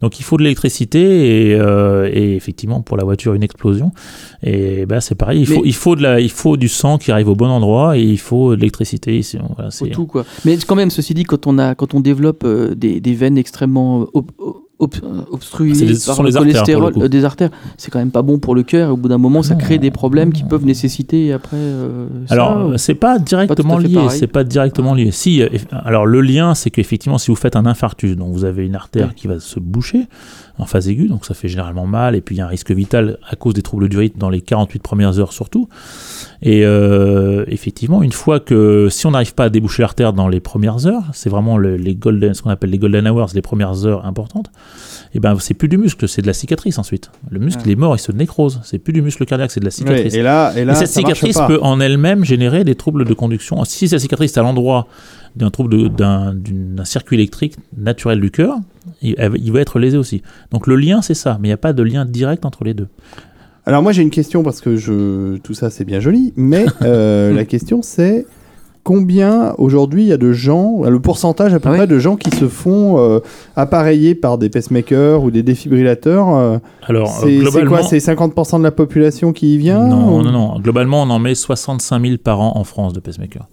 Donc 0.01 0.19
il 0.19 0.23
faut 0.23 0.35
de 0.37 0.43
l'électricité 0.43 1.51
et, 1.51 1.55
euh, 1.55 2.09
et 2.11 2.35
effectivement 2.35 2.81
pour 2.81 2.97
la 2.97 3.05
voiture 3.05 3.33
une 3.33 3.43
explosion. 3.43 3.91
Et 4.43 4.85
bah, 4.85 4.99
c'est 4.99 5.15
pareil, 5.15 5.39
il 5.39 5.47
faut, 5.47 5.61
il, 5.63 5.73
faut 5.73 5.95
de 5.95 6.01
la, 6.03 6.19
il 6.19 6.29
faut 6.29 6.57
du 6.57 6.67
sang 6.67 6.97
qui 6.97 7.11
arrive 7.11 7.29
au 7.29 7.35
bon 7.35 7.47
endroit 7.47 7.97
et 7.97 8.01
il 8.03 8.19
faut 8.19 8.55
de 8.55 8.59
l'électricité. 8.59 9.21
Voilà, 9.55 9.71
tout 9.91 10.05
quoi. 10.05 10.25
Mais 10.43 10.57
quand 10.67 10.75
même, 10.75 10.89
ceci 10.91 11.13
dit, 11.13 11.23
quand 11.23 11.47
on 11.47 11.57
a, 11.57 11.75
quand 11.75 11.93
on 11.93 12.01
développe 12.01 12.43
euh, 12.43 12.75
des, 12.75 12.99
des 12.99 13.13
veines 13.13 13.37
extrêmement 13.37 14.05
ob- 14.13 14.31
ob- 14.79 14.93
les- 15.59 15.95
ce 15.95 16.05
par 16.07 16.21
le 16.23 16.29
les 16.29 16.35
artères, 16.37 16.41
pour 16.41 16.41
cholestérol, 16.41 16.93
le 16.97 17.03
euh, 17.03 17.07
des 17.09 17.25
artères, 17.25 17.49
c'est 17.77 17.91
quand 17.91 17.99
même 17.99 18.11
pas 18.11 18.21
bon 18.21 18.39
pour 18.39 18.55
le 18.55 18.63
cœur. 18.63 18.91
Au 18.91 18.97
bout 18.97 19.07
d'un 19.07 19.17
moment, 19.17 19.41
ça 19.43 19.53
Non. 19.53 19.59
crée 19.59 19.77
des 19.77 19.91
problèmes 19.91 20.33
qui 20.33 20.43
peuvent 20.43 20.65
nécessiter 20.65 21.31
après. 21.33 21.57
euh. 21.57 22.07
Alors, 22.29 22.73
c'est 22.79 22.95
pas 22.95 23.19
directement 23.19 23.75
Pas 23.75 23.81
lié. 23.81 23.99
C'est 24.09 24.27
pas 24.27 24.43
directement 24.43 24.93
lié. 24.93 25.11
Si, 25.11 25.41
euh, 25.41 25.49
alors 25.71 26.05
le 26.05 26.21
lien, 26.21 26.55
c'est 26.55 26.69
qu'effectivement, 26.71 27.17
si 27.17 27.31
vous 27.31 27.35
faites 27.37 27.55
un 27.55 27.65
infarctus, 27.65 28.15
donc 28.17 28.33
vous 28.33 28.45
avez 28.45 28.65
une 28.65 28.75
artère 28.75 29.15
qui 29.15 29.27
va 29.27 29.39
se 29.39 29.59
boucher 29.59 30.07
en 30.57 30.65
phase 30.65 30.87
aiguë, 30.87 31.07
donc 31.09 31.25
ça 31.25 31.33
fait 31.33 31.47
généralement 31.49 31.85
mal, 31.85 32.15
et 32.15 32.21
puis 32.21 32.35
il 32.35 32.39
y 32.39 32.41
a 32.41 32.45
un 32.45 32.49
risque 32.49 32.71
vital 32.71 33.17
à 33.29 33.35
cause 33.35 33.53
des 33.53 33.61
troubles 33.61 33.89
du 33.89 33.97
rythme 33.97 34.19
dans 34.19 34.29
les 34.29 34.41
48 34.41 34.81
premières 34.81 35.19
heures 35.19 35.33
surtout. 35.33 35.67
Et 36.47 36.63
euh, 36.63 37.43
effectivement, 37.47 38.03
une 38.03 38.11
fois 38.11 38.39
que 38.39 38.87
si 38.91 39.07
on 39.07 39.11
n'arrive 39.11 39.33
pas 39.33 39.45
à 39.45 39.49
déboucher 39.49 39.81
l'artère 39.81 40.13
dans 40.13 40.27
les 40.27 40.39
premières 40.39 40.85
heures, 40.85 41.01
c'est 41.11 41.27
vraiment 41.29 41.57
le- 41.57 41.75
les 41.75 41.95
golden, 41.95 42.35
ce 42.35 42.43
qu'on 42.43 42.51
appelle 42.51 42.69
les 42.69 42.77
golden 42.77 43.07
hours, 43.07 43.31
les 43.33 43.41
premières 43.41 43.87
heures 43.87 44.05
importantes. 44.05 44.51
Et 45.15 45.19
ben, 45.19 45.35
c'est 45.39 45.55
plus 45.55 45.67
du 45.69 45.79
muscle, 45.79 46.07
c'est 46.07 46.21
de 46.21 46.27
la 46.27 46.33
cicatrice 46.33 46.77
ensuite. 46.77 47.09
Le 47.31 47.39
muscle, 47.39 47.63
Ouais. 47.65 47.71
est 47.71 47.75
mort, 47.75 47.95
il 47.95 47.99
se 47.99 48.11
nécrose. 48.11 48.59
C'est 48.63 48.77
plus 48.77 48.93
du 48.93 49.01
muscle 49.01 49.25
cardiaque, 49.25 49.49
c'est 49.49 49.59
de 49.59 49.65
la 49.65 49.71
cicatrice. 49.71 50.13
et 50.13 50.21
là, 50.21 50.53
et 50.55 50.65
là, 50.65 50.73
Et 50.73 50.75
cette 50.75 50.89
cicatrice 50.89 51.39
peut 51.47 51.57
en 51.63 51.79
elle-même 51.79 52.23
générer 52.23 52.63
des 52.63 52.75
troubles 52.75 53.05
de 53.05 53.13
conduction. 53.15 53.63
Si 53.65 53.87
cette 53.87 53.99
cicatrice 54.01 54.35
est 54.37 54.39
à 54.39 54.43
l'endroit 54.43 54.87
d'un 55.35 55.49
trouble 55.49 55.89
d'un 55.89 56.35
circuit 56.83 57.15
électrique 57.15 57.55
naturel 57.75 58.21
du 58.21 58.29
cœur, 58.29 58.55
il, 59.01 59.15
il 59.43 59.51
va 59.51 59.61
être 59.61 59.79
lésé 59.79 59.97
aussi. 59.97 60.21
Donc 60.51 60.67
le 60.67 60.75
lien, 60.75 61.01
c'est 61.01 61.15
ça, 61.15 61.37
mais 61.41 61.47
il 61.47 61.49
n'y 61.49 61.53
a 61.53 61.57
pas 61.57 61.73
de 61.73 61.81
lien 61.81 62.05
direct 62.05 62.45
entre 62.45 62.63
les 62.63 62.75
deux. 62.75 62.87
Alors 63.65 63.81
moi 63.81 63.91
j'ai 63.91 64.01
une 64.03 64.11
question 64.11 64.43
parce 64.43 64.61
que 64.61 64.75
je 64.75 65.37
tout 65.37 65.53
ça 65.53 65.69
c'est 65.69 65.85
bien 65.85 65.99
joli, 65.99 66.33
mais 66.35 66.65
euh, 66.83 67.33
la 67.35 67.45
question 67.45 67.81
c'est 67.81 68.25
combien 68.83 69.55
aujourd'hui 69.57 70.03
il 70.03 70.07
y 70.07 70.13
a 70.13 70.17
de 70.17 70.31
gens, 70.31 70.83
le 70.83 70.99
pourcentage 70.99 71.55
à 71.55 71.59
peu 71.59 71.69
oui. 71.71 71.77
près 71.77 71.87
de 71.87 71.97
gens 71.97 72.15
qui 72.17 72.29
se 72.29 72.47
font 72.47 72.99
euh, 72.99 73.19
appareiller 73.55 74.13
par 74.13 74.37
des 74.37 74.49
pacemakers 74.49 75.23
ou 75.23 75.31
des 75.31 75.41
défibrillateurs 75.41 76.29
euh, 76.35 76.57
Alors, 76.83 77.07
C'est 77.07 77.37
globalement. 77.37 77.71
quoi 77.71 77.81
C'est 77.83 77.97
50% 77.97 78.59
de 78.59 78.63
la 78.63 78.69
population 78.69 79.33
qui 79.33 79.55
y 79.55 79.57
vient 79.57 79.87
non, 79.87 80.19
ou- 80.19 80.21
non, 80.21 80.31
non. 80.31 80.59
Globalement, 80.59 81.01
on 81.01 81.09
en 81.09 81.17
met 81.17 81.33
65 81.33 81.99
000 82.05 82.17
par 82.23 82.39
an 82.39 82.51
en 82.55 82.63
France 82.63 82.93
de 82.93 82.99
pacemakers. 82.99 83.47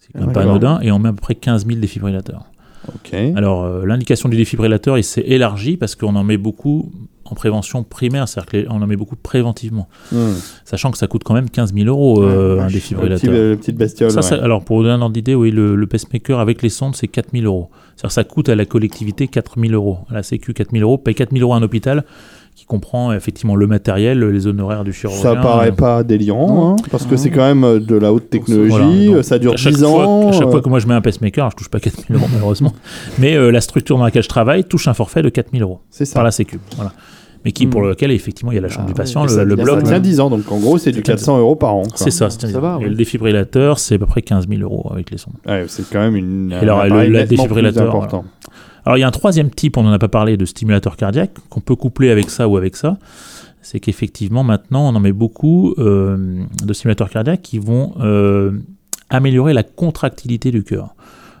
C'est 0.00 0.12
quand 0.14 0.20
même 0.20 0.30
Ah, 0.30 0.32
pas 0.32 0.42
anodin, 0.44 0.80
et 0.80 0.90
on 0.90 0.98
met 0.98 1.10
à 1.10 1.12
peu 1.12 1.20
près 1.20 1.34
15 1.34 1.66
000 1.66 1.78
défibrillateurs. 1.78 2.44
Ok. 2.88 3.14
Alors, 3.36 3.64
euh, 3.64 3.84
l'indication 3.86 4.28
du 4.28 4.36
défibrillateur, 4.36 4.98
il 4.98 5.04
s'est 5.04 5.22
élargi 5.26 5.76
parce 5.76 5.94
qu'on 5.94 6.14
en 6.16 6.24
met 6.24 6.36
beaucoup 6.36 6.90
en 7.26 7.34
prévention 7.34 7.82
primaire, 7.84 8.28
c'est-à-dire 8.28 8.66
qu'on 8.68 8.82
en 8.82 8.86
met 8.86 8.96
beaucoup 8.96 9.16
préventivement, 9.16 9.88
Hmm. 10.12 10.32
sachant 10.66 10.90
que 10.90 10.98
ça 10.98 11.06
coûte 11.06 11.24
quand 11.24 11.32
même 11.32 11.48
15 11.48 11.72
000 11.72 11.86
euros 11.88 12.22
euh, 12.22 12.56
Ouais, 12.56 12.62
un 12.62 12.66
défibrillateur. 12.66 13.32
Le 13.32 13.54
petit- 13.54 13.60
petite 13.72 13.76
bestiole. 13.78 14.10
Ça, 14.10 14.16
ouais. 14.16 14.22
ça- 14.22 14.34
alors, 14.36 14.62
pour 14.62 14.76
vous 14.76 14.82
donner 14.82 14.94
un 14.94 15.00
ordre 15.00 15.14
d'idée, 15.14 15.34
oui, 15.34 15.50
le, 15.50 15.74
le 15.74 15.86
pacemaker 15.86 16.38
avec 16.38 16.60
les 16.60 16.68
sondes, 16.68 16.94
c'est 16.96 17.08
4 17.08 17.30
000 17.32 17.46
euros. 17.46 17.70
C'est-à-dire 17.96 18.08
que 18.08 18.12
ça 18.14 18.24
coûte 18.24 18.48
à 18.50 18.54
la 18.54 18.66
collectivité 18.66 19.26
4 19.28 19.58
000 19.58 19.72
euros. 19.72 19.98
À 20.10 20.14
la 20.14 20.22
Sécu, 20.22 20.52
4 20.52 20.72
000 20.72 20.82
euros. 20.82 20.98
Paye 20.98 21.14
4 21.14 21.30
000 21.32 21.42
euros 21.42 21.54
à 21.54 21.56
un 21.56 21.62
hôpital 21.62 22.04
qui 22.54 22.66
comprend 22.66 23.12
effectivement 23.12 23.56
le 23.56 23.66
matériel, 23.66 24.20
les 24.20 24.46
honoraires 24.46 24.84
du 24.84 24.92
chirurgien. 24.92 25.22
Ça 25.34 25.36
paraît 25.36 25.70
euh, 25.70 25.72
pas 25.72 26.04
délirant, 26.04 26.72
hein, 26.72 26.76
parce 26.90 27.04
que 27.04 27.16
c'est 27.16 27.30
quand 27.30 27.42
même 27.42 27.64
euh, 27.64 27.80
de 27.80 27.96
la 27.96 28.12
haute 28.12 28.30
technologie, 28.30 28.68
Voilà, 28.70 28.86
euh, 28.86 29.14
donc, 29.16 29.24
ça 29.24 29.38
dure 29.40 29.54
à 29.54 29.56
chaque 29.56 29.74
10 29.74 29.80
fois- 29.82 30.06
ans. 30.06 30.28
À 30.28 30.32
chaque 30.32 30.50
fois 30.50 30.62
que 30.62 30.68
moi 30.68 30.78
je 30.78 30.86
mets 30.86 30.94
un 30.94 31.00
pacemaker, 31.00 31.50
je 31.50 31.56
touche 31.56 31.68
pas 31.68 31.80
4 31.80 32.06
000 32.08 32.18
euros 32.18 32.28
malheureusement, 32.32 32.72
mais 33.18 33.34
euh, 33.36 33.50
la 33.50 33.60
structure 33.60 33.98
dans 33.98 34.04
laquelle 34.04 34.22
je 34.22 34.28
travaille 34.28 34.64
touche 34.64 34.86
un 34.86 34.94
forfait 34.94 35.22
de 35.22 35.28
4 35.30 35.50
000 35.52 35.62
euros 35.62 35.80
c'est 35.90 36.04
ça. 36.04 36.14
par 36.14 36.24
la 36.24 36.30
Sécu. 36.30 36.60
Voilà. 36.76 36.92
Mais 37.44 37.52
qui, 37.52 37.66
Hmm. 37.66 37.70
pour 37.70 37.82
lequel 37.82 38.10
effectivement 38.12 38.52
il 38.52 38.54
y 38.54 38.58
a 38.58 38.62
la 38.62 38.68
chambre 38.70 38.84
Ah 38.86 38.88
du 38.88 38.94
patient, 38.94 39.20
Et 39.24 39.28
le, 39.28 39.34
ça, 39.34 39.44
le 39.44 39.56
ça 39.56 39.62
bloc. 39.64 39.82
tient 39.82 40.00
10 40.00 40.20
ans, 40.20 40.30
donc 40.30 40.50
en 40.50 40.58
gros 40.58 40.78
c'est 40.78 40.92
du 40.92 40.98
Ça 40.98 41.02
tient 41.02 41.14
400 41.16 41.38
euros 41.40 41.56
par 41.56 41.74
an. 41.74 41.82
C'est 41.94 42.10
ça, 42.10 42.30
c'est 42.30 42.46
Ça 42.46 42.58
va, 42.60 42.78
Et 42.80 42.84
ouais. 42.84 42.88
le 42.88 42.94
défibrillateur, 42.94 43.78
c'est 43.78 43.96
à 43.96 43.98
peu 43.98 44.06
près 44.06 44.22
15 44.22 44.48
000 44.48 44.62
euros 44.62 44.90
avec 44.92 45.10
les 45.10 45.18
sondes. 45.18 45.34
Ouais, 45.46 45.64
c'est 45.68 45.82
quand 45.90 45.98
même 46.00 46.16
une. 46.16 46.52
Et 46.52 46.56
alors, 46.56 46.80
un 46.80 46.86
le- 47.04 47.24
défibrillateur, 47.26 47.82
plus 47.82 47.88
important. 47.98 48.24
Alors 48.84 48.96
il 48.98 49.00
y 49.00 49.04
a 49.04 49.08
un 49.08 49.12
troisième 49.12 49.50
type, 49.50 49.76
on 49.76 49.82
n'en 49.82 49.92
a 49.92 49.98
pas 49.98 50.08
parlé, 50.08 50.36
de 50.36 50.44
stimulateur 50.44 50.96
cardiaque, 50.96 51.32
qu'on 51.48 51.60
peut 51.60 51.76
coupler 51.76 52.10
avec 52.10 52.30
ça 52.30 52.48
ou 52.48 52.56
avec 52.56 52.76
ça. 52.76 52.98
C'est 53.62 53.80
qu'effectivement 53.80 54.44
maintenant 54.44 54.86
on 54.90 54.94
en 54.94 55.00
met 55.00 55.12
beaucoup 55.12 55.74
euh, 55.78 56.42
de 56.62 56.72
stimulateurs 56.74 57.08
cardiaques 57.08 57.40
qui 57.42 57.58
vont 57.58 57.94
euh, 58.00 58.52
améliorer 59.08 59.54
la 59.54 59.62
contractilité 59.62 60.50
du 60.50 60.62
cœur. 60.64 60.94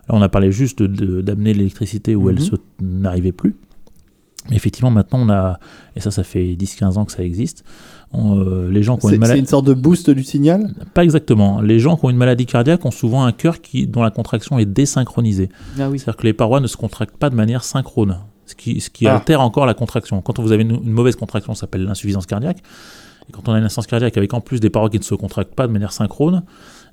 Là 0.08 0.14
on 0.14 0.22
a 0.22 0.28
parlé 0.30 0.50
juste 0.50 0.82
de- 0.82 0.86
de- 0.86 1.20
d'amener 1.20 1.52
l'électricité 1.52 2.16
où 2.16 2.30
elle 2.30 2.38
Mhm. 2.40 2.58
n'arrivait 2.80 3.32
plus. 3.32 3.56
Mais 4.48 4.56
effectivement 4.56 4.90
maintenant 4.90 5.20
on 5.22 5.28
a, 5.30 5.58
et 5.96 6.00
ça 6.00 6.10
ça 6.10 6.22
fait 6.24 6.54
10-15 6.56 6.96
ans 6.96 7.04
que 7.04 7.12
ça 7.12 7.22
existe, 7.22 7.62
euh, 8.38 8.70
les 8.70 8.82
gens 8.82 8.96
qui 8.96 9.06
ont 9.06 9.08
C'est 9.08 9.14
une 9.16 9.20
c'est 9.22 9.28
maladie... 9.28 9.40
une 9.40 9.46
sorte 9.46 9.66
de 9.66 9.74
boost 9.74 10.10
du 10.10 10.22
signal? 10.24 10.72
Pas 10.94 11.04
exactement. 11.04 11.60
Les 11.60 11.78
gens 11.78 11.96
qui 11.96 12.04
ont 12.06 12.10
une 12.10 12.16
maladie 12.16 12.46
cardiaque 12.46 12.84
ont 12.84 12.90
souvent 12.90 13.24
un 13.24 13.32
cœur 13.32 13.60
qui, 13.60 13.86
dont 13.86 14.02
la 14.02 14.10
contraction 14.10 14.58
est 14.58 14.66
désynchronisée. 14.66 15.48
Ah 15.78 15.88
oui. 15.90 15.98
C'est-à-dire 15.98 16.16
que 16.16 16.26
les 16.26 16.32
parois 16.32 16.60
ne 16.60 16.66
se 16.66 16.76
contractent 16.76 17.16
pas 17.16 17.30
de 17.30 17.34
manière 17.34 17.64
synchrone, 17.64 18.18
ce 18.46 18.54
qui, 18.54 18.80
ce 18.80 18.90
qui 18.90 19.06
Ah. 19.06 19.16
altère 19.16 19.40
encore 19.40 19.66
la 19.66 19.74
contraction. 19.74 20.20
Quand 20.22 20.38
vous 20.38 20.52
avez 20.52 20.62
une, 20.62 20.72
une 20.84 20.92
mauvaise 20.92 21.16
contraction, 21.16 21.54
ça 21.54 21.62
s'appelle 21.62 21.84
l'insuffisance 21.84 22.26
cardiaque. 22.26 22.58
Et 23.28 23.32
quand 23.32 23.48
on 23.48 23.52
a 23.52 23.58
une 23.58 23.64
insuffisance 23.64 23.86
cardiaque 23.86 24.16
avec 24.18 24.34
en 24.34 24.40
plus 24.40 24.60
des 24.60 24.70
parois 24.70 24.90
qui 24.90 24.98
ne 24.98 25.02
se 25.04 25.14
contractent 25.14 25.54
pas 25.54 25.66
de 25.66 25.72
manière 25.72 25.92
synchrone, 25.92 26.42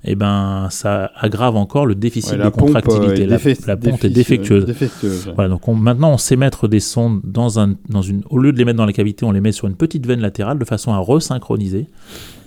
eh 0.04 0.14
ben, 0.16 0.66
ça 0.70 1.12
aggrave 1.16 1.54
encore 1.56 1.86
le 1.86 1.94
déficit 1.94 2.32
Ouais, 2.32 2.38
de 2.38 2.42
euh, 2.44 2.50
contractilité. 2.50 3.22
est 3.22 3.26
la, 3.26 3.38
la 3.66 3.76
pompe 3.76 4.04
est 4.04 4.08
défectueuse. 4.10 4.64
défectueuse, 4.64 5.26
ouais. 5.28 5.32
Voilà, 5.34 5.50
donc 5.50 5.66
on- 5.68 5.74
maintenant 5.74 6.10
on 6.12 6.18
sait 6.18 6.36
mettre 6.36 6.66
des 6.68 6.80
sondes 6.80 7.20
dans 7.24 7.60
un, 7.60 7.74
dans 7.88 8.02
une, 8.02 8.22
au 8.30 8.38
lieu 8.38 8.52
de 8.52 8.58
les 8.58 8.64
mettre 8.64 8.78
dans 8.78 8.86
la 8.86 8.92
cavité, 8.92 9.24
on 9.24 9.32
les 9.32 9.40
met 9.40 9.52
sur 9.52 9.68
une 9.68 9.76
petite 9.76 10.06
veine 10.06 10.20
latérale 10.20 10.58
de 10.58 10.64
façon 10.64 10.92
à 10.92 10.98
resynchroniser 10.98 11.86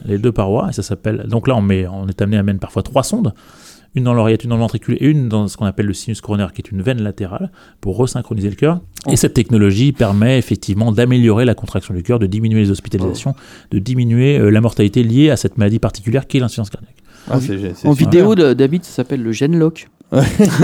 les 0.06 0.18
deux 0.18 0.32
parois. 0.32 0.68
Et 0.70 0.74
ça 0.74 0.84
s'appelle. 0.84 1.26
Donc 1.30 1.48
là, 1.48 1.56
on 1.56 1.62
met, 1.62 1.88
on 1.88 2.08
est 2.08 2.22
amené 2.22 2.38
à 2.38 2.44
mettre 2.44 2.60
parfois 2.60 2.84
trois 2.84 3.04
sondes, 3.04 3.34
une 3.96 4.04
dans 4.04 4.14
l'oreillette, 4.14 4.44
une 4.44 4.50
dans 4.50 4.58
le 4.58 4.62
ventricule 4.62 4.98
et 5.00 5.06
une 5.08 5.30
dans 5.30 5.48
ce 5.48 5.56
qu'on 5.56 5.66
appelle 5.66 5.86
le 5.86 5.94
sinus 5.94 6.20
coronaire, 6.20 6.52
qui 6.52 6.62
est 6.62 6.70
une 6.70 6.82
veine 6.82 7.02
latérale, 7.02 7.50
pour 7.80 7.96
resynchroniser 7.96 8.50
le 8.50 8.56
cœur. 8.58 8.82
Et 9.10 9.16
cette 9.16 9.34
technologie 9.34 9.94
permet 9.94 10.38
effectivement 10.38 10.92
d'améliorer 10.92 11.46
la 11.46 11.56
contraction 11.56 11.94
du 11.94 12.04
cœur, 12.04 12.20
de 12.20 12.26
diminuer 12.26 12.60
les 12.60 12.72
hospitalisations, 12.72 13.34
de 13.72 13.80
diminuer 13.80 14.38
euh, 14.38 14.50
la 14.50 14.60
mortalité 14.60 15.02
liée 15.04 15.30
à 15.30 15.38
cette 15.38 15.58
maladie 15.58 15.80
particulière 15.80 16.28
qui 16.28 16.36
est 16.38 16.40
l'insuffisance 16.42 16.70
cardiaque. 16.72 16.95
Ah, 17.30 17.40
c'est- 17.40 17.74
c'est 17.76 17.88
En 17.88 17.92
vidéo, 17.94 18.36
de- 18.36 18.54
David, 18.54 18.84
ça 18.84 18.92
s'appelle 18.92 19.22
le 19.24 19.32
Genlock. 19.32 19.88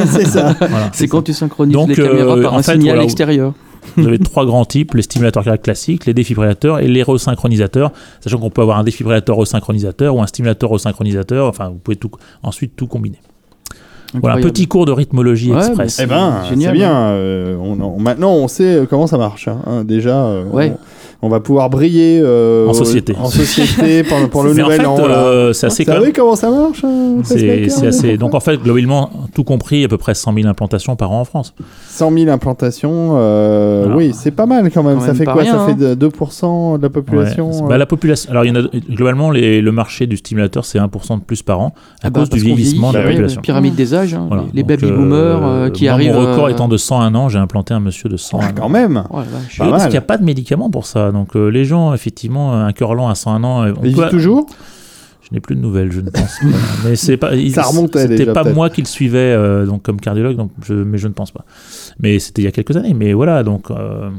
c'est 0.05 0.25
ça. 0.27 0.53
Voilà. 0.59 0.89
C'est 0.93 1.07
quand 1.07 1.23
tu 1.23 1.33
synchronises 1.33 1.73
Donc, 1.73 1.89
les 1.89 1.95
caméras 1.95 2.37
euh, 2.37 2.43
par 2.43 2.53
en 2.53 2.57
un 2.59 2.61
fait, 2.63 2.73
signal 2.73 2.89
voilà, 2.95 3.03
extérieur. 3.03 3.53
Vous 3.97 4.07
avez 4.07 4.19
trois 4.19 4.45
grands 4.45 4.65
types, 4.65 4.93
les 4.93 5.01
stimulateurs 5.01 5.43
cardiaques 5.43 5.63
classiques, 5.63 6.05
les 6.05 6.13
défibrillateurs 6.13 6.79
et 6.79 6.87
les 6.87 7.01
resynchronisateurs, 7.03 7.91
sachant 8.19 8.37
qu'on 8.37 8.51
peut 8.51 8.61
avoir 8.61 8.77
un 8.77 8.83
défibrillateur 8.83 9.35
resynchronisateur 9.37 10.15
ou 10.15 10.21
un 10.21 10.27
stimulateur 10.27 10.69
resynchronisateur, 10.69 11.47
enfin 11.47 11.69
vous 11.69 11.79
pouvez 11.79 11.97
tout, 11.97 12.11
ensuite 12.43 12.75
tout 12.75 12.85
combiner. 12.87 13.17
Voilà, 14.13 14.35
un 14.35 14.41
petit 14.41 14.67
cours 14.67 14.85
de 14.85 14.91
rythmologie 14.91 15.51
Ouais, 15.53 15.65
express. 15.65 15.99
Eh 16.03 16.05
ben, 16.05 16.43
Génial, 16.49 16.71
c'est 16.73 16.77
bien. 16.77 16.93
euh, 17.11 17.55
on, 17.61 17.79
en- 17.79 17.97
maintenant, 17.97 18.33
on 18.33 18.47
sait 18.49 18.81
euh, 18.81 18.85
comment 18.85 19.07
ça 19.07 19.17
marche. 19.17 19.47
hein, 19.47 19.61
hein, 19.65 19.83
déjà, 19.85 20.25
euh, 20.25 20.43
Ouais. 20.51 20.73
on, 20.75 20.77
on 21.21 21.29
va 21.29 21.39
pouvoir 21.39 21.69
briller 21.69 22.19
euh, 22.23 22.67
En 22.67 22.73
société. 22.73 23.15
En 23.21 23.29
société 23.29 24.03
pour, 24.03 24.17
pour 24.29 24.43
le 24.43 24.53
Mais 24.55 24.61
en 24.61 24.65
nouvel 24.65 24.81
fait, 24.81 24.87
an. 24.87 24.97
euh, 24.99 25.53
c'est 25.53 25.67
Vous 25.67 25.73
assez 25.73 25.85
quand 25.85 25.93
savez 25.93 26.05
même- 26.05 26.13
comment 26.13 26.35
ça 26.35 26.49
marche 26.49 26.83
C'est 27.23 27.85
assez. 27.85 28.11
là, 28.11 28.17
Donc 28.17 28.33
en 28.33 28.39
fait, 28.39 28.57
globalement, 28.57 29.09
tout 29.33 29.43
compris, 29.43 29.83
à 29.83 29.87
peu 29.87 29.97
près 29.97 30.13
100 30.15 30.33
000 30.33 30.47
implantations 30.47 30.95
par 30.95 31.11
an 31.11 31.21
en 31.21 31.25
France. 31.25 31.53
100 31.89 32.11
000 32.11 32.29
implantations, 32.31 33.11
euh, 33.17 33.85
Alors, 33.85 33.97
oui, 33.97 34.11
c'est 34.13 34.31
pas 34.31 34.45
mal 34.45 34.69
quand 34.71 34.83
même. 34.83 34.95
quand 34.95 35.01
ça 35.01 35.07
même 35.07 35.15
fait 35.17 35.25
quoi? 35.25 35.33
rien, 35.41 35.53
Ça 35.53 35.65
fait 35.67 35.71
hein. 35.85 35.95
de- 35.95 36.09
2% 36.09 36.77
de 36.77 36.81
la 36.83 36.89
population. 36.89 37.49
Ouais. 37.51 37.63
euh, 37.63 37.67
Bah, 37.67 37.77
la 37.77 37.85
population. 37.85 38.31
Alors 38.31 38.45
il 38.45 38.49
y 38.55 38.57
en 38.57 38.61
a 38.63 38.67
globalement 38.89 39.29
les- 39.31 39.61
le 39.61 39.71
marché 39.71 40.07
du 40.07 40.17
stimulateur 40.17 40.65
c'est 40.65 40.79
1% 40.79 41.17
de 41.17 41.23
plus 41.23 41.41
par 41.43 41.59
an 41.59 41.73
à 42.01 42.07
Ah 42.07 42.09
bah, 42.09 42.21
cause 42.21 42.29
du 42.29 42.39
vieillissement 42.39 42.91
de 42.91 42.97
la 42.97 43.03
population. 43.03 43.41
Pyramide 43.41 43.75
des 43.75 43.93
âges, 43.93 44.13
hein, 44.13 44.25
Voilà. 44.27 44.43
les, 44.53 44.61
les 44.61 44.63
baby 44.63 44.85
euh, 44.85 44.95
boomers 44.95 45.39
euh, 45.45 45.69
qui 45.69 45.87
arrivent. 45.87 46.13
Mon 46.13 46.19
record 46.21 46.45
euh, 46.45 46.49
étant 46.49 46.67
de 46.67 46.77
101 46.77 47.13
ans, 47.15 47.29
j'ai 47.29 47.37
implanté 47.39 47.73
un 47.73 47.79
monsieur 47.79 48.09
de 48.09 48.17
101 48.17 48.41
ah, 48.41 48.49
ans. 48.49 48.53
quand 48.55 48.69
même. 48.69 49.03
oh 49.11 49.19
parce 49.59 49.83
qu'il 49.83 49.91
n'y 49.91 49.97
a 49.97 50.01
pas 50.01 50.17
de 50.17 50.23
médicaments 50.23 50.69
pour 50.69 50.85
ça. 50.85 51.10
Donc 51.11 51.35
euh, 51.35 51.47
les 51.49 51.65
gens, 51.65 51.93
effectivement, 51.93 52.53
un 52.53 52.71
cœur 52.73 52.93
lent 52.95 53.09
à 53.09 53.15
101 53.15 53.43
ans, 53.43 53.63
euh, 53.63 53.73
on 53.79 53.83
Il 53.85 53.95
peut- 53.95 54.09
toujours? 54.09 54.47
Je 55.23 55.35
n'ai 55.35 55.39
plus 55.39 55.55
de 55.55 55.61
nouvelles, 55.61 55.91
je 55.91 56.01
ne 56.01 56.09
pense 56.09 56.39
pas. 56.39 56.47
Mais 56.85 56.95
c'est 56.95 57.15
pas, 57.17 57.31
C'était 57.35 58.25
pas 58.33 58.43
moi 58.43 58.69
qui 58.69 58.81
le 58.81 58.87
suivais 58.87 59.17
euh, 59.19 59.65
donc 59.65 59.81
comme 59.83 59.99
cardiologue, 60.01 60.35
donc 60.35 60.51
je, 60.63 60.73
mais 60.73 60.97
je 60.97 61.07
ne 61.07 61.13
pense 61.13 61.31
pas. 61.31 61.45
Mais 61.99 62.19
c'était 62.19 62.41
il 62.41 62.45
y 62.45 62.47
a 62.49 62.51
quelques 62.51 62.75
années. 62.75 62.93
Mais 62.93 63.13
voilà, 63.13 63.43
donc 63.43 63.71
euh, 63.71 64.09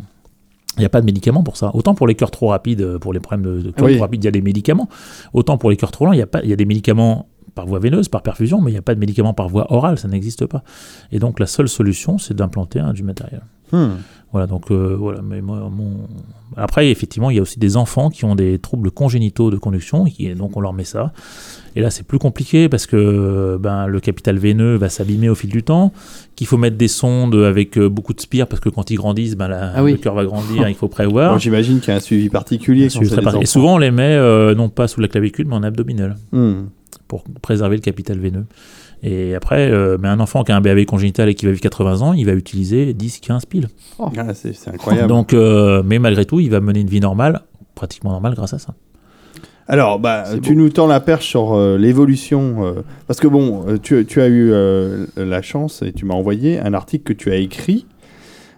il 0.77 0.81
n'y 0.81 0.87
a 0.87 0.89
pas 0.89 1.01
de 1.03 1.07
médicaments 1.07 1.43
pour 1.43 1.59
ça. 1.59 1.71
Autant 1.75 1.95
pour 1.95 2.07
les 2.07 2.15
cœurs 2.15 2.31
trop 2.31 2.49
rapides, 2.49 2.81
euh, 2.81 2.99
pour 2.99 3.13
les 3.13 3.21
problèmes 3.21 3.45
de, 3.45 3.61
de 3.61 3.71
cœur 3.73 3.85
Oui. 3.87 3.93
trop 3.97 4.03
rapides, 4.05 4.23
il 4.23 4.27
y 4.27 4.29
a 4.29 4.33
des 4.33 4.41
médicaments. 4.41 4.89
Autant 5.35 5.59
pour 5.59 5.69
les 5.71 5.77
cœurs 5.77 5.91
trop 5.91 6.07
lents, 6.07 6.13
il 6.13 6.19
y 6.19 6.23
a 6.23 6.27
pas, 6.27 6.41
il 6.45 6.49
y 6.49 6.53
a 6.55 6.57
des 6.57 6.65
médicaments 6.65 7.27
par 7.55 7.67
voie 7.67 7.79
veineuse, 7.79 8.09
par 8.09 8.23
perfusion, 8.23 8.61
mais 8.61 8.71
il 8.71 8.75
n'y 8.75 8.79
a 8.79 8.83
pas 8.83 8.95
de 8.95 9.01
médicaments 9.01 9.35
par 9.35 9.49
voie 9.49 9.73
orale, 9.73 9.99
ça 9.99 10.09
n'existe 10.09 10.47
pas. 10.47 10.63
Et 11.11 11.19
donc 11.19 11.39
la 11.41 11.47
seule 11.47 11.69
solution, 11.69 12.19
c'est 12.19 12.35
d'implanter 12.35 12.83
du 12.95 13.03
matériel. 13.03 13.43
Hmm. 13.73 13.97
Voilà, 14.33 14.47
donc 14.47 14.71
euh, 14.71 14.97
voilà. 14.99 15.21
Mais 15.23 15.41
moi, 15.43 15.71
mon... 15.75 16.07
Après, 16.57 16.91
effectivement, 16.91 17.31
il 17.31 17.37
y 17.37 17.39
a 17.39 17.43
aussi 17.43 17.59
des 17.59 17.77
enfants 17.79 18.09
qui 18.11 18.25
ont 18.27 18.35
des 18.35 18.59
troubles 18.59 18.91
congénitaux 18.91 19.51
de 19.51 19.57
conduction, 19.57 20.07
et 20.19 20.35
donc 20.35 20.57
on 20.57 20.61
leur 20.61 20.73
met 20.75 20.85
ça. 20.85 21.13
Et 21.77 21.81
là, 21.81 21.91
c'est 21.91 22.07
plus 22.07 22.19
compliqué 22.19 22.69
parce 22.69 22.87
que 22.87 23.59
ben, 23.61 23.87
le 23.87 24.01
capital 24.01 24.39
veineux 24.39 24.77
va 24.77 24.91
s'abîmer 24.91 25.29
au 25.31 25.35
fil 25.35 25.49
du 25.51 25.63
temps, 25.63 25.93
qu'il 26.37 26.47
faut 26.47 26.59
mettre 26.59 26.77
des 26.77 26.89
sondes 26.89 27.35
avec 27.35 27.79
euh, 27.79 27.89
beaucoup 27.89 28.13
de 28.13 28.21
spires 28.21 28.47
parce 28.47 28.61
que 28.61 28.69
quand 28.69 28.91
ils 28.91 28.97
grandissent, 28.97 29.37
ben, 29.37 29.49
la- 29.49 29.73
Ah 29.75 29.83
oui. 29.83 29.93
le 29.93 29.99
cœur 29.99 30.15
va 30.15 30.25
grandir, 30.25 30.69
il 30.69 30.75
faut 30.75 30.89
prévoir. 30.89 31.39
J'imagine 31.39 31.81
qu'il 31.81 31.89
y 31.89 31.93
a 31.93 31.97
un 31.97 32.01
suivi 32.01 32.29
particulier. 32.29 32.85
quand 32.85 32.99
Suivi 33.01 33.11
très 33.11 33.23
par- 33.23 33.37
Et 33.41 33.47
souvent, 33.47 33.75
on 33.75 33.79
les 33.79 33.91
met 33.91 34.15
euh, 34.17 34.55
non 34.55 34.69
pas 34.69 34.87
sous 34.89 35.01
la 35.01 35.09
clavicule, 35.09 35.47
mais 35.47 35.55
en 35.57 35.63
abdominal 35.63 36.17
Hmm. 36.33 36.65
Pour 37.13 37.25
préserver 37.43 37.77
le 37.77 37.83
capital 37.83 38.19
veineux. 38.19 38.47
Et 39.03 39.35
après, 39.35 39.71
euh, 39.71 39.99
mais 40.01 40.09
un 40.09 40.19
enfant 40.19 40.45
qui 40.45 40.53
a 40.53 40.57
un 40.57 40.63
BAV 40.63 40.87
congénital 40.87 41.29
et 41.29 41.35
qui 41.35 41.45
va 41.45 41.51
vivre 41.53 41.61
80 41.61 42.01
ans, 42.01 42.15
il 42.15 42.25
va 42.25 42.33
utiliser 42.33 42.95
10-15 42.95 43.47
piles. 43.47 43.69
Ah, 43.99 44.33
c'est 44.33 44.55
c'est 44.55 44.71
incroyable. 44.71 45.09
Donc, 45.09 45.35
euh, 45.35 45.83
mais 45.85 45.99
malgré 45.99 46.25
tout, 46.25 46.41
il 46.41 46.49
va 46.49 46.61
mener 46.61 46.81
une 46.81 46.89
vie 46.89 47.01
normale, 47.01 47.43
pratiquement 47.75 48.13
normale 48.13 48.35
grâce 48.35 48.55
à 48.55 48.59
ça. 48.59 48.73
Alors, 49.69 49.99
bah, 49.99 50.25
C'est 50.27 50.41
tu 50.41 50.57
nous 50.57 50.71
tends 50.71 50.87
la 50.87 51.01
perche 51.01 51.27
sur 51.27 51.53
euh, 51.55 51.77
l'évolution. 51.77 52.65
euh, 52.65 52.83
parce 53.07 53.21
que 53.21 53.29
bon, 53.29 53.67
tu, 53.83 54.07
tu 54.07 54.23
as 54.23 54.29
eu 54.29 54.51
euh, 54.51 55.05
la 55.19 55.43
chance 55.43 55.83
et 55.83 55.93
tu 55.93 56.07
m'as 56.07 56.15
envoyé 56.15 56.59
un 56.61 56.73
article 56.73 57.05
que 57.05 57.13
tu 57.13 57.31
as 57.31 57.37
écrit 57.37 57.85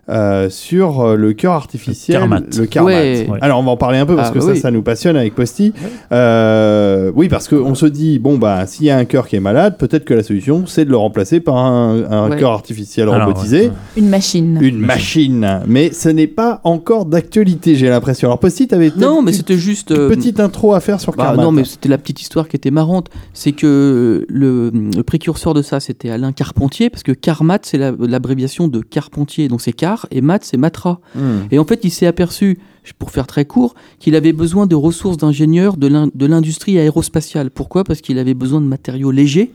euh, 0.08 0.50
sur 0.50 1.00
euh, 1.00 1.16
le 1.16 1.32
cœur 1.32 1.52
artificiel, 1.52 2.18
Carmat. 2.18 2.40
le 2.58 2.66
Carmat. 2.66 2.90
Ouais. 2.90 3.26
Ouais. 3.30 3.38
Alors 3.40 3.58
on 3.60 3.62
va 3.62 3.70
en 3.70 3.76
parler 3.76 3.98
un 3.98 4.06
peu 4.06 4.16
parce 4.16 4.28
Ah, 4.30 4.32
que 4.34 4.38
bah 4.38 4.44
ça, 4.46 4.52
oui. 4.52 4.58
ça 4.58 4.70
nous 4.70 4.82
passionne 4.82 5.16
avec 5.16 5.34
Posty. 5.34 5.72
Euh, 6.12 7.10
oui, 7.14 7.28
parce 7.28 7.48
qu'on 7.48 7.74
se 7.74 7.86
dit 7.86 8.18
bon 8.18 8.38
bah 8.38 8.66
s'il 8.66 8.86
y 8.86 8.90
a 8.90 8.96
un 8.96 9.04
cœur 9.04 9.26
qui 9.28 9.36
est 9.36 9.40
malade, 9.40 9.76
peut-être 9.78 10.04
que 10.04 10.14
la 10.14 10.22
solution 10.22 10.64
c'est 10.66 10.84
de 10.84 10.90
le 10.90 10.96
remplacer 10.96 11.40
par 11.40 11.56
un, 11.56 12.04
un 12.10 12.30
Ouais. 12.30 12.36
cœur 12.38 12.52
artificiel 12.52 13.08
Alors, 13.08 13.26
robotisé, 13.26 13.66
ouais. 13.66 13.72
Une 13.96 14.08
machine. 14.08 14.58
une 14.62 14.78
machine. 14.78 15.60
Mais 15.66 15.92
ce 15.92 16.08
n'est 16.08 16.26
pas 16.26 16.60
encore 16.64 17.04
d'actualité, 17.04 17.74
j'ai 17.74 17.88
l'impression. 17.88 18.28
Alors 18.28 18.38
Posty, 18.38 18.66
t'avais 18.68 18.90
Non, 18.96 19.20
mais 19.22 19.30
une 19.32 19.36
c'était 19.36 19.56
juste. 19.58 19.90
euh, 19.90 20.08
petite 20.08 20.40
intro 20.40 20.74
à 20.74 20.80
faire 20.80 21.00
sur 21.00 21.12
Bah, 21.14 21.24
Carmat. 21.24 21.42
non, 21.42 21.52
mais 21.52 21.64
c'était 21.64 21.88
la 21.88 21.98
petite 21.98 22.20
histoire 22.22 22.48
qui 22.48 22.56
était 22.56 22.70
marrante. 22.70 23.08
C'est 23.34 23.52
que 23.52 24.24
le, 24.28 24.70
le 24.70 25.02
précurseur 25.02 25.54
de 25.54 25.62
ça, 25.62 25.80
c'était 25.80 26.10
Alain 26.10 26.32
Carpentier, 26.32 26.88
parce 26.90 27.02
que 27.02 27.12
Carmat, 27.12 27.58
c'est 27.62 27.78
la- 27.78 27.92
l'abréviation 27.98 28.68
de 28.68 28.80
Carpentier. 28.80 29.48
Donc 29.48 29.60
c'est 29.60 29.72
Car, 29.72 29.93
et 30.10 30.20
Mat, 30.20 30.44
c'est 30.44 30.56
Matra. 30.56 31.00
Hmm. 31.14 31.42
Et 31.50 31.58
en 31.58 31.64
fait, 31.64 31.80
il 31.84 31.90
s'est 31.90 32.06
aperçu, 32.06 32.58
pour 32.98 33.10
faire 33.10 33.26
très 33.26 33.44
court, 33.44 33.74
qu'il 33.98 34.14
avait 34.14 34.32
besoin 34.32 34.66
de 34.66 34.74
ressources 34.74 35.16
d'ingénieurs 35.16 35.76
de 35.76 35.86
l'in- 35.86 36.08
de 36.14 36.26
l'industrie 36.26 36.78
aérospatiale. 36.78 37.50
Pourquoi? 37.50 37.84
Parce 37.84 38.00
qu'il 38.00 38.18
avait 38.18 38.34
besoin 38.34 38.60
de 38.60 38.66
matériaux 38.66 39.10
légers. 39.10 39.50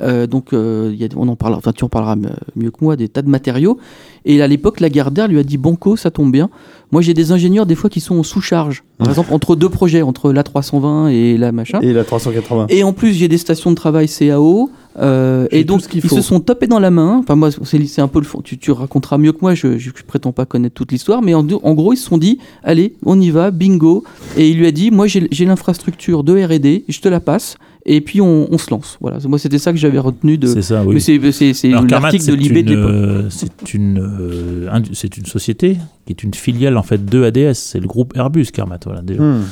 Euh, 0.00 0.26
donc, 0.28 0.52
euh, 0.52 0.90
il 0.94 1.00
y 1.00 1.04
a- 1.04 1.08
on 1.16 1.26
en 1.28 1.34
parlera, 1.36 1.58
enfin, 1.58 1.72
tu 1.72 1.82
en 1.84 1.88
parleras 1.88 2.16
mieux 2.56 2.70
que 2.70 2.76
moi, 2.80 2.94
des 2.96 3.08
tas 3.08 3.22
de 3.22 3.28
matériaux. 3.28 3.76
Et 4.24 4.40
à 4.40 4.46
l'époque, 4.46 4.78
Lagardère 4.80 5.26
lui 5.28 5.38
a 5.38 5.42
dit 5.42 5.56
Banco, 5.58 5.96
ça 5.96 6.10
tombe 6.10 6.30
bien. 6.30 6.48
Moi, 6.92 7.02
j'ai 7.02 7.12
des 7.14 7.32
ingénieurs, 7.32 7.66
des 7.66 7.74
fois, 7.74 7.90
qui 7.90 8.00
sont 8.00 8.16
en 8.18 8.22
sous-charge. 8.22 8.84
Par 8.98 9.08
exemple, 9.08 9.32
entre 9.32 9.56
deux 9.56 9.68
projets, 9.68 10.02
entre 10.02 10.32
l'A320 10.32 11.08
et 11.08 11.36
la 11.38 11.52
machin. 11.52 11.80
Et 11.80 11.92
la 11.92 12.04
380. 12.04 12.66
Et 12.68 12.84
en 12.84 12.92
plus, 12.92 13.12
j'ai 13.14 13.28
des 13.28 13.38
stations 13.38 13.70
de 13.70 13.76
travail 13.76 14.06
CAO. 14.08 14.70
euh, 14.98 15.46
et 15.50 15.64
donc, 15.64 15.82
ils 15.94 16.02
faut. 16.02 16.16
se 16.16 16.20
sont 16.20 16.40
tapés 16.40 16.66
dans 16.66 16.80
la 16.80 16.90
main. 16.90 17.16
Enfin, 17.18 17.34
moi, 17.36 17.50
c'est 17.64 17.84
c'est 17.86 18.00
un 18.02 18.08
peu 18.08 18.18
le 18.18 18.24
fond. 18.26 18.40
Tu, 18.42 18.58
tu 18.58 18.72
raconteras 18.72 19.18
mieux 19.18 19.32
que 19.32 19.38
moi. 19.40 19.54
Je, 19.54 19.78
je, 19.78 19.90
je 19.94 20.02
prétends 20.04 20.32
pas 20.32 20.44
connaître 20.46 20.74
toute 20.74 20.92
l'histoire. 20.92 21.22
Mais 21.22 21.32
en, 21.32 21.46
en 21.62 21.74
gros, 21.74 21.92
ils 21.92 21.96
se 21.96 22.04
sont 22.06 22.18
dit 22.18 22.38
allez, 22.70 22.94
on 23.04 23.20
y 23.20 23.30
va, 23.30 23.50
bingo. 23.50 24.04
Et 24.36 24.48
il 24.50 24.56
lui 24.58 24.66
a 24.66 24.72
dit 24.72 24.90
moi, 24.90 25.06
j'ai 25.06 25.26
j'ai 25.30 25.44
l'infrastructure 25.44 26.24
de 26.24 26.32
RD, 26.42 26.82
je 26.88 27.00
te 27.00 27.08
la 27.08 27.20
passe. 27.20 27.56
Et 27.86 28.02
puis, 28.02 28.20
on, 28.20 28.46
on 28.52 28.58
se 28.58 28.70
lance. 28.70 28.98
Voilà. 29.00 29.16
Moi, 29.26 29.38
c'était 29.38 29.58
ça 29.58 29.72
que 29.72 29.78
j'avais 29.78 29.98
retenu 29.98 30.36
de. 30.36 30.46
C'est 30.46 30.60
ça, 30.62 30.84
oui. 30.84 31.00
C'est- 31.00 31.68
l'article 31.68 32.26
de 32.26 32.34
Libé 32.34 32.62
de 32.62 32.72
une, 32.74 32.78
l'époque. 32.80 33.26
C'est 33.30 33.74
une, 33.74 34.68
indu- 34.70 34.90
c'est 34.92 35.16
une 35.16 35.24
société 35.24 35.78
qui 36.04 36.12
est 36.12 36.22
une 36.22 36.34
filiale 36.34 36.76
en 36.76 36.82
fait 36.82 37.02
de 37.04 37.22
ADS. 37.24 37.54
C'est 37.54 37.80
le 37.80 37.86
groupe 37.86 38.14
Airbus 38.16 38.46
Carmat. 38.52 38.78
Voilà, 38.84 39.00
déjà. 39.00 39.22
Hmm. 39.22 39.44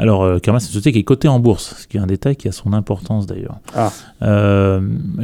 Alors, 0.00 0.22
euh, 0.22 0.38
Carmat, 0.38 0.60
c'est 0.60 0.66
une 0.66 0.72
société 0.74 0.92
qui 0.92 0.98
est 1.00 1.04
cotée 1.04 1.26
en 1.26 1.40
bourse, 1.40 1.74
ce 1.80 1.86
qui 1.88 1.96
est 1.96 2.00
un 2.00 2.06
détail 2.06 2.36
qui 2.36 2.46
a 2.46 2.52
son 2.52 2.72
importance 2.72 3.26
d'ailleurs. 3.26 3.58
Ah. 3.74 3.92
Euh, 4.22 4.80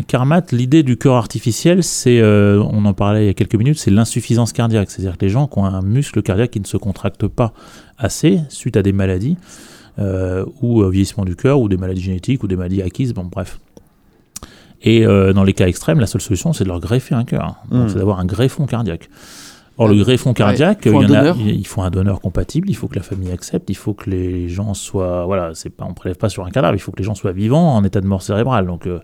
Carmat, 0.09 0.43
l'idée 0.51 0.83
du 0.83 0.97
cœur 0.97 1.14
artificiel, 1.14 1.85
c'est, 1.85 2.18
euh, 2.20 2.61
on 2.70 2.85
en 2.85 2.93
parlait 2.93 3.25
il 3.25 3.27
y 3.27 3.31
a 3.31 3.35
quelques 3.35 3.55
minutes, 3.55 3.79
c'est 3.79 3.93
l'insuffisance 3.93 4.53
cardiaque. 4.53 4.91
C'est-à-dire 4.91 5.16
que 5.16 5.25
les 5.25 5.31
gens 5.31 5.47
qui 5.47 5.59
ont 5.59 5.64
un 5.64 5.83
muscle 5.83 6.22
cardiaque 6.22 6.51
qui 6.51 6.61
ne 6.61 6.66
se 6.66 6.77
contracte 6.77 7.29
pas 7.29 7.53
assez 7.99 8.41
suite 8.49 8.77
à 8.77 8.83
des 8.83 8.93
maladies, 8.93 9.37
euh, 10.01 10.45
ou 10.61 10.83
au 10.83 10.91
vieillissement 10.91 11.25
du 11.25 11.37
cœur, 11.37 11.61
ou 11.61 11.68
des 11.68 11.77
maladies 11.77 12.03
génétiques, 12.03 12.43
ou 12.43 12.49
des 12.49 12.57
maladies 12.57 12.83
acquises, 12.83 13.14
bon 13.14 13.25
bref. 13.25 13.61
Et 14.87 15.05
dans 15.07 15.45
les 15.45 15.55
cas 15.55 15.66
extrêmes, 15.66 15.99
la 15.99 16.07
seule 16.07 16.20
solution, 16.20 16.53
c'est 16.53 16.64
de 16.64 16.68
leur 16.68 16.79
greffer 16.79 17.14
un 17.14 17.25
cœur. 17.25 17.57
Donc, 17.70 17.85
Mm. 17.85 17.89
C'est 17.89 17.97
d'avoir 17.97 18.20
un 18.20 18.27
greffon 18.27 18.66
cardiaque. 18.66 19.09
Or, 19.77 19.89
le 19.89 19.97
greffon 19.97 20.33
cardiaque, 20.35 20.83
il 20.85 20.93
faut 20.93 21.03
il, 21.03 21.07
un 21.07 21.09
y 21.09 21.11
en 21.11 21.14
a- 21.14 21.18
donneur. 21.20 21.37
il- 21.41 21.59
il 21.59 21.66
faut 21.66 21.83
un 21.83 21.91
donneur 21.91 22.20
compatible, 22.20 22.70
il 22.70 22.75
faut 22.75 22.87
que 22.87 22.95
la 22.95 23.03
famille 23.03 23.33
accepte, 23.33 23.68
il 23.70 23.75
faut 23.77 23.93
que 23.93 24.09
les 24.09 24.49
gens 24.49 24.72
soient. 24.72 25.25
Voilà, 25.27 25.51
c'est 25.55 25.70
pas, 25.70 25.85
on 25.89 25.95
prélève 25.95 26.16
pas 26.16 26.29
sur 26.29 26.45
un 26.47 26.51
cadavre, 26.51 26.77
il 26.77 26.79
faut 26.81 26.93
que 26.93 26.99
les 26.99 27.05
gens 27.05 27.16
soient 27.16 27.33
vivants 27.33 27.75
en 27.75 27.83
état 27.83 28.01
de 28.01 28.07
mort 28.07 28.22
cérébrale. 28.22 28.66
Donc, 28.66 28.87
euh, 28.87 29.01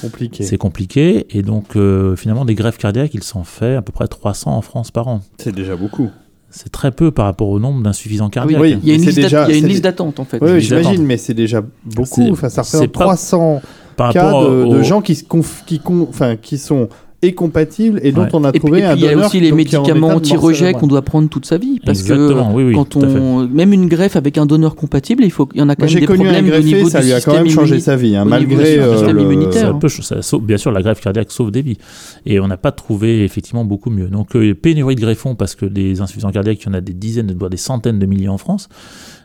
Compliqué. 0.00 0.42
c'est 0.44 0.56
compliqué. 0.58 1.26
Et 1.36 1.42
donc, 1.42 1.76
euh, 1.76 2.16
finalement, 2.16 2.44
des 2.44 2.54
greffes 2.54 2.78
cardiaques, 2.78 3.12
il 3.14 3.22
s'en 3.22 3.44
fait 3.44 3.74
à 3.74 3.82
peu 3.82 3.92
près 3.92 4.08
300 4.08 4.56
en 4.56 4.62
France 4.62 4.90
par 4.90 5.08
an. 5.08 5.20
C'est 5.38 5.54
déjà 5.54 5.76
beaucoup. 5.76 6.10
C'est 6.48 6.70
très 6.70 6.92
peu 6.92 7.10
par 7.10 7.26
rapport 7.26 7.48
au 7.48 7.58
nombre 7.58 7.82
d'insuffisants 7.82 8.30
cardiaques. 8.30 8.62
oui. 8.62 8.78
il 8.82 8.88
y 8.88 8.92
a 8.92 8.94
une 8.94 9.02
liste 9.02 9.16
déjà- 9.16 9.46
d'attente, 9.80 10.20
en 10.20 10.24
fait. 10.24 10.38
Oui, 10.40 10.60
j'imagine, 10.60 11.04
mais 11.04 11.18
c'est 11.18 11.34
déjà 11.34 11.60
beaucoup. 11.84 12.06
C'est- 12.06 12.30
Enfin, 12.30 12.48
ça 12.48 12.62
représente 12.62 12.92
pas- 12.92 13.00
300 13.04 13.60
Par 13.96 14.12
cas 14.12 14.24
rapport 14.24 14.42
de, 14.50 14.64
au- 14.64 14.72
de 14.74 14.82
gens 14.82 15.00
qui, 15.02 15.14
se 15.14 15.24
conf- 15.24 15.64
qui, 15.66 15.80
con- 15.80 16.06
enfin, 16.08 16.36
qui 16.36 16.56
sont 16.58 16.88
et 17.22 17.32
compatibles 17.32 17.98
et 18.02 18.12
dont 18.12 18.22
Ouais. 18.22 18.28
on 18.34 18.44
a 18.44 18.52
trouvé 18.52 18.78
et 18.78 18.82
puis, 18.82 18.90
un 18.90 18.94
il 18.94 19.00
y 19.00 19.06
a 19.08 19.10
donneur 19.12 19.26
aussi 19.26 19.40
les 19.40 19.48
est 19.48 19.52
médicaments 19.52 20.08
anti-rejet 20.08 20.74
qu'on 20.74 20.86
doit 20.86 21.02
prendre 21.02 21.28
toute 21.28 21.46
sa 21.46 21.56
vie. 21.58 21.80
Parce 21.84 22.00
Exactement, 22.00 22.50
que 22.52 22.56
oui, 22.56 22.64
oui, 22.64 22.74
quand 22.74 22.94
on, 22.96 23.46
même 23.48 23.72
une 23.72 23.88
greffe 23.88 24.16
avec 24.16 24.36
un 24.38 24.44
donneur 24.46 24.76
compatible, 24.76 25.24
il 25.24 25.30
faut, 25.32 25.48
il 25.54 25.60
y 25.60 25.62
en 25.62 25.68
a 25.68 25.76
quand 25.76 25.84
Moi, 25.86 25.92
même 25.92 26.00
des 26.00 26.06
connu 26.06 26.20
un 26.28 26.32
problèmes 26.32 26.44
au 26.44 26.48
greffé, 26.48 26.64
niveau 26.64 26.88
ça 26.90 27.00
du 27.00 27.06
lui 27.06 27.12
a 27.14 27.20
quand 27.20 27.32
même 27.34 27.48
changé 27.48 27.80
sa 27.80 27.96
vie, 27.96 28.16
hein, 28.16 28.22
au 28.24 28.28
malgré 28.28 28.78
euh, 28.78 28.96
système 28.98 29.16
le- 29.16 29.22
immunitaire. 29.22 29.68
Ça 29.68 29.74
peut- 29.74 29.88
ça 29.88 30.22
sauve- 30.22 30.42
bien 30.44 30.58
sûr, 30.58 30.70
la 30.72 30.82
greffe 30.82 31.00
cardiaque 31.00 31.32
sauve 31.32 31.50
des 31.50 31.62
vies. 31.62 31.78
Et 32.26 32.38
on 32.38 32.48
n'a 32.48 32.58
pas 32.58 32.70
trouvé 32.72 33.24
effectivement 33.24 33.64
beaucoup 33.64 33.90
mieux. 33.90 34.08
Donc, 34.08 34.36
euh, 34.36 34.54
pénurie 34.54 34.94
de 34.94 35.00
greffons 35.00 35.34
parce 35.34 35.54
que 35.54 35.64
des 35.66 36.00
insuffisants 36.02 36.30
cardiaques, 36.30 36.60
il 36.62 36.66
y 36.66 36.70
en 36.70 36.74
a 36.74 36.80
des 36.82 36.92
dizaines, 36.92 37.34
voire 37.38 37.50
des 37.50 37.56
centaines 37.56 37.98
de 37.98 38.06
milliers 38.06 38.28
en 38.28 38.38
France. 38.38 38.68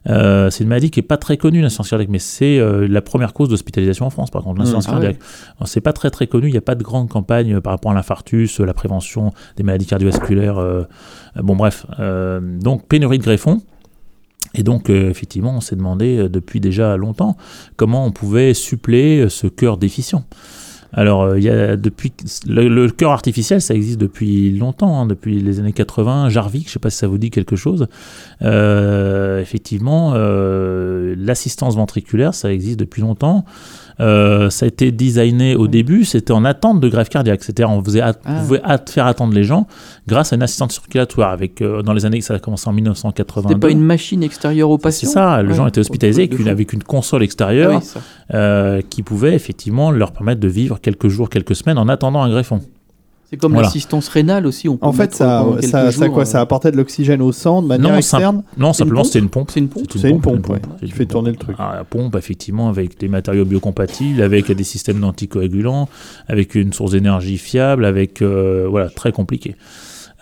Euh, 0.09 0.49
c'est 0.49 0.63
une 0.63 0.69
maladie 0.69 0.89
qui 0.89 0.99
est 0.99 1.03
pas 1.03 1.17
très 1.17 1.37
connue, 1.37 1.61
l'insuffisance 1.61 1.89
cardiaque, 1.89 2.09
mais 2.09 2.19
c'est 2.19 2.57
euh, 2.57 2.87
la 2.87 3.01
première 3.01 3.33
cause 3.33 3.49
d'hospitalisation 3.49 4.05
en 4.05 4.09
France, 4.09 4.31
par 4.31 4.41
contre, 4.43 4.59
l'insuffisance 4.59 4.85
Ah 4.87 4.95
ouais. 4.95 5.01
cardiaque. 5.01 5.21
C'est 5.65 5.81
pas 5.81 5.93
très 5.93 6.09
très 6.09 6.27
connu, 6.27 6.47
il 6.47 6.51
n'y 6.51 6.57
a 6.57 6.61
pas 6.61 6.75
de 6.75 6.83
grande 6.83 7.07
campagne 7.09 7.55
euh, 7.55 7.61
par 7.61 7.71
rapport 7.73 7.91
à 7.91 7.95
l'infarctus, 7.95 8.59
la 8.59 8.73
prévention 8.73 9.31
des 9.57 9.63
maladies 9.63 9.85
cardiovasculaires. 9.85 10.57
euh, 10.57 10.83
bon, 11.35 11.55
bref. 11.55 11.85
Donc, 12.61 12.87
pénurie 12.87 13.19
de 13.19 13.23
greffons. 13.23 13.61
Et 14.53 14.63
donc, 14.63 14.89
euh, 14.89 15.09
effectivement, 15.09 15.55
on 15.55 15.61
s'est 15.61 15.75
demandé 15.77 16.17
euh, 16.17 16.27
depuis 16.29 16.59
déjà 16.59 16.97
longtemps 16.97 17.37
comment 17.77 18.05
on 18.05 18.11
pouvait 18.11 18.53
suppléer 18.53 19.21
euh, 19.21 19.29
ce 19.29 19.47
cœur 19.47 19.77
déficient. 19.77 20.25
Alors, 20.93 21.23
euh, 21.23 21.37
il 21.39 21.43
y 21.43 21.49
a 21.49 21.77
depuis 21.77 22.11
le, 22.45 22.87
cœur 22.89 23.11
artificiel, 23.11 23.61
ça 23.61 23.73
existe 23.73 23.99
depuis 23.99 24.51
longtemps, 24.51 24.99
hein, 24.99 25.05
depuis 25.05 25.39
les 25.39 25.59
années 25.59 25.71
80. 25.71 26.29
Jarvik, 26.29 26.63
je 26.63 26.69
ne 26.69 26.71
sais 26.73 26.79
pas 26.79 26.89
si 26.89 26.97
ça 26.97 27.07
vous 27.07 27.17
dit 27.17 27.29
quelque 27.29 27.55
chose. 27.55 27.87
Euh, 28.41 29.39
effectivement, 29.39 30.13
euh, 30.15 31.15
l'assistance 31.17 31.75
ventriculaire, 31.75 32.33
ça 32.33 32.51
existe 32.51 32.79
depuis 32.79 33.01
longtemps. 33.01 33.45
Euh, 33.99 34.49
ça 34.49 34.65
a 34.65 34.67
été 34.67 34.91
designé 34.91 35.55
au 35.55 35.67
début, 35.67 36.05
c'était 36.05 36.31
en 36.31 36.45
attente 36.45 36.79
de 36.79 36.89
greffe 36.89 37.09
cardiaque. 37.09 37.43
C'est-à-dire, 37.43 37.69
on 37.69 37.83
faisait 37.83 38.01
at- 38.01 38.13
Ah. 38.25 38.39
pouvait 38.41 38.61
at- 38.63 38.85
faire 38.89 39.05
attendre 39.05 39.33
les 39.33 39.43
gens 39.43 39.67
grâce 40.07 40.33
à 40.33 40.35
une 40.35 40.43
assistance 40.43 40.73
circulatoire. 40.73 41.31
Avec, 41.31 41.61
euh, 41.61 41.81
dans 41.81 41.93
les 41.93 42.05
années, 42.05 42.21
ça 42.21 42.35
a 42.35 42.39
commencé 42.39 42.69
en 42.69 42.73
1982. 42.73 43.49
C'était 43.55 43.59
pas 43.67 43.71
une 43.71 43.83
machine 43.83 44.23
extérieure 44.23 44.69
au 44.69 44.77
C'est 44.77 44.83
patient 44.83 45.09
ça, 45.09 45.41
les 45.43 45.49
Ouais. 45.49 45.55
gens 45.55 45.67
étaient 45.67 45.79
hospitalisés 45.81 46.23
avec 46.23 46.39
une, 46.39 46.47
avec 46.47 46.73
une 46.73 46.83
console 46.83 47.21
Ah 47.21 47.25
extérieure 47.25 47.81
oui, 47.83 48.01
euh, 48.33 48.81
qui 48.89 49.03
pouvait 49.03 49.33
effectivement 49.35 49.91
leur 49.91 50.11
permettre 50.11 50.39
de 50.39 50.47
vivre 50.47 50.79
quelques 50.79 51.07
jours, 51.07 51.29
quelques 51.29 51.55
semaines 51.55 51.77
en 51.77 51.87
attendant 51.89 52.21
un 52.23 52.29
greffon. 52.29 52.61
C'est 53.32 53.38
comme 53.38 53.53
Voilà. 53.53 53.67
l'assistance 53.67 54.09
rénale 54.09 54.45
aussi. 54.45 54.67
On 54.67 54.75
peut 54.75 54.86
En 54.86 54.91
fait, 54.91 55.15
ça, 55.15 55.45
ça, 55.61 55.89
ça 55.91 56.09
quoi 56.09 56.23
euh, 56.23 56.25
Ça 56.25 56.41
apportait 56.41 56.69
de 56.71 56.75
l'oxygène 56.75 57.21
au 57.21 57.32
sang 57.32 57.61
de 57.61 57.67
manière 57.67 57.88
Non, 57.95 58.01
ça- 58.01 58.17
externe 58.17 58.43
Non, 58.57 58.73
simplement 58.73 59.01
pompe 59.01 59.07
c'était 59.07 59.19
une 59.19 59.29
pompe. 59.29 59.51
C'est 59.51 59.59
une 59.61 59.69
pompe. 59.69 59.88
C'est 59.95 60.09
une 60.09 60.19
pompe, 60.21 60.49
ouais, 60.49 60.59
C'est 60.73 60.79
qui 60.79 60.86
une 60.88 60.91
fait 60.91 60.97
pompe. 61.05 61.11
tourner 61.11 61.32
le 61.32 61.38
truc. 61.38 61.55
Ah, 61.57 61.75
la 61.77 61.84
pompe, 61.86 62.15
effectivement, 62.17 62.67
avec 62.67 62.99
des 62.99 63.07
matériaux 63.07 63.45
biocompatibles, 63.45 64.21
avec 64.21 64.51
des 64.51 64.63
systèmes 64.65 64.99
d'anticoagulants, 64.99 65.88
avec 66.27 66.55
une 66.55 66.73
source 66.73 66.91
d'énergie 66.91 67.38
fiable, 67.38 67.86
avec 67.86 68.21
euh, 68.21 68.67
voilà 68.69 68.89
très 68.89 69.13
compliqué. 69.13 69.55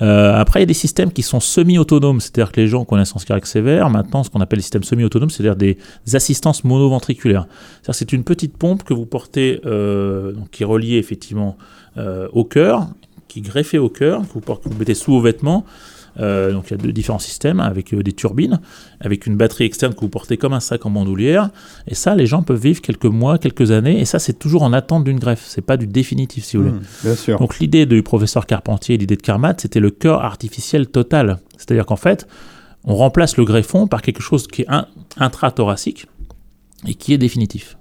Euh, 0.02 0.34
après, 0.40 0.60
il 0.60 0.62
y 0.62 0.64
a 0.64 0.68
des 0.68 0.74
systèmes 0.74 1.12
qui 1.12 1.24
sont 1.24 1.42
semi-autonomes, 1.42 2.22
c'est-à-dire 2.22 2.54
que 2.54 2.62
les 2.62 2.68
gens 2.68 2.86
qui 2.86 2.94
ont 2.94 2.96
une 2.96 3.02
insuffisance 3.02 3.26
cardiaque 3.26 3.48
sévère, 3.48 3.90
maintenant, 3.90 4.24
ce 4.24 4.30
qu'on 4.30 4.40
appelle 4.40 4.60
les 4.60 4.64
systèmes 4.64 4.84
semi-autonomes, 4.84 5.30
c'est-à-dire 5.30 5.58
des 5.58 5.78
assistances 6.14 6.64
monoventriculaires. 6.64 7.48
C'est-à-dire 7.82 7.88
que 7.92 7.94
c'est 7.98 8.14
une 8.14 8.24
petite 8.24 8.56
pompe 8.56 8.84
que 8.84 8.94
vous 8.94 9.06
portez, 9.06 9.60
euh, 9.66 10.32
donc, 10.32 10.52
qui 10.52 10.64
est 10.64 10.66
reliée 10.66 10.96
effectivement 10.98 11.58
euh, 11.60 11.64
au 11.98 12.44
cœur, 12.44 12.88
qui 13.28 13.40
est 13.40 13.42
greffée 13.44 13.78
au 13.78 13.90
cœur, 13.90 14.22
que 14.22 14.34
vous, 14.34 14.42
portez, 14.42 14.70
que 14.70 14.74
vous 14.74 14.80
mettez 14.80 14.96
sous 14.96 15.12
vos 15.12 15.22
vêtements. 15.22 15.66
Euh, 16.20 16.52
donc 16.52 16.66
il 16.68 16.72
y 16.72 16.74
a 16.74 16.78
deux 16.78 16.92
différents 16.92 17.20
systèmes 17.20 17.60
avec 17.60 17.94
euh, 17.94 18.02
des 18.02 18.12
turbines, 18.12 18.60
avec 19.00 19.26
une 19.28 19.38
batterie 19.38 19.66
externe 19.66 19.94
que 19.94 20.02
vous 20.02 20.10
portez 20.10 20.36
comme 20.38 20.54
un 20.54 20.60
sac 20.60 20.86
en 20.86 20.90
bandoulière. 20.90 21.52
Et 21.88 21.96
ça, 21.96 22.16
les 22.16 22.26
gens 22.26 22.42
peuvent 22.42 22.60
vivre 22.60 22.82
quelques 22.82 23.06
mois, 23.06 23.38
quelques 23.38 23.72
années. 23.72 24.00
Et 24.02 24.06
ça, 24.06 24.20
c'est 24.20 24.38
toujours 24.38 24.64
en 24.64 24.74
attente 24.74 25.04
d'une 25.04 25.20
greffe. 25.20 25.46
C'est 25.48 25.62
pas 25.62 25.78
du 25.78 25.88
définitif, 25.88 26.44
si 26.44 26.58
vous 26.58 26.64
voulez. 26.64 26.76
Mmh, 26.76 26.82
bien 27.04 27.16
sûr. 27.16 27.40
Donc 27.40 27.60
l'idée 27.60 27.86
du 27.86 28.02
professeur 28.04 28.48
Carpentier, 28.48 28.98
l'idée 28.98 29.16
de 29.16 29.22
Carmat, 29.22 29.54
c'était 29.60 29.80
le 29.80 29.92
cœur 29.92 30.26
artificiel 30.26 30.88
total. 30.88 31.38
C'est-à-dire 31.58 31.86
qu'en 31.86 31.96
fait, 31.96 32.28
on 32.84 32.96
remplace 32.96 33.38
le 33.38 33.46
greffon 33.46 33.88
par 33.88 34.02
quelque 34.02 34.22
chose 34.22 34.48
qui 34.48 34.64
est 34.64 34.70
in- 34.70 34.88
intrathoracique 35.18 36.08
et 36.88 36.96
qui 36.96 37.14
est 37.14 37.18
définitif. 37.18 37.78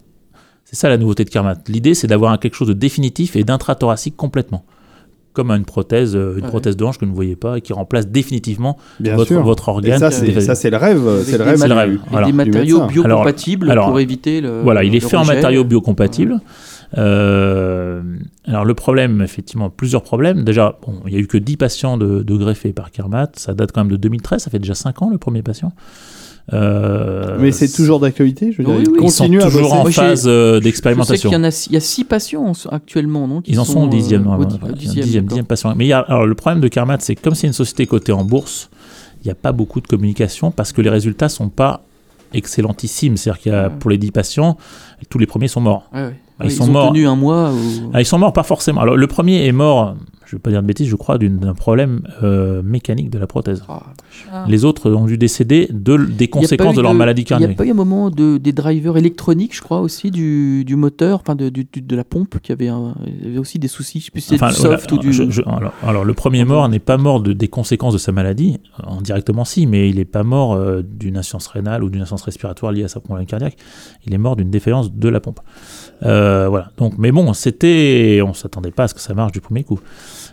C'est 0.71 0.77
ça 0.77 0.91
la 0.91 0.99
nouveauté 0.99 1.25
de 1.25 1.31
Carmat. 1.31 1.55
L'idée, 1.67 1.95
c'est 1.95 2.07
d'avoir 2.09 2.39
quelque 2.39 2.55
chose 2.55 2.69
de 2.69 2.75
définitif 2.75 3.37
et 3.37 3.43
d'intrathoracique 3.45 4.17
complètement. 4.17 4.65
Comme 5.33 5.51
une 5.51 5.65
prothèse, 5.65 6.15
euh, 6.15 6.37
une 6.37 6.45
Ouais. 6.45 6.51
prothèse 6.51 6.77
de 6.77 6.85
hanche 6.85 6.99
que 6.99 7.07
vous 7.07 7.11
ne 7.11 7.17
voyez 7.17 7.37
pas 7.37 7.57
et 7.57 7.61
qui 7.63 7.73
remplace 7.73 8.09
définitivement 8.09 8.77
Bien 9.01 9.17
votre, 9.17 9.29
sûr. 9.29 9.43
votre 9.43 9.69
organe. 9.71 9.99
ça, 9.99 10.11
c'est 10.11 10.39
ça, 10.43 10.55
c'est 10.55 10.69
le 10.69 10.77
rêve. 10.77 11.01
C'est 11.25 11.39
le 11.39 11.45
rêve. 11.45 11.57
C'est 11.57 11.69
le 11.69 11.75
rêve. 11.75 11.99
Voilà. 12.11 12.27
des 12.27 12.33
Du 12.33 12.37
matériaux 12.37 12.87
biocompatibles 12.87 13.71
Alors- 13.71 13.87
pour 13.89 13.99
éviter 14.01 14.43
le. 14.43 14.61
Voilà, 14.63 14.85
il 14.85 14.95
est 14.95 15.01
fait 15.01 15.17
en 15.17 15.25
matériaux 15.25 15.65
biocompatibles. 15.65 16.39
Euh, 16.97 18.03
alors 18.47 18.65
le 18.65 18.75
problème, 18.75 19.23
effectivement, 19.23 19.71
plusieurs 19.71 20.03
problèmes. 20.03 20.45
Déjà, 20.45 20.79
bon, 20.87 21.01
il 21.07 21.13
n'y 21.13 21.17
a 21.17 21.21
eu 21.21 21.27
que 21.27 21.39
10 21.39 21.57
patients 21.57 21.97
de, 21.99 22.23
de 22.23 22.37
greffés 22.37 22.73
par 22.73 22.91
Kermat. 22.91 23.29
Ça 23.37 23.55
date 23.55 23.73
quand 23.73 23.83
même 23.83 23.91
de 23.93 23.97
2013, 23.97 24.43
ça 24.43 24.51
fait 24.51 24.59
déjà 24.59 24.75
5 24.75 25.03
ans 25.03 25.11
le 25.11 25.19
premier 25.19 25.43
patient. 25.43 25.73
Euh, 26.53 27.37
Mais 27.41 27.53
c'est 27.53 27.71
toujours 27.71 28.01
d'actualité, 28.01 28.53
je 28.53 28.59
veux 28.59 28.65
dire. 28.65 28.75
Oui, 28.77 28.83
ils 28.87 28.91
oui. 28.91 28.99
ils 29.03 29.11
sont 29.11 29.25
continuent 29.25 29.41
à 29.43 29.51
toujours 29.51 29.83
bosser. 29.83 30.01
en 30.01 30.03
phase 30.05 30.25
euh, 30.27 30.61
d'expérimentation. 30.61 31.29
qu'il 31.31 31.39
y 31.39 31.41
en 31.41 31.45
a, 31.45 31.67
il 31.69 31.73
y 31.73 31.77
a 31.77 31.81
six 31.81 32.05
patients 32.05 32.47
en- 32.47 32.69
actuellement, 32.75 33.29
non 33.29 33.43
Ils 33.47 33.61
en 33.61 33.65
sont 33.65 33.83
au 33.85 33.89
dixième, 33.89 34.27
euh, 34.27 34.37
au 34.37 34.43
il 34.43 34.47
dixième, 34.47 34.75
dixième, 34.75 35.05
d'accord. 35.25 35.29
dixième 35.29 35.45
patient. 35.47 35.75
Mais 35.77 35.85
il 35.85 35.89
y 35.89 35.93
a, 35.93 35.99
alors 36.01 36.27
le 36.27 36.35
problème 36.35 36.61
de 36.61 36.69
Carmat, 36.69 36.97
c'est 37.01 37.15
que 37.15 37.21
comme 37.23 37.35
c'est 37.35 37.47
une 37.47 37.53
société 37.53 37.87
cotée 37.87 38.13
en 38.13 38.25
bourse, 38.25 38.71
il 39.23 39.27
n'y 39.27 39.31
a 39.31 39.35
pas 39.35 39.53
beaucoup 39.53 39.81
de 39.81 39.87
communication 39.87 40.51
parce 40.51 40.73
que 40.73 40.81
les 40.81 40.91
résultats 40.91 41.29
sont 41.29 41.49
pas 41.51 41.83
excellentissimes. 42.33 43.17
C'est-à-dire 43.17 43.43
qu'il 43.43 43.53
y 43.53 43.55
a 43.55 43.65
Ouais. 43.69 43.75
pour 43.79 43.91
les 43.91 43.99
10 43.99 44.11
patients, 44.11 44.57
tous 45.11 45.19
les 45.19 45.27
premiers 45.27 45.49
sont 45.49 45.61
morts. 45.61 45.89
Ouais, 45.93 46.01
ouais. 46.07 46.15
Ah, 46.41 46.45
ils 46.45 46.51
ils, 46.53 46.55
sont 46.55 46.65
ont 46.65 46.73
morts. 46.73 46.93
tenu 46.93 47.07
un 47.07 47.17
mois. 47.17 47.51
ou- 47.53 47.91
Ah, 47.93 48.01
ils 48.01 48.05
sont 48.07 48.19
morts 48.19 48.33
pas 48.33 48.43
forcément. 48.45 48.81
Alors 48.81 48.97
le 48.97 49.07
premier 49.07 49.47
est 49.47 49.53
mort, 49.53 49.97
je 50.29 50.37
vais 50.37 50.41
pas 50.41 50.51
dire 50.51 50.61
de 50.63 50.67
bêtises, 50.67 50.87
je 50.89 50.97
crois, 50.97 51.17
d'un 51.19 51.55
problème 51.55 52.03
euh, 52.23 52.63
mécanique 52.63 53.09
de 53.11 53.19
la 53.19 53.27
prothèse. 53.27 53.65
Ah, 53.69 53.83
Ah. 54.33 54.45
Les 54.49 54.65
autres 54.65 54.91
ont 54.91 55.07
dû 55.07 55.17
décéder 55.17 55.69
de, 55.73 55.97
des 55.97 56.29
conséquences 56.29 56.75
de 56.77 56.83
leur 56.83 56.93
maladie 56.95 57.23
Il 57.23 57.25
n'y 57.25 57.37
a 57.37 57.39
cardiaque. 57.39 57.57
pas 57.57 57.65
eu 57.67 57.71
un 57.71 57.75
moment 57.75 58.11
de, 58.11 58.37
des 58.39 58.53
drivers 58.53 58.97
électroniques, 58.97 59.55
je 59.57 59.63
crois, 59.63 59.81
aussi, 59.81 60.11
du, 60.11 60.65
du 60.65 60.77
moteur, 60.77 61.21
enfin 61.21 61.35
de, 61.35 61.49
de 61.51 61.97
la 61.97 62.05
pompe, 62.05 62.39
qui 62.41 62.53
avait, 62.53 62.69
un- 62.69 62.95
il 63.07 63.25
y 63.27 63.31
avait 63.31 63.39
aussi 63.39 63.59
des 63.59 63.69
soucis. 63.69 64.01
Je 64.01 64.05
sais 64.07 64.11
plus 64.11 64.21
si 64.21 64.35
Enfin, 64.35 64.51
du 64.51 64.57
voilà, 64.57 64.77
soft 64.79 64.93
ou 64.93 64.99
du. 64.99 65.13
je- 65.13 65.31
je- 65.31 65.43
alors, 65.47 65.73
alors, 65.83 66.05
le 66.05 66.15
premier 66.15 66.45
mort 66.45 66.69
n'est 66.69 66.79
pas 66.79 66.99
mort 66.99 67.21
de, 67.21 67.33
des 67.33 67.49
conséquences 67.49 67.95
de 67.95 67.99
sa 67.99 68.13
maladie, 68.13 68.59
en 68.85 69.01
directement 69.01 69.45
si, 69.45 69.67
mais 69.67 69.89
il 69.89 69.97
n'est 69.97 70.05
pas 70.05 70.25
mort 70.25 70.53
euh, 70.55 70.83
d'une 70.83 71.17
insuffisance 71.17 71.47
rénale 71.47 71.83
ou 71.85 71.89
d'une 71.91 72.03
insuffisance 72.03 72.23
respiratoire 72.23 72.73
liée 72.73 72.85
à 72.85 72.89
sa 72.89 73.01
problème 73.01 73.27
cardiaque. 73.27 73.57
Il 74.07 74.13
est 74.15 74.19
mort 74.19 74.37
d'une 74.37 74.51
défaillance 74.51 74.93
de 74.93 75.09
la 75.09 75.21
pompe. 75.21 75.41
Euh, 76.05 76.49
voilà. 76.49 76.71
Donc, 76.77 76.95
mais 76.99 77.11
bon, 77.13 77.33
c'était, 77.33 78.21
on 78.25 78.33
s'attendait 78.35 78.71
pas 78.71 78.85
à 78.85 78.89
ce 78.89 78.95
que 78.95 79.01
ça 79.01 79.15
marche 79.15 79.33
du 79.33 79.41
premier 79.41 79.65
coup. 79.65 79.81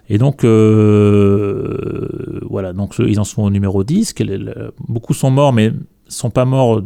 Et 0.10 0.18
donc, 0.18 0.44
euh, 0.44 2.40
voilà. 2.50 2.74
Donc, 2.74 2.96
ils 3.00 3.20
en 3.20 3.24
sont 3.24 3.44
au 3.44 3.50
numéro 3.50 3.84
10. 3.84 4.14
quel 4.14 4.30
est 4.32 4.38
le- 4.38 4.74
beaucoup 4.88 5.14
sont 5.14 5.32
morts, 5.32 5.54
mais 5.54 5.72
sont 6.08 6.30
pas 6.30 6.46
morts 6.46 6.82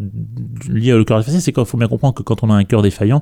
liés 0.70 0.94
au 0.94 1.04
cœur 1.04 1.20
défaillant. 1.20 1.40
C'est 1.40 1.52
qu'il 1.52 1.66
faut 1.66 1.78
bien 1.78 1.88
comprendre 1.88 2.14
que 2.14 2.24
quand 2.24 2.44
on 2.44 2.50
a 2.50 2.54
un 2.56 2.64
cœur 2.64 2.82
défaillant, 2.82 3.22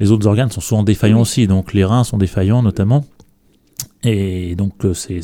les 0.00 0.10
autres 0.10 0.26
organes 0.26 0.50
sont 0.50 0.60
souvent 0.60 0.82
défaillants 0.82 1.20
aussi. 1.20 1.46
Donc, 1.46 1.72
les 1.74 1.84
reins 1.84 2.04
sont 2.04 2.18
défaillants 2.18 2.62
notamment. 2.62 3.04
Et 4.04 4.56
donc, 4.56 4.84
euh, 4.84 4.94
c'est 4.94 5.20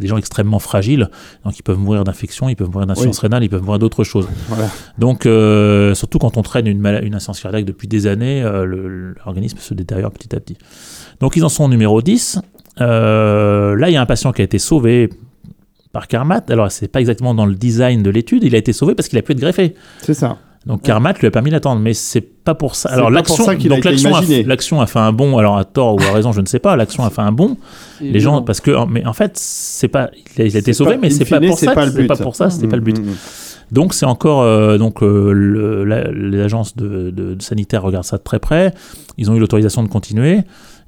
des 0.00 0.06
gens 0.06 0.16
extrêmement 0.16 0.60
fragiles. 0.60 1.10
Donc, 1.44 1.58
ils 1.58 1.62
peuvent 1.62 1.78
mourir 1.78 2.04
d'infection, 2.04 2.48
ils 2.48 2.54
peuvent 2.54 2.70
mourir 2.70 2.86
d'insuffisance 2.86 3.18
rénale, 3.18 3.42
ils 3.42 3.48
peuvent 3.48 3.64
mourir 3.64 3.80
d'autres 3.80 4.04
choses. 4.04 4.28
Voilà. 4.48 4.68
Donc, 4.98 5.26
euh, 5.26 5.94
surtout 5.94 6.18
quand 6.18 6.36
on 6.36 6.42
traîne 6.42 6.66
une, 6.66 6.78
une 6.78 7.14
insuffisance 7.14 7.40
cardiaque 7.40 7.64
depuis 7.64 7.88
des 7.88 8.06
années, 8.06 8.42
euh, 8.42 9.14
l'organisme 9.16 9.58
se 9.58 9.74
détériore 9.74 10.12
petit 10.12 10.34
à 10.34 10.40
petit. 10.40 10.56
Donc, 11.20 11.36
ils 11.36 11.44
en 11.44 11.48
sont 11.48 11.64
au 11.64 11.68
numéro 11.68 12.00
10. 12.02 12.40
Euh, 12.80 13.76
là, 13.76 13.90
il 13.90 13.92
y 13.92 13.96
a 13.96 14.00
un 14.00 14.06
patient 14.06 14.32
qui 14.32 14.42
a 14.42 14.44
été 14.44 14.58
sauvé 14.58 15.10
par 15.92 16.06
Carmat. 16.06 16.42
Alors, 16.48 16.70
c'est 16.70 16.88
pas 16.88 17.00
exactement 17.00 17.34
dans 17.34 17.46
le 17.46 17.54
design 17.54 18.02
de 18.02 18.10
l'étude, 18.10 18.44
il 18.44 18.54
a 18.54 18.58
été 18.58 18.72
sauvé 18.72 18.94
parce 18.94 19.08
qu'il 19.08 19.18
a 19.18 19.22
pu 19.22 19.32
être 19.32 19.40
greffé. 19.40 19.74
C'est 20.02 20.14
ça. 20.14 20.38
Donc 20.66 20.82
Carmat 20.82 21.14
lui 21.14 21.26
a 21.26 21.30
permis 21.30 21.50
d'attendre, 21.50 21.80
mais 21.80 21.94
c'est 21.94 22.20
pas 22.20 22.54
pour 22.54 22.74
ça. 22.74 22.90
Alors 22.90 23.10
l'action, 23.10 23.46
donc 23.46 23.82
l'action, 23.84 24.14
a, 24.14 24.18
imaginé. 24.18 24.42
l'action 24.42 24.80
a 24.82 24.86
fait 24.86 24.98
un 24.98 25.10
bond. 25.12 25.38
Alors 25.38 25.56
à 25.56 25.64
tort 25.64 25.94
ou 25.96 26.00
à 26.02 26.12
raison, 26.12 26.32
je 26.32 26.40
ne 26.42 26.46
sais 26.46 26.58
pas. 26.58 26.76
L'action 26.76 27.02
a 27.04 27.08
fait 27.10 27.22
un 27.22 27.32
bond. 27.32 27.56
Et 28.02 28.10
Les 28.12 28.20
gens, 28.20 28.42
parce 28.42 28.60
que, 28.60 28.72
mais 28.86 29.06
en 29.06 29.14
fait, 29.14 29.32
c'est 29.38 29.88
pas, 29.88 30.10
il 30.36 30.42
a, 30.42 30.44
il 30.46 30.56
a 30.56 30.58
été 30.58 30.72
sauvé, 30.74 30.92
pas- 30.92 30.98
mais 31.00 31.10
c'est 31.10 31.24
pas 31.24 31.40
pour 31.40 31.58
ça. 31.58 31.74
C'est 31.90 32.06
pas 32.06 32.16
pour 32.16 32.36
ça. 32.36 32.50
C'était 32.50 32.68
pas 32.68 32.76
le 32.76 32.82
but. 32.82 32.98
Mm, 32.98 33.02
mm, 33.04 33.10
mm. 33.10 33.16
Donc 33.72 33.94
c'est 33.94 34.04
encore 34.06 34.42
euh, 34.42 34.78
donc 34.78 35.02
euh, 35.02 35.32
le- 35.32 35.84
la- 35.84 36.10
les 36.10 36.40
agences 36.40 36.76
de, 36.76 37.10
de- 37.10 37.34
de 37.34 37.42
sanitaires 37.42 37.82
regardent 37.82 38.04
ça 38.04 38.18
de 38.18 38.22
très 38.22 38.38
près. 38.40 38.74
Ils 39.16 39.30
ont 39.30 39.34
eu 39.34 39.38
l'autorisation 39.38 39.82
de 39.82 39.88
continuer. 39.88 40.40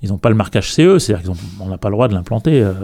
Ils 0.02 0.08
n'ont 0.10 0.18
pas 0.18 0.28
le 0.30 0.34
marquage 0.34 0.72
CE, 0.72 0.98
c'est-à-dire 0.98 1.32
qu'on 1.58 1.68
n'a 1.68 1.78
pas 1.78 1.88
le 1.88 1.94
droit 1.94 2.08
de 2.08 2.14
l'implanter. 2.14 2.60
euh, 2.62 2.74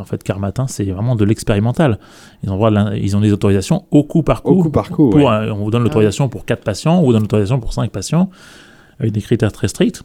en 0.00 0.04
fait, 0.04 0.22
Carmatin, 0.22 0.66
c'est 0.66 0.84
vraiment 0.84 1.16
de 1.16 1.24
l'expérimental. 1.24 1.98
Ils 2.42 2.48
ont 2.48 2.52
le 2.54 2.56
droit 2.58 2.70
de 2.70 2.74
l'in- 2.76 2.94
ils 2.94 3.14
ont 3.16 3.20
des 3.20 3.32
autorisations 3.32 3.84
au 3.90 4.04
coup 4.04 4.22
par 4.22 4.42
coup. 4.42 4.52
Au 4.52 4.62
coup 4.62 4.70
par 4.70 4.88
coup, 4.88 5.10
Pour, 5.10 5.20
ouais. 5.20 5.26
euh, 5.26 5.52
on 5.52 5.64
vous 5.64 5.70
donne 5.70 5.82
l'autorisation 5.82 6.28
pour 6.30 6.44
4 6.46 6.64
patients, 6.64 6.98
on 6.98 7.02
vous 7.02 7.12
donne 7.12 7.22
l'autorisation 7.22 7.60
pour 7.60 7.72
5 7.74 7.90
patients, 7.90 8.30
avec 8.98 9.12
des 9.12 9.20
critères 9.20 9.52
très 9.52 9.68
stricts. 9.68 10.02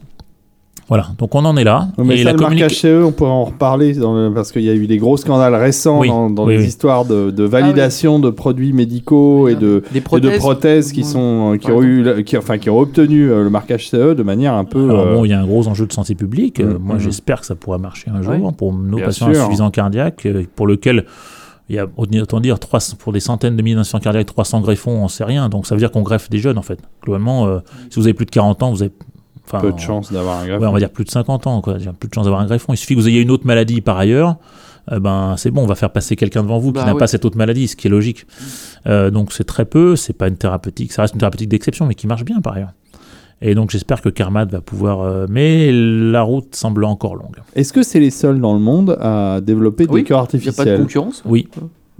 Voilà, 0.88 1.08
donc 1.18 1.34
on 1.34 1.44
en 1.44 1.56
est 1.56 1.64
là. 1.64 1.88
Mais 1.98 2.14
Et 2.14 2.18
ça, 2.18 2.24
la 2.24 2.32
le 2.32 2.38
communication- 2.38 2.88
marquage 2.88 3.02
CE, 3.04 3.08
on 3.08 3.12
pourrait 3.12 3.30
en 3.30 3.44
reparler 3.44 3.94
dans 3.94 4.14
le- 4.14 4.32
parce 4.32 4.52
qu'il 4.52 4.62
y 4.62 4.70
a 4.70 4.74
eu 4.74 4.86
des 4.86 4.98
gros 4.98 5.16
scandales 5.16 5.54
récents 5.54 6.00
Oui, 6.00 6.08
dans, 6.08 6.30
dans 6.30 6.46
oui, 6.46 6.54
les 6.54 6.60
oui. 6.60 6.66
histoires 6.66 7.04
de, 7.04 7.30
de 7.30 7.44
validation 7.44 8.18
de 8.18 8.30
produits 8.30 8.72
médicaux 8.72 9.48
et 9.48 9.54
de, 9.54 9.82
Des 9.92 9.98
et 9.98 10.20
de 10.20 10.36
prothèses. 10.38 10.92
qui 10.92 11.04
sont 11.04 11.54
euh, 11.54 11.56
qui 11.58 11.70
ont 11.70 11.82
eu 11.82 12.24
qui, 12.24 12.36
enfin 12.38 12.58
qui 12.58 12.70
ont 12.70 12.78
obtenu 12.78 13.30
euh, 13.30 13.42
le 13.44 13.50
marquage 13.50 13.88
CE 13.90 14.14
de 14.14 14.22
manière 14.22 14.54
un 14.54 14.64
peu 14.64 14.88
Alors 14.90 15.06
euh, 15.08 15.14
bon, 15.14 15.24
il 15.24 15.30
y 15.30 15.34
a 15.34 15.40
un 15.40 15.46
gros 15.46 15.66
enjeu 15.68 15.86
de 15.86 15.92
santé 15.92 16.14
publique. 16.14 16.60
Euh, 16.60 16.74
Mm, 16.78 16.82
Moi, 16.82 16.96
mm. 16.96 17.00
j'espère 17.00 17.40
que 17.40 17.46
ça 17.46 17.54
pourra 17.54 17.78
marcher 17.78 18.10
un 18.10 18.22
jour 18.22 18.52
pour 18.54 18.72
nos 18.72 18.96
Bien 18.96 19.06
patients 19.06 19.32
sûr. 19.32 19.40
insuffisants 19.42 19.70
cardiaques, 19.70 20.24
euh, 20.26 20.44
pour 20.56 20.66
lequel 20.66 21.04
il 21.68 21.76
y 21.76 21.78
a 21.78 21.86
autant 21.98 22.40
dire 22.40 22.58
300 22.58 22.96
pour 22.98 23.12
des 23.12 23.20
centaines 23.20 23.54
de 23.56 23.62
milliers 23.62 23.74
d'insuffisants 23.76 24.00
cardiaques, 24.00 24.26
300 24.26 24.60
greffons, 24.62 25.02
on 25.02 25.08
sait 25.08 25.24
rien. 25.24 25.48
Donc 25.50 25.66
ça 25.66 25.74
veut 25.74 25.78
dire 25.80 25.90
qu'on 25.90 26.02
greffe 26.02 26.30
des 26.30 26.38
jeunes 26.38 26.56
en 26.56 26.62
fait. 26.62 26.78
Globalement, 27.04 27.46
euh, 27.46 27.58
si 27.90 28.00
vous 28.00 28.06
avez 28.06 28.14
plus 28.14 28.24
de 28.26 28.30
40 28.30 28.62
ans, 28.62 28.70
vous 28.70 28.82
avez 28.82 28.92
enfin, 29.52 29.60
peu 29.60 29.72
de 29.72 29.78
chance 29.78 30.12
d'avoir 30.12 30.40
un 30.40 30.46
greffe. 30.46 30.60
Ouais, 30.60 30.66
on 30.66 30.72
va 30.72 30.78
dire 30.78 30.90
plus 30.90 31.04
de 31.04 31.10
50 31.10 31.46
ans, 31.46 31.60
quoi. 31.60 31.74
Plus 31.74 32.08
de 32.08 32.14
chance 32.14 32.24
d'avoir 32.24 32.40
un 32.42 32.46
greffon. 32.46 32.72
Il 32.72 32.76
suffit 32.76 32.94
que 32.94 33.00
vous 33.00 33.08
ayez 33.08 33.20
une 33.20 33.30
autre 33.30 33.46
maladie 33.46 33.80
par 33.80 33.98
ailleurs. 33.98 34.36
euh, 34.92 35.00
ben, 35.00 35.34
c'est 35.36 35.50
bon, 35.50 35.62
on 35.62 35.66
va 35.66 35.74
faire 35.74 35.90
passer 35.90 36.16
quelqu'un 36.16 36.42
devant 36.42 36.58
vous 36.58 36.72
qui 36.72 36.80
Bah 36.80 36.86
n'a 36.86 36.94
pas 36.94 37.06
cette 37.06 37.24
autre 37.24 37.36
maladie, 37.36 37.68
ce 37.68 37.76
qui 37.76 37.86
est 37.86 37.90
logique. 37.90 38.26
Euh, 38.86 39.10
donc 39.10 39.32
c'est 39.32 39.44
très 39.44 39.64
peu, 39.64 39.96
c'est 39.96 40.12
pas 40.12 40.28
une 40.28 40.36
thérapeutique, 40.36 40.92
ça 40.92 41.02
reste 41.02 41.14
une 41.14 41.20
thérapeutique 41.20 41.48
d'exception, 41.48 41.86
mais 41.86 41.94
qui 41.94 42.06
marche 42.06 42.24
bien 42.24 42.40
par 42.40 42.54
ailleurs. 42.54 42.72
Et 43.40 43.54
donc 43.54 43.70
j'espère 43.70 44.00
que 44.02 44.08
Carmat 44.08 44.46
va 44.46 44.60
pouvoir. 44.60 45.00
euh, 45.02 45.26
mais 45.28 45.70
la 45.72 46.22
route 46.22 46.54
semble 46.56 46.84
encore 46.84 47.14
longue. 47.14 47.36
Est-ce 47.54 47.72
que 47.72 47.82
c'est 47.84 48.00
les 48.00 48.10
seuls 48.10 48.40
dans 48.40 48.52
le 48.54 48.58
monde 48.60 48.96
à 49.00 49.40
développer 49.40 49.86
Oui, 49.88 50.00
des 50.00 50.04
cœurs 50.08 50.26
Il 50.32 50.40
n'y 50.40 50.48
a 50.48 50.52
pas 50.52 50.64
de 50.64 50.70
artificiels? 50.70 50.80
concurrence? 50.80 51.22
Oui. 51.24 51.46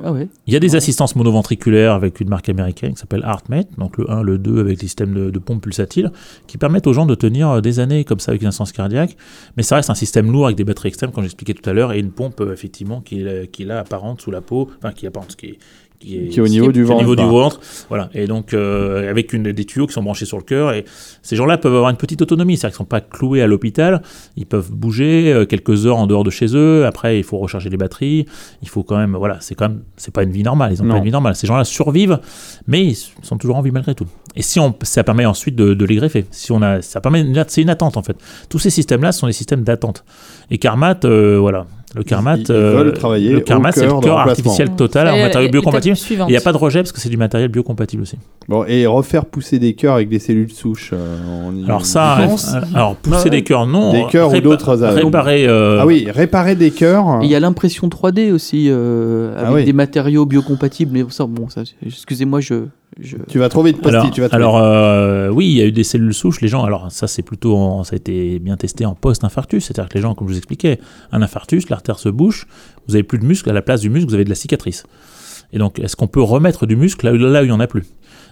Ah 0.03 0.13
ouais. 0.13 0.29
Il 0.47 0.53
y 0.53 0.57
a 0.57 0.61
des 0.61 0.77
assistances 0.77 1.17
monoventriculaires 1.17 1.93
avec 1.93 2.21
une 2.21 2.29
marque 2.29 2.49
américaine 2.49 2.93
qui 2.93 3.01
s'appelle 3.01 3.25
HeartMate, 3.27 3.69
donc 3.79 3.99
le 3.99 4.09
1, 4.11 4.23
le 4.23 4.39
2 4.39 4.61
avec 4.61 4.81
les 4.81 4.87
systèmes 4.87 5.13
de, 5.13 5.31
de 5.31 5.39
pompe 5.41 5.63
pulsatile, 5.63 6.13
qui 6.47 6.57
permettent 6.57 6.87
aux 6.87 6.93
gens 6.93 7.05
de 7.07 7.17
tenir 7.17 7.49
euh, 7.51 7.61
des 7.61 7.81
années 7.81 8.05
comme 8.05 8.21
ça 8.21 8.31
avec 8.31 8.43
une 8.43 8.49
insuffisance 8.49 8.73
cardiaque. 8.73 9.17
Mais 9.57 9.63
ça 9.65 9.75
reste 9.77 9.91
un 9.91 9.95
système 9.97 10.31
lourd 10.31 10.47
avec 10.47 10.57
des 10.57 10.65
batteries 10.65 10.89
extrêmes, 10.89 11.11
comme 11.11 11.25
j'expliquais 11.25 11.55
tout 11.55 11.69
à 11.69 11.73
l'heure, 11.73 11.93
et 11.93 11.99
une 11.99 12.13
pompe 12.13 12.41
euh, 12.41 12.53
effectivement 12.53 13.01
qui, 13.01 13.21
est 13.21 13.25
là- 13.25 13.47
qui 13.49 13.63
est 13.65 13.67
là 13.67 13.81
apparente 13.81 14.21
sous 14.21 14.31
la 14.31 14.41
peau, 14.41 14.71
enfin 14.79 14.93
qui 14.93 15.05
est 15.05 15.09
apparente, 15.09 15.35
qui 15.35 15.47
est, 15.47 15.59
qui 15.99 16.17
est, 16.17 16.29
Qui 16.29 16.39
est 16.39 16.43
au 16.43 16.49
niveau 16.49 16.71
du 16.71 16.85
au 16.85 16.87
ventre, 16.87 17.01
niveau 17.01 17.17
du 17.17 17.23
bah. 17.23 17.29
ventre. 17.29 17.61
Voilà. 17.89 18.09
Et 18.15 18.27
donc 18.27 18.55
euh, 18.55 19.11
avec 19.11 19.33
une, 19.33 19.51
des 19.53 19.65
tuyaux 19.65 19.87
qui 19.87 19.93
sont 19.93 20.03
branchés 20.03 20.27
sur 20.27 20.37
le 20.37 20.45
cœur, 20.45 20.73
et 20.73 20.85
ces 21.23 21.35
gens-là 21.37 21.59
peuvent 21.59 21.75
avoir 21.75 21.91
une 21.91 21.97
petite 21.97 22.23
autonomie, 22.23 22.57
c'est-à-dire 22.57 22.77
qu'ils 22.77 22.85
ne 22.85 22.87
sont 22.87 22.89
pas 22.89 23.01
cloués 23.01 23.43
à 23.43 23.47
l'hôpital, 23.47 24.03
ils 24.37 24.47
peuvent 24.47 24.71
bouger 24.71 25.33
euh, 25.33 25.45
quelques 25.45 25.87
heures 25.87 25.97
en 25.97 26.07
dehors 26.07 26.25
de 26.25 26.31
chez 26.31 26.55
eux. 26.57 26.87
Après, 26.87 27.19
il 27.19 27.25
faut 27.25 27.39
recharger 27.39 27.69
les 27.69 27.77
batteries. 27.77 28.27
Il 28.63 28.69
faut 28.69 28.83
quand 28.85 28.97
même, 28.97 29.17
voilà, 29.17 29.39
c'est 29.41 29.55
quand 29.55 29.69
même, 29.69 29.83
c'est 29.97 30.13
pas 30.15 30.23
une 30.23 30.31
vie 30.31 30.43
normale. 30.43 30.73
Ils 30.73 30.83
ont 30.83 30.85
Non. 30.85 30.93
pas 30.93 30.99
une 30.99 31.05
vie 31.05 31.11
normale. 31.11 31.35
Ces 31.35 31.47
gens-là 31.47 31.65
survivent, 31.65 32.21
mais 32.67 32.85
ils 32.85 32.97
sont 33.23 33.37
toujours 33.37 33.57
en 33.57 33.63
vie 33.63 33.71
malgré 33.73 33.95
tout. 33.95 34.07
Et 34.37 34.43
si 34.43 34.61
on, 34.61 34.75
ça 34.83 35.03
permet 35.03 35.27
ensuite 35.27 35.57
de, 35.57 35.75
de 35.75 35.85
les 35.85 35.97
greffer. 35.97 36.27
Si 36.31 36.53
on 36.53 36.63
a, 36.63 36.81
ça 36.81 37.01
permet, 37.01 37.25
c'est 37.49 37.63
une 37.63 37.71
attente 37.71 37.97
en 37.97 38.03
fait. 38.03 38.17
Tous 38.49 38.61
ces 38.61 38.71
systèmes-là 38.71 39.11
sont 39.11 39.27
des 39.27 39.33
systèmes 39.33 39.63
d'attente. 39.65 40.05
Et 40.51 40.59
Carmat, 40.59 41.01
euh, 41.05 41.39
voilà, 41.41 41.67
le 41.95 42.03
Carmat, 42.03 42.37
ils 42.37 42.45
euh, 42.51 42.93
travailler 42.93 43.31
le 43.33 43.41
Carmat, 43.41 43.71
au 43.71 43.73
c'est 43.73 43.87
le 43.87 44.01
cœur 44.01 44.19
artificiel 44.19 44.71
total 44.77 45.09
en 45.09 45.19
matériaux 45.23 45.49
biocompatibles. 45.51 45.97
Il 46.11 46.27
n'y 46.27 46.37
a 46.37 46.41
pas 46.43 46.53
de 46.53 46.59
rejet 46.59 46.81
parce 46.81 46.93
que 46.93 47.01
c'est 47.01 47.09
du 47.09 47.17
matériel 47.17 47.49
biocompatible 47.49 48.03
aussi. 48.03 48.17
Bon, 48.47 48.65
et 48.67 48.87
refaire 48.87 49.25
pousser 49.25 49.59
des 49.59 49.73
cœurs 49.75 49.95
avec 49.95 50.09
des 50.09 50.19
cellules 50.19 50.51
souches. 50.53 50.91
euh, 50.93 51.17
on 51.47 51.65
Alors 51.65 51.87
ça, 51.87 52.19
euh, 52.21 52.61
alors 52.75 52.95
pousser 52.97 53.25
Ouais. 53.25 53.31
des 53.31 53.43
cœurs, 53.43 53.67
non. 53.67 53.93
Des 53.93 54.05
cœurs 54.11 54.33
ou 54.33 54.41
d'autres, 54.41 54.83
euh, 54.83 54.91
Réparer. 54.95 55.47
euh, 55.47 55.79
Ah 55.81 55.87
oui, 55.87 56.07
réparer 56.11 56.57
des 56.57 56.71
cœurs. 56.71 57.21
Il 57.23 57.31
y 57.31 57.35
a 57.35 57.41
l'impression 57.41 57.89
3D 57.89 58.33
aussi, 58.33 58.67
euh, 58.69 59.35
Ah 59.37 59.43
avec 59.49 59.55
oui. 59.55 59.65
des 59.65 59.73
matériaux 59.73 60.27
biocompatibles. 60.27 60.93
Mais 60.93 61.05
ça, 61.09 61.25
bon, 61.27 61.49
ça, 61.49 61.63
excusez-moi, 61.85 62.41
je, 62.41 62.65
je... 63.01 63.17
Tu 63.29 63.39
vas 63.39 63.49
trop 63.49 63.63
vite, 63.63 63.81
Posti, 63.81 63.97
Alors, 63.97 64.11
tu 64.11 64.21
vas 64.21 64.29
trop 64.29 64.37
alors 64.37 64.57
vite. 64.57 64.65
euh, 64.67 65.29
oui, 65.31 65.47
il 65.47 65.57
y 65.57 65.63
a 65.63 65.65
eu 65.65 65.73
des 65.73 65.85
cellules 65.85 66.15
souches. 66.15 66.41
Les 66.41 66.49
gens, 66.49 66.65
alors 66.65 66.91
ça 66.91 67.07
c'est 67.07 67.23
plutôt, 67.23 67.57
en- 67.57 67.85
ça 67.85 67.95
a 67.95 67.97
été 67.97 68.39
bien 68.39 68.57
testé 68.57 68.85
en 68.87 68.95
post-infarctus, 68.95 69.65
c'est-à-dire 69.67 69.89
que 69.89 69.95
les 69.95 70.03
gens, 70.03 70.15
comme 70.15 70.27
je 70.29 70.33
vous 70.33 70.39
expliquais, 70.39 70.79
un 71.13 71.23
infarctus, 71.23 71.69
l'artère 71.71 71.88
se 71.97 72.09
bouche, 72.09 72.47
vous 72.89 72.95
avez 72.95 73.03
plus 73.05 73.19
de 73.19 73.25
muscle, 73.25 73.49
à 73.49 73.53
la 73.53 73.63
place 73.63 73.81
du 73.81 73.89
muscle, 73.91 74.09
vous 74.09 74.15
avez 74.15 74.25
de 74.25 74.29
la 74.31 74.35
cicatrice. 74.35 74.83
Et 75.53 75.59
donc, 75.59 75.79
est-ce 75.79 75.97
qu'on 75.97 76.09
peut 76.09 76.21
remettre 76.23 76.67
du 76.67 76.77
muscle 76.77 77.07
là, 77.07 77.13
où- 77.13 77.17
là 77.17 77.41
où 77.41 77.45
il 77.45 77.47
n'y 77.49 77.53
en 77.53 77.61
a 77.61 77.67
plus? 77.67 77.85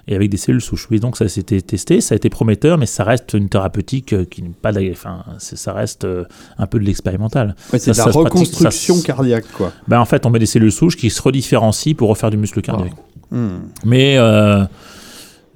Et 0.08 0.14
avec 0.14 0.30
des 0.30 0.36
cellules 0.36 0.60
souches. 0.60 0.86
Oui, 0.90 1.00
donc 1.00 1.16
ça 1.16 1.28
s'était 1.28 1.60
testé, 1.60 2.00
ça 2.00 2.14
a 2.14 2.16
été 2.16 2.28
prometteur, 2.28 2.78
mais 2.78 2.86
ça 2.86 3.02
reste 3.02 3.34
une 3.34 3.48
thérapeutique 3.48 4.12
euh, 4.12 4.24
qui 4.24 4.42
n'est 4.42 4.50
pas, 4.50 4.70
enfin, 4.92 5.24
ça 5.38 5.72
reste 5.72 6.04
euh, 6.04 6.24
un 6.58 6.66
peu 6.66 6.78
de 6.78 6.84
l'expérimental. 6.84 7.56
Ouais, 7.72 7.78
c'est 7.78 7.90
de 7.92 7.96
la 7.96 8.04
ça 8.04 8.12
se 8.12 8.18
pratique, 8.18 8.32
reconstruction 8.34 8.94
ça 8.96 9.02
cardiaque, 9.06 9.46
quoi. 9.52 9.72
Ben, 9.88 9.98
en 9.98 10.04
fait, 10.04 10.24
on 10.26 10.30
met 10.30 10.38
des 10.38 10.46
cellules 10.46 10.70
souches 10.70 10.96
qui 10.96 11.10
se 11.10 11.20
redifférencient 11.22 11.94
pour 11.96 12.08
refaire 12.08 12.30
du 12.30 12.36
muscle 12.36 12.60
cardiaque. 12.62 12.92
Hmm. 13.32 13.48
Mais 13.84 14.16
euh, 14.18 14.64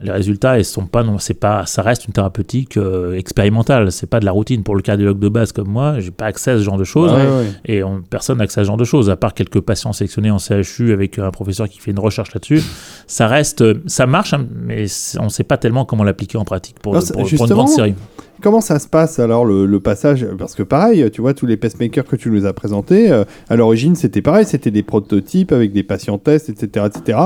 les 0.02 0.10
résultats, 0.10 0.58
ils 0.58 0.64
sont 0.64 0.86
pas, 0.86 1.02
non, 1.02 1.18
c'est 1.18 1.34
pas, 1.34 1.66
ça 1.66 1.82
reste 1.82 2.06
une 2.06 2.12
thérapeutique 2.12 2.76
euh, 2.76 3.14
expérimentale. 3.16 3.92
C'est 3.92 4.06
pas 4.08 4.20
de 4.20 4.24
la 4.24 4.32
routine 4.32 4.62
pour 4.62 4.74
le 4.76 4.82
cardiologue 4.82 5.18
de 5.18 5.28
base 5.28 5.52
comme 5.52 5.68
moi. 5.68 6.00
J'ai 6.00 6.10
pas 6.10 6.26
accès 6.26 6.52
à 6.52 6.58
ce 6.58 6.62
genre 6.62 6.78
de 6.78 6.84
choses. 6.84 7.12
Ouais, 7.12 7.18
ouais. 7.26 7.52
Et 7.66 7.82
on- 7.82 8.00
personne 8.02 8.38
n'a 8.38 8.44
accès 8.44 8.60
à 8.60 8.64
ce 8.64 8.66
genre 8.68 8.76
de 8.76 8.84
choses, 8.84 9.10
à 9.10 9.16
part 9.16 9.34
quelques 9.34 9.60
patients 9.60 9.92
sélectionnés 9.92 10.30
en 10.30 10.38
CHU 10.38 10.92
avec 10.92 11.18
un 11.18 11.30
professeur 11.30 11.68
qui 11.68 11.78
fait 11.80 11.90
une 11.90 11.98
recherche 11.98 12.32
là-dessus. 12.34 12.62
Ça 13.06 13.26
reste, 13.26 13.64
ça 13.88 14.06
marche, 14.06 14.32
hein, 14.32 14.46
mais 14.54 14.86
on 15.18 15.24
ne 15.24 15.28
sait 15.28 15.44
pas 15.44 15.56
tellement 15.58 15.84
comment 15.84 16.04
l'appliquer 16.04 16.38
en 16.38 16.44
pratique 16.44 16.78
pour, 16.80 16.94
Non, 16.94 17.00
pour- 17.00 17.28
pour 17.28 17.46
une 17.46 17.52
grande 17.52 17.68
série. 17.68 17.94
Comment 18.42 18.60
ça 18.60 18.78
se 18.78 18.88
passe 18.88 19.18
alors 19.18 19.44
le, 19.44 19.80
passage? 19.80 20.26
Parce 20.38 20.54
que 20.54 20.62
pareil, 20.62 21.10
tu 21.10 21.20
vois, 21.20 21.34
tous 21.34 21.46
les 21.46 21.56
pacemakers 21.56 22.04
que 22.04 22.16
tu 22.16 22.30
nous 22.30 22.46
as 22.46 22.52
présentés, 22.52 23.10
euh, 23.10 23.24
à 23.48 23.56
l'origine 23.56 23.94
c'était 23.94 24.22
pareil, 24.22 24.44
c'était 24.44 24.70
des 24.70 24.82
prototypes 24.82 25.52
avec 25.52 25.72
des 25.72 25.82
patients 25.82 26.18
tests, 26.18 26.48
etc. 26.48 26.86
etc. 26.86 27.18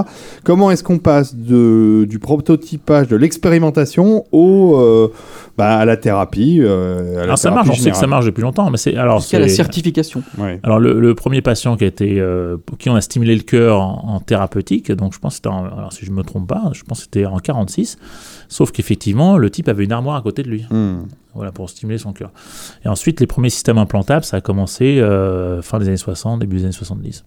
Comment 0.44 0.70
est-ce 0.70 0.84
qu'on 0.84 0.98
passe 0.98 1.34
de, 1.34 2.06
du 2.08 2.18
prototypage, 2.18 3.08
de 3.08 3.16
l'expérimentation 3.16 4.24
au, 4.32 4.76
euh, 4.76 5.12
bah, 5.56 5.78
à 5.78 5.84
la 5.84 5.96
thérapie 5.96 6.58
euh, 6.60 7.12
à 7.14 7.16
la 7.18 7.22
Alors 7.24 7.38
ça 7.38 7.50
thérapie 7.50 7.68
marche, 7.68 7.78
on 7.80 7.82
sait 7.82 7.90
que 7.90 7.96
ça 7.96 8.06
marche 8.06 8.26
depuis 8.26 8.42
longtemps, 8.42 8.70
mais 8.70 8.76
c'est 8.76 8.96
alors 8.96 9.20
Jusqu'à 9.20 9.38
la 9.38 9.48
c'est- 9.48 9.54
certification. 9.54 10.22
Ouais. 10.38 10.58
Alors 10.62 10.78
le, 10.80 10.98
le 11.00 11.14
premier 11.14 11.42
patient 11.42 11.76
qui 11.76 11.84
a 11.84 11.86
été, 11.86 12.20
euh, 12.20 12.56
pour 12.64 12.76
qui 12.78 12.90
on 12.90 12.94
a 12.96 13.00
stimulé 13.00 13.34
le 13.36 13.42
cœur 13.42 13.80
en, 13.80 14.14
en 14.14 14.20
thérapeutique, 14.20 14.90
donc 14.92 15.14
je 15.14 15.18
pense 15.18 15.34
que 15.34 15.36
c'était, 15.36 15.48
en- 15.48 15.64
alors 15.66 15.92
si 15.92 16.04
je 16.04 16.10
me 16.10 16.22
trompe 16.22 16.48
pas, 16.48 16.70
je 16.72 16.82
pense 16.82 16.98
que 16.98 17.04
c'était 17.04 17.26
en 17.26 17.38
46, 17.38 17.98
sauf 18.48 18.72
qu'effectivement 18.72 19.36
le 19.38 19.50
type 19.50 19.68
avait 19.68 19.84
une 19.84 19.92
armoire 19.92 20.16
à 20.16 20.22
côté 20.22 20.42
de 20.42 20.48
lui, 20.48 20.66
Hmm. 20.70 21.02
voilà 21.34 21.52
pour 21.52 21.70
stimuler 21.70 21.98
son 21.98 22.12
cœur. 22.12 22.30
Et 22.84 22.88
ensuite 22.88 23.20
les 23.20 23.26
premiers 23.26 23.50
systèmes 23.50 23.78
implantables, 23.78 24.24
ça 24.24 24.38
a 24.38 24.40
commencé 24.40 24.98
euh, 25.00 25.62
fin 25.62 25.78
des 25.78 25.88
années 25.88 25.96
60, 25.96 26.40
début 26.40 26.56
des 26.56 26.64
années 26.64 26.72
70. 26.72 27.24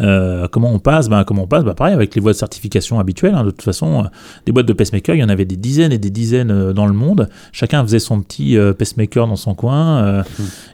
Euh, 0.00 0.48
comment 0.48 0.70
on 0.72 0.78
passe? 0.78 1.08
Ben, 1.08 1.24
Comment 1.24 1.42
on 1.42 1.46
passe? 1.46 1.64
Bah, 1.64 1.74
Pareil, 1.74 1.94
avec 1.94 2.14
les 2.14 2.20
voies 2.20 2.32
de 2.32 2.36
certification 2.36 2.98
habituelles. 2.98 3.34
hein. 3.34 3.44
de 3.44 3.50
toute 3.50 3.62
façon, 3.62 4.04
euh, 4.04 4.08
des 4.46 4.52
boîtes 4.52 4.66
de 4.66 4.72
pacemaker, 4.72 5.14
il 5.14 5.18
y 5.18 5.24
en 5.24 5.28
avait 5.28 5.44
des 5.44 5.56
dizaines 5.56 5.92
et 5.92 5.98
des 5.98 6.10
dizaines 6.10 6.50
euh, 6.50 6.72
dans 6.72 6.86
le 6.86 6.92
monde. 6.94 7.28
Chacun 7.52 7.82
faisait 7.82 7.98
son 7.98 8.22
petit 8.22 8.56
pacemaker 8.78 9.26
dans 9.26 9.36
son 9.36 9.54
coin. 9.54 10.02
euh, 10.04 10.22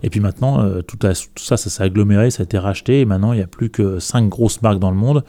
Et 0.02 0.10
puis 0.10 0.20
maintenant, 0.20 0.64
tout, 0.86 0.98
a- 1.06 1.12
tout 1.14 1.42
ça, 1.44 1.56
ça 1.56 1.68
s'est 1.70 1.82
aggloméré, 1.82 2.30
ça 2.30 2.42
a 2.42 2.44
été 2.44 2.58
racheté. 2.58 3.00
Et 3.00 3.04
maintenant, 3.04 3.32
il 3.32 3.36
n'y 3.36 3.42
a 3.42 3.46
plus 3.48 3.70
que 3.70 3.98
cinq 3.98 4.28
grosses 4.28 4.62
marques 4.62 4.78
dans 4.78 4.90
le 4.90 4.96
monde. 4.96 5.24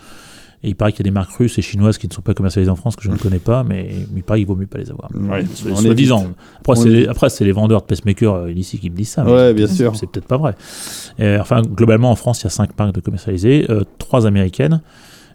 Et 0.64 0.70
il 0.70 0.76
paraît 0.76 0.92
qu'il 0.92 1.00
y 1.00 1.04
a 1.04 1.10
des 1.10 1.14
marques 1.14 1.32
russes 1.38 1.58
et 1.58 1.62
chinoises 1.62 1.98
qui 1.98 2.08
ne 2.10 2.14
sont 2.14 2.22
pas 2.22 2.34
commercialisées 2.34 2.70
en 2.72 2.76
France, 2.76 2.96
que 2.98 3.04
je 3.04 3.10
ne 3.10 3.16
connais 3.18 3.40
pas, 3.40 3.64
mais 3.64 3.92
il 4.16 4.24
paraît 4.24 4.40
qu'il 4.42 4.48
vaut 4.48 4.56
mieux 4.58 4.68
pas 4.68 4.78
les 4.78 4.92
avoir. 4.92 5.10
Ouais, 5.16 5.46
Soit- 5.54 5.76
soit 5.76 5.94
disant. 5.94 6.26
Après, 6.60 6.76
c'est 6.76 6.90
les, 6.90 6.96
évite. 6.98 7.10
après, 7.10 7.30
c'est 7.30 7.46
les 7.46 7.52
vendeurs 7.54 7.82
de 7.82 7.86
pacemakers 7.88 8.34
euh, 8.34 8.52
ici 8.52 8.78
qui 8.78 8.90
me 8.90 8.96
disent 8.98 9.10
ça. 9.10 9.24
mais 9.24 9.32
Ouais, 9.32 9.38
c'est- 9.50 9.54
bien 9.54 9.68
sûr. 9.68 9.96
C'est 9.96 10.08
peut-être 10.08 10.28
pas 10.28 10.36
vrai. 10.38 10.56
Et, 11.18 11.38
enfin, 11.40 11.62
globalement, 11.62 12.12
en 12.12 12.16
France, 12.16 12.42
il 12.42 12.46
y 12.46 12.48
a 12.48 12.50
cinq 12.50 12.78
marques 12.78 12.94
de 12.94 13.00
commercialisées, 13.00 13.68
euh, 13.70 13.84
trois 14.00 14.28
américaines, 14.28 14.82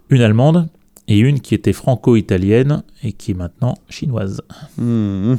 une 0.09 0.21
allemande 0.21 0.67
et 1.07 1.17
une 1.17 1.39
qui 1.39 1.55
était 1.55 1.73
franco-italienne 1.73 2.83
et 3.03 3.11
qui 3.11 3.31
est 3.31 3.35
maintenant 3.35 3.73
chinoise. 3.89 4.41
Hmm. 4.77 5.35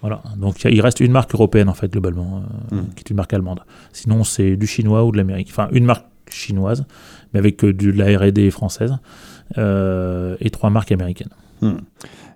Voilà. 0.00 0.22
Donc 0.36 0.62
il 0.64 0.80
reste 0.80 1.00
une 1.00 1.10
marque 1.10 1.34
européenne 1.34 1.68
en 1.68 1.74
fait 1.74 1.90
globalement, 1.90 2.42
euh, 2.72 2.76
Mm. 2.76 2.84
qui 2.94 3.00
est 3.00 3.10
une 3.10 3.16
marque 3.16 3.34
allemande. 3.34 3.60
Sinon 3.92 4.22
c'est 4.22 4.56
du 4.56 4.66
chinois 4.68 5.04
ou 5.04 5.10
de 5.10 5.16
l'Amérique. 5.16 5.48
Enfin 5.50 5.68
une 5.72 5.84
marque 5.84 6.06
chinoise, 6.30 6.84
mais 7.32 7.38
avec 7.40 7.64
euh, 7.64 7.72
du- 7.72 7.92
de 7.92 7.98
la 7.98 8.18
R&D 8.18 8.50
française 8.50 8.96
euh, 9.56 10.36
et 10.40 10.50
trois 10.50 10.70
marques 10.70 10.92
américaines. 10.92 11.30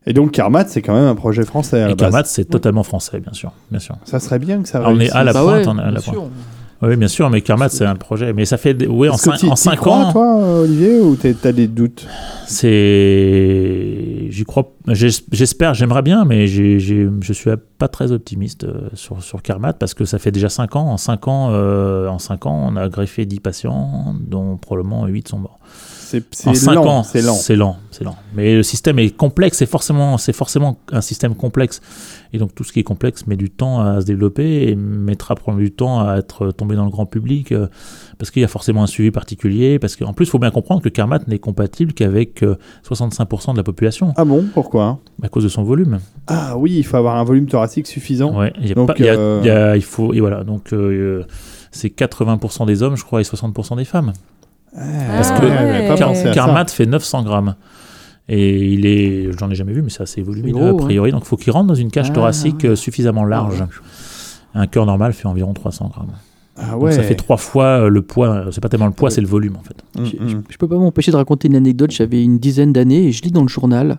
Et 0.07 0.13
donc 0.15 0.33
Carmat, 0.33 0.67
c'est 0.67 0.83
quand 0.83 0.95
même 0.95 1.07
un 1.07 1.15
projet 1.15 1.45
français 1.45 1.81
à 1.83 1.91
Et. 1.91 1.95
Carmat 1.97 2.25
c'est 2.25 2.45
totalement 2.47 2.83
français 2.83 3.21
bien 3.21 3.33
sûr, 3.33 3.53
bien 3.71 3.79
sûr. 3.81 3.97
Ça 4.05 4.19
serait 4.19 4.39
bien 4.41 4.63
que 4.63 4.69
ça 4.69 4.83
Ah, 4.85 4.91
on 4.91 4.99
est 4.99 5.11
à 5.11 5.23
la 5.23 5.33
Bah 5.33 5.43
pointe, 5.43 5.59
ouais, 5.67 5.69
on 5.69 5.79
est 5.79 5.83
à 5.83 5.85
la 5.87 5.93
bien 5.93 6.01
pointe. 6.01 6.17
sûr. 6.17 6.29
Oui 6.85 6.97
bien 6.97 7.07
sûr, 7.09 7.31
mais 7.31 7.43
Carmat 7.43 7.69
c'est 7.69 7.85
un 7.87 7.95
projet, 7.95 8.33
mais 8.33 8.45
ça 8.45 8.57
fait 8.57 8.87
ouais 8.89 9.09
en 9.09 9.15
Est-ce 9.15 9.23
que 9.25 9.31
cinq, 9.31 9.37
t'y- 9.39 9.47
en 9.49 9.55
t'y 9.55 9.63
cinq 9.63 9.77
crois, 9.77 9.97
ans. 10.07 10.13
toi, 10.13 10.61
Olivier, 10.63 10.99
ou 11.01 11.15
t'as 11.17 11.53
des 11.53 11.69
doutes? 11.69 12.07
C'est, 13.03 14.27
j'y 14.31 14.45
crois, 14.45 14.73
j'es- 14.89 15.25
j'espère, 15.31 15.75
j'aimerais 15.75 16.03
bien, 16.03 16.25
mais 16.25 16.47
j'ai- 16.47 16.79
je 16.81 17.33
suis 17.33 17.51
pas 17.79 17.89
très 17.89 18.13
optimiste 18.13 18.65
euh, 18.65 18.89
sur, 18.95 19.23
sur 19.23 19.43
Carmat 19.43 19.73
parce 19.75 19.95
que 19.95 20.05
ça 20.05 20.19
fait 20.19 20.31
déjà 20.33 20.49
5 20.49 20.77
ans. 20.77 20.89
En 20.89 20.97
5 20.97 21.29
ans, 21.29 21.49
euh, 21.53 22.09
en 22.09 22.19
5 22.19 22.47
ans, 22.47 22.69
on 22.73 22.77
a 22.77 22.89
greffé 22.89 23.27
10 23.27 23.41
patients, 23.41 24.15
dont 24.21 24.57
probablement 24.57 25.07
8 25.07 25.29
sont 25.29 25.39
morts. 25.39 25.59
C'est 26.33 26.49
En 26.49 26.55
c'est 26.55 26.61
5 26.67 26.75
lent, 26.75 26.87
ans, 26.87 27.03
c'est 27.03 27.23
lent. 27.23 27.35
c'est 27.35 27.57
lent, 27.57 27.77
c'est 27.91 28.05
lent. 28.05 28.17
Mais 28.35 28.55
le 28.55 28.63
système 28.63 28.99
est 28.99 29.11
complexe, 29.17 29.59
c'est 29.59 29.67
forcément, 29.67 30.17
un 30.93 31.01
système 31.01 31.35
complexe. 31.35 31.81
Et 32.35 32.39
donc 32.39 32.55
tout 32.55 32.65
ce 32.65 32.73
qui 32.73 32.81
est 32.81 32.85
complexe 32.85 33.27
met 33.27 33.37
du 33.37 33.51
temps 33.51 33.81
à 33.81 34.01
se 34.01 34.07
développer 34.07 34.69
et 34.69 34.75
mettra 34.75 35.35
probablement 35.35 35.65
du 35.65 35.71
temps 35.73 36.01
à 36.07 36.17
être 36.17 36.51
tombé 36.51 36.77
dans 36.77 36.85
le 36.85 36.91
grand 36.91 37.05
public 37.07 37.53
euh, 37.53 37.67
parce 38.19 38.31
qu'il 38.31 38.41
y 38.41 38.45
a 38.45 38.49
forcément 38.49 38.83
un 38.83 38.87
suivi 38.87 39.11
particulier. 39.11 39.79
Parce 39.79 39.97
qu'en 39.97 40.13
plus, 40.13 40.27
il 40.27 40.31
faut 40.31 40.39
bien 40.39 40.51
comprendre 40.51 40.83
que 40.83 40.89
Carmat 40.89 41.21
n'est 41.27 41.39
compatible 41.39 41.93
qu'avec 41.93 42.43
euh, 42.43 42.57
65% 42.89 43.53
de 43.53 43.57
la 43.59 43.63
population 43.63 44.13
Ah 44.17 44.25
bon? 44.25 44.45
Pourquoi? 44.55 44.99
À 45.23 45.29
cause 45.29 45.45
de 45.45 45.49
son 45.49 45.63
volume. 45.63 45.99
Ah 46.27 46.57
oui, 46.57 46.75
il 46.77 46.85
faut 46.85 46.97
avoir 46.97 47.17
un 47.17 47.25
volume 47.25 47.47
thoracique 47.47 47.87
suffisant. 47.87 48.39
Ouais, 48.39 48.53
il 48.61 48.69
y 48.69 48.73
a 48.73 48.75
Donc, 48.75 48.89
pas- 48.89 48.95
il 48.99 49.05
y 49.05 49.09
a- 49.09 49.15
euh, 49.19 49.41
il 49.43 49.47
y 49.47 49.51
a- 49.51 49.77
il 49.77 49.83
faut 49.85 50.13
et 50.15 50.21
voilà 50.21 50.45
donc 50.45 50.73
euh, 50.73 51.25
c'est 51.71 51.89
80% 51.89 52.67
des 52.67 52.83
hommes, 52.83 52.97
je 52.97 53.05
crois, 53.05 53.21
et 53.21 53.25
60% 53.25 53.77
des 53.77 53.85
femmes. 53.85 54.13
Parce 54.75 55.31
que 55.33 55.87
pas 55.97 56.09
ouais. 56.09 56.15
ça. 56.15 56.31
Carmat 56.33 56.67
fait 56.69 56.87
900 56.87 57.23
grammes. 57.25 57.55
Et 58.29 58.73
il 58.73 58.87
est, 58.87 59.31
j'en 59.39 59.51
ai 59.51 59.55
jamais 59.55 59.73
vu, 59.73 59.83
mais 59.83 59.91
c'est 59.91 60.03
assez 60.03 60.23
volumineux 60.23 60.73
gros, 60.73 60.79
a 60.81 60.87
priori. 60.87 61.11
Donc 61.11 61.23
il 61.25 61.29
faut 61.29 61.37
qu'il 61.37 61.53
rentre 61.53 61.67
dans 61.67 61.75
une 61.75 61.91
cage 61.91 62.07
Ah, 62.11 62.15
thoracique 62.15 62.61
ouais. 62.63 62.71
euh, 62.71 62.77
suffisamment 62.77 63.25
large. 63.25 63.65
Un 64.55 64.67
cœur 64.67 64.87
normal 64.87 65.13
fait 65.13 65.27
environ 65.27 65.53
300 65.53 65.89
grammes. 65.93 66.13
Ah 66.57 66.73
Donc 66.79 66.93
ça 66.93 67.03
fait 67.03 67.15
trois 67.15 67.37
fois 67.39 67.65
euh, 67.85 67.89
le 67.89 68.03
poids. 68.03 68.45
C'est 68.53 68.61
pas 68.61 68.69
tellement 68.69 68.87
le 68.87 68.93
poids, 68.93 69.11
c'est 69.11 69.21
le 69.23 69.27
volume 69.27 69.57
en 69.57 69.63
fait. 69.63 69.83
Mm, 70.01 70.05
Je, 70.05 70.17
mm. 70.25 70.29
je- 70.29 70.37
je 70.53 70.57
peux 70.59 70.69
pas 70.69 70.77
m'empêcher 70.77 71.11
de 71.11 71.17
raconter 71.17 71.49
une 71.49 71.57
anecdote. 71.57 71.91
J'avais 71.91 72.23
une 72.23 72.39
dizaine 72.39 72.73
d'années 72.73 73.07
et 73.07 73.13
je 73.13 73.23
lis 73.23 73.33
dans 73.33 73.43
le 73.43 73.49
journal 73.49 73.99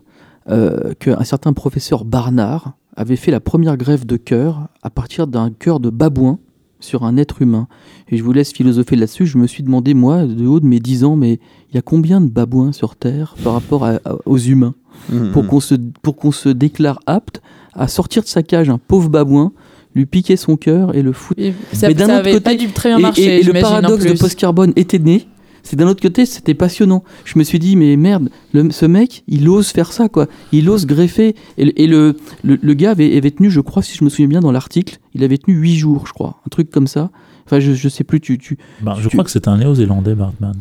euh, 0.49 0.93
qu'un 0.99 1.23
certain 1.23 1.53
professeur 1.53 2.05
Barnard 2.05 2.73
avait 2.95 3.15
fait 3.15 3.31
la 3.31 3.39
première 3.39 3.75
greffe 3.75 4.05
de 4.05 4.17
cœur 4.17 4.67
à 4.83 4.89
partir 4.89 5.25
d'un 5.27 5.49
cœur 5.51 5.79
de 5.79 5.89
babouin 5.89 6.39
sur 6.83 7.03
un 7.03 7.17
être 7.17 7.41
humain. 7.41 7.67
Et 8.09 8.17
je 8.17 8.23
vous 8.23 8.33
laisse 8.33 8.51
philosopher 8.51 8.95
là-dessus. 8.95 9.25
Je 9.25 9.37
me 9.37 9.47
suis 9.47 9.63
demandé, 9.63 9.93
moi, 9.93 10.25
de 10.25 10.45
haut 10.45 10.59
de 10.59 10.65
mes 10.65 10.79
10 10.79 11.03
ans, 11.03 11.15
mais 11.15 11.39
il 11.71 11.75
y 11.75 11.77
a 11.77 11.81
combien 11.81 12.21
de 12.21 12.27
babouins 12.29 12.71
sur 12.71 12.95
Terre 12.95 13.35
par 13.43 13.53
rapport 13.53 13.85
à- 13.85 13.99
à- 14.05 14.15
aux 14.25 14.37
humains 14.37 14.75
Mm, 15.11 15.31
pour 15.31 15.43
mm. 15.43 15.47
qu'on 15.47 15.59
se, 15.59 15.75
pour 16.03 16.15
qu'on 16.15 16.31
se 16.31 16.49
déclare 16.49 16.99
apte 17.07 17.41
à 17.73 17.87
sortir 17.87 18.21
de 18.21 18.27
sa 18.27 18.43
cage 18.43 18.69
un 18.69 18.77
pauvre 18.77 19.09
babouin, 19.09 19.51
lui 19.95 20.05
piquer 20.05 20.35
son 20.37 20.55
cœur 20.55 20.95
et 20.95 21.01
le 21.01 21.11
foutre 21.13 21.39
Et 21.41 21.53
ça, 21.73 21.87
Mais 21.87 21.93
d'un 21.93 22.05
autre 22.19 22.23
côté- 22.29 22.39
pas 22.39 22.55
dû 22.55 22.67
très 22.69 22.89
bien 22.89 22.99
et, 22.99 23.01
marcher. 23.01 23.37
et- 23.37 23.39
et 23.39 23.43
le 23.43 23.53
paradoxe 23.53 24.05
de 24.05 24.13
post-carbone 24.17 24.73
était 24.75 24.99
né. 24.99 25.27
C'est 25.63 25.77
d'un 25.77 25.87
autre 25.87 26.01
côté, 26.01 26.25
c'était 26.25 26.53
passionnant. 26.53 27.03
Je 27.25 27.39
me 27.39 27.43
suis 27.43 27.57
dit, 27.57 27.75
mais 27.77 27.95
merde, 27.95 28.29
ce 28.53 28.85
mec, 28.85 29.23
il 29.27 29.47
ose 29.49 29.69
faire 29.69 29.93
ça, 29.93 30.09
quoi. 30.09 30.27
Il 30.51 30.69
ose 30.69 30.85
greffer. 30.85 31.35
Et, 31.57 31.65
le- 31.65 31.81
et 31.81 31.87
le, 31.87 32.17
le, 32.43 32.59
le 32.61 32.73
gars 32.73 32.91
avait, 32.91 33.15
avait 33.17 33.31
tenu, 33.31 33.49
je 33.49 33.61
crois, 33.61 33.81
si 33.81 33.97
je 33.97 34.03
me 34.03 34.09
souviens 34.09 34.27
bien 34.27 34.41
dans 34.41 34.51
l'article, 34.51 34.99
il 35.15 35.23
avait 35.23 35.37
tenu 35.37 35.55
8 35.55 35.75
jours, 35.77 36.05
je 36.05 36.13
crois. 36.13 36.41
Un 36.45 36.49
truc 36.49 36.69
comme 36.69 36.87
ça. 36.87 37.11
Enfin, 37.45 37.59
je, 37.59 37.73
je 37.73 37.89
sais 37.89 38.03
plus, 38.03 38.21
tu. 38.21 38.37
tu 38.37 38.57
Bah, 38.81 38.95
je 38.99 39.03
Tu- 39.09 39.15
crois 39.15 39.23
que 39.25 39.31
c'est 39.31 39.47
un 39.47 39.57
néo-zélandais, 39.57 40.15
Bartman. 40.15 40.53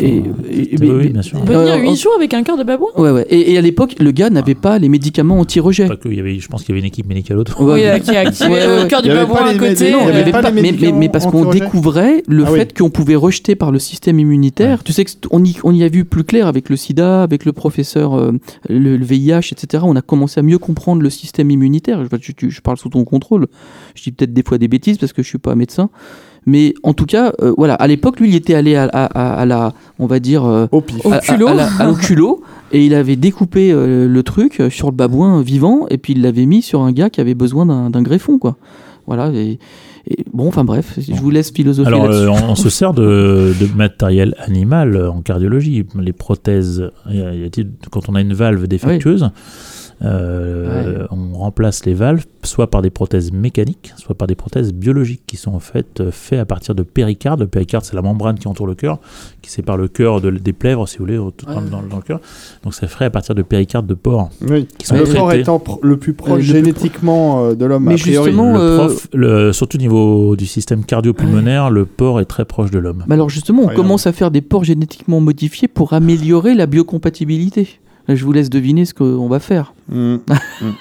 Et, 0.00 0.06
et- 0.06 0.20
Oui, 0.20 0.68
mais- 0.80 0.90
oui, 0.90 0.94
mais- 1.04 1.08
bien 1.08 1.22
sûr. 1.22 1.38
On 1.42 1.44
peut 1.44 1.52
tenir 1.54 1.74
Euh, 1.74 1.78
8 1.80 1.88
en- 1.88 1.94
jours 1.94 2.12
avec 2.16 2.34
un 2.34 2.42
cœur 2.42 2.56
de 2.56 2.62
babouin? 2.62 2.88
Ouais, 2.96 3.10
ouais. 3.10 3.26
Et, 3.30 3.52
et 3.52 3.58
à 3.58 3.60
l'époque, 3.60 3.96
le 3.98 4.10
gars 4.12 4.30
n'avait 4.30 4.54
pas 4.54 4.78
les 4.78 4.88
médicaments 4.88 5.38
anti-rejet. 5.40 5.86
Pas 5.88 5.96
que, 5.96 6.08
il 6.08 6.14
y 6.16 6.20
avait, 6.20 6.38
je 6.38 6.48
pense 6.48 6.62
qu'il 6.62 6.70
y 6.70 6.72
avait 6.74 6.80
une 6.80 6.86
équipe 6.86 7.06
médicale 7.06 7.38
autour. 7.38 7.60
Ouais, 7.62 7.74
Oui, 7.74 7.80
ouais. 7.82 8.00
qui 8.00 8.14
a 8.16 8.20
activé 8.20 8.48
Ouais, 8.50 8.82
le 8.82 8.88
cœur 8.88 9.02
du 9.02 9.08
babouin 9.08 9.46
à 9.46 9.54
côté. 9.54 9.90
Non, 9.92 10.08
il 10.08 10.16
avait 10.16 10.30
pas 10.30 10.42
pas- 10.42 10.50
mais, 10.50 10.62
mais- 10.62 10.72
médicaments 10.72 10.98
mais 10.98 11.08
parce 11.08 11.26
qu'on 11.26 11.50
découvrait 11.50 12.22
le 12.28 12.44
Ah 12.46 12.52
oui. 12.52 12.58
fait 12.60 12.76
qu'on 12.78 12.90
pouvait 12.90 13.16
rejeter 13.16 13.56
par 13.56 13.72
le 13.72 13.78
système 13.78 14.20
immunitaire. 14.20 14.84
Tu 14.84 14.92
sais 14.92 15.04
qu'on 15.04 15.44
y, 15.44 15.56
on 15.64 15.72
y 15.74 15.82
a 15.82 15.88
vu 15.88 16.04
plus 16.04 16.24
clair 16.24 16.46
avec 16.46 16.68
le 16.70 16.76
sida, 16.76 17.22
avec 17.22 17.44
le 17.44 17.52
professeur, 17.52 18.14
euh, 18.14 18.32
le, 18.68 18.96
le 18.96 19.04
VIH, 19.04 19.52
etc. 19.52 19.82
On 19.86 19.96
a 19.96 20.02
commencé 20.02 20.38
à 20.40 20.42
mieux 20.42 20.58
comprendre 20.58 21.02
le 21.02 21.10
système 21.10 21.50
immunitaire. 21.50 22.04
Je, 22.20 22.48
je 22.48 22.60
parle 22.60 22.76
sous 22.78 22.88
ton 22.88 23.04
contrôle. 23.04 23.46
Je 23.94 24.02
dis 24.04 24.12
peut-être 24.12 24.32
des 24.32 24.42
fois 24.46 24.58
des 24.58 24.68
bêtises 24.68 24.98
parce 24.98 25.12
que 25.12 25.22
je 25.22 25.28
suis 25.28 25.38
pas 25.38 25.54
médecin. 25.54 25.87
Mais 26.46 26.72
en 26.82 26.94
tout 26.94 27.04
cas, 27.04 27.32
euh, 27.42 27.52
voilà, 27.58 27.74
à 27.74 27.86
l'époque, 27.86 28.20
lui, 28.20 28.30
il 28.30 28.34
était 28.34 28.54
allé 28.54 28.74
à, 28.74 28.84
à- 28.84 29.04
à- 29.04 29.40
à 29.40 29.44
la, 29.44 29.72
on 29.98 30.06
va 30.06 30.18
dire, 30.18 30.44
euh, 30.46 30.66
Au 30.72 30.80
pif. 30.80 31.04
Culot. 31.20 31.48
la- 31.54 31.68
et 32.72 32.84
il 32.86 32.94
avait 32.94 33.16
découpé 33.16 33.70
euh, 33.70 34.08
le 34.08 34.22
truc 34.22 34.60
euh, 34.60 34.70
sur 34.70 34.88
le 34.90 34.96
babouin 34.96 35.42
vivant, 35.42 35.86
et 35.90 35.98
puis 35.98 36.14
il 36.14 36.22
l'avait 36.22 36.46
mis 36.46 36.62
sur 36.62 36.80
un 36.82 36.92
gars 36.92 37.10
qui 37.10 37.20
avait 37.20 37.34
besoin 37.34 37.66
d'un 37.90 38.02
greffon, 38.02 38.38
quoi. 38.38 38.56
Voilà. 39.06 39.30
Et, 39.34 39.58
et 40.10 40.24
bon, 40.32 40.48
enfin 40.48 40.64
bref, 40.64 40.98
je 40.98 41.12
vous 41.14 41.28
laisse 41.30 41.50
philosopher 41.50 41.88
Alors, 41.88 42.04
euh, 42.06 42.28
on, 42.28 42.52
on 42.52 42.54
se 42.54 42.70
sert 42.70 42.94
de, 42.94 43.52
de 43.60 43.66
matériel 43.76 44.34
animal 44.38 44.96
en 45.06 45.20
cardiologie. 45.20 45.84
Les 46.00 46.12
prothèses, 46.14 46.90
il 47.10 47.16
y 47.16 47.22
a- 47.22 47.34
il 47.34 47.40
y 47.40 47.44
a- 47.44 47.64
quand 47.90 48.08
on 48.08 48.14
a 48.14 48.20
une 48.22 48.32
valve 48.32 48.66
défectueuse, 48.66 49.30
euh, 50.02 51.06
on 51.10 51.36
remplace 51.38 51.84
les 51.84 51.94
valves 51.94 52.24
soit 52.44 52.70
par 52.70 52.82
des 52.82 52.90
prothèses 52.90 53.32
mécaniques, 53.32 53.92
soit 53.96 54.14
par 54.14 54.28
des 54.28 54.34
prothèses 54.36 54.72
biologiques 54.72 55.22
qui 55.26 55.36
sont 55.36 55.52
en 55.52 55.58
fait 55.60 56.00
euh, 56.00 56.10
faites 56.12 56.38
à 56.38 56.44
partir 56.44 56.74
de 56.74 56.82
péricarde. 56.82 57.40
Le 57.40 57.46
péricarde, 57.48 57.84
c'est 57.84 57.96
la 57.96 58.02
membrane 58.02 58.38
qui 58.38 58.46
entoure 58.48 58.66
le 58.66 58.74
cœur, 58.74 59.00
qui 59.42 59.50
sépare 59.50 59.76
le 59.76 59.88
cœur 59.88 60.20
de- 60.20 60.30
des 60.30 60.52
plèvres, 60.52 60.86
si 60.88 60.98
vous 60.98 61.04
voulez, 61.04 61.16
tout 61.36 61.46
Ouais. 61.48 61.54
dans, 61.70 61.82
dans 61.82 61.96
le 61.96 62.02
cœur. 62.02 62.20
Donc, 62.64 62.74
c'est 62.74 62.86
fait 62.88 63.06
à 63.06 63.10
partir 63.10 63.34
de 63.34 63.42
péricarde 63.42 63.86
de 63.86 63.94
porc. 63.94 64.30
Oui. 64.48 64.66
Qui 64.78 64.86
sont 64.86 64.94
Le 64.96 65.02
traités. 65.02 65.18
porc 65.18 65.32
étant 65.32 65.62
le 65.82 65.96
plus 65.96 66.12
proche 66.14 66.32
Euh, 66.32 66.36
le 66.36 66.42
génétiquement 66.42 67.52
de 67.54 67.64
l'homme, 67.64 67.84
Mais 67.84 67.94
a 67.94 67.98
priori. 67.98 68.26
justement, 68.30 68.52
Le 69.12 69.26
euh, 69.26 69.52
surtout 69.52 69.76
au 69.78 69.80
niveau 69.80 70.36
du 70.36 70.46
système 70.46 70.84
cardio-pulmonaire, 70.84 71.70
le 71.70 71.84
porc 71.86 72.20
est 72.20 72.24
très 72.24 72.44
proche 72.44 72.70
de 72.70 72.78
l'homme. 72.78 73.04
Mais 73.08 73.14
alors 73.14 73.30
justement, 73.30 73.62
on 73.64 73.74
commence 73.74 74.06
à 74.06 74.12
faire 74.12 74.30
des 74.30 74.40
porcs 74.42 74.64
génétiquement 74.64 75.20
modifiés 75.20 75.68
pour 75.68 75.92
améliorer 75.92 76.54
la 76.54 76.66
biocompatibilité. 76.66 77.68
Je 78.08 78.24
vous 78.24 78.32
laisse 78.32 78.48
deviner 78.50 78.84
ce 78.86 78.94
qu'on 78.94 79.28
va 79.28 79.38
faire. 79.38 79.74
Mm. 79.90 80.16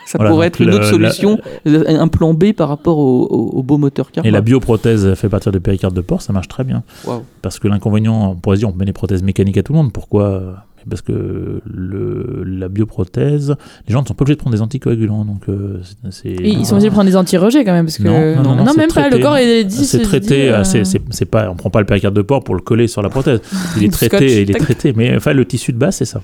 Ça 0.05 0.17
Voilà, 0.17 0.31
pourrait 0.31 0.47
être 0.47 0.61
une 0.61 0.69
le- 0.69 0.75
autre 0.75 0.85
solution, 0.85 1.37
un 1.65 2.07
plan 2.07 2.33
B 2.33 2.53
par 2.53 2.69
rapport 2.69 2.97
au, 2.97 3.23
au- 3.25 3.49
au 3.59 3.63
beau 3.63 3.77
moteur 3.77 4.11
car. 4.11 4.25
Et 4.25 4.31
la 4.31 4.41
bioprothèse 4.41 5.13
fait 5.15 5.29
partir 5.29 5.51
de 5.51 5.59
péricarde 5.59 5.93
de 5.93 6.01
porc, 6.01 6.21
ça 6.21 6.31
marche 6.33 6.47
très 6.47 6.63
bien. 6.63 6.83
Waouh. 7.05 7.23
Parce 7.41 7.59
que 7.59 7.67
l'inconvénient, 7.67 8.31
on 8.31 8.35
pourrait 8.35 8.55
se 8.57 8.61
dire, 8.61 8.69
on 8.69 8.77
met 8.77 8.85
des 8.85 8.93
prothèses 8.93 9.23
mécaniques 9.23 9.57
à 9.57 9.63
tout 9.63 9.73
le 9.73 9.77
monde. 9.77 9.91
Pourquoi? 9.91 10.63
Parce 10.89 11.01
que 11.01 11.61
le, 11.65 12.36
la 12.57 12.67
bioprothèse, 12.69 13.55
les 13.87 13.93
gens 13.93 14.01
ne 14.01 14.07
sont 14.07 14.13
pas 14.13 14.23
obligés 14.23 14.35
de 14.35 14.39
prendre 14.41 14.55
des 14.55 14.61
anticoagulants. 14.61 15.25
Donc, 15.25 15.43
euh, 15.49 15.79
c'est- 15.83 16.11
c'est. 16.11 16.29
Et 16.29 16.49
ils 16.49 16.65
sont 16.65 16.73
obligés 16.73 16.89
de 16.89 16.93
prendre 16.93 17.09
des 17.09 17.15
anti-rejets 17.15 17.63
quand 17.65 17.73
même. 17.73 17.85
Parce 17.85 17.97
que... 17.97 18.03
Non, 18.03 18.35
non, 18.43 18.55
non, 18.55 18.63
non, 18.63 18.71
c'est 18.71 18.77
même 18.77 18.91
pas. 18.91 19.09
Le 19.09 19.19
corps 19.19 19.37
est 19.37 19.63
dit. 19.63 19.85
C'est 19.85 20.01
traité, 20.01 20.35
dit, 20.35 20.49
euh, 20.49 20.63
c'est- 20.63 20.83
c'est 20.85 21.01
c'est 21.11 21.25
pas, 21.25 21.49
on 21.49 21.55
prend 21.55 21.69
pas 21.69 21.79
le 21.79 21.85
péricarde 21.85 22.15
de 22.15 22.21
porc 22.21 22.43
pour 22.43 22.55
le 22.55 22.61
coller 22.61 22.87
sur 22.87 23.01
la 23.01 23.09
prothèse. 23.09 23.39
Il 23.77 23.83
est 23.85 23.89
traité, 23.91 24.17
scotch, 24.17 24.31
il 24.31 24.51
est 24.51 24.59
traité. 24.59 24.93
Mais 24.95 25.15
enfin, 25.15 25.33
le 25.33 25.45
tissu 25.45 25.71
de 25.73 25.77
base, 25.77 25.95
c'est 25.95 26.05
ça. 26.05 26.21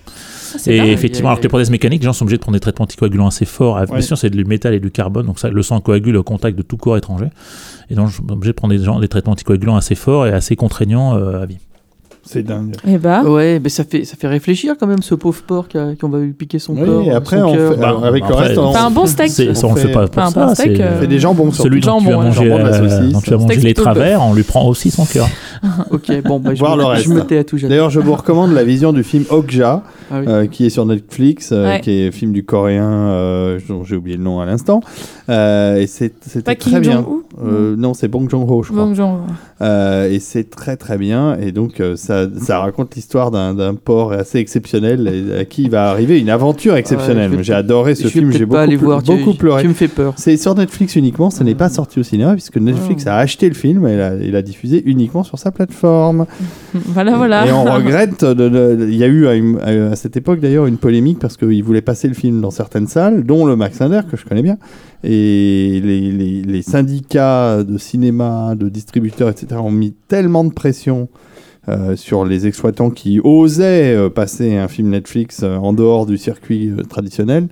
Ah, 0.56 0.58
Et 0.68 0.78
dingue. 0.78 0.88
effectivement, 0.90 1.30
alors 1.30 1.40
que 1.40 1.44
les 1.44 1.50
prothèses 1.50 1.72
mécaniques, 1.72 2.02
les 2.02 2.06
gens 2.06 2.14
sont 2.14 2.26
obligés 2.26 2.38
de 2.38 2.42
prendre 2.44 2.56
des 2.56 2.60
traitements 2.60 2.84
anticoagulants 2.84 3.28
assez 3.28 3.46
forts. 3.46 3.78
Ah, 3.78 3.86
Bien 3.86 3.96
Ouais. 3.96 4.02
sûr, 4.02 4.18
c'est 4.18 4.30
du 4.30 4.46
métal 4.46 4.74
et 4.76 4.80
du 4.80 4.92
carbone, 4.92 5.26
donc 5.26 5.40
ça, 5.40 5.50
le 5.50 5.64
sang 5.64 5.80
coagule 5.82 6.16
au 6.18 6.24
contact 6.24 6.56
de 6.58 6.62
tout 6.62 6.78
corps 6.78 6.96
étranger. 6.98 7.26
Et 7.90 7.96
donc, 7.96 8.10
je 8.10 8.14
suis 8.16 8.24
obligé 8.30 8.52
de 8.52 8.56
prendre 8.56 8.74
des, 8.76 8.84
gens, 8.84 9.00
des 9.00 9.08
traitements 9.08 9.34
anticoagulants 9.34 9.76
assez 9.76 9.96
forts 9.96 10.28
et 10.28 10.32
assez 10.32 10.56
contraignants 10.56 11.18
euh, 11.18 11.42
à 11.42 11.46
vie. 11.48 11.58
C'est 12.26 12.44
dingue. 12.44 12.76
Eh 12.88 12.98
bah. 12.98 13.24
Ouais, 13.24 13.60
mais 13.62 13.68
ça 13.70 13.84
fait, 13.84 14.06
ça 14.06 14.16
fait 14.16 14.28
réfléchir 14.30 14.76
quand 14.80 14.88
même 14.88 15.02
ce 15.02 15.14
pauvre 15.14 15.42
porc 15.44 15.68
qui, 15.68 15.78
a- 15.78 15.94
qui 15.94 16.06
on 16.06 16.10
va 16.10 16.20
lui 16.20 16.32
piquer 16.32 16.58
son 16.58 16.74
Oui, 16.74 16.86
corps. 16.86 17.04
et 17.04 17.12
après, 17.12 17.38
son 17.38 17.48
on 17.48 17.54
fait- 17.54 17.76
Bah, 17.78 17.96
avec 18.04 18.24
le 18.24 18.30
après, 18.34 18.48
reste, 18.48 18.58
on, 18.58 18.74
un 18.74 18.90
bon 18.92 19.06
steak. 19.06 19.30
C'est- 19.30 19.54
ça, 19.54 19.68
on 19.68 19.72
On 19.72 19.74
le 19.76 19.82
fait 19.82 19.88
fait- 19.88 19.94
pas 19.94 20.08
pour 20.08 20.24
un 20.24 20.30
ça. 20.32 20.46
bon 20.48 20.56
steak, 20.56 20.80
euh, 20.80 20.94
on 20.96 21.02
fait 21.02 21.08
des 21.08 21.20
jambons 21.20 21.52
sur 21.52 21.64
Celui 21.66 21.82
dont 21.82 22.00
tu 22.00 22.06
Jambon 22.06 22.20
de 22.22 22.24
la 22.24 22.76
euh, 22.78 23.10
tu 23.12 23.20
Steak 23.20 23.40
manger 23.40 23.60
les 23.60 23.74
travers, 23.74 24.22
on 24.24 24.34
lui 24.34 24.44
prend 24.44 24.66
aussi 24.68 24.90
son 24.90 25.06
cœur. 25.06 25.28
Ok, 25.92 26.12
bon, 26.26 26.40
bah, 26.40 26.54
je, 26.54 26.60
Voir 26.60 26.76
me, 26.76 26.82
le 26.82 26.88
reste. 26.88 27.06
je 27.06 27.10
me 27.10 27.22
tais 27.22 27.38
à 27.38 27.44
tout 27.44 27.58
jamais. 27.58 27.70
D'ailleurs, 27.70 27.90
je 27.90 28.00
vous 28.00 28.14
recommande 28.14 28.52
la 28.54 28.64
vision 28.64 28.92
du 28.94 29.04
film 29.04 29.24
Okja, 29.30 29.82
Ah 30.12 30.20
oui. 30.20 30.26
euh, 30.28 30.46
qui 30.48 30.66
est 30.66 30.70
sur 30.70 30.86
Netflix, 30.86 31.52
euh, 31.52 31.66
Ouais. 31.66 31.82
qui 31.82 31.92
est 31.92 32.08
un 32.08 32.12
film 32.12 32.32
du 32.34 32.44
coréen, 32.44 32.84
euh, 32.90 33.60
dont 33.70 33.84
j'ai 33.84 33.96
oublié 33.96 34.18
le 34.18 34.24
nom 34.24 34.40
à 34.42 34.46
l'instant. 34.46 34.82
Euh, 35.30 35.78
et 35.78 35.88
c'est- 35.88 36.14
c'était 36.28 36.56
très 36.56 36.80
bien. 36.80 37.06
Euh, 37.46 37.76
non, 37.78 37.94
c'est 37.94 38.08
Bong 38.10 38.30
Joon-ho, 38.30 38.64
je 38.64 38.72
crois. 38.72 38.86
Bon, 38.86 38.94
genre. 38.94 39.22
Euh, 39.62 40.10
et 40.10 40.20
c'est 40.20 40.50
très 40.50 40.76
très 40.76 40.98
bien. 40.98 41.38
Et 41.40 41.52
donc, 41.52 41.80
euh, 41.80 41.96
ça, 42.40 42.46
ça 42.46 42.60
raconte 42.60 42.96
l'histoire 42.96 43.32
d'un 43.32 43.76
porc 43.76 44.14
assez 44.14 44.40
exceptionnel 44.40 45.08
et 45.08 45.40
à 45.40 45.46
qui 45.46 45.64
il 45.64 45.70
va 45.70 45.90
arriver 45.90 46.20
une 46.20 46.30
aventure 46.30 46.76
exceptionnelle. 46.76 47.32
J'ai 47.42 47.54
adoré 47.54 47.96
ce 47.96 48.08
film, 48.08 48.32
j'ai 48.32 48.46
beaucoup, 48.46 48.56
tu- 49.32 49.38
pleuré. 49.38 49.62
Tu 49.62 49.68
me 49.68 49.74
fais 49.74 49.88
peur. 49.88 50.14
C'est 50.18 50.38
sur 50.38 50.56
Netflix 50.56 50.96
uniquement, 50.96 51.30
ce 51.30 51.44
n'est 51.44 51.56
pas 51.56 51.70
sorti 51.70 52.00
au 52.00 52.04
cinéma 52.04 52.34
puisque 52.34 52.58
Netflix 52.58 53.08
a 53.08 53.18
acheté 53.18 53.48
le 53.50 53.56
film 53.56 53.86
et 53.88 53.98
l'a, 54.32 54.42
diffusé 54.42 54.82
uniquement 54.86 55.24
sur 55.24 55.40
sa 55.40 55.52
plateforme. 55.52 56.26
Voilà, 56.88 57.16
voilà. 57.18 57.46
Et 57.46 57.52
on 57.52 57.66
regrette, 57.66 58.26
il 58.26 58.96
y 58.96 59.04
a 59.04 59.08
eu 59.08 59.28
à, 59.28 59.36
une- 59.36 59.60
à 59.60 59.96
cette 59.96 60.18
époque 60.18 60.40
d'ailleurs 60.40 60.66
une 60.66 60.78
polémique 60.78 61.20
parce 61.20 61.38
qu'ils 61.38 61.64
voulaient 61.64 61.82
passer 61.82 62.08
le 62.08 62.16
film 62.16 62.42
dans 62.42 62.50
certaines 62.50 62.88
salles, 62.88 63.24
dont 63.24 63.46
le 63.46 63.56
Max 63.56 63.80
Linder 63.80 64.02
que 64.10 64.18
je 64.18 64.26
connais 64.26 64.42
bien. 64.42 64.58
Et 65.04 65.80
les, 65.84 66.12
les- 66.12 66.42
les 66.42 66.62
syndicats 66.62 67.64
de 67.64 67.78
cinéma, 67.78 68.56
de 68.56 68.70
distributeurs, 68.70 69.30
etc. 69.30 69.48
ont 69.64 69.70
mis 69.72 69.94
tellement 70.08 70.44
de 70.44 70.52
pression 70.54 71.10
euh, 71.70 71.96
sur 71.96 72.26
les 72.26 72.46
exploitants 72.46 72.90
qui 72.90 73.22
osaient 73.24 73.96
euh, 73.96 74.10
passer 74.10 74.58
un 74.58 74.68
film 74.68 74.90
Netflix 74.90 75.44
euh, 75.44 75.56
en 75.56 75.72
dehors 75.72 76.06
du 76.06 76.18
circuit 76.18 76.74
traditionnel 76.90 77.48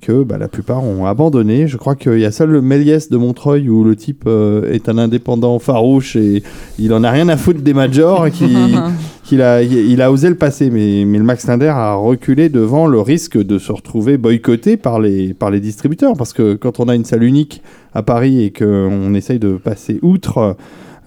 que 0.00 0.22
bah, 0.22 0.38
la 0.38 0.46
plupart 0.46 0.84
ont 0.84 1.06
abandonné. 1.06 1.66
Je 1.66 1.76
crois 1.76 1.96
qu'il 1.96 2.20
y 2.20 2.24
a 2.24 2.30
seul 2.30 2.50
le 2.50 2.62
Méliès 2.62 3.10
de 3.10 3.16
Montreuil 3.16 3.68
où 3.68 3.82
le 3.82 3.96
type 3.96 4.28
est 4.28 4.88
un 4.88 4.96
indépendant 4.96 5.58
farouche 5.58 6.14
et 6.14 6.44
il 6.78 6.94
en 6.94 7.02
a 7.02 7.10
rien 7.10 7.28
à 7.28 7.36
foutre 7.36 7.62
des 7.62 7.74
majors 7.74 8.30
qui, 8.30 8.56
qu'il 9.24 9.42
a, 9.42 9.60
il 9.60 10.00
a 10.02 10.12
osé 10.12 10.28
le 10.28 10.36
passer. 10.36 10.70
Mais, 10.70 11.04
mais 11.04 11.18
le 11.18 11.24
Max 11.24 11.48
Linder 11.48 11.72
a 11.74 11.94
reculé 11.94 12.50
devant 12.50 12.86
le 12.86 13.00
risque 13.00 13.36
de 13.36 13.58
se 13.58 13.72
retrouver 13.72 14.18
boycotté 14.18 14.76
par 14.76 15.00
les, 15.00 15.34
par 15.34 15.50
les 15.50 15.58
distributeurs. 15.58 16.12
Parce 16.16 16.32
que 16.32 16.54
quand 16.54 16.78
on 16.78 16.86
a 16.86 16.94
une 16.94 17.04
salle 17.04 17.24
unique 17.24 17.60
à 17.92 18.04
Paris 18.04 18.44
et 18.44 18.52
qu'on 18.52 19.14
essaye 19.14 19.40
de 19.40 19.54
passer 19.56 19.98
outre 20.02 20.56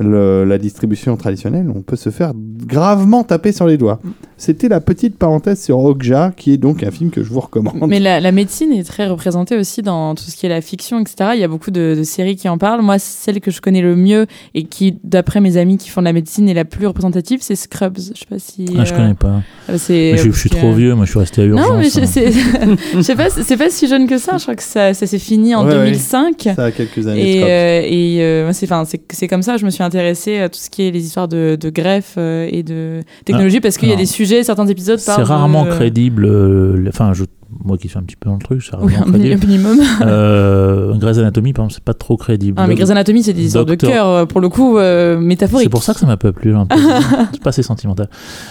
le- 0.01 0.43
la 0.45 0.57
distribution 0.57 1.15
traditionnelle, 1.17 1.71
on 1.75 1.81
peut 1.81 1.95
se 1.95 2.09
faire 2.09 2.31
gravement 2.35 3.23
taper 3.23 3.51
sur 3.51 3.67
les 3.67 3.77
doigts. 3.77 3.99
C'était 4.37 4.69
la 4.69 4.79
petite 4.81 5.17
parenthèse 5.17 5.61
sur 5.63 5.77
Okja, 5.79 6.33
qui 6.35 6.51
est 6.53 6.57
donc 6.57 6.81
un 6.83 6.89
film 6.89 7.11
que 7.11 7.23
je 7.23 7.29
vous 7.29 7.39
recommande. 7.39 7.75
Mais 7.87 7.99
la, 7.99 8.19
la 8.19 8.31
médecine 8.31 8.71
est 8.73 8.83
très 8.83 9.07
représentée 9.07 9.55
aussi 9.55 9.81
dans 9.83 10.15
tout 10.15 10.23
ce 10.23 10.35
qui 10.35 10.45
est 10.47 10.49
la 10.49 10.61
fiction, 10.61 10.99
etc. 10.99 11.31
Il 11.35 11.39
y 11.39 11.43
a 11.43 11.47
beaucoup 11.47 11.69
de, 11.69 11.95
de 11.97 12.03
séries 12.03 12.35
qui 12.35 12.49
en 12.49 12.57
parlent. 12.57 12.81
Moi, 12.81 12.97
celle 12.97 13.39
que 13.39 13.51
je 13.51 13.61
connais 13.61 13.81
le 13.81 13.95
mieux 13.95 14.25
et 14.55 14.63
qui, 14.63 14.97
d'après 15.03 15.41
mes 15.41 15.57
amis 15.57 15.77
qui 15.77 15.89
font 15.89 16.01
de 16.01 16.05
la 16.05 16.13
médecine, 16.13 16.49
est 16.49 16.53
la 16.55 16.65
plus 16.65 16.87
représentative, 16.87 17.39
c'est 17.41 17.55
Scrubs. 17.55 17.97
Je 17.97 18.19
sais 18.19 18.25
pas 18.27 18.39
si. 18.39 18.65
Ah, 18.77 18.83
je 18.83 18.93
euh, 18.93 18.97
connais 18.97 19.13
pas. 19.13 19.41
euh, 19.69 19.77
c'est- 19.77 20.17
je, 20.17 20.31
je 20.31 20.39
suis 20.39 20.49
trop 20.49 20.73
vieux, 20.73 20.95
moi 20.95 21.05
je 21.05 21.11
suis 21.11 21.19
resté 21.19 21.41
à 21.41 21.45
urgence. 21.45 21.69
Non, 21.69 21.77
mais 21.77 21.89
je, 21.89 21.99
hein. 21.99 22.05
c'est- 22.07 22.31
je 22.95 23.01
sais 23.01 23.15
pas, 23.15 23.29
c'est 23.29 23.57
pas 23.57 23.69
si 23.69 23.87
jeune 23.87 24.07
que 24.07 24.17
ça. 24.17 24.37
Je 24.37 24.43
crois 24.43 24.55
que 24.55 24.63
ça, 24.63 24.93
ça 24.95 25.05
s'est 25.05 25.19
fini 25.19 25.53
en 25.53 25.65
Ouais, 25.67 25.71
ouais. 25.73 25.85
2005. 25.91 26.49
Ça 26.55 26.63
a 26.65 26.71
quelques 26.71 27.05
années. 27.07 27.37
Et, 27.37 27.43
euh, 27.43 27.81
et 27.85 28.23
euh, 28.23 28.51
c'est 28.53 29.27
comme 29.27 29.43
ça, 29.43 29.57
je 29.57 29.65
me 29.65 29.69
suis 29.69 29.83
intéressée 29.95 30.39
à 30.39 30.49
tout 30.49 30.59
ce 30.59 30.69
qui 30.69 30.83
est 30.87 30.91
les 30.91 31.03
histoires 31.05 31.27
de, 31.27 31.57
de 31.59 31.69
greffe 31.69 32.15
euh, 32.17 32.47
et 32.51 32.63
de 32.63 33.01
technologie 33.25 33.59
parce 33.59 33.77
qu'il 33.77 33.89
y 33.89 33.93
a 33.93 33.95
des 33.97 34.05
sujets, 34.05 34.43
certains 34.43 34.67
épisodes 34.67 34.99
C'est 34.99 35.17
de- 35.17 35.23
rarement 35.23 35.65
crédible. 35.65 36.25
euh, 36.25 36.85
Enfin, 36.87 37.11
je, 37.13 37.25
moi 37.65 37.77
qui 37.77 37.89
suis 37.89 37.97
un 37.99 38.03
petit 38.03 38.15
peu 38.15 38.29
dans 38.29 38.35
le 38.37 38.41
truc, 38.41 38.63
c'est 38.63 38.75
Oui, 38.81 38.93
un 38.95 39.03
crédible. 39.03 39.45
minimum. 39.45 39.79
Euh, 40.01 40.93
Grey's 40.95 41.17
Anatomy, 41.17 41.53
par 41.53 41.65
exemple, 41.65 41.73
c'est 41.75 41.83
pas 41.83 41.93
trop 41.93 42.15
crédible. 42.17 42.57
Ah, 42.61 42.67
mais 42.67 42.75
Grey's 42.75 42.89
Anatomy, 42.89 43.23
c'est 43.23 43.33
des 43.33 43.45
histoires 43.45 43.65
de 43.65 43.75
cœur, 43.75 44.27
pour 44.27 44.39
le 44.41 44.49
coup, 44.49 44.77
euh, 44.77 45.19
métaphoriques. 45.19 45.65
C'est 45.65 45.69
pour 45.69 45.83
ça 45.83 45.93
que 45.93 45.99
ça 45.99 46.05
m'a 46.07 46.17
pas 46.17 46.31
plu. 46.31 46.55
un 46.55 46.65
peu. 46.65 46.75
c'est 47.33 47.41
pas 47.43 47.49
assez 47.49 47.63
sentimental. 47.63 48.09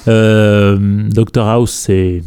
Euh, 0.08 0.78
Doctor 1.10 1.48
House, 1.48 1.70
c'est. 1.72 2.22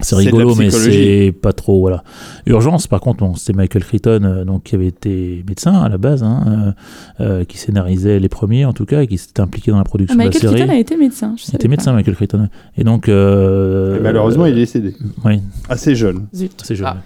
C'est 0.00 0.16
rigolo, 0.16 0.54
mais 0.54 0.70
c'est 0.70 1.32
pas 1.40 1.52
trop. 1.52 1.80
Voilà. 1.80 2.04
Urgence, 2.46 2.86
par 2.86 3.00
contre, 3.00 3.18
bon, 3.24 3.34
c'était 3.34 3.54
Michael 3.54 3.82
Crichton, 3.84 4.20
euh, 4.24 4.44
donc, 4.44 4.64
qui 4.64 4.74
avait 4.74 4.86
été 4.88 5.42
médecin 5.48 5.72
à 5.74 5.88
la 5.88 5.96
base, 5.98 6.22
hein, 6.22 6.74
euh, 7.20 7.24
euh, 7.40 7.44
qui 7.44 7.56
scénarisait 7.58 8.18
les 8.20 8.28
premiers 8.28 8.64
en 8.66 8.72
tout 8.72 8.84
cas, 8.84 9.00
et 9.02 9.06
qui 9.06 9.16
s'était 9.18 9.40
impliqué 9.40 9.70
dans 9.70 9.78
la 9.78 9.82
Ah, 9.82 9.88
production 9.88 10.14
de 10.16 10.20
la 10.20 10.26
Michael 10.26 10.40
série. 10.42 10.54
Keaton 10.60 10.72
a 10.72 10.76
été 10.78 10.96
médecin. 10.96 11.34
Je 11.36 11.44
Il 11.48 11.54
était 11.54 11.66
pas. 11.66 11.70
médecin, 11.70 11.92
Michael 11.92 12.14
Crichton. 12.14 12.48
Et 12.76 12.84
donc. 12.84 13.08
euh, 13.08 13.96
Et 13.98 14.00
malheureusement, 14.00 14.46
il 14.46 14.52
est 14.52 14.56
décédé. 14.56 14.94
Oui, 15.24 15.40
Assez 15.68 15.94
jeune. 15.94 16.26
Zut. 16.34 16.52
c'est 16.62 16.76
jeune. 16.76 16.86
Ah. 16.88 16.96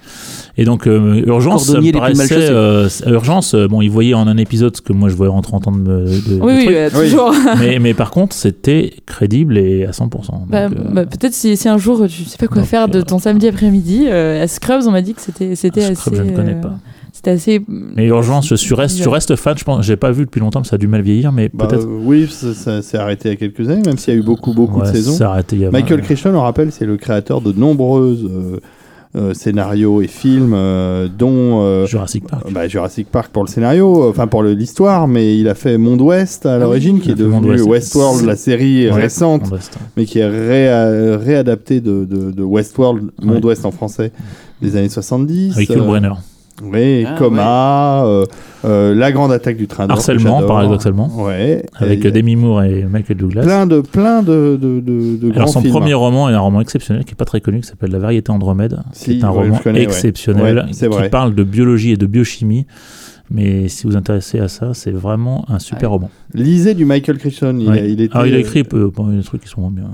Et 0.56 0.64
donc, 0.64 0.86
euh, 0.86 1.22
Urgence, 1.26 1.66
ça 1.66 1.80
me 1.80 1.92
paraissait. 1.92 2.36
euh, 2.50 2.88
Urgence, 3.06 3.54
bon, 3.54 3.80
il 3.82 3.88
voyait 3.90 4.14
en 4.14 4.26
un 4.26 4.36
épisode 4.36 4.76
ce 4.76 4.82
que 4.82 4.92
moi 4.92 5.08
je 5.08 5.14
voyais 5.14 5.32
en 5.32 5.40
30 5.42 5.68
ans 5.68 5.72
de, 5.72 5.78
de, 5.78 6.36
de 6.36 6.40
Oui, 6.40 6.52
oui, 6.66 6.68
bah, 6.72 6.90
toujours. 6.90 7.32
mais, 7.60 7.78
mais 7.78 7.94
par 7.94 8.10
contre, 8.10 8.34
c'était 8.34 8.92
crédible 9.06 9.56
et 9.58 9.86
à 9.86 9.90
100%. 9.92 10.10
Donc, 10.10 10.48
Bah, 10.48 10.64
euh, 10.64 10.68
bah, 10.92 11.06
peut-être 11.06 11.34
si, 11.34 11.56
si 11.56 11.68
un 11.68 11.78
jour 11.78 12.06
tu 12.08 12.24
sais 12.24 12.36
pas 12.36 12.46
quoi 12.48 12.62
faire 12.64 12.79
de 12.88 13.00
euh, 13.00 13.02
ton 13.02 13.18
samedi 13.18 13.48
après-midi, 13.48 14.06
euh, 14.08 14.42
à 14.42 14.46
Scrubs, 14.48 14.82
on 14.86 14.90
m'a 14.90 15.02
dit 15.02 15.14
que 15.14 15.20
c'était 15.20 15.54
c'était 15.56 15.84
assez. 15.84 15.94
Scrubs, 15.94 16.14
je 16.16 16.22
ne 16.22 16.36
connais 16.36 16.54
euh, 16.54 16.60
pas. 16.60 16.74
C'était 17.12 17.30
assez. 17.32 17.62
Mais 17.68 18.06
Urgence, 18.06 18.46
je, 18.48 18.54
suis 18.54 18.74
reste, 18.74 19.02
je 19.02 19.08
reste 19.08 19.34
fan. 19.36 19.58
Je 19.58 19.64
pense, 19.64 19.84
j'ai 19.84 19.96
pas 19.96 20.10
vu 20.12 20.24
depuis 20.24 20.40
longtemps, 20.40 20.60
mais 20.60 20.66
ça 20.66 20.76
a 20.76 20.78
du 20.78 20.86
mal 20.88 21.02
vieillir, 21.02 21.32
mais 21.32 21.50
Bah, 21.52 21.66
peut-être. 21.66 21.84
euh, 21.86 22.00
oui, 22.04 22.28
ça, 22.30 22.54
ça 22.54 22.82
s'est 22.82 22.98
arrêté 22.98 23.28
il 23.28 23.32
y 23.32 23.34
a 23.34 23.36
quelques 23.36 23.68
années, 23.68 23.82
même 23.84 23.98
s'il 23.98 24.14
y 24.14 24.16
a 24.16 24.20
eu 24.20 24.22
beaucoup, 24.22 24.54
beaucoup 24.54 24.80
Ouais, 24.80 24.86
de 24.88 24.92
saisons. 24.94 25.12
ça 25.12 25.28
a 25.28 25.32
arrêté 25.32 25.56
il 25.56 25.62
y 25.62 25.66
a 25.66 25.70
Michael 25.70 26.02
Crichton, 26.02 26.32
on 26.34 26.40
rappelle, 26.42 26.70
c'est 26.72 26.86
le 26.86 26.96
créateur 26.96 27.40
de 27.40 27.52
nombreuses 27.52 28.24
euh, 28.24 28.60
euh, 29.16 29.34
scénarios 29.34 30.02
et 30.02 30.06
films, 30.06 30.52
euh, 30.54 31.08
dont 31.08 31.62
euh, 31.62 31.84
Jurassic 31.86 32.26
Park. 32.28 32.44
bah, 32.52 32.68
Jurassic 32.68 33.08
Park 33.10 33.32
pour 33.32 33.42
le 33.42 33.48
scénario, 33.48 34.08
enfin 34.08 34.26
pour 34.28 34.42
l'histoire, 34.44 35.08
mais 35.08 35.36
il 35.38 35.48
a 35.48 35.54
fait 35.54 35.78
Monde 35.78 36.00
Ouest 36.00 36.46
à 36.46 36.58
l'origine, 36.58 37.00
qui 37.00 37.10
est 37.10 37.14
devenu. 37.16 37.60
Westworld, 37.60 38.24
la 38.24 38.36
série 38.36 38.88
Ouais, 38.88 39.02
récente, 39.02 39.52
mais 39.96 40.04
qui 40.04 40.20
est 40.20 40.28
ré- 40.28 41.16
réadaptée 41.16 41.80
de, 41.80 42.04
de, 42.04 42.30
de 42.30 42.42
Westworld, 42.42 43.10
Monde 43.22 43.44
Ouest 43.44 43.64
en 43.66 43.72
français, 43.72 44.12
des 44.62 44.76
années 44.76 44.88
70. 44.88 45.56
Avec 45.56 45.70
euh, 45.70 45.74
Hugh 45.76 45.86
Brenner. 45.86 46.12
Oui, 46.62 47.04
Ah, 47.06 47.14
Coma, 47.18 48.04
euh, 48.04 48.26
euh, 48.64 48.94
La 48.94 49.12
Grande 49.12 49.32
Attaque 49.32 49.56
du 49.56 49.66
Train 49.66 49.88
Harcèlement, 49.88 50.42
paradoxalement. 50.42 51.08
Ouais. 51.24 51.64
Avec 51.76 52.04
Et- 52.04 52.08
euh, 52.08 52.10
Demi 52.10 52.36
Moore 52.36 52.62
et 52.64 52.84
Michael 52.84 53.16
Douglas. 53.16 53.42
plein 53.42 53.66
de 53.66 53.80
plein 53.80 54.22
de, 54.22 54.58
de, 54.60 54.80
de, 54.80 55.16
de 55.16 55.26
Alors 55.32 55.44
grands 55.44 55.46
son 55.46 55.60
films. 55.60 55.72
premier 55.72 55.94
roman 55.94 56.28
est 56.28 56.34
un 56.34 56.40
roman 56.40 56.60
exceptionnel 56.60 57.04
qui 57.04 57.12
est 57.12 57.16
pas 57.16 57.24
très 57.24 57.40
connu, 57.40 57.60
qui 57.60 57.68
s'appelle 57.68 57.90
La 57.90 57.98
Variété 57.98 58.30
Andromède, 58.30 58.78
Si, 58.92 59.04
qui 59.04 59.20
est 59.20 59.24
un 59.24 59.30
ouais, 59.30 59.44
roman 59.44 59.58
connais, 59.62 59.82
exceptionnel, 59.82 60.66
qui 60.72 60.86
vrai. 60.86 61.08
parle 61.08 61.34
de 61.34 61.42
biologie 61.44 61.92
et 61.92 61.96
de 61.96 62.06
biochimie. 62.06 62.66
Mais 63.32 63.68
si 63.68 63.84
vous 63.84 63.90
vous 63.92 63.96
intéressez 63.96 64.40
à 64.40 64.48
ça, 64.48 64.74
c'est 64.74 64.90
vraiment 64.90 65.44
un 65.48 65.60
super 65.60 65.90
roman. 65.92 66.10
Lisez 66.34 66.74
du 66.74 66.84
Michael 66.84 67.16
Crichton. 67.18 67.56
Il, 67.60 67.66
il 67.86 68.00
était, 68.00 68.12
Alors 68.14 68.26
il 68.26 68.34
a 68.34 68.38
écrit 68.38 68.64
euh, 68.74 68.90
bon, 68.94 69.06
des 69.06 69.22
trucs 69.22 69.42
qui 69.42 69.48
sont 69.48 69.60
moins 69.60 69.70
bien. 69.70 69.84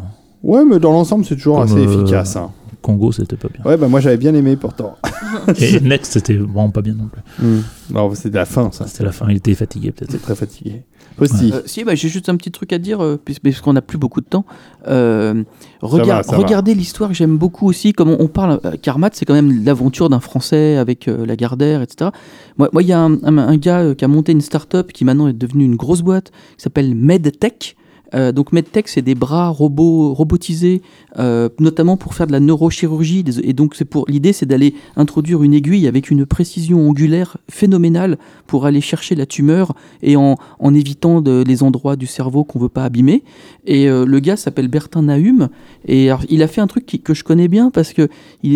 Ouais, 0.43 0.65
mais 0.65 0.79
dans 0.79 0.93
l'ensemble, 0.93 1.25
c'est 1.27 1.37
toujours 1.37 1.57
Comme, 1.59 1.65
assez 1.67 1.87
euh, 1.87 2.03
efficace. 2.03 2.37
hein. 2.37 2.51
Congo, 2.87 3.11
c'était 3.11 3.37
pas 3.37 3.49
bien. 3.49 3.65
Ouais, 3.65 3.77
bah 3.77 3.89
moi 3.89 3.99
j'avais 4.01 4.17
bien 4.17 4.33
aimé 4.35 4.57
pourtant. 4.57 4.97
Et 5.61 5.81
Next, 5.81 6.13
c'était 6.13 6.35
vraiment 6.37 6.71
pas 6.71 6.83
bien 6.83 6.95
non 6.95 7.09
plus. 7.09 7.45
Hmm. 7.45 7.63
Non, 7.91 8.15
c'est 8.15 8.31
de 8.31 8.37
la 8.37 8.45
fin, 8.47 8.71
ça. 8.73 8.87
C'était 8.87 9.03
la 9.05 9.11
fin, 9.13 9.27
il 9.29 9.37
était 9.37 9.55
fatigué 9.55 9.91
peut-être. 9.91 10.13
C'est 10.13 10.23
très 10.23 10.37
fatigué. 10.37 10.85
Posti. 11.17 11.51
Euh, 11.53 11.63
si, 11.67 11.83
bah, 11.83 11.95
j'ai 11.95 12.09
juste 12.09 12.29
un 12.29 12.37
petit 12.37 12.51
truc 12.51 12.73
à 12.73 12.79
dire, 12.79 13.03
euh, 13.03 13.17
puis- 13.23 13.37
parce 13.43 13.61
qu'on 13.61 13.73
n'a 13.73 13.83
plus 13.83 13.99
beaucoup 13.99 14.21
de 14.21 14.27
temps. 14.27 14.45
Euh, 14.87 15.43
va, 15.83 15.97
regardez 16.39 16.75
l'histoire, 16.75 17.13
j'aime 17.15 17.39
beaucoup 17.39 17.67
aussi, 17.67 17.93
comme 17.93 18.11
on, 18.11 18.17
on 18.21 18.29
parle, 18.29 18.61
euh, 18.65 18.73
Karmat, 18.81 19.11
c'est 19.15 19.25
quand 19.25 19.35
même 19.35 19.65
l'aventure 19.65 20.09
d'un 20.09 20.21
Français 20.21 20.77
avec 20.77 21.09
euh, 21.09 21.25
la 21.27 21.35
Gardère, 21.37 21.83
etc. 21.83 22.11
Moi, 22.59 22.69
moi, 22.73 22.83
il 22.83 22.89
y 22.89 22.93
a 22.93 23.01
un, 23.01 23.15
un- 23.25 23.39
un 23.39 23.57
gars 23.57 23.81
euh, 23.81 23.95
qui 23.95 24.05
a 24.05 24.09
monté 24.09 24.33
une 24.33 24.41
start-up 24.43 24.93
qui 24.93 25.05
maintenant 25.05 25.27
est 25.29 25.33
devenue 25.33 25.65
une 25.65 25.77
grosse 25.77 26.03
boîte, 26.03 26.31
qui 26.57 26.63
s'appelle 26.63 26.95
MedTech. 26.95 27.77
Euh, 28.17 28.33
donc 28.33 28.53
MedTech, 28.53 28.89
c'est 28.89 29.03
des 29.03 29.15
bras 29.15 29.49
robots 29.49 30.15
robotisés, 30.15 30.83
euh, 31.19 31.49
notamment 31.61 31.97
pour 31.97 32.15
faire 32.15 32.27
de 32.27 32.33
la 32.33 32.41
neurochirurgie. 32.41 33.25
Et 33.43 33.53
donc 33.53 33.83
pour 33.85 34.07
l'idée, 34.09 34.33
c'est 34.33 34.47
d'aller 34.47 34.75
introduire 34.97 35.43
une 35.43 35.55
aiguille 35.55 35.87
avec 35.87 36.11
une 36.11 36.27
précision 36.27 36.89
angulaire 36.89 37.37
phénoménale 37.51 38.19
pour 38.47 38.67
aller 38.67 38.81
chercher 38.81 39.15
la 39.15 39.27
tumeur 39.27 39.75
et 40.03 40.17
en, 40.17 40.37
évitant 40.75 41.21
les 41.21 41.63
endroits 41.63 41.97
du 41.97 42.07
cerveau 42.07 42.45
qu'on 42.45 42.59
veut 42.59 42.69
pas 42.69 42.85
abîmer. 42.85 43.23
Et 43.67 43.89
euh, 43.89 44.05
le 44.05 44.21
gars 44.21 44.37
s'appelle 44.37 44.69
Bertin 44.69 45.03
Nahum 45.03 45.49
et 45.87 46.09
il 46.29 46.43
a 46.43 46.49
fait 46.49 46.61
un 46.61 46.67
truc 46.67 46.87
que 47.03 47.15
je 47.15 47.25
connais 47.25 47.49
bien 47.49 47.71
parce 47.71 47.93
que 47.93 48.09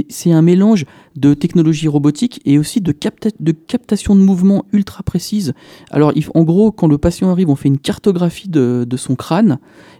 c'est 0.08 0.32
un 0.32 0.42
mélange 0.42 0.86
de 1.16 1.34
technologie 1.34 1.88
robotique 1.88 2.40
et 2.44 2.58
aussi 2.58 2.80
de, 2.80 2.92
capta- 2.92 3.34
de 3.38 3.52
captation 3.52 4.14
de 4.14 4.20
mouvements 4.20 4.64
ultra 4.72 5.02
précise. 5.02 5.52
Alors, 5.90 6.12
en 6.34 6.42
gros, 6.44 6.70
quand 6.72 6.86
le 6.86 6.98
patient 6.98 7.30
arrive, 7.30 7.50
on 7.50 7.56
fait 7.56 7.68
une 7.68 7.78
cartographie 7.78 8.48
de 8.48 8.96
son 8.96 9.16
crâne 9.16 9.49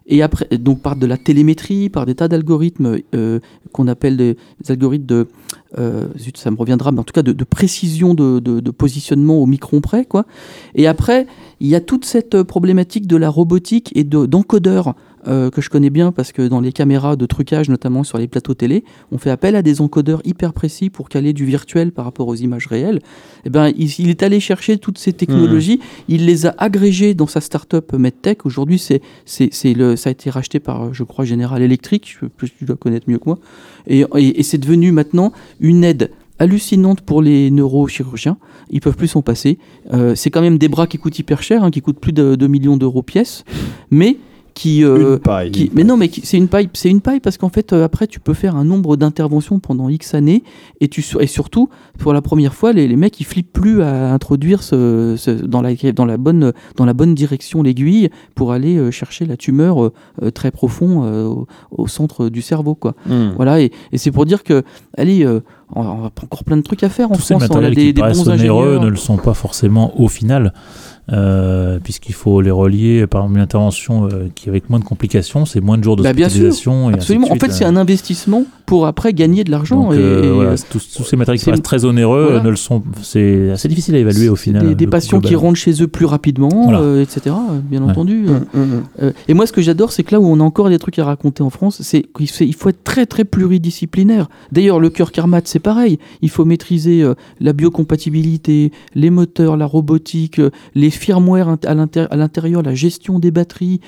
et 0.07 0.23
donc 0.59 0.83
par 0.83 0.97
de 0.97 1.07
la 1.07 1.17
télémétrie, 1.17 1.89
par 1.89 2.05
des 2.05 2.15
tas 2.15 2.29
d'algorithmes 2.29 2.99
euh, 3.15 3.39
qu'on 3.73 3.87
appelle 3.87 4.17
des, 4.17 4.37
algorithmes 4.69 5.07
de, 5.07 5.29
euh, 5.79 6.09
ça 6.35 6.51
me 6.51 6.57
reviendra, 6.57 6.91
mais 6.91 6.99
en 6.99 7.05
tout 7.05 7.13
cas 7.13 7.23
de, 7.23 7.45
précision 7.45 8.15
de, 8.15 8.71
positionnement 8.71 9.39
au 9.39 9.47
micron 9.47 9.81
près, 9.81 10.05
quoi. 10.05 10.27
Et 10.75 10.87
après, 10.87 11.27
il 11.61 11.69
y 11.69 11.75
a 11.75 11.81
toute 11.81 12.05
cette 12.05 12.35
euh, 12.35 12.45
problématique 12.45 13.07
de 13.07 13.17
la 13.17 13.29
robotique 13.29 13.93
et 13.95 14.05
de- 14.05 14.27
d'encodeurs 14.27 14.95
euh, 15.27 15.51
que 15.51 15.61
je 15.61 15.71
connais 15.71 15.91
bien 15.91 16.13
parce 16.13 16.33
que 16.33 16.47
dans 16.49 16.61
les 16.61 16.73
caméras 16.73 17.17
de 17.17 17.27
trucage, 17.27 17.69
notamment 17.69 18.05
sur 18.05 18.19
les 18.19 18.29
plateaux 18.29 18.55
télé, 18.55 18.85
on 19.13 19.19
fait 19.19 19.31
appel 19.31 19.57
à 19.57 19.63
des 19.63 19.81
encodeurs 19.81 20.21
hyper 20.25 20.53
précis 20.53 20.91
pour 20.91 21.09
caler 21.09 21.33
du 21.33 21.45
virtuel 21.45 21.93
par 21.93 22.05
rapport 22.05 22.29
aux 22.29 22.35
images 22.35 22.67
réelles. 22.67 23.01
Et 23.45 23.51
ben, 23.51 23.73
il, 23.77 23.91
il 23.99 24.09
est 24.09 24.23
allé 24.23 24.41
chercher 24.41 24.79
toutes 24.79 24.99
ces 24.99 25.13
technologies, 25.13 25.81
il 26.09 26.27
les 26.27 26.47
a 26.47 26.55
agrégées 26.59 27.15
dans 27.15 27.27
sa 27.27 27.41
startup 27.41 27.93
MedTech. 27.93 28.47
Aujourd'hui, 28.47 28.79
c'est, 28.79 29.03
c'est, 29.25 29.49
c'est 29.53 29.75
le, 29.75 29.97
ça 29.97 30.09
a 30.09 30.13
été 30.13 30.31
racheté 30.31 30.61
par, 30.61 30.93
je 30.95 31.05
crois, 31.05 31.25
General 31.25 31.61
Electric. 31.61 32.19
Tu 32.59 32.65
dois 32.65 32.77
connaître 32.77 33.09
mieux 33.09 33.19
que 33.19 33.27
moi. 33.27 33.39
Et, 33.87 34.05
et, 34.17 34.41
et 34.41 34.43
c'est 34.43 34.59
devenu 34.59 34.93
maintenant 34.93 35.33
une 35.61 35.85
aide 35.85 36.11
hallucinante 36.41 37.03
pour 37.03 37.23
les 37.23 37.51
neurochirurgiens. 37.51 38.39
Ils 38.71 38.81
peuvent 38.81 38.97
plus 38.97 39.09
s'en 39.09 39.23
passer. 39.23 39.59
Euh, 39.93 40.15
c'est 40.17 40.31
quand 40.31 40.41
même 40.41 40.59
des 40.59 40.69
bras 40.69 40.87
qui 40.87 40.99
coûtent 40.99 41.19
hyper 41.19 41.43
cher, 41.43 41.63
hein, 41.63 41.71
qui 41.71 41.83
coûtent 41.83 42.01
plus 42.01 42.13
de 42.13 42.35
2 42.35 42.47
millions 42.49 42.77
d'euros 42.77 43.03
pièce, 43.03 43.45
mais 43.91 44.17
qui, 44.55 44.85
euh, 44.85 45.15
Une 45.15 45.19
paille. 45.19 45.51
qui- 45.51 45.71
mais 45.75 45.85
non, 45.85 45.97
mais 45.97 46.11
c'est 46.23 46.37
une 46.37 46.49
paille, 46.49 46.69
c'est 46.75 46.91
une 46.91 47.01
paille 47.01 47.21
parce 47.21 47.37
qu'en 47.39 47.49
fait, 47.49 47.73
euh, 47.73 47.85
après, 47.85 48.07
tu 48.07 48.21
peux 48.21 48.35
faire 48.35 48.57
un 48.57 48.65
nombre 48.65 48.97
d'interventions 48.97 49.59
pendant 49.59 49.89
X 49.89 50.15
années 50.15 50.43
et 50.81 50.89
tu 50.89 51.05
et 51.21 51.27
surtout, 51.27 51.69
pour 51.99 52.13
la 52.13 52.23
première 52.23 52.55
fois, 52.55 52.73
les, 52.73 52.89
les 52.89 52.97
mecs 52.97 53.19
ils 53.21 53.25
flippent 53.25 53.53
plus 53.53 53.83
à 53.83 54.13
introduire 54.13 54.63
ce, 54.63 55.15
ce- 55.19 55.31
dans 55.31 55.63
la 55.63 55.75
dans 55.95 56.05
la 56.05 56.17
bonne 56.17 56.53
dans 56.77 56.85
la 56.85 56.93
bonne 56.95 57.15
direction 57.15 57.63
l'aiguille 57.63 58.11
pour 58.35 58.53
aller 58.53 58.77
euh, 58.77 58.91
chercher 58.91 59.25
la 59.27 59.37
tumeur 59.37 59.83
euh, 59.83 59.93
euh, 60.23 60.31
très 60.31 60.51
profond 60.51 61.03
euh, 61.05 61.25
au, 61.27 61.47
au 61.71 61.87
centre 61.89 62.29
du 62.29 62.43
cerveau, 62.43 62.75
quoi. 62.75 62.95
Hmm. 63.07 63.31
Voilà, 63.37 63.61
et, 63.61 63.71
et 63.93 63.99
c'est 63.99 64.11
pour 64.11 64.27
dire 64.27 64.43
que, 64.45 64.63
allez, 64.97 65.25
euh, 65.25 65.41
on, 65.75 65.83
a 65.83 65.87
encore 65.87 66.45
plein 66.45 66.57
de 66.57 66.63
trucs 66.63 66.83
à 66.83 66.89
faire 66.89 67.11
en 67.13 67.15
Tous 67.15 67.23
ces 67.23 67.35
France. 67.35 67.49
On 67.53 67.63
a 67.63 67.71
des, 67.71 67.77
qui 67.77 67.93
des 67.95 68.03
bons 68.03 68.29
onéreux 68.29 68.65
ingénieurs. 68.65 68.83
ne 68.85 68.89
le 68.91 68.97
sont 68.97 69.17
pas 69.17 69.35
forcément 69.35 69.99
au 70.01 70.09
final. 70.09 70.53
Euh, 71.13 71.81
puisqu'il 71.83 72.15
faut 72.15 72.41
les 72.41 72.53
relier 72.53 73.07
par 73.07 73.27
une 73.27 73.39
intervention 73.39 74.07
euh, 74.07 74.29
qui 74.35 74.49
avec 74.49 74.71
moins 74.71 74.79
de 74.79 74.85
complications, 74.85 75.45
c'est 75.45 75.61
moins 75.61 75.77
de 75.77 75.83
jours 75.83 75.97
Bah, 75.97 76.13
bien 76.13 76.29
sûr, 76.29 76.45
de 76.45 76.95
Absolument. 76.95 77.33
En 77.33 77.37
fait, 77.37 77.51
c'est 77.51 77.65
euh. 77.65 77.69
un 77.69 77.77
investissement 77.77 78.45
pour 78.71 78.87
après 78.87 79.13
gagner 79.13 79.43
de 79.43 79.51
l'argent. 79.51 79.89
Euh, 79.91 80.31
voilà, 80.33 80.51
euh, 80.51 80.57
tous, 80.71 80.93
tous 80.97 81.03
ces 81.03 81.17
matériels 81.17 81.41
qui 81.41 81.45
paraissent 81.47 81.61
très 81.61 81.85
onéreux 81.85 82.27
voilà. 82.27 82.41
ne 82.45 82.51
le 82.51 82.55
sont. 82.55 82.85
C'est 83.03 83.51
assez 83.51 83.67
difficile 83.67 83.97
à 83.97 83.99
évaluer 83.99 84.29
au 84.29 84.37
final. 84.37 84.65
Des, 84.65 84.77
des 84.77 84.87
patients 84.87 85.19
qui 85.21 85.35
rentrent 85.35 85.59
chez 85.59 85.83
eux 85.83 85.89
plus 85.89 86.07
rapidement, 86.07 86.67
Voilà. 86.67 86.79
euh, 86.79 87.03
etc. 87.03 87.35
euh, 87.51 87.59
Bien 87.65 87.83
Ouais. 87.83 87.91
entendu. 87.91 88.27
Hmm, 88.29 88.59
hmm. 88.59 88.83
Euh, 89.03 89.11
et 89.27 89.35
moi, 89.35 89.49
ce 89.49 89.53
que 89.53 89.61
j'adore, 89.61 89.91
c'est 89.91 90.05
que 90.05 90.13
là 90.15 90.21
où 90.21 90.25
on 90.27 90.39
a 90.39 90.45
encore 90.45 90.69
des 90.69 90.79
trucs 90.79 91.01
à 91.01 91.05
raconter 91.05 91.43
en 91.43 91.51
France, 91.51 91.83
c'est 91.83 92.03
qu'il 92.17 92.31
faut- 92.31 92.45
il 92.45 92.55
faut 92.55 92.69
être 92.69 92.85
très 92.85 93.07
très 93.07 93.25
pluridisciplinaire. 93.25 94.29
D'ailleurs, 94.53 94.79
le 94.79 94.89
cœur 94.89 95.11
Carmat, 95.11 95.41
c'est 95.47 95.59
pareil. 95.59 95.99
Il 96.23 96.31
faut 96.31 96.45
maîtriser 96.45 97.03
euh, 97.03 97.15
la 97.41 97.53
biocompatibilité, 97.53 98.71
les 98.95 99.11
moteurs, 99.11 99.57
la 99.57 99.67
robotique, 99.67 100.39
euh, 100.39 100.51
les 100.77 100.91
firmware 100.91 101.57
à 101.67 101.75
l'intérieur, 102.17 102.63
la 102.63 102.75
gestion 102.77 103.19
des 103.19 103.33
batteries, 103.33 103.81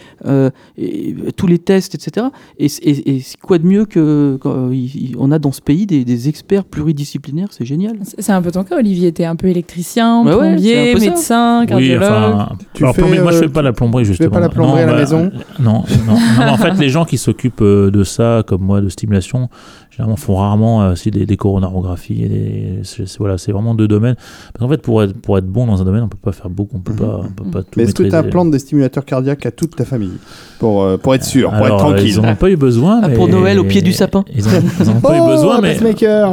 et, 0.77 1.15
tous 1.37 1.47
les 1.47 1.61
tests, 1.61 1.95
etc. 1.95 2.27
Et, 2.59 2.67
et, 2.83 3.23
quoi 3.43 3.59
de 3.59 3.67
mieux 3.67 3.85
que 3.85 4.39
il- 4.73 5.11
il- 5.11 5.17
on 5.19 5.31
a 5.31 5.39
dans 5.39 5.53
ce 5.53 5.61
pays 5.61 5.87
des, 5.87 6.05
des 6.05 6.29
experts 6.29 6.65
pluridisciplinaires 6.65 7.49
C'est 7.51 7.65
génial. 7.65 7.97
C'est 8.19 8.33
un 8.33 8.43
peu 8.43 8.51
ton 8.51 8.65
cas, 8.65 8.77
Olivier. 8.79 9.13
T'es 9.13 9.25
un 9.25 9.37
peu 9.37 9.47
électricien, 9.49 10.23
c'est 10.25 10.31
plombier, 10.37 10.91
un 10.91 10.95
peu 10.95 10.99
ça. 11.01 11.07
médecin, 11.07 11.61
Oui, 11.61 11.67
cardiologue. 11.67 12.03
enfin, 12.03 12.49
Tu 12.75 12.83
alors, 12.85 12.95
fais, 12.95 13.03
plombier, 13.03 13.21
moi 13.21 13.33
je 13.33 13.37
euh, 13.37 13.41
fais 13.43 13.49
pas 13.49 13.63
la 13.63 13.73
plomberie 13.73 14.05
fais 14.05 14.13
justement. 14.13 14.31
pas 14.31 14.41
la 14.41 14.49
plomberie 14.49 14.83
à 14.83 14.87
la 14.87 14.93
bah, 14.93 14.99
maison 14.99 15.31
euh, 15.35 15.39
Non, 15.63 15.85
non, 16.07 16.49
en 16.49 16.57
fait 16.57 16.73
les 16.79 16.89
gens 16.89 17.05
qui 17.05 17.19
s'occupent 17.19 17.61
euh, 17.63 17.91
de 17.91 18.05
ça, 18.05 18.43
comme 18.47 18.63
moi, 18.63 18.81
de 18.81 18.89
stimulation, 18.89 19.49
généralement 19.93 20.17
font 20.17 20.37
rarement 20.37 20.83
euh, 20.83 20.93
aussi 20.93 21.11
des, 21.11 21.27
des 21.27 21.37
coronarographies. 21.37 22.23
Et 22.25 22.29
des, 22.29 22.81
voilà, 23.19 23.39
c'est 23.39 23.53
vraiment 23.53 23.75
deux 23.75 23.87
domaines. 23.89 24.17
Parce 24.53 24.59
qu'en 24.65 24.69
fait, 24.69 24.81
pour 24.83 25.03
être, 25.03 25.13
pour 25.21 25.37
être 25.39 25.47
bon 25.47 25.67
dans 25.67 25.81
un 25.81 25.85
domaine, 25.85 26.03
on 26.03 26.09
peut 26.09 26.17
pas 26.21 26.33
faire 26.33 26.49
beaucoup, 26.51 26.77
on 26.77 26.81
peut 26.81 26.93
Mhm. 26.93 26.99
pas, 26.99 27.21
on 27.25 27.33
peut 27.45 27.51
pas 27.51 27.63
tout 27.63 27.69
Mais 27.77 27.83
est-ce 27.85 27.93
que 27.93 27.99
tu 27.99 28.03
maîtriser. 28.05 28.27
implantes 28.27 28.51
des 28.51 28.59
stimulateurs 28.59 29.05
cardiaques 29.05 29.45
à 29.47 29.51
toute 29.51 29.77
ta 29.77 29.85
famille 29.85 30.17
pour, 30.59 30.83
euh, 30.83 30.97
pour 30.97 31.15
être 31.15 31.25
sûr, 31.25 31.51
pour 31.51 31.59
Alors, 31.65 31.81
être 31.81 31.87
tranquille 31.89 32.09
Ils 32.17 32.21
n'en 32.21 32.31
ont 32.33 32.37
pas 32.37 32.51
eu 32.51 32.57
besoin. 32.57 33.01
Ah, 33.03 33.11
pour 33.11 33.29
Noël, 33.29 33.59
au 33.59 33.65
pied 33.65 33.83
du 33.83 33.93
sapin. 33.93 34.25
Ils 34.35 34.45
n'en 34.45 34.97
ont 34.97 35.01
pas 35.01 35.11
Oh, 35.21 35.25
eu 35.29 35.31
besoin, 35.31 35.59
un 35.59 35.61
mais 35.61 35.77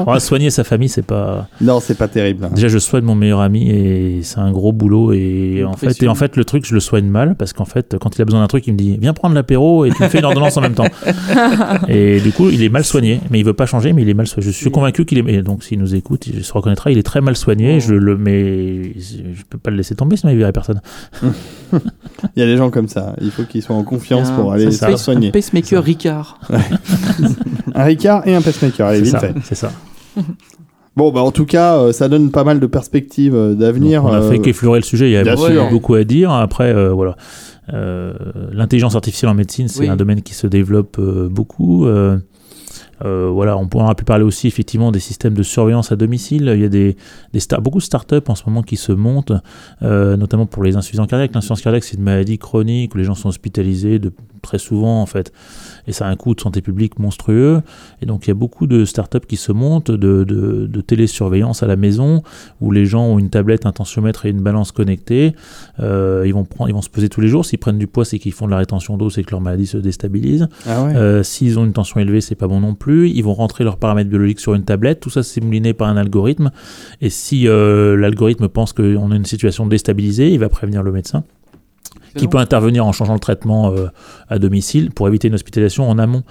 Ouais, 0.07 0.19
soigner 0.19 0.49
sa 0.49 0.63
famille, 0.63 0.89
c'est 0.89 1.01
pas. 1.05 1.47
Non, 1.59 1.79
c'est 1.81 1.97
pas 1.97 2.07
terrible. 2.07 2.45
hein. 2.45 2.51
Déjà, 2.55 2.67
je 2.69 2.77
soigne 2.77 3.03
mon 3.03 3.15
meilleur 3.15 3.41
ami 3.41 3.69
et 3.69 4.19
c'est 4.23 4.39
un 4.39 4.51
gros 4.51 4.71
boulot. 4.71 5.11
Et 5.13 5.63
en, 5.67 5.73
fait, 5.73 6.01
et 6.01 6.07
en 6.07 6.15
fait, 6.15 6.37
le 6.37 6.45
truc, 6.45 6.65
je 6.65 6.73
le 6.73 6.79
soigne 6.79 7.05
mal 7.07 7.35
parce 7.35 7.53
qu'en 7.53 7.65
fait, 7.65 7.97
quand 7.99 8.15
il 8.17 8.21
a 8.21 8.25
besoin 8.25 8.39
d'un 8.41 8.47
truc, 8.47 8.65
il 8.67 8.73
me 8.73 8.77
dit 8.77 8.97
Viens 9.01 9.13
prendre 9.13 9.35
l'apéro 9.35 9.83
et 9.85 9.91
tu 9.91 10.01
me 10.01 10.07
fais 10.07 10.19
une 10.19 10.25
ordonnance 10.25 10.55
en 10.57 10.61
même 10.61 10.75
temps. 10.75 10.85
Et 11.87 12.19
du 12.21 12.31
coup, 12.31 12.49
il 12.49 12.63
est 12.63 12.69
mal 12.69 12.83
soigné, 12.83 13.19
mais 13.29 13.39
il 13.39 13.45
veut 13.49 13.55
pas 13.55 13.65
changer, 13.65 13.93
mais 13.93 14.01
il 14.01 14.09
est 14.09 14.13
mal 14.13 14.27
soigné. 14.27 14.45
Je 14.49 14.55
suis 14.55 14.71
convaincu 14.71 15.05
qu'il 15.05 15.17
est. 15.17 15.33
Et 15.33 15.41
donc, 15.41 15.63
s'il 15.63 15.79
nous 15.79 15.95
écoute, 15.95 16.27
il 16.27 16.43
se 16.43 16.53
reconnaîtra. 16.53 16.91
Il 16.91 16.97
est 16.97 17.03
très 17.03 17.21
mal 17.21 17.35
soigné. 17.35 17.79
Je 17.79 17.93
le 17.93 18.17
mais 18.17 18.93
je 18.99 19.43
peux 19.49 19.57
pas 19.57 19.71
le 19.71 19.77
laisser 19.77 19.95
tomber, 19.95 20.15
sinon 20.17 20.31
il 20.31 20.37
verrait 20.37 20.51
personne. 20.53 20.81
Il 22.35 22.39
y 22.39 22.41
a 22.41 22.45
des 22.45 22.57
gens 22.57 22.69
comme 22.71 22.87
ça. 22.87 23.15
Il 23.21 23.31
faut 23.31 23.43
qu'ils 23.43 23.61
soient 23.61 23.75
en 23.75 23.83
confiance 23.83 24.29
Un- 24.29 24.35
pour 24.35 24.51
aller 24.51 24.71
se 24.71 24.95
soigner. 24.97 25.27
Un 25.27 25.31
pacemaker 25.31 25.83
Ricard. 25.83 26.39
Un 27.75 27.83
Ricard 27.83 28.27
et 28.27 28.35
un 28.35 28.41
pacemaker. 28.41 28.87
Allez, 28.87 28.97
C'est 28.99 29.03
vite 29.03 29.11
ça. 29.13 29.19
fait. 29.19 29.33
C'est 29.43 29.55
ça. 29.55 29.71
Bon, 30.95 31.11
bah 31.11 31.21
en 31.21 31.31
tout 31.31 31.45
cas, 31.45 31.77
euh, 31.77 31.91
ça 31.93 32.09
donne 32.09 32.31
pas 32.31 32.43
mal 32.43 32.59
de 32.59 32.65
perspectives 32.67 33.35
euh, 33.35 33.53
d'avenir. 33.53 34.03
On 34.03 34.11
a 34.11 34.21
euh, 34.21 34.29
fait 34.31 34.39
qu'effleurer 34.39 34.79
le 34.79 34.83
sujet. 34.83 35.09
Il 35.09 35.13
y 35.13 35.17
a 35.17 35.23
bien 35.23 35.35
beaucoup, 35.35 35.47
sûr. 35.51 35.69
beaucoup 35.69 35.93
à 35.95 36.03
dire. 36.03 36.31
Après, 36.31 36.73
euh, 36.73 36.89
voilà. 36.91 37.15
Euh, 37.73 38.13
L'intelligence 38.51 38.95
artificielle 38.95 39.29
en 39.29 39.35
médecine, 39.35 39.67
c'est 39.67 39.81
Oui. 39.81 39.89
un 39.89 39.95
domaine 39.95 40.21
qui 40.23 40.33
se 40.33 40.47
développe 40.47 40.97
euh, 40.99 41.29
beaucoup. 41.29 41.85
Euh, 43.05 43.29
voilà, 43.31 43.57
on 43.57 43.67
pourra 43.67 43.95
pu 43.95 44.03
parler 44.03 44.23
aussi 44.23 44.47
effectivement 44.47 44.91
des 44.91 44.99
systèmes 44.99 45.33
de 45.33 45.43
surveillance 45.43 45.91
à 45.91 45.95
domicile. 45.95 46.51
Il 46.53 46.61
y 46.61 46.65
a 46.65 46.69
des, 46.69 46.95
beaucoup 47.61 47.79
de 47.79 47.83
startups 47.83 48.15
en 48.27 48.35
ce 48.35 48.43
moment 48.45 48.61
qui 48.61 48.77
se 48.77 48.91
montent, 48.91 49.33
euh, 49.81 50.17
notamment 50.17 50.45
pour 50.45 50.63
les 50.63 50.75
insuffisants 50.75 51.07
cardiaques. 51.07 51.33
L'insuffisance 51.33 51.61
cardiaque, 51.61 51.83
c'est 51.83 51.97
une 51.97 52.03
maladie 52.03 52.37
chronique 52.37 52.95
où 52.95 52.97
les 52.97 53.03
gens 53.03 53.15
sont 53.15 53.29
hospitalisés 53.29 53.99
de, 53.99 54.11
très 54.41 54.57
souvent 54.57 55.01
en 55.01 55.05
fait, 55.05 55.31
et 55.87 55.91
ça 55.91 56.07
a 56.07 56.09
un 56.09 56.15
coût 56.15 56.35
de 56.35 56.41
santé 56.41 56.61
publique 56.61 56.99
monstrueux. 56.99 57.61
Et 58.01 58.05
donc 58.05 58.25
il 58.25 58.29
y 58.29 58.31
a 58.31 58.35
beaucoup 58.35 58.67
de 58.67 58.85
startups 58.85 59.25
qui 59.27 59.37
se 59.37 59.51
montent 59.51 59.91
de, 59.91 60.23
de, 60.23 60.67
de 60.67 60.81
télésurveillance 60.81 61.63
à 61.63 61.67
la 61.67 61.75
maison 61.75 62.23
où 62.61 62.71
les 62.71 62.85
gens 62.85 63.05
ont 63.05 63.19
une 63.19 63.29
tablette, 63.29 63.65
un 63.65 63.71
tensiomètre 63.71 64.25
et 64.25 64.29
une 64.29 64.41
balance 64.41 64.71
connectée. 64.71 65.33
Euh, 65.79 66.23
ils 66.25 66.33
vont 66.33 66.45
prendre, 66.45 66.69
ils 66.69 66.73
vont 66.73 66.81
se 66.81 66.89
peser 66.89 67.09
tous 67.09 67.21
les 67.21 67.27
jours. 67.27 67.45
S'ils 67.45 67.59
prennent 67.59 67.77
du 67.77 67.87
poids, 67.87 68.05
c'est 68.05 68.19
qu'ils 68.19 68.33
font 68.33 68.45
de 68.45 68.51
la 68.51 68.57
rétention 68.57 68.97
d'eau, 68.97 69.09
c'est 69.09 69.23
que 69.23 69.31
leur 69.31 69.41
maladie 69.41 69.67
se 69.67 69.77
déstabilise. 69.77 70.47
Ah 70.67 70.83
ouais. 70.83 70.95
Euh, 70.95 71.23
S'ils 71.23 71.59
ont 71.59 71.65
une 71.65 71.73
tension 71.73 71.99
élevée, 71.99 72.21
c'est 72.21 72.35
pas 72.35 72.47
bon 72.47 72.59
non 72.59 72.75
plus. 72.75 73.09
Ils 73.09 73.23
vont 73.23 73.33
rentrer 73.33 73.63
leurs 73.63 73.77
paramètres 73.77 74.09
biologiques 74.09 74.39
sur 74.39 74.53
une 74.53 74.63
tablette. 74.63 74.99
Tout 74.99 75.09
ça, 75.09 75.23
c'est 75.23 75.41
mouliné 75.41 75.73
par 75.73 75.87
un 75.89 75.97
algorithme. 75.97 76.51
Et 77.01 77.09
si 77.09 77.47
euh, 77.47 77.95
l'algorithme 77.97 78.47
pense 78.47 78.73
qu'on 78.73 79.11
a 79.11 79.15
une 79.15 79.25
situation 79.25 79.67
déstabilisée, 79.67 80.31
il 80.31 80.39
va 80.39 80.49
prévenir 80.49 80.83
le 80.83 80.91
médecin 80.91 81.23
qui 82.15 82.27
peut 82.27 82.37
intervenir 82.37 82.85
en 82.85 82.91
changeant 82.91 83.13
le 83.13 83.19
traitement 83.19 83.71
euh, 83.73 83.87
à 84.29 84.39
domicile 84.39 84.91
pour 84.91 85.07
éviter 85.07 85.27
une 85.27 85.33
hospitalisation 85.35 85.89
en 85.89 85.97
amont. 85.99 86.23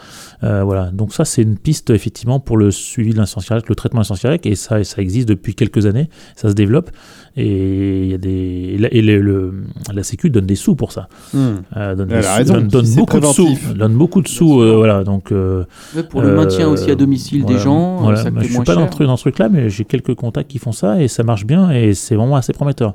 Euh, 0.43 0.63
voilà. 0.65 0.91
Donc 0.91 1.13
ça, 1.13 1.25
c'est 1.25 1.43
une 1.43 1.57
piste 1.57 1.91
effectivement 1.91 2.41
pour 2.41 2.57
le 2.57 2.71
suivi 2.71 3.13
de 3.13 3.17
l'insuffisance 3.19 3.47
cardiaque, 3.49 3.69
le 3.69 3.75
traitement 3.75 3.99
de 3.99 4.03
l'insuffisance 4.03 4.23
cardiaque, 4.23 4.47
et 4.47 4.55
ça, 4.55 4.83
ça 4.85 5.01
existe 5.03 5.29
depuis 5.29 5.55
quelques 5.55 5.87
années. 5.87 6.09
Ça 6.37 6.49
se 6.49 6.55
développe 6.55 6.91
et 7.37 8.03
il 8.05 8.11
y 8.11 8.15
a 8.15 8.19
des 8.19 8.29
et 8.75 8.79
la, 8.79 8.93
et 8.93 9.03
le- 9.03 9.21
le- 9.21 9.55
la 9.95 10.03
Sécu 10.03 10.31
donne 10.31 10.47
des 10.47 10.57
sous 10.57 10.75
pour 10.75 10.91
ça. 10.93 11.09
Hmm. 11.33 11.39
Euh, 11.77 11.95
donne, 11.95 12.09
sous- 12.23 12.29
raison, 12.37 12.61
beaucoup 12.97 13.21
de 13.21 13.27
sous. 13.27 13.59
Donne 13.77 13.95
beaucoup 13.95 14.23
de 14.23 14.29
sous. 14.29 14.55
voilà. 14.77 15.05
Donc 15.05 15.31
euh, 15.33 15.65
pour 16.11 16.21
le 16.23 16.31
euh, 16.31 16.37
maintien 16.37 16.69
aussi 16.69 16.91
à 16.91 16.95
domicile 16.97 17.43
voilà. 17.43 17.57
des 17.57 17.63
gens, 17.63 17.97
Voilà. 17.99 18.23
ça 18.23 18.31
je 18.37 18.45
suis 18.45 18.55
pas 18.65 18.75
dans, 18.75 18.91
cher. 18.91 19.07
dans 19.07 19.17
ce 19.17 19.23
truc-là, 19.23 19.49
mais 19.49 19.71
j'ai 19.71 19.85
quelques 19.85 20.15
contacts 20.15 20.51
qui 20.51 20.59
font 20.59 20.73
ça 20.73 21.01
et 21.01 21.07
ça 21.09 21.23
marche 21.23 21.45
bien 21.47 21.71
et 21.71 21.95
c'est 21.95 22.15
vraiment 22.17 22.37
assez 22.37 22.53
prometteur. 22.53 22.95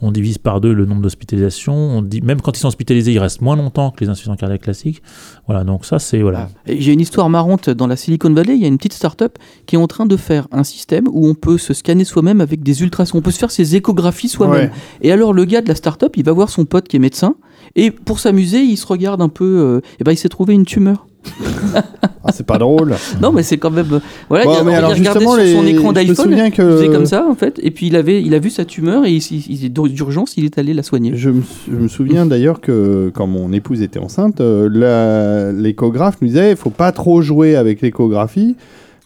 On 0.00 0.10
divise 0.10 0.38
par 0.38 0.60
deux 0.60 0.72
le 0.72 0.86
nombre 0.86 1.02
d'hospitalisations, 1.02 1.74
on, 1.74 2.02
di- 2.02 2.21
même 2.22 2.40
quand 2.40 2.56
ils 2.56 2.60
sont 2.60 2.68
hospitalisés, 2.68 3.12
ils 3.12 3.18
restent 3.18 3.40
moins 3.40 3.56
longtemps 3.56 3.90
que 3.90 4.04
les 4.04 4.10
insuffisants 4.10 4.36
cardiaques 4.36 4.62
classiques. 4.62 5.02
Voilà, 5.46 5.64
donc 5.64 5.84
ça 5.84 5.98
c'est 5.98 6.22
voilà. 6.22 6.48
Et 6.66 6.80
J'ai 6.80 6.92
une 6.92 7.00
histoire 7.00 7.28
marrante 7.28 7.68
dans 7.70 7.86
la 7.86 7.96
Silicon 7.96 8.32
Valley. 8.32 8.54
Il 8.54 8.62
y 8.62 8.64
a 8.64 8.68
une 8.68 8.78
petite 8.78 8.94
start-up 8.94 9.38
qui 9.66 9.76
est 9.76 9.78
en 9.78 9.86
train 9.86 10.06
de 10.06 10.16
faire 10.16 10.48
un 10.52 10.64
système 10.64 11.04
où 11.10 11.26
on 11.26 11.34
peut 11.34 11.58
se 11.58 11.74
scanner 11.74 12.04
soi-même 12.04 12.40
avec 12.40 12.62
des 12.62 12.82
ultrasons. 12.82 13.18
On 13.18 13.22
peut 13.22 13.30
se 13.30 13.38
faire 13.38 13.50
ses 13.50 13.76
échographies 13.76 14.28
soi-même. 14.28 14.70
Ouais. 14.70 14.70
Et 15.02 15.12
alors, 15.12 15.32
le 15.32 15.44
gars 15.44 15.60
de 15.60 15.68
la 15.68 15.74
start-up, 15.74 16.16
il 16.16 16.24
va 16.24 16.32
voir 16.32 16.48
son 16.48 16.64
pote 16.64 16.88
qui 16.88 16.96
est 16.96 17.00
médecin. 17.00 17.34
Et 17.76 17.90
pour 17.90 18.18
s'amuser, 18.18 18.60
il 18.60 18.76
se 18.76 18.86
regarde 18.86 19.20
un 19.22 19.28
peu. 19.28 19.44
euh, 19.44 19.80
et 20.00 20.04
ben, 20.04 20.12
il 20.12 20.16
s'est 20.16 20.28
trouvé 20.28 20.54
une 20.54 20.64
tumeur. 20.64 21.06
Ah, 22.24 22.30
c'est 22.32 22.46
pas 22.46 22.58
drôle. 22.58 22.94
Non, 23.20 23.32
mais 23.32 23.42
c'est 23.42 23.58
quand 23.58 23.70
même. 23.70 23.86
euh, 23.92 23.98
Voilà, 24.28 24.44
Bon, 24.44 24.54
il, 24.60 24.64
mais 24.66 24.72
il 24.72 24.74
alors, 24.76 24.90
regardait 24.90 25.20
sur 25.24 25.60
son 25.60 25.66
écran 25.66 25.92
d'iPhone. 25.92 26.14
souviens 26.16 26.46
Il 26.46 26.52
que- 26.52 26.76
faisait 26.78 26.88
comme 26.88 27.06
ça, 27.06 27.26
en 27.28 27.34
fait. 27.34 27.58
Et 27.62 27.70
puis, 27.70 27.86
il, 27.88 27.96
avait, 27.96 28.22
il 28.22 28.34
a 28.34 28.38
vu 28.38 28.50
sa 28.50 28.64
tumeur 28.64 29.04
et 29.06 29.10
d'urgence, 29.88 30.34
il 30.36 30.44
est 30.44 30.58
allé 30.58 30.72
la 30.74 30.82
soigner. 30.82 31.12
Je 31.14 31.30
me, 31.30 31.42
je 31.68 31.76
me 31.76 31.88
souviens 31.88 32.26
d'ailleurs 32.26 32.60
que 32.60 33.10
quand 33.14 33.26
mon 33.26 33.52
épouse 33.52 33.82
était 33.82 33.98
enceinte, 33.98 34.40
euh, 34.40 35.52
l'échographe 35.52 36.16
nous 36.20 36.28
disait 36.28 36.50
il 36.50 36.56
faut 36.56 36.70
pas 36.70 36.92
trop 36.92 37.22
jouer 37.22 37.56
avec 37.56 37.80
l'échographie. 37.80 38.56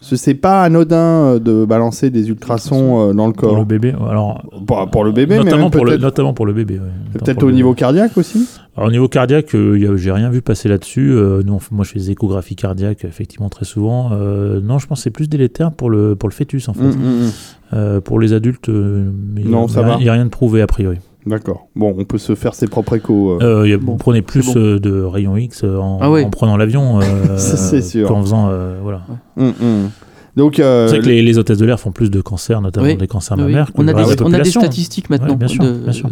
C'est 0.01 0.35
pas 0.35 0.63
anodin 0.63 0.97
euh, 0.97 1.39
de 1.39 1.65
balancer 1.65 2.09
des 2.09 2.29
ultrasons 2.29 3.09
euh, 3.09 3.13
dans 3.13 3.27
le 3.27 3.33
Pour 3.33 3.49
corps. 3.49 3.57
le 3.57 3.65
bébé, 3.65 3.93
alors 4.09 4.43
Pour, 4.65 4.89
pour 4.89 5.03
le 5.03 5.11
bébé, 5.11 5.37
mais 5.37 5.43
notamment 5.43 5.63
même 5.63 5.71
pour 5.71 5.85
le 5.85 5.97
notamment 5.97 6.33
pour 6.33 6.45
le 6.45 6.53
bébé. 6.53 6.75
ouais. 6.75 7.19
Peut-être 7.19 7.39
pour 7.39 7.49
au 7.49 7.51
niveau 7.51 7.71
bébé. 7.71 7.79
cardiaque 7.79 8.17
aussi. 8.17 8.47
Alors, 8.75 8.89
au 8.89 8.91
niveau 8.91 9.07
cardiaque, 9.07 9.55
euh, 9.55 9.97
j'ai 9.97 10.11
rien 10.11 10.29
vu 10.29 10.41
passer 10.43 10.69
là-dessus. 10.69 11.11
Euh, 11.11 11.41
moi, 11.71 11.83
je 11.83 11.91
fais 11.91 11.99
des 11.99 12.11
échographies 12.11 12.55
cardiaques 12.55 13.05
effectivement 13.05 13.49
très 13.49 13.65
souvent. 13.65 14.11
Euh, 14.11 14.61
non, 14.61 14.77
je 14.77 14.85
pense 14.85 14.99
que 14.99 15.03
c'est 15.03 15.09
plus 15.09 15.27
délétère 15.27 15.71
pour 15.71 15.89
le 15.89 16.15
pour 16.15 16.29
le 16.29 16.33
fœtus 16.33 16.69
en 16.69 16.73
fait. 16.73 16.83
Mm, 16.83 16.91
mm, 16.91 17.25
mm. 17.25 17.31
Euh, 17.73 17.99
pour 17.99 18.19
les 18.19 18.31
adultes, 18.33 18.69
euh, 18.69 19.09
mais 19.33 19.41
il 19.41 19.49
n'y 19.49 20.09
a 20.09 20.13
rien 20.13 20.23
de 20.25 20.29
prouvé 20.29 20.61
a 20.61 20.67
priori. 20.67 20.99
D'accord. 21.27 21.67
Bon, 21.75 21.93
on 21.97 22.05
peut 22.05 22.17
se 22.17 22.35
faire 22.35 22.53
ses 22.55 22.67
propres 22.67 22.95
échos. 22.95 23.37
euh. 23.41 23.61
Euh, 23.63 23.67
y 23.67 23.73
a- 23.73 23.77
Bon, 23.77 23.93
vous 23.93 23.97
prenez 23.97 24.21
plus 24.21 24.45
bon. 24.45 24.53
euh, 24.59 24.79
de 24.79 25.01
rayons 25.03 25.35
X 25.37 25.63
euh, 25.63 25.77
en, 25.77 25.99
Ah 26.01 26.09
ouais. 26.09 26.23
en 26.23 26.29
prenant 26.29 26.55
l'avion 26.57 26.99
euh, 27.01 27.37
qu'en 28.07 28.21
faisant 28.21 28.47
euh, 28.49 28.79
voilà. 28.81 29.01
Mm, 29.35 29.45
mm. 29.47 29.89
Donc, 30.37 30.59
euh, 30.59 30.87
C'est 30.87 30.97
vrai 30.97 31.03
que 31.03 31.09
les, 31.09 31.21
les 31.23 31.37
hôtesses 31.39 31.57
de 31.57 31.65
l'air 31.65 31.79
font 31.79 31.91
plus 31.91 32.11
de 32.11 32.21
cancers, 32.21 32.61
notamment 32.61 32.85
Oui. 32.85 32.95
des 32.95 33.07
cancers 33.07 33.35
Oui, 33.37 33.43
mammaires. 33.45 33.71
on, 33.75 33.87
a 33.87 33.93
des, 33.93 33.93
de 33.93 33.97
la 33.97 34.03
on 34.05 34.09
a 34.09 34.11
des 34.11 34.15
population. 34.23 34.61
statistiques 34.61 35.09
maintenant. 35.09 35.29
Ouais, 35.29 35.35
bien 35.35 35.47
sûr, 35.47 35.63
de- 35.63 35.71
bien 35.79 35.91
sûr. 35.93 36.09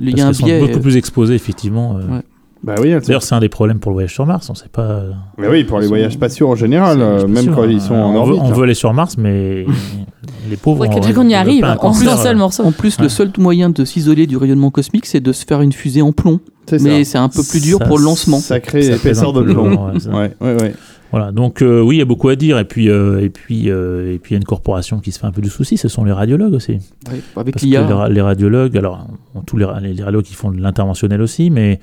Il 0.00 0.16
y 0.16 0.20
a 0.20 0.28
un 0.28 0.32
sont 0.32 0.46
beaucoup 0.60 0.80
plus 0.80 0.96
exposées 0.96 1.34
effectivement. 1.34 1.96
euh. 1.98 2.16
Ouais. 2.18 2.22
Bah 2.64 2.76
oui, 2.80 2.94
D'ailleurs, 3.06 3.22
c'est 3.22 3.34
un 3.34 3.40
des 3.40 3.50
problèmes 3.50 3.78
pour 3.78 3.90
le 3.90 3.96
voyage 3.96 4.14
sur 4.14 4.24
Mars. 4.24 4.48
On 4.48 4.54
sait 4.54 4.70
pas. 4.72 5.02
Mais 5.36 5.48
oui, 5.48 5.64
pour 5.64 5.80
les 5.80 5.86
voyages 5.86 6.14
spatiaux 6.14 6.48
en 6.50 6.54
général, 6.54 6.98
euh, 7.00 7.26
même 7.26 7.54
quand 7.54 7.64
hein. 7.64 7.68
ils 7.68 7.80
sont 7.80 7.94
en 7.94 8.14
on 8.16 8.24
veut, 8.24 8.32
orbite. 8.32 8.42
on 8.42 8.46
hein. 8.46 8.54
veut 8.54 8.62
aller 8.64 8.74
sur 8.74 8.94
Mars, 8.94 9.16
mais 9.18 9.66
les 10.48 10.56
pauvres. 10.56 10.84
Faudrait 10.84 10.96
on- 10.96 11.00
quelqu'un 11.00 11.28
y 11.28 11.34
arrive 11.34 11.64
en 11.64 11.90
un 11.90 12.16
seul 12.16 12.36
euh, 12.36 12.38
morceau. 12.38 12.62
En 12.62 12.72
plus, 12.72 12.98
le 13.00 13.10
seul 13.10 13.30
moyen 13.36 13.68
de 13.68 13.84
s'isoler 13.84 14.26
du 14.26 14.38
rayonnement 14.38 14.70
cosmique, 14.70 15.04
c'est 15.04 15.20
de 15.20 15.32
se 15.32 15.44
faire 15.44 15.60
une 15.60 15.72
fusée 15.72 16.00
en 16.00 16.12
plomb. 16.12 16.40
C'est 16.66 16.78
ça. 16.78 16.84
Mais 16.84 17.04
c'est 17.04 17.18
un 17.18 17.28
peu 17.28 17.42
plus 17.42 17.60
dur 17.60 17.78
Ça, 17.78 17.84
pour 17.84 17.98
le 17.98 18.04
lancement. 18.04 18.38
Ça 18.38 18.58
pèse 18.60 18.88
épaisseur 18.88 19.36
un 19.36 19.40
de 19.40 19.52
plomb. 19.52 19.90
ouais. 19.92 20.06
Ouais, 20.08 20.30
ouais, 20.40 20.62
ouais. 20.62 20.74
Voilà, 21.14 21.30
donc 21.30 21.62
euh, 21.62 21.80
oui, 21.80 21.94
il 21.94 21.98
y 22.00 22.02
a 22.02 22.06
beaucoup 22.06 22.28
à 22.28 22.34
dire. 22.34 22.58
Et 22.58 22.64
puis, 22.64 22.88
euh, 22.90 23.20
et 23.22 23.28
puis, 23.30 23.70
euh, 23.70 24.12
et 24.14 24.18
puis, 24.18 24.32
il 24.32 24.34
y 24.34 24.36
a 24.36 24.38
une 24.38 24.44
corporation 24.44 24.98
qui 24.98 25.12
se 25.12 25.20
fait 25.20 25.26
un 25.26 25.30
peu 25.30 25.40
du 25.42 25.48
souci. 25.48 25.76
Ce 25.76 25.86
sont 25.86 26.02
les 26.02 26.10
radiologues 26.10 26.54
aussi. 26.54 26.78
Avec 27.06 27.22
Parce 27.34 27.62
que 27.62 27.66
l'IA. 27.66 27.86
les, 27.86 27.92
ra- 27.92 28.08
les 28.08 28.20
radiologues, 28.20 28.76
alors 28.76 29.06
tous 29.46 29.56
les, 29.56 29.64
ra- 29.64 29.78
les 29.78 29.90
radiologues 30.02 30.24
qui 30.24 30.34
font 30.34 30.50
de 30.50 30.60
l'interventionnel 30.60 31.22
aussi, 31.22 31.50
mais 31.50 31.78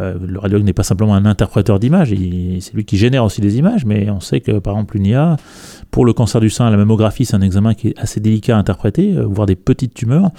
le 0.00 0.38
radiologue 0.38 0.64
n'est 0.64 0.72
pas 0.72 0.82
simplement 0.82 1.14
un 1.14 1.26
interpréteur 1.26 1.78
d'images, 1.78 2.08
c'est 2.60 2.74
lui 2.74 2.84
qui 2.84 2.96
génère 2.96 3.24
aussi 3.24 3.40
des 3.40 3.56
images, 3.58 3.84
mais 3.84 4.10
on 4.10 4.20
sait 4.20 4.40
que 4.40 4.58
par 4.58 4.72
exemple 4.74 4.96
une 4.96 5.06
IA, 5.06 5.36
pour 5.92 6.04
le 6.04 6.12
cancer 6.12 6.40
du 6.40 6.50
sein, 6.50 6.68
la 6.70 6.76
mammographie, 6.76 7.24
c'est 7.24 7.36
un 7.36 7.40
examen 7.42 7.74
qui 7.74 7.88
est 7.88 7.98
assez 7.98 8.18
délicat 8.18 8.56
à 8.56 8.58
interpréter, 8.58 9.14
euh, 9.16 9.26
voir 9.26 9.46
des 9.46 9.54
petites 9.56 9.94
tumeurs, 9.94 10.30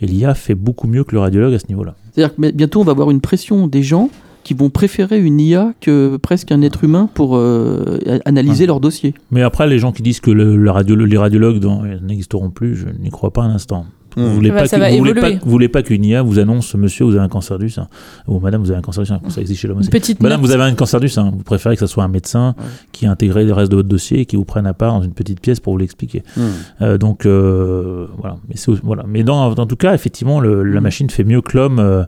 et 0.00 0.06
l'IA 0.06 0.34
fait 0.34 0.54
beaucoup 0.54 0.86
mieux 0.86 1.02
que 1.02 1.12
le 1.14 1.20
radiologue 1.20 1.54
à 1.54 1.58
ce 1.58 1.66
niveau-là. 1.68 1.94
C'est-à-dire 2.12 2.36
que 2.36 2.50
bientôt, 2.52 2.82
on 2.82 2.84
va 2.84 2.92
avoir 2.92 3.10
une 3.10 3.20
pression 3.20 3.66
des 3.66 3.82
gens 3.82 4.10
qui 4.50 4.54
vont 4.54 4.68
préférer 4.68 5.20
une 5.20 5.38
IA 5.38 5.74
que 5.80 6.16
presque 6.16 6.50
un 6.50 6.60
être 6.60 6.82
humain 6.82 7.08
pour 7.14 7.36
euh, 7.36 7.98
analyser 8.24 8.64
Ouais. 8.64 8.66
leur 8.66 8.80
dossier. 8.80 9.14
Mais 9.30 9.42
après, 9.42 9.68
les 9.68 9.78
gens 9.78 9.92
qui 9.92 10.02
disent 10.02 10.18
que 10.18 10.32
le, 10.32 10.56
le 10.56 10.70
radio- 10.72 10.96
les 10.96 11.16
radiologues 11.16 11.60
dans- 11.60 11.84
n'existeront 12.02 12.50
plus, 12.50 12.74
je 12.74 12.86
n'y 13.00 13.10
crois 13.10 13.32
pas 13.32 13.42
un 13.42 13.50
instant. 13.54 13.86
Hmm. 14.16 14.22
Vous 14.24 14.34
voulez 14.34 14.50
pas 14.50 14.66
que- 14.66 14.74
vous 14.90 14.98
voulez 14.98 15.14
pas, 15.14 15.20
évoluer. 15.28 15.38
vous 15.44 15.50
voulez 15.52 15.68
pas 15.68 15.82
qu'une 15.84 16.04
IA 16.04 16.22
vous 16.22 16.40
annonce 16.40 16.74
monsieur 16.74 17.04
vous 17.04 17.12
avez 17.12 17.20
un 17.22 17.28
cancer 17.28 17.60
du 17.60 17.70
sein 17.70 17.86
ou 18.26 18.40
madame 18.40 18.60
vous 18.60 18.72
avez 18.72 18.78
un 18.80 18.82
cancer 18.82 19.04
du 19.04 19.08
sein 19.08 19.20
ça 19.28 19.40
existe 19.40 19.60
chez 19.60 19.68
l'homme 19.68 19.82
petite 19.88 20.20
Madame 20.20 20.40
note. 20.40 20.48
vous 20.48 20.52
avez 20.52 20.64
un 20.64 20.74
cancer 20.74 20.98
du 20.98 21.08
sein 21.08 21.30
vous 21.30 21.44
préférez 21.44 21.76
que 21.76 21.80
ce 21.80 21.86
soit 21.86 22.02
un 22.02 22.08
médecin 22.08 22.56
Ouais. 22.58 22.64
qui 22.90 23.06
a 23.06 23.10
intégré 23.12 23.44
le 23.44 23.52
reste 23.52 23.70
de 23.70 23.76
votre 23.76 23.88
dossier 23.88 24.18
et 24.18 24.26
qui 24.26 24.34
vous 24.34 24.44
prenne 24.44 24.66
à 24.66 24.74
part 24.74 24.94
dans 24.94 25.02
une 25.02 25.12
petite 25.12 25.38
pièce 25.40 25.60
pour 25.60 25.74
vous 25.74 25.78
l'expliquer 25.78 26.24
Hmm. 26.36 26.40
Euh, 26.82 26.98
donc 26.98 27.24
euh, 27.24 28.06
voilà 28.18 28.36
mais 28.48 28.56
voilà 28.82 29.04
mais 29.06 29.22
dans, 29.22 29.54
dans 29.54 29.66
tout 29.66 29.76
cas 29.76 29.94
effectivement 29.94 30.40
le- 30.40 30.64
la 30.64 30.80
Mm. 30.80 30.82
machine 30.82 31.08
fait 31.10 31.22
mieux 31.22 31.40
que 31.40 31.56
l'homme 31.56 31.78
euh, 31.78 32.02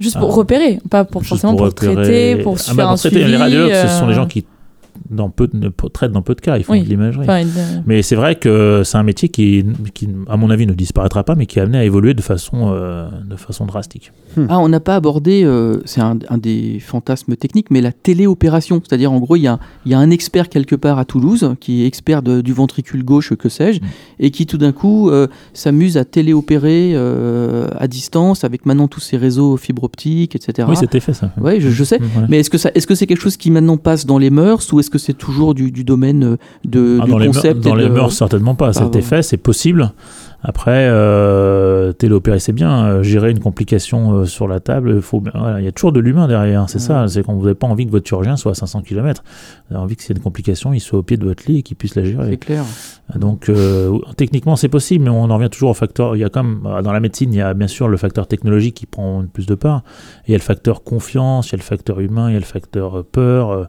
Juste 0.00 0.18
pour 0.18 0.30
Ah. 0.32 0.36
repérer, 0.36 0.78
pas 0.90 1.04
pour 1.04 1.24
forcément 1.24 1.54
pour, 1.56 1.66
repérer- 1.66 1.94
traiter, 1.94 2.36
pour 2.42 2.54
Ah 2.58 2.62
faire 2.62 2.74
bah, 2.74 2.84
un 2.84 2.88
pour 2.90 2.98
traiter, 2.98 3.16
suivi. 3.16 3.30
les 3.30 3.36
radiologues 3.36 3.72
ce 3.72 3.88
sont 3.88 4.04
euh, 4.04 4.08
les 4.08 4.14
gens 4.14 4.26
qui 4.26 4.44
dans 5.10 5.30
peu 5.30 5.46
de- 5.46 5.56
ne- 5.56 5.88
traitent 5.92 6.12
dans 6.12 6.20
peu 6.22 6.34
de 6.34 6.40
cas 6.40 6.58
ils 6.58 6.64
font 6.64 6.74
Oui. 6.74 6.82
de 6.82 6.88
l'imagerie 6.88 7.22
enfin, 7.24 7.42
euh, 7.44 7.80
mais 7.86 8.02
c'est 8.02 8.14
vrai 8.14 8.36
que 8.36 8.82
c'est 8.84 8.98
un 8.98 9.02
métier 9.02 9.28
qui, 9.30 9.64
qui, 9.94 10.06
à 10.28 10.36
mon 10.36 10.50
avis, 10.50 10.66
ne 10.66 10.74
disparaîtra 10.74 11.24
pas, 11.24 11.34
mais 11.34 11.46
qui 11.46 11.58
est 11.58 11.62
amené 11.62 11.78
à 11.78 11.84
évoluer 11.84 12.12
de 12.14 12.20
façon, 12.20 12.72
euh, 12.74 13.08
de 13.28 13.36
façon 13.36 13.64
drastique. 13.66 14.12
Ah, 14.48 14.58
on 14.58 14.68
n'a 14.68 14.80
pas 14.80 14.96
abordé, 14.96 15.44
euh, 15.44 15.78
c'est 15.86 16.00
un, 16.02 16.18
un 16.28 16.38
des 16.38 16.78
fantasmes 16.80 17.36
techniques, 17.36 17.70
mais 17.70 17.80
la 17.80 17.92
téléopération. 17.92 18.80
C'est-à-dire, 18.86 19.12
en 19.12 19.18
gros, 19.18 19.36
il 19.36 19.42
y 19.42 19.46
a, 19.48 19.58
il 19.86 19.92
y 19.92 19.94
a 19.94 19.98
un 19.98 20.10
expert 20.10 20.48
quelque 20.48 20.76
part 20.76 20.98
à 20.98 21.04
Toulouse, 21.04 21.54
qui 21.60 21.82
est 21.82 21.86
expert 21.86 22.22
de- 22.22 22.40
du 22.42 22.52
ventricule 22.52 23.02
gauche, 23.04 23.34
que 23.34 23.48
sais-je, 23.48 23.80
Mm. 23.80 23.84
Et 24.22 24.30
qui 24.30 24.46
tout 24.46 24.56
d'un 24.56 24.72
coup 24.72 25.10
euh, 25.10 25.26
s'amuse 25.52 25.98
à 25.98 26.04
téléopérer 26.04 26.92
euh, 26.94 27.66
à 27.76 27.88
distance, 27.88 28.44
avec 28.44 28.64
maintenant 28.64 28.86
tous 28.86 29.00
ces 29.00 29.16
réseaux 29.16 29.56
fibre 29.56 29.82
optique, 29.82 30.36
etc. 30.36 30.68
Oui, 30.70 30.76
c'était 30.76 31.00
fait 31.00 31.12
ça. 31.12 31.32
Ouais, 31.40 31.60
je, 31.60 31.68
je 31.68 31.84
sais. 31.84 31.98
Voilà. 32.00 32.28
Mais 32.30 32.38
est-ce 32.38 32.48
que 32.48 32.56
ça, 32.56 32.70
est-ce 32.74 32.86
que 32.86 32.94
c'est 32.94 33.08
quelque 33.08 33.20
chose 33.20 33.36
qui 33.36 33.50
maintenant 33.50 33.76
passe 33.76 34.06
dans 34.06 34.18
les 34.18 34.30
mœurs 34.30 34.72
ou 34.72 34.78
est-ce 34.78 34.90
que 34.90 34.98
c'est 34.98 35.12
toujours 35.12 35.54
du, 35.54 35.72
du 35.72 35.82
domaine 35.82 36.22
euh, 36.24 36.36
de, 36.64 36.98
Ah, 37.00 37.04
du 37.04 37.10
dans 37.10 37.18
les, 37.18 37.26
mœurs, 37.26 37.36
concept 37.36 37.60
dans 37.60 37.74
les 37.74 37.88
mœurs, 37.88 38.12
certainement 38.12 38.54
pas. 38.54 38.68
Ah, 38.68 38.72
C'était 38.72 38.98
ouais. 38.98 39.02
fait, 39.02 39.22
c'est 39.22 39.36
possible. 39.36 39.92
Après, 40.44 40.88
euh, 40.90 41.92
téléopérer, 41.92 42.40
c'est 42.40 42.52
bien. 42.52 42.84
Euh, 42.86 43.02
gérer 43.04 43.30
une 43.30 43.38
complication 43.38 44.12
euh, 44.12 44.24
sur 44.24 44.48
la 44.48 44.58
table, 44.58 45.00
voilà, 45.34 45.60
il 45.60 45.64
y 45.64 45.68
a 45.68 45.72
toujours 45.72 45.92
de 45.92 46.00
l'humain 46.00 46.26
derrière. 46.26 46.68
C'est 46.68 46.80
ça. 46.80 47.06
C'est 47.06 47.22
quand 47.22 47.34
vous 47.34 47.42
n'avez 47.42 47.54
pas 47.54 47.68
envie 47.68 47.86
que 47.86 47.92
votre 47.92 48.06
chirurgien 48.08 48.36
soit 48.36 48.50
à 48.52 48.54
500 48.54 48.82
km. 48.82 49.22
Vous 49.70 49.76
avez 49.76 49.84
envie 49.84 49.94
que 49.94 50.02
s'il 50.02 50.10
y 50.10 50.14
a 50.14 50.16
une 50.18 50.22
complication, 50.22 50.72
il 50.72 50.80
soit 50.80 50.98
au 50.98 51.02
pied 51.04 51.16
de 51.16 51.24
votre 51.24 51.44
lit 51.46 51.58
et 51.58 51.62
qu'il 51.62 51.76
puisse 51.76 51.94
la 51.94 52.02
gérer. 52.04 52.26
C'est 52.30 52.36
clair. 52.38 52.64
Donc 53.16 53.48
euh, 53.50 53.96
techniquement 54.16 54.56
c'est 54.56 54.68
possible, 54.68 55.04
mais 55.04 55.10
on 55.10 55.24
en 55.30 55.36
revient 55.36 55.50
toujours 55.50 55.70
au 55.70 55.74
facteur. 55.74 56.16
Il 56.16 56.20
y 56.20 56.24
a 56.24 56.28
quand 56.28 56.42
même 56.42 56.60
euh, 56.66 56.82
dans 56.82 56.92
la 56.92 57.00
médecine, 57.00 57.32
il 57.32 57.36
y 57.36 57.42
a 57.42 57.52
bien 57.54 57.66
sûr 57.68 57.86
le 57.86 57.96
facteur 57.96 58.26
technologique 58.26 58.74
qui 58.74 58.86
prend 58.86 59.20
une 59.20 59.28
plus 59.28 59.46
de 59.46 59.54
part. 59.54 59.82
Il 60.26 60.32
y 60.32 60.34
a 60.34 60.38
le 60.38 60.42
facteur 60.42 60.82
confiance, 60.82 61.48
il 61.48 61.52
y 61.52 61.54
a 61.54 61.58
le 61.58 61.62
facteur 61.62 62.00
humain, 62.00 62.30
il 62.30 62.32
y 62.32 62.36
a 62.36 62.40
le 62.40 62.44
facteur 62.44 63.04
peur. 63.04 63.50
euh, 63.50 63.64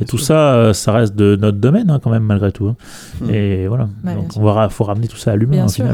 et 0.00 0.04
tout 0.04 0.18
ça, 0.18 0.52
euh, 0.54 0.72
ça 0.74 0.92
reste 0.92 1.14
de 1.16 1.36
notre 1.40 1.58
domaine 1.58 1.90
hein, 1.90 2.00
quand 2.02 2.10
même 2.10 2.24
malgré 2.24 2.52
tout. 2.52 2.66
hein. 2.68 2.76
Mm. 3.22 3.30
Et 3.30 3.66
voilà. 3.68 3.88
Bien 4.04 4.16
Donc 4.16 4.32
sûr. 4.32 4.42
on 4.42 4.44
va 4.44 4.52
ra- 4.52 4.68
faut 4.68 4.84
ramener 4.84 5.06
tout 5.08 5.16
ça 5.16 5.32
à 5.32 5.36
l'humain 5.36 5.64
au 5.64 5.68
sûr. 5.68 5.86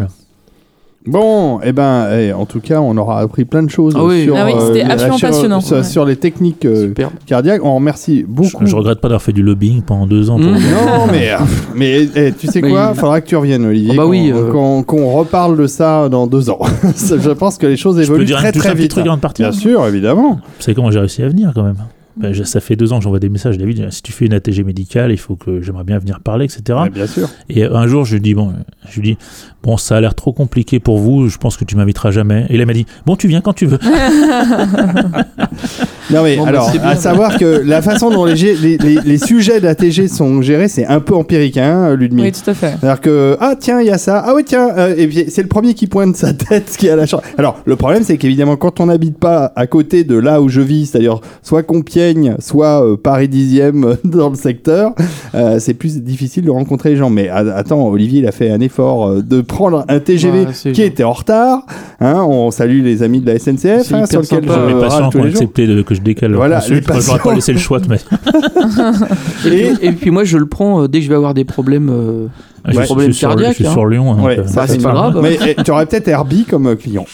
Bon, 1.07 1.61
eh 1.63 1.73
ben, 1.73 2.07
eh, 2.13 2.33
en 2.33 2.47
tout 2.47 2.61
cas, 2.61 2.81
on 2.81 2.97
aura 2.97 3.21
appris 3.21 3.45
plein 3.45 3.63
de 3.63 3.69
choses 3.69 3.93
Ah 3.95 4.03
oui. 4.03 4.25
sur, 4.25 4.35
Ah 4.37 4.47
oui, 4.47 4.53
c'était 4.59 4.85
la 4.85 4.95
absolument 4.95 5.19
passionnant, 5.19 5.61
sur, 5.61 5.77
ouais. 5.77 5.83
sur 5.85 6.05
les 6.07 6.17
techniques 6.17 6.65
euh, 6.65 6.87
Super. 6.89 7.11
cardiaques. 7.27 7.63
On 7.63 7.75
remercie 7.75 8.21
Je, 8.21 8.27
beaucoup. 8.27 8.65
je 8.65 8.75
regrette 8.75 9.01
pas 9.03 9.09
d'avoir 9.09 9.21
fait 9.21 9.35
du 9.35 9.43
lobbying 9.43 9.83
pendant 9.83 10.07
deux 10.07 10.31
ans. 10.31 10.37
Pour. 10.39 10.47
Non, 10.47 11.07
mais, 11.13 11.31
euh, 11.33 11.37
mais 11.75 12.09
eh, 12.17 12.33
tu 12.33 12.47
sais 12.47 12.63
Mais 12.63 12.71
quoi? 12.71 12.93
il- 12.95 12.99
Faudra 12.99 13.21
que 13.21 13.27
tu 13.27 13.37
reviennes, 13.37 13.67
Olivier. 13.67 13.91
Ah 13.93 13.97
bah 13.99 14.05
qu'on- 14.05 14.09
oui, 14.09 14.33
euh. 14.33 14.51
qu'on 14.51 14.83
qu'on 14.83 15.13
reparle 15.13 15.59
de 15.59 15.67
ça 15.67 16.09
dans 16.09 16.27
deux 16.27 16.49
ans. 16.49 16.61
Je 16.97 17.31
pense 17.33 17.59
que 17.59 17.67
les 17.67 17.77
choses 17.77 17.97
je 17.97 18.07
peux 18.07 18.13
évoluent 18.15 18.25
dire 18.25 18.39
très 18.39 18.49
un, 18.49 18.53
très 18.53 18.71
petit 18.71 18.83
vite. 18.83 18.91
truc 18.93 19.07
avant 19.07 19.17
de 19.17 19.21
partir. 19.21 19.51
Bien 19.51 19.59
sûr, 19.59 19.87
évidemment. 19.87 20.41
Savez 20.59 20.75
comment 20.75 20.91
j'ai 20.91 21.01
réussi 21.01 21.23
à 21.23 21.29
venir 21.29 21.53
quand 21.55 21.65
même 21.65 21.77
Ben, 22.17 22.33
je- 22.33 22.45
Ça 22.45 22.61
fait 22.61 22.77
deux 22.77 22.93
ans 22.93 22.99
que 22.99 23.05
j'envoie 23.05 23.19
des 23.19 23.29
messages, 23.29 23.59
David. 23.59 23.91
Si 23.91 24.01
tu 24.03 24.13
fais 24.13 24.27
une 24.27 24.35
ATG 24.35 24.63
médicale, 24.65 25.11
il 25.11 25.17
faut 25.19 25.35
que 25.37 25.61
j'aimerais 25.63 25.83
bien 25.85 25.99
venir 25.99 26.21
parler, 26.21 26.45
etc. 26.45 26.79
Ouais, 26.83 26.91
bien 26.91 27.07
sûr. 27.09 27.29
Et 27.49 27.65
un 27.65 27.87
jour, 27.89 28.05
je 28.05 28.15
lui 28.15 28.21
dis 28.21 28.35
bon, 28.35 28.53
je 28.89 29.01
lui 29.01 29.09
dis 29.13 29.19
bon, 29.63 29.77
ça 29.77 29.97
a 29.97 30.01
l'air 30.01 30.15
trop 30.15 30.33
compliqué 30.33 30.79
pour 30.79 30.99
vous. 30.99 31.29
Je 31.29 31.39
pense 31.39 31.57
que 31.57 31.65
tu 31.65 31.75
m'inviteras 31.77 32.11
jamais. 32.13 32.47
Et 32.51 32.57
là, 32.57 32.63
il 32.63 32.67
m'a 32.67 32.73
dit 32.73 32.87
bon, 33.07 33.17
tu 33.17 33.27
viens 33.29 33.41
quand 33.41 33.53
tu 33.55 33.67
veux. 33.67 33.79
Non 36.11 36.23
mais 36.23 36.37
Bon, 36.37 36.43
bah, 36.45 36.49
alors, 36.51 36.71
bien, 36.71 36.83
à 36.83 36.97
savoir 36.97 37.39
que 37.39 37.63
la 37.65 37.81
façon 37.83 38.11
dont 38.11 38.25
les, 38.25 38.35
gé- 38.35 38.61
les, 38.61 38.77
les- 38.79 38.99
les 39.05 39.19
sujets 39.19 39.61
d'ATG 39.61 40.07
sont 40.09 40.43
gérés, 40.43 40.69
c'est 40.69 40.85
un 40.87 41.01
peu 41.01 41.15
empirique, 41.15 41.57
hein, 41.57 41.95
Ludmilla. 41.95 42.27
Oui, 42.29 42.33
tout 42.33 42.51
à 42.51 42.55
fait. 42.55 42.75
C'est-à-dire 42.81 43.01
que, 43.01 43.37
ah 43.41 43.55
tiens, 43.59 43.81
il 43.81 43.87
y 43.87 43.91
a 43.91 43.99
ça, 43.99 44.23
ah 44.27 44.33
oui 44.35 44.43
tiens, 44.45 44.69
euh, 44.77 44.95
et 44.97 45.07
puis 45.07 45.25
c'est 45.29 45.43
le 45.43 45.49
premier 45.49 45.75
qui 45.75 45.87
pointe 45.87 46.17
sa 46.17 46.33
tête 46.35 46.75
qui 46.79 46.89
a 46.91 46.97
la 46.97 47.07
chance. 47.07 47.23
Alors, 47.39 47.61
le 47.65 47.77
problème, 47.77 48.03
c'est 48.05 48.19
qu'évidemment, 48.19 48.57
quand 48.57 48.81
on 48.81 48.87
n'habite 48.87 49.19
pas 49.19 49.53
à 49.57 49.67
côté 49.67 50.05
de 50.05 50.17
là 50.17 50.43
où 50.43 50.49
je 50.49 50.61
vis, 50.61 50.87
c'est-à-dire 50.91 51.21
soit 51.43 51.63
Compiègne, 51.63 52.37
soit 52.39 52.85
euh, 52.85 52.97
Paris 52.97 53.29
10e 53.29 53.85
euh, 53.85 53.95
dans 54.05 54.29
le 54.31 54.37
secteur, 54.37 54.93
euh, 55.35 55.59
c'est 55.59 55.75
plus 55.75 56.03
difficile 56.03 56.45
de 56.45 56.51
rencontrer 56.51 56.91
les 56.91 56.97
gens. 56.97 57.09
Mais 57.11 57.29
attends, 57.31 57.87
Olivier, 57.89 58.21
il 58.21 58.27
a 58.27 58.33
fait 58.33 58.51
un 58.51 58.61
effort 58.61 59.23
de 59.23 59.41
prendre 59.41 59.85
un 59.89 60.01
TGV 60.01 60.47
Ouais, 60.65 60.73
qui 60.73 60.83
était 60.83 61.05
en 61.05 61.13
retard. 61.13 61.65
Hein, 62.01 62.25
on 62.29 62.51
salue 62.51 62.83
les 62.83 63.03
amis 63.03 63.21
de 63.21 63.27
la 63.27 63.39
SNCF, 63.39 63.83
C'est 63.85 63.95
hein, 63.95 64.05
hyper 64.05 64.09
sur 64.09 64.21
lequel 64.23 64.49
sympa. 64.49 64.61
je 64.61 65.19
les 65.19 65.23
jours. 65.25 65.25
accepté 65.33 65.67
de- 65.67 65.83
que 65.83 65.94
je 65.95 66.01
décale 66.03 66.35
Voilà, 66.35 66.61
j'aurais 66.61 66.81
patients. 66.81 67.19
pas 67.19 67.35
laissé 67.35 67.53
le 67.53 67.59
choix 67.59 67.79
de 67.81 67.89
mettre. 67.89 68.07
Et, 69.47 69.49
puis- 69.51 69.79
et 69.87 69.93
puis 69.93 70.11
moi, 70.11 70.25
je 70.25 70.37
le 70.39 70.47
prends 70.47 70.83
euh, 70.83 70.89
dès 70.89 70.99
que 70.99 71.05
je 71.05 71.09
vais 71.11 71.15
avoir 71.17 71.35
des 71.35 71.45
problèmes. 71.45 71.89
euh, 71.91 72.27
Ah, 72.65 72.71
je, 72.73 72.77
Ouais. 72.79 72.83
suis- 72.83 72.87
problème 72.87 73.07
je 73.09 73.13
suis 73.13 73.19
sur, 73.21 73.29
cardiaque, 73.29 73.51
je 73.53 73.55
suis 73.57 73.67
hein. 73.67 73.73
sur 73.73 73.87
Lyon. 73.87 74.15
donc, 74.15 74.25
Ouais, 74.25 74.39
euh, 74.39 74.47
ça, 74.47 74.55
bah, 74.63 74.67
c'est 74.67 74.75
c'est 74.75 74.83
pas 74.83 74.93
grave. 74.93 75.21
Mais 75.23 75.39
eh, 75.47 75.63
tu 75.63 75.71
aurais 75.71 75.87
peut-être 75.87 76.09
Herbie 76.09 76.45
comme 76.45 76.67
euh, 76.67 76.77
client. 76.77 77.05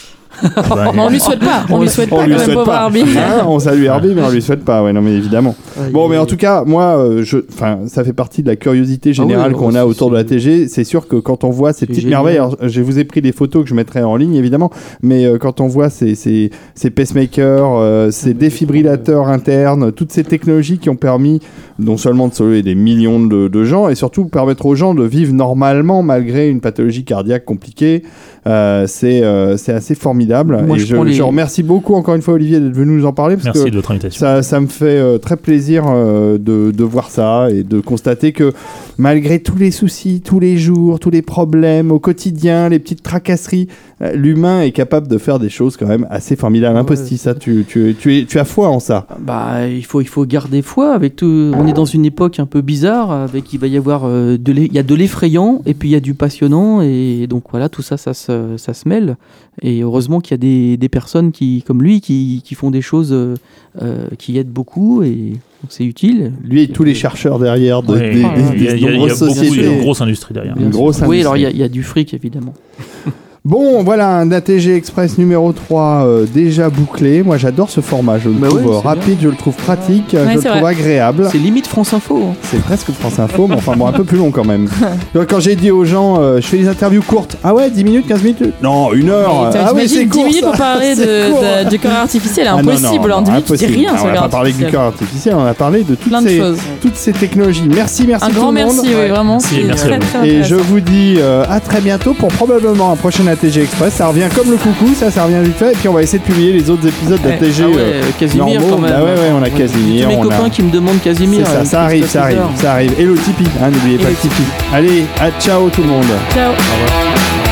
Mais 0.43 0.99
on 0.99 1.09
lui 1.09 1.19
souhaite 1.19 1.39
pas, 1.39 1.65
on 1.69 1.81
lui 1.81 1.89
souhaite 1.89 2.09
on 2.11 2.17
pas 2.17 2.25
lui 2.25 2.33
quand 2.33 2.37
même, 2.39 2.45
souhaite 2.45 2.57
pauvre 2.57 2.67
pas. 2.71 2.81
Herbie. 2.83 3.03
Hein, 3.17 3.45
on 3.47 3.59
salue 3.59 3.83
Herbie, 3.83 4.13
mais 4.15 4.21
on 4.23 4.29
lui 4.29 4.41
souhaite 4.41 4.63
pas. 4.63 4.83
Ouais, 4.83 4.93
non, 4.93 5.01
mais 5.01 5.13
évidemment. 5.13 5.55
Bon, 5.91 6.07
mais 6.07 6.17
en 6.17 6.25
tout 6.25 6.37
cas, 6.37 6.63
moi, 6.65 6.97
euh, 6.97 7.23
je, 7.23 7.37
enfin, 7.51 7.79
ça 7.87 8.03
fait 8.03 8.13
partie 8.13 8.41
de 8.41 8.47
la 8.47 8.55
curiosité 8.55 9.13
générale 9.13 9.51
Ah 9.53 9.57
oui, 9.57 9.59
qu'on 9.59 9.75
a 9.75 9.85
autour 9.85 10.09
de 10.09 10.15
la 10.15 10.23
TG. 10.23 10.67
C'est 10.67 10.83
sûr 10.83 11.07
que 11.07 11.15
quand 11.17 11.43
on 11.43 11.49
voit 11.49 11.73
ces 11.73 11.85
petites 11.85 12.03
génial. 12.03 12.23
merveilles, 12.23 12.37
alors, 12.37 12.57
je 12.61 12.81
vous 12.81 12.99
ai 12.99 13.03
pris 13.03 13.21
des 13.21 13.31
photos 13.31 13.63
que 13.63 13.69
je 13.69 13.75
mettrai 13.75 14.03
en 14.03 14.15
ligne, 14.15 14.35
évidemment, 14.35 14.71
mais 15.01 15.25
euh, 15.25 15.37
quand 15.37 15.61
on 15.61 15.67
voit 15.67 15.89
ces, 15.89 16.15
ces, 16.15 16.51
ces 16.75 16.89
pacemakers, 16.89 17.75
euh, 17.77 18.11
ces 18.11 18.33
défibrillateurs 18.33 19.27
internes, 19.27 19.91
toutes 19.91 20.11
ces 20.11 20.23
technologies 20.23 20.77
qui 20.77 20.89
ont 20.89 20.95
permis 20.95 21.39
non 21.79 21.97
seulement 21.97 22.27
de 22.27 22.33
sauver 22.33 22.61
des 22.61 22.75
millions 22.75 23.19
de, 23.19 23.47
de 23.47 23.63
gens, 23.63 23.89
et 23.89 23.95
surtout 23.95 24.25
permettre 24.25 24.65
aux 24.65 24.75
gens 24.75 24.93
de 24.93 25.03
vivre 25.03 25.33
normalement 25.33 26.03
malgré 26.03 26.49
une 26.49 26.61
pathologie 26.61 27.03
cardiaque 27.03 27.45
compliquée, 27.45 28.03
euh, 28.47 28.85
c'est 28.87 29.23
euh, 29.23 29.57
c'est 29.57 29.73
assez 29.73 29.95
formidable. 29.95 30.20
Moi, 30.63 30.77
et 30.77 30.79
je 30.79 30.85
je, 30.85 30.95
prends 30.95 31.03
les- 31.03 31.13
je 31.13 31.23
remercie 31.23 31.63
beaucoup 31.63 31.93
encore 31.95 32.15
une 32.15 32.21
fois 32.21 32.33
Olivier 32.35 32.59
d'être 32.59 32.73
venu 32.75 32.93
nous 32.97 33.05
en 33.05 33.13
parler 33.13 33.35
parce 33.35 33.45
Merci 33.45 33.65
que 33.65 33.69
de 33.69 33.75
votre 33.75 33.91
invitation. 33.91 34.19
ça, 34.19 34.41
ça 34.43 34.59
me 34.59 34.67
fait 34.67 34.85
euh, 34.99 35.17
très 35.17 35.37
plaisir 35.37 35.85
euh, 35.87 36.37
de, 36.37 36.71
de 36.71 36.83
voir 36.83 37.09
ça 37.09 37.49
et 37.51 37.63
de 37.63 37.79
constater 37.79 38.31
que 38.31 38.53
malgré 38.97 39.39
tous 39.39 39.57
les 39.57 39.71
soucis, 39.71 40.21
tous 40.23 40.39
les 40.39 40.57
jours, 40.57 40.99
tous 40.99 41.09
les 41.09 41.21
problèmes 41.21 41.91
au 41.91 41.99
quotidien, 41.99 42.69
les 42.69 42.79
petites 42.79 43.03
tracasseries, 43.03 43.67
euh, 44.01 44.13
l'humain 44.13 44.61
est 44.61 44.71
capable 44.71 45.07
de 45.07 45.17
faire 45.17 45.39
des 45.39 45.49
choses 45.49 45.77
quand 45.77 45.87
même 45.87 46.07
assez 46.09 46.35
formidables. 46.35 46.75
Ouais. 46.75 46.81
Imposti, 46.81 47.17
ça, 47.17 47.33
tu, 47.35 47.65
tu, 47.67 47.95
tu, 47.99 48.17
es, 48.19 48.25
tu 48.25 48.39
as 48.39 48.45
foi 48.45 48.69
en 48.69 48.79
ça. 48.79 49.07
Bah, 49.19 49.67
il 49.67 49.85
faut, 49.85 50.01
il 50.01 50.07
faut 50.07 50.25
garder 50.25 50.61
foi 50.61 50.93
avec 50.93 51.15
tout. 51.15 51.51
On 51.55 51.67
est 51.67 51.73
dans 51.73 51.85
une 51.85 52.05
époque 52.05 52.39
un 52.39 52.45
peu 52.45 52.61
bizarre, 52.61 53.11
avec 53.11 53.53
il 53.53 53.59
va 53.59 53.67
y 53.67 53.77
avoir 53.77 54.03
euh, 54.05 54.37
de 54.37 54.51
l'e- 54.51 54.65
il 54.65 54.73
y 54.73 54.79
a 54.79 54.83
de 54.83 54.95
l'effrayant 54.95 55.61
et 55.65 55.73
puis 55.73 55.89
il 55.89 55.91
y 55.91 55.95
a 55.95 55.99
du 55.99 56.13
passionnant 56.13 56.81
et 56.81 57.27
donc 57.29 57.43
voilà 57.51 57.69
tout 57.69 57.81
ça, 57.81 57.97
ça 57.97 58.13
se, 58.13 58.57
ça 58.57 58.73
se 58.73 58.87
mêle. 58.87 59.17
Et 59.61 59.81
heureusement 59.81 60.10
qu'il 60.19 60.31
y 60.31 60.35
a 60.35 60.37
des, 60.37 60.77
des 60.77 60.89
personnes 60.89 61.31
qui, 61.31 61.63
comme 61.65 61.81
lui, 61.81 62.01
qui, 62.01 62.41
qui 62.43 62.55
font 62.55 62.69
des 62.71 62.81
choses 62.81 63.13
euh, 63.13 63.35
euh, 63.81 64.07
qui 64.17 64.37
aident 64.37 64.51
beaucoup 64.51 65.01
et 65.03 65.33
c'est 65.69 65.85
utile. 65.85 66.33
Lui 66.43 66.63
et 66.63 66.67
tous 66.67 66.83
les 66.83 66.93
chercheurs 66.95 67.39
derrière 67.39 67.83
de, 67.83 67.93
Ouais, 67.93 68.13
des, 68.13 68.19
il 68.19 68.21
y 68.21 68.25
a, 68.25 68.35
il 68.55 68.63
y 68.63 68.67
a- 68.67 68.75
il 68.75 68.81
y 68.81 68.87
a 68.87 68.91
nombreuses 68.91 69.19
beaucoup, 69.19 69.31
il 69.33 69.37
y 69.37 69.39
a 69.41 69.49
sociétés. 69.49 69.73
une 69.75 69.79
grosse 69.81 70.01
industrie 70.01 70.33
derrière. 70.33 70.57
Une 70.57 70.69
grosse 70.71 71.01
Oui, 71.07 71.21
alors 71.21 71.37
il 71.37 71.41
y, 71.43 71.45
a- 71.45 71.51
il 71.51 71.57
y 71.57 71.63
a 71.63 71.69
du 71.69 71.83
fric 71.83 72.13
évidemment. 72.13 72.53
Bon, 73.43 73.81
voilà, 73.81 74.07
un 74.17 74.31
ATG 74.31 74.75
Express 74.75 75.17
numéro 75.17 75.51
3 75.51 76.05
euh, 76.05 76.25
déjà 76.31 76.69
bouclé. 76.69 77.23
Moi, 77.23 77.37
j'adore 77.37 77.71
ce 77.71 77.81
format. 77.81 78.19
Je 78.19 78.29
le 78.29 78.35
Bah 78.35 78.49
trouve 78.49 78.67
ouais, 78.67 78.81
rapide, 78.83 79.17
je 79.19 79.29
le 79.29 79.35
trouve 79.35 79.55
pratique, 79.55 80.13
Ouais, 80.13 80.19
je 80.29 80.35
le 80.35 80.41
trouve 80.43 80.61
vrai. 80.61 80.71
agréable. 80.73 81.27
C'est 81.31 81.39
limite 81.39 81.65
France 81.65 81.91
Info. 81.95 82.21
hein. 82.29 82.35
C'est 82.43 82.61
presque 82.61 82.91
France 82.91 83.17
Info, 83.17 83.47
mais 83.47 83.55
enfin 83.55 83.73
bon, 83.75 83.87
un 83.87 83.93
peu 83.93 84.03
plus 84.03 84.19
long 84.19 84.29
quand 84.29 84.45
même. 84.45 84.69
Donc, 85.15 85.27
Quand 85.27 85.39
j'ai 85.39 85.55
dit 85.55 85.71
aux 85.71 85.85
gens, 85.85 86.21
euh, 86.21 86.35
je 86.39 86.45
fais 86.45 86.59
des 86.59 86.67
interviews 86.67 87.01
courtes. 87.01 87.35
Ah 87.43 87.55
ouais, 87.55 87.71
10 87.71 87.83
minutes, 87.83 88.05
15 88.07 88.21
minutes? 88.21 88.43
Non, 88.61 88.93
une 88.93 89.09
heure. 89.09 89.49
Mais 89.51 89.59
ah 89.59 89.73
ouais, 89.73 89.87
c'est 89.87 90.03
10 90.05 90.09
court. 90.09 90.25
minutes 90.25 90.43
pour 90.43 90.51
parler 90.57 90.93
de, 90.95 91.67
du 91.67 91.79
corps 91.79 91.91
artificiel, 91.93 92.45
Ah 92.47 92.57
non, 92.57 92.61
non, 92.61 92.69
impossible. 92.77 93.09
non, 93.09 93.15
en 93.15 93.21
10 93.23 93.31
minutes, 93.31 93.49
rien 93.49 93.91
Ah, 93.97 94.01
On 94.03 94.07
n'a 94.13 94.21
pas 94.21 94.29
parlé 94.29 94.51
du 94.53 94.65
corps 94.67 94.81
artificiel, 94.83 95.33
on 95.35 95.45
a 95.47 95.55
parlé 95.55 95.79
de 95.83 95.95
toutes, 95.95 96.09
Plein 96.09 96.21
ces, 96.21 96.39
toutes 96.79 96.95
ces 96.95 97.11
technologies. 97.11 97.63
Merci, 97.67 98.05
merci 98.07 98.23
Un 98.23 98.27
tout 98.29 98.35
grand 98.35 98.51
le 98.51 98.63
monde. 98.65 98.75
merci, 98.75 98.89
oui, 98.95 99.07
vraiment. 99.09 99.39
Merci, 99.41 99.55
c'est 99.55 99.63
merci 99.63 99.83
très, 99.87 99.97
très 99.97 100.29
Et 100.29 100.43
je 100.43 100.53
vous 100.53 100.79
dis 100.79 101.15
euh, 101.17 101.43
à 101.49 101.59
très 101.59 101.81
bientôt 101.81 102.13
pour 102.13 102.29
probablement 102.29 102.91
un 102.91 102.95
prochain 102.95 103.23
ATG 103.31 103.61
Express. 103.63 103.93
Ça 103.95 104.07
revient 104.07 104.27
comme 104.35 104.51
le 104.51 104.57
coucou, 104.57 104.93
ça, 104.95 105.09
ça 105.11 105.23
revient 105.25 105.39
vite 105.43 105.57
fait. 105.57 105.71
Et 105.71 105.75
puis 105.75 105.87
on 105.89 105.93
va 105.93 106.03
essayer 106.03 106.19
de 106.19 106.23
publier 106.23 106.53
les 106.53 106.69
autres 106.69 106.87
épisodes 106.87 107.19
Ouais. 107.25 107.31
d'ATG. 107.39 107.61
Ah 107.63 107.67
ouais, 107.67 107.75
euh, 107.77 108.01
Casimir 108.19 108.59
normaux. 108.61 108.75
quand 108.75 108.81
même. 108.81 108.91
Bah 108.91 109.03
ouais, 109.03 109.11
ouais, 109.11 109.31
on 109.39 109.43
a 109.43 109.49
Casimir, 109.49 110.03
Tous 110.03 110.09
mes 110.09 110.15
on 110.17 110.21
a- 110.29 110.35
copains 110.35 110.49
qui 110.49 110.63
me 110.63 110.71
demandent 110.71 111.01
Casimir. 111.01 111.45
C'est 111.45 111.51
ça, 111.53 111.59
hein, 111.61 111.65
ça 111.65 111.81
arrive, 111.83 112.07
ça 112.07 112.23
arrive, 112.23 112.39
ça 112.55 112.71
arrive. 112.73 112.93
Et 112.99 113.03
le 113.05 113.15
Tipeee, 113.15 113.45
hein, 113.61 113.69
n'oubliez 113.71 113.97
pas 113.97 114.05
le 114.05 114.09
le 114.11 114.15
Tipeee. 114.15 114.43
Allez, 114.73 115.05
à 115.19 115.31
ciao 115.41 115.69
tout 115.69 115.81
le 115.81 115.87
monde. 115.87 116.03
Ciao. 116.33 116.49
Au 116.49 116.51
revoir. 116.51 117.50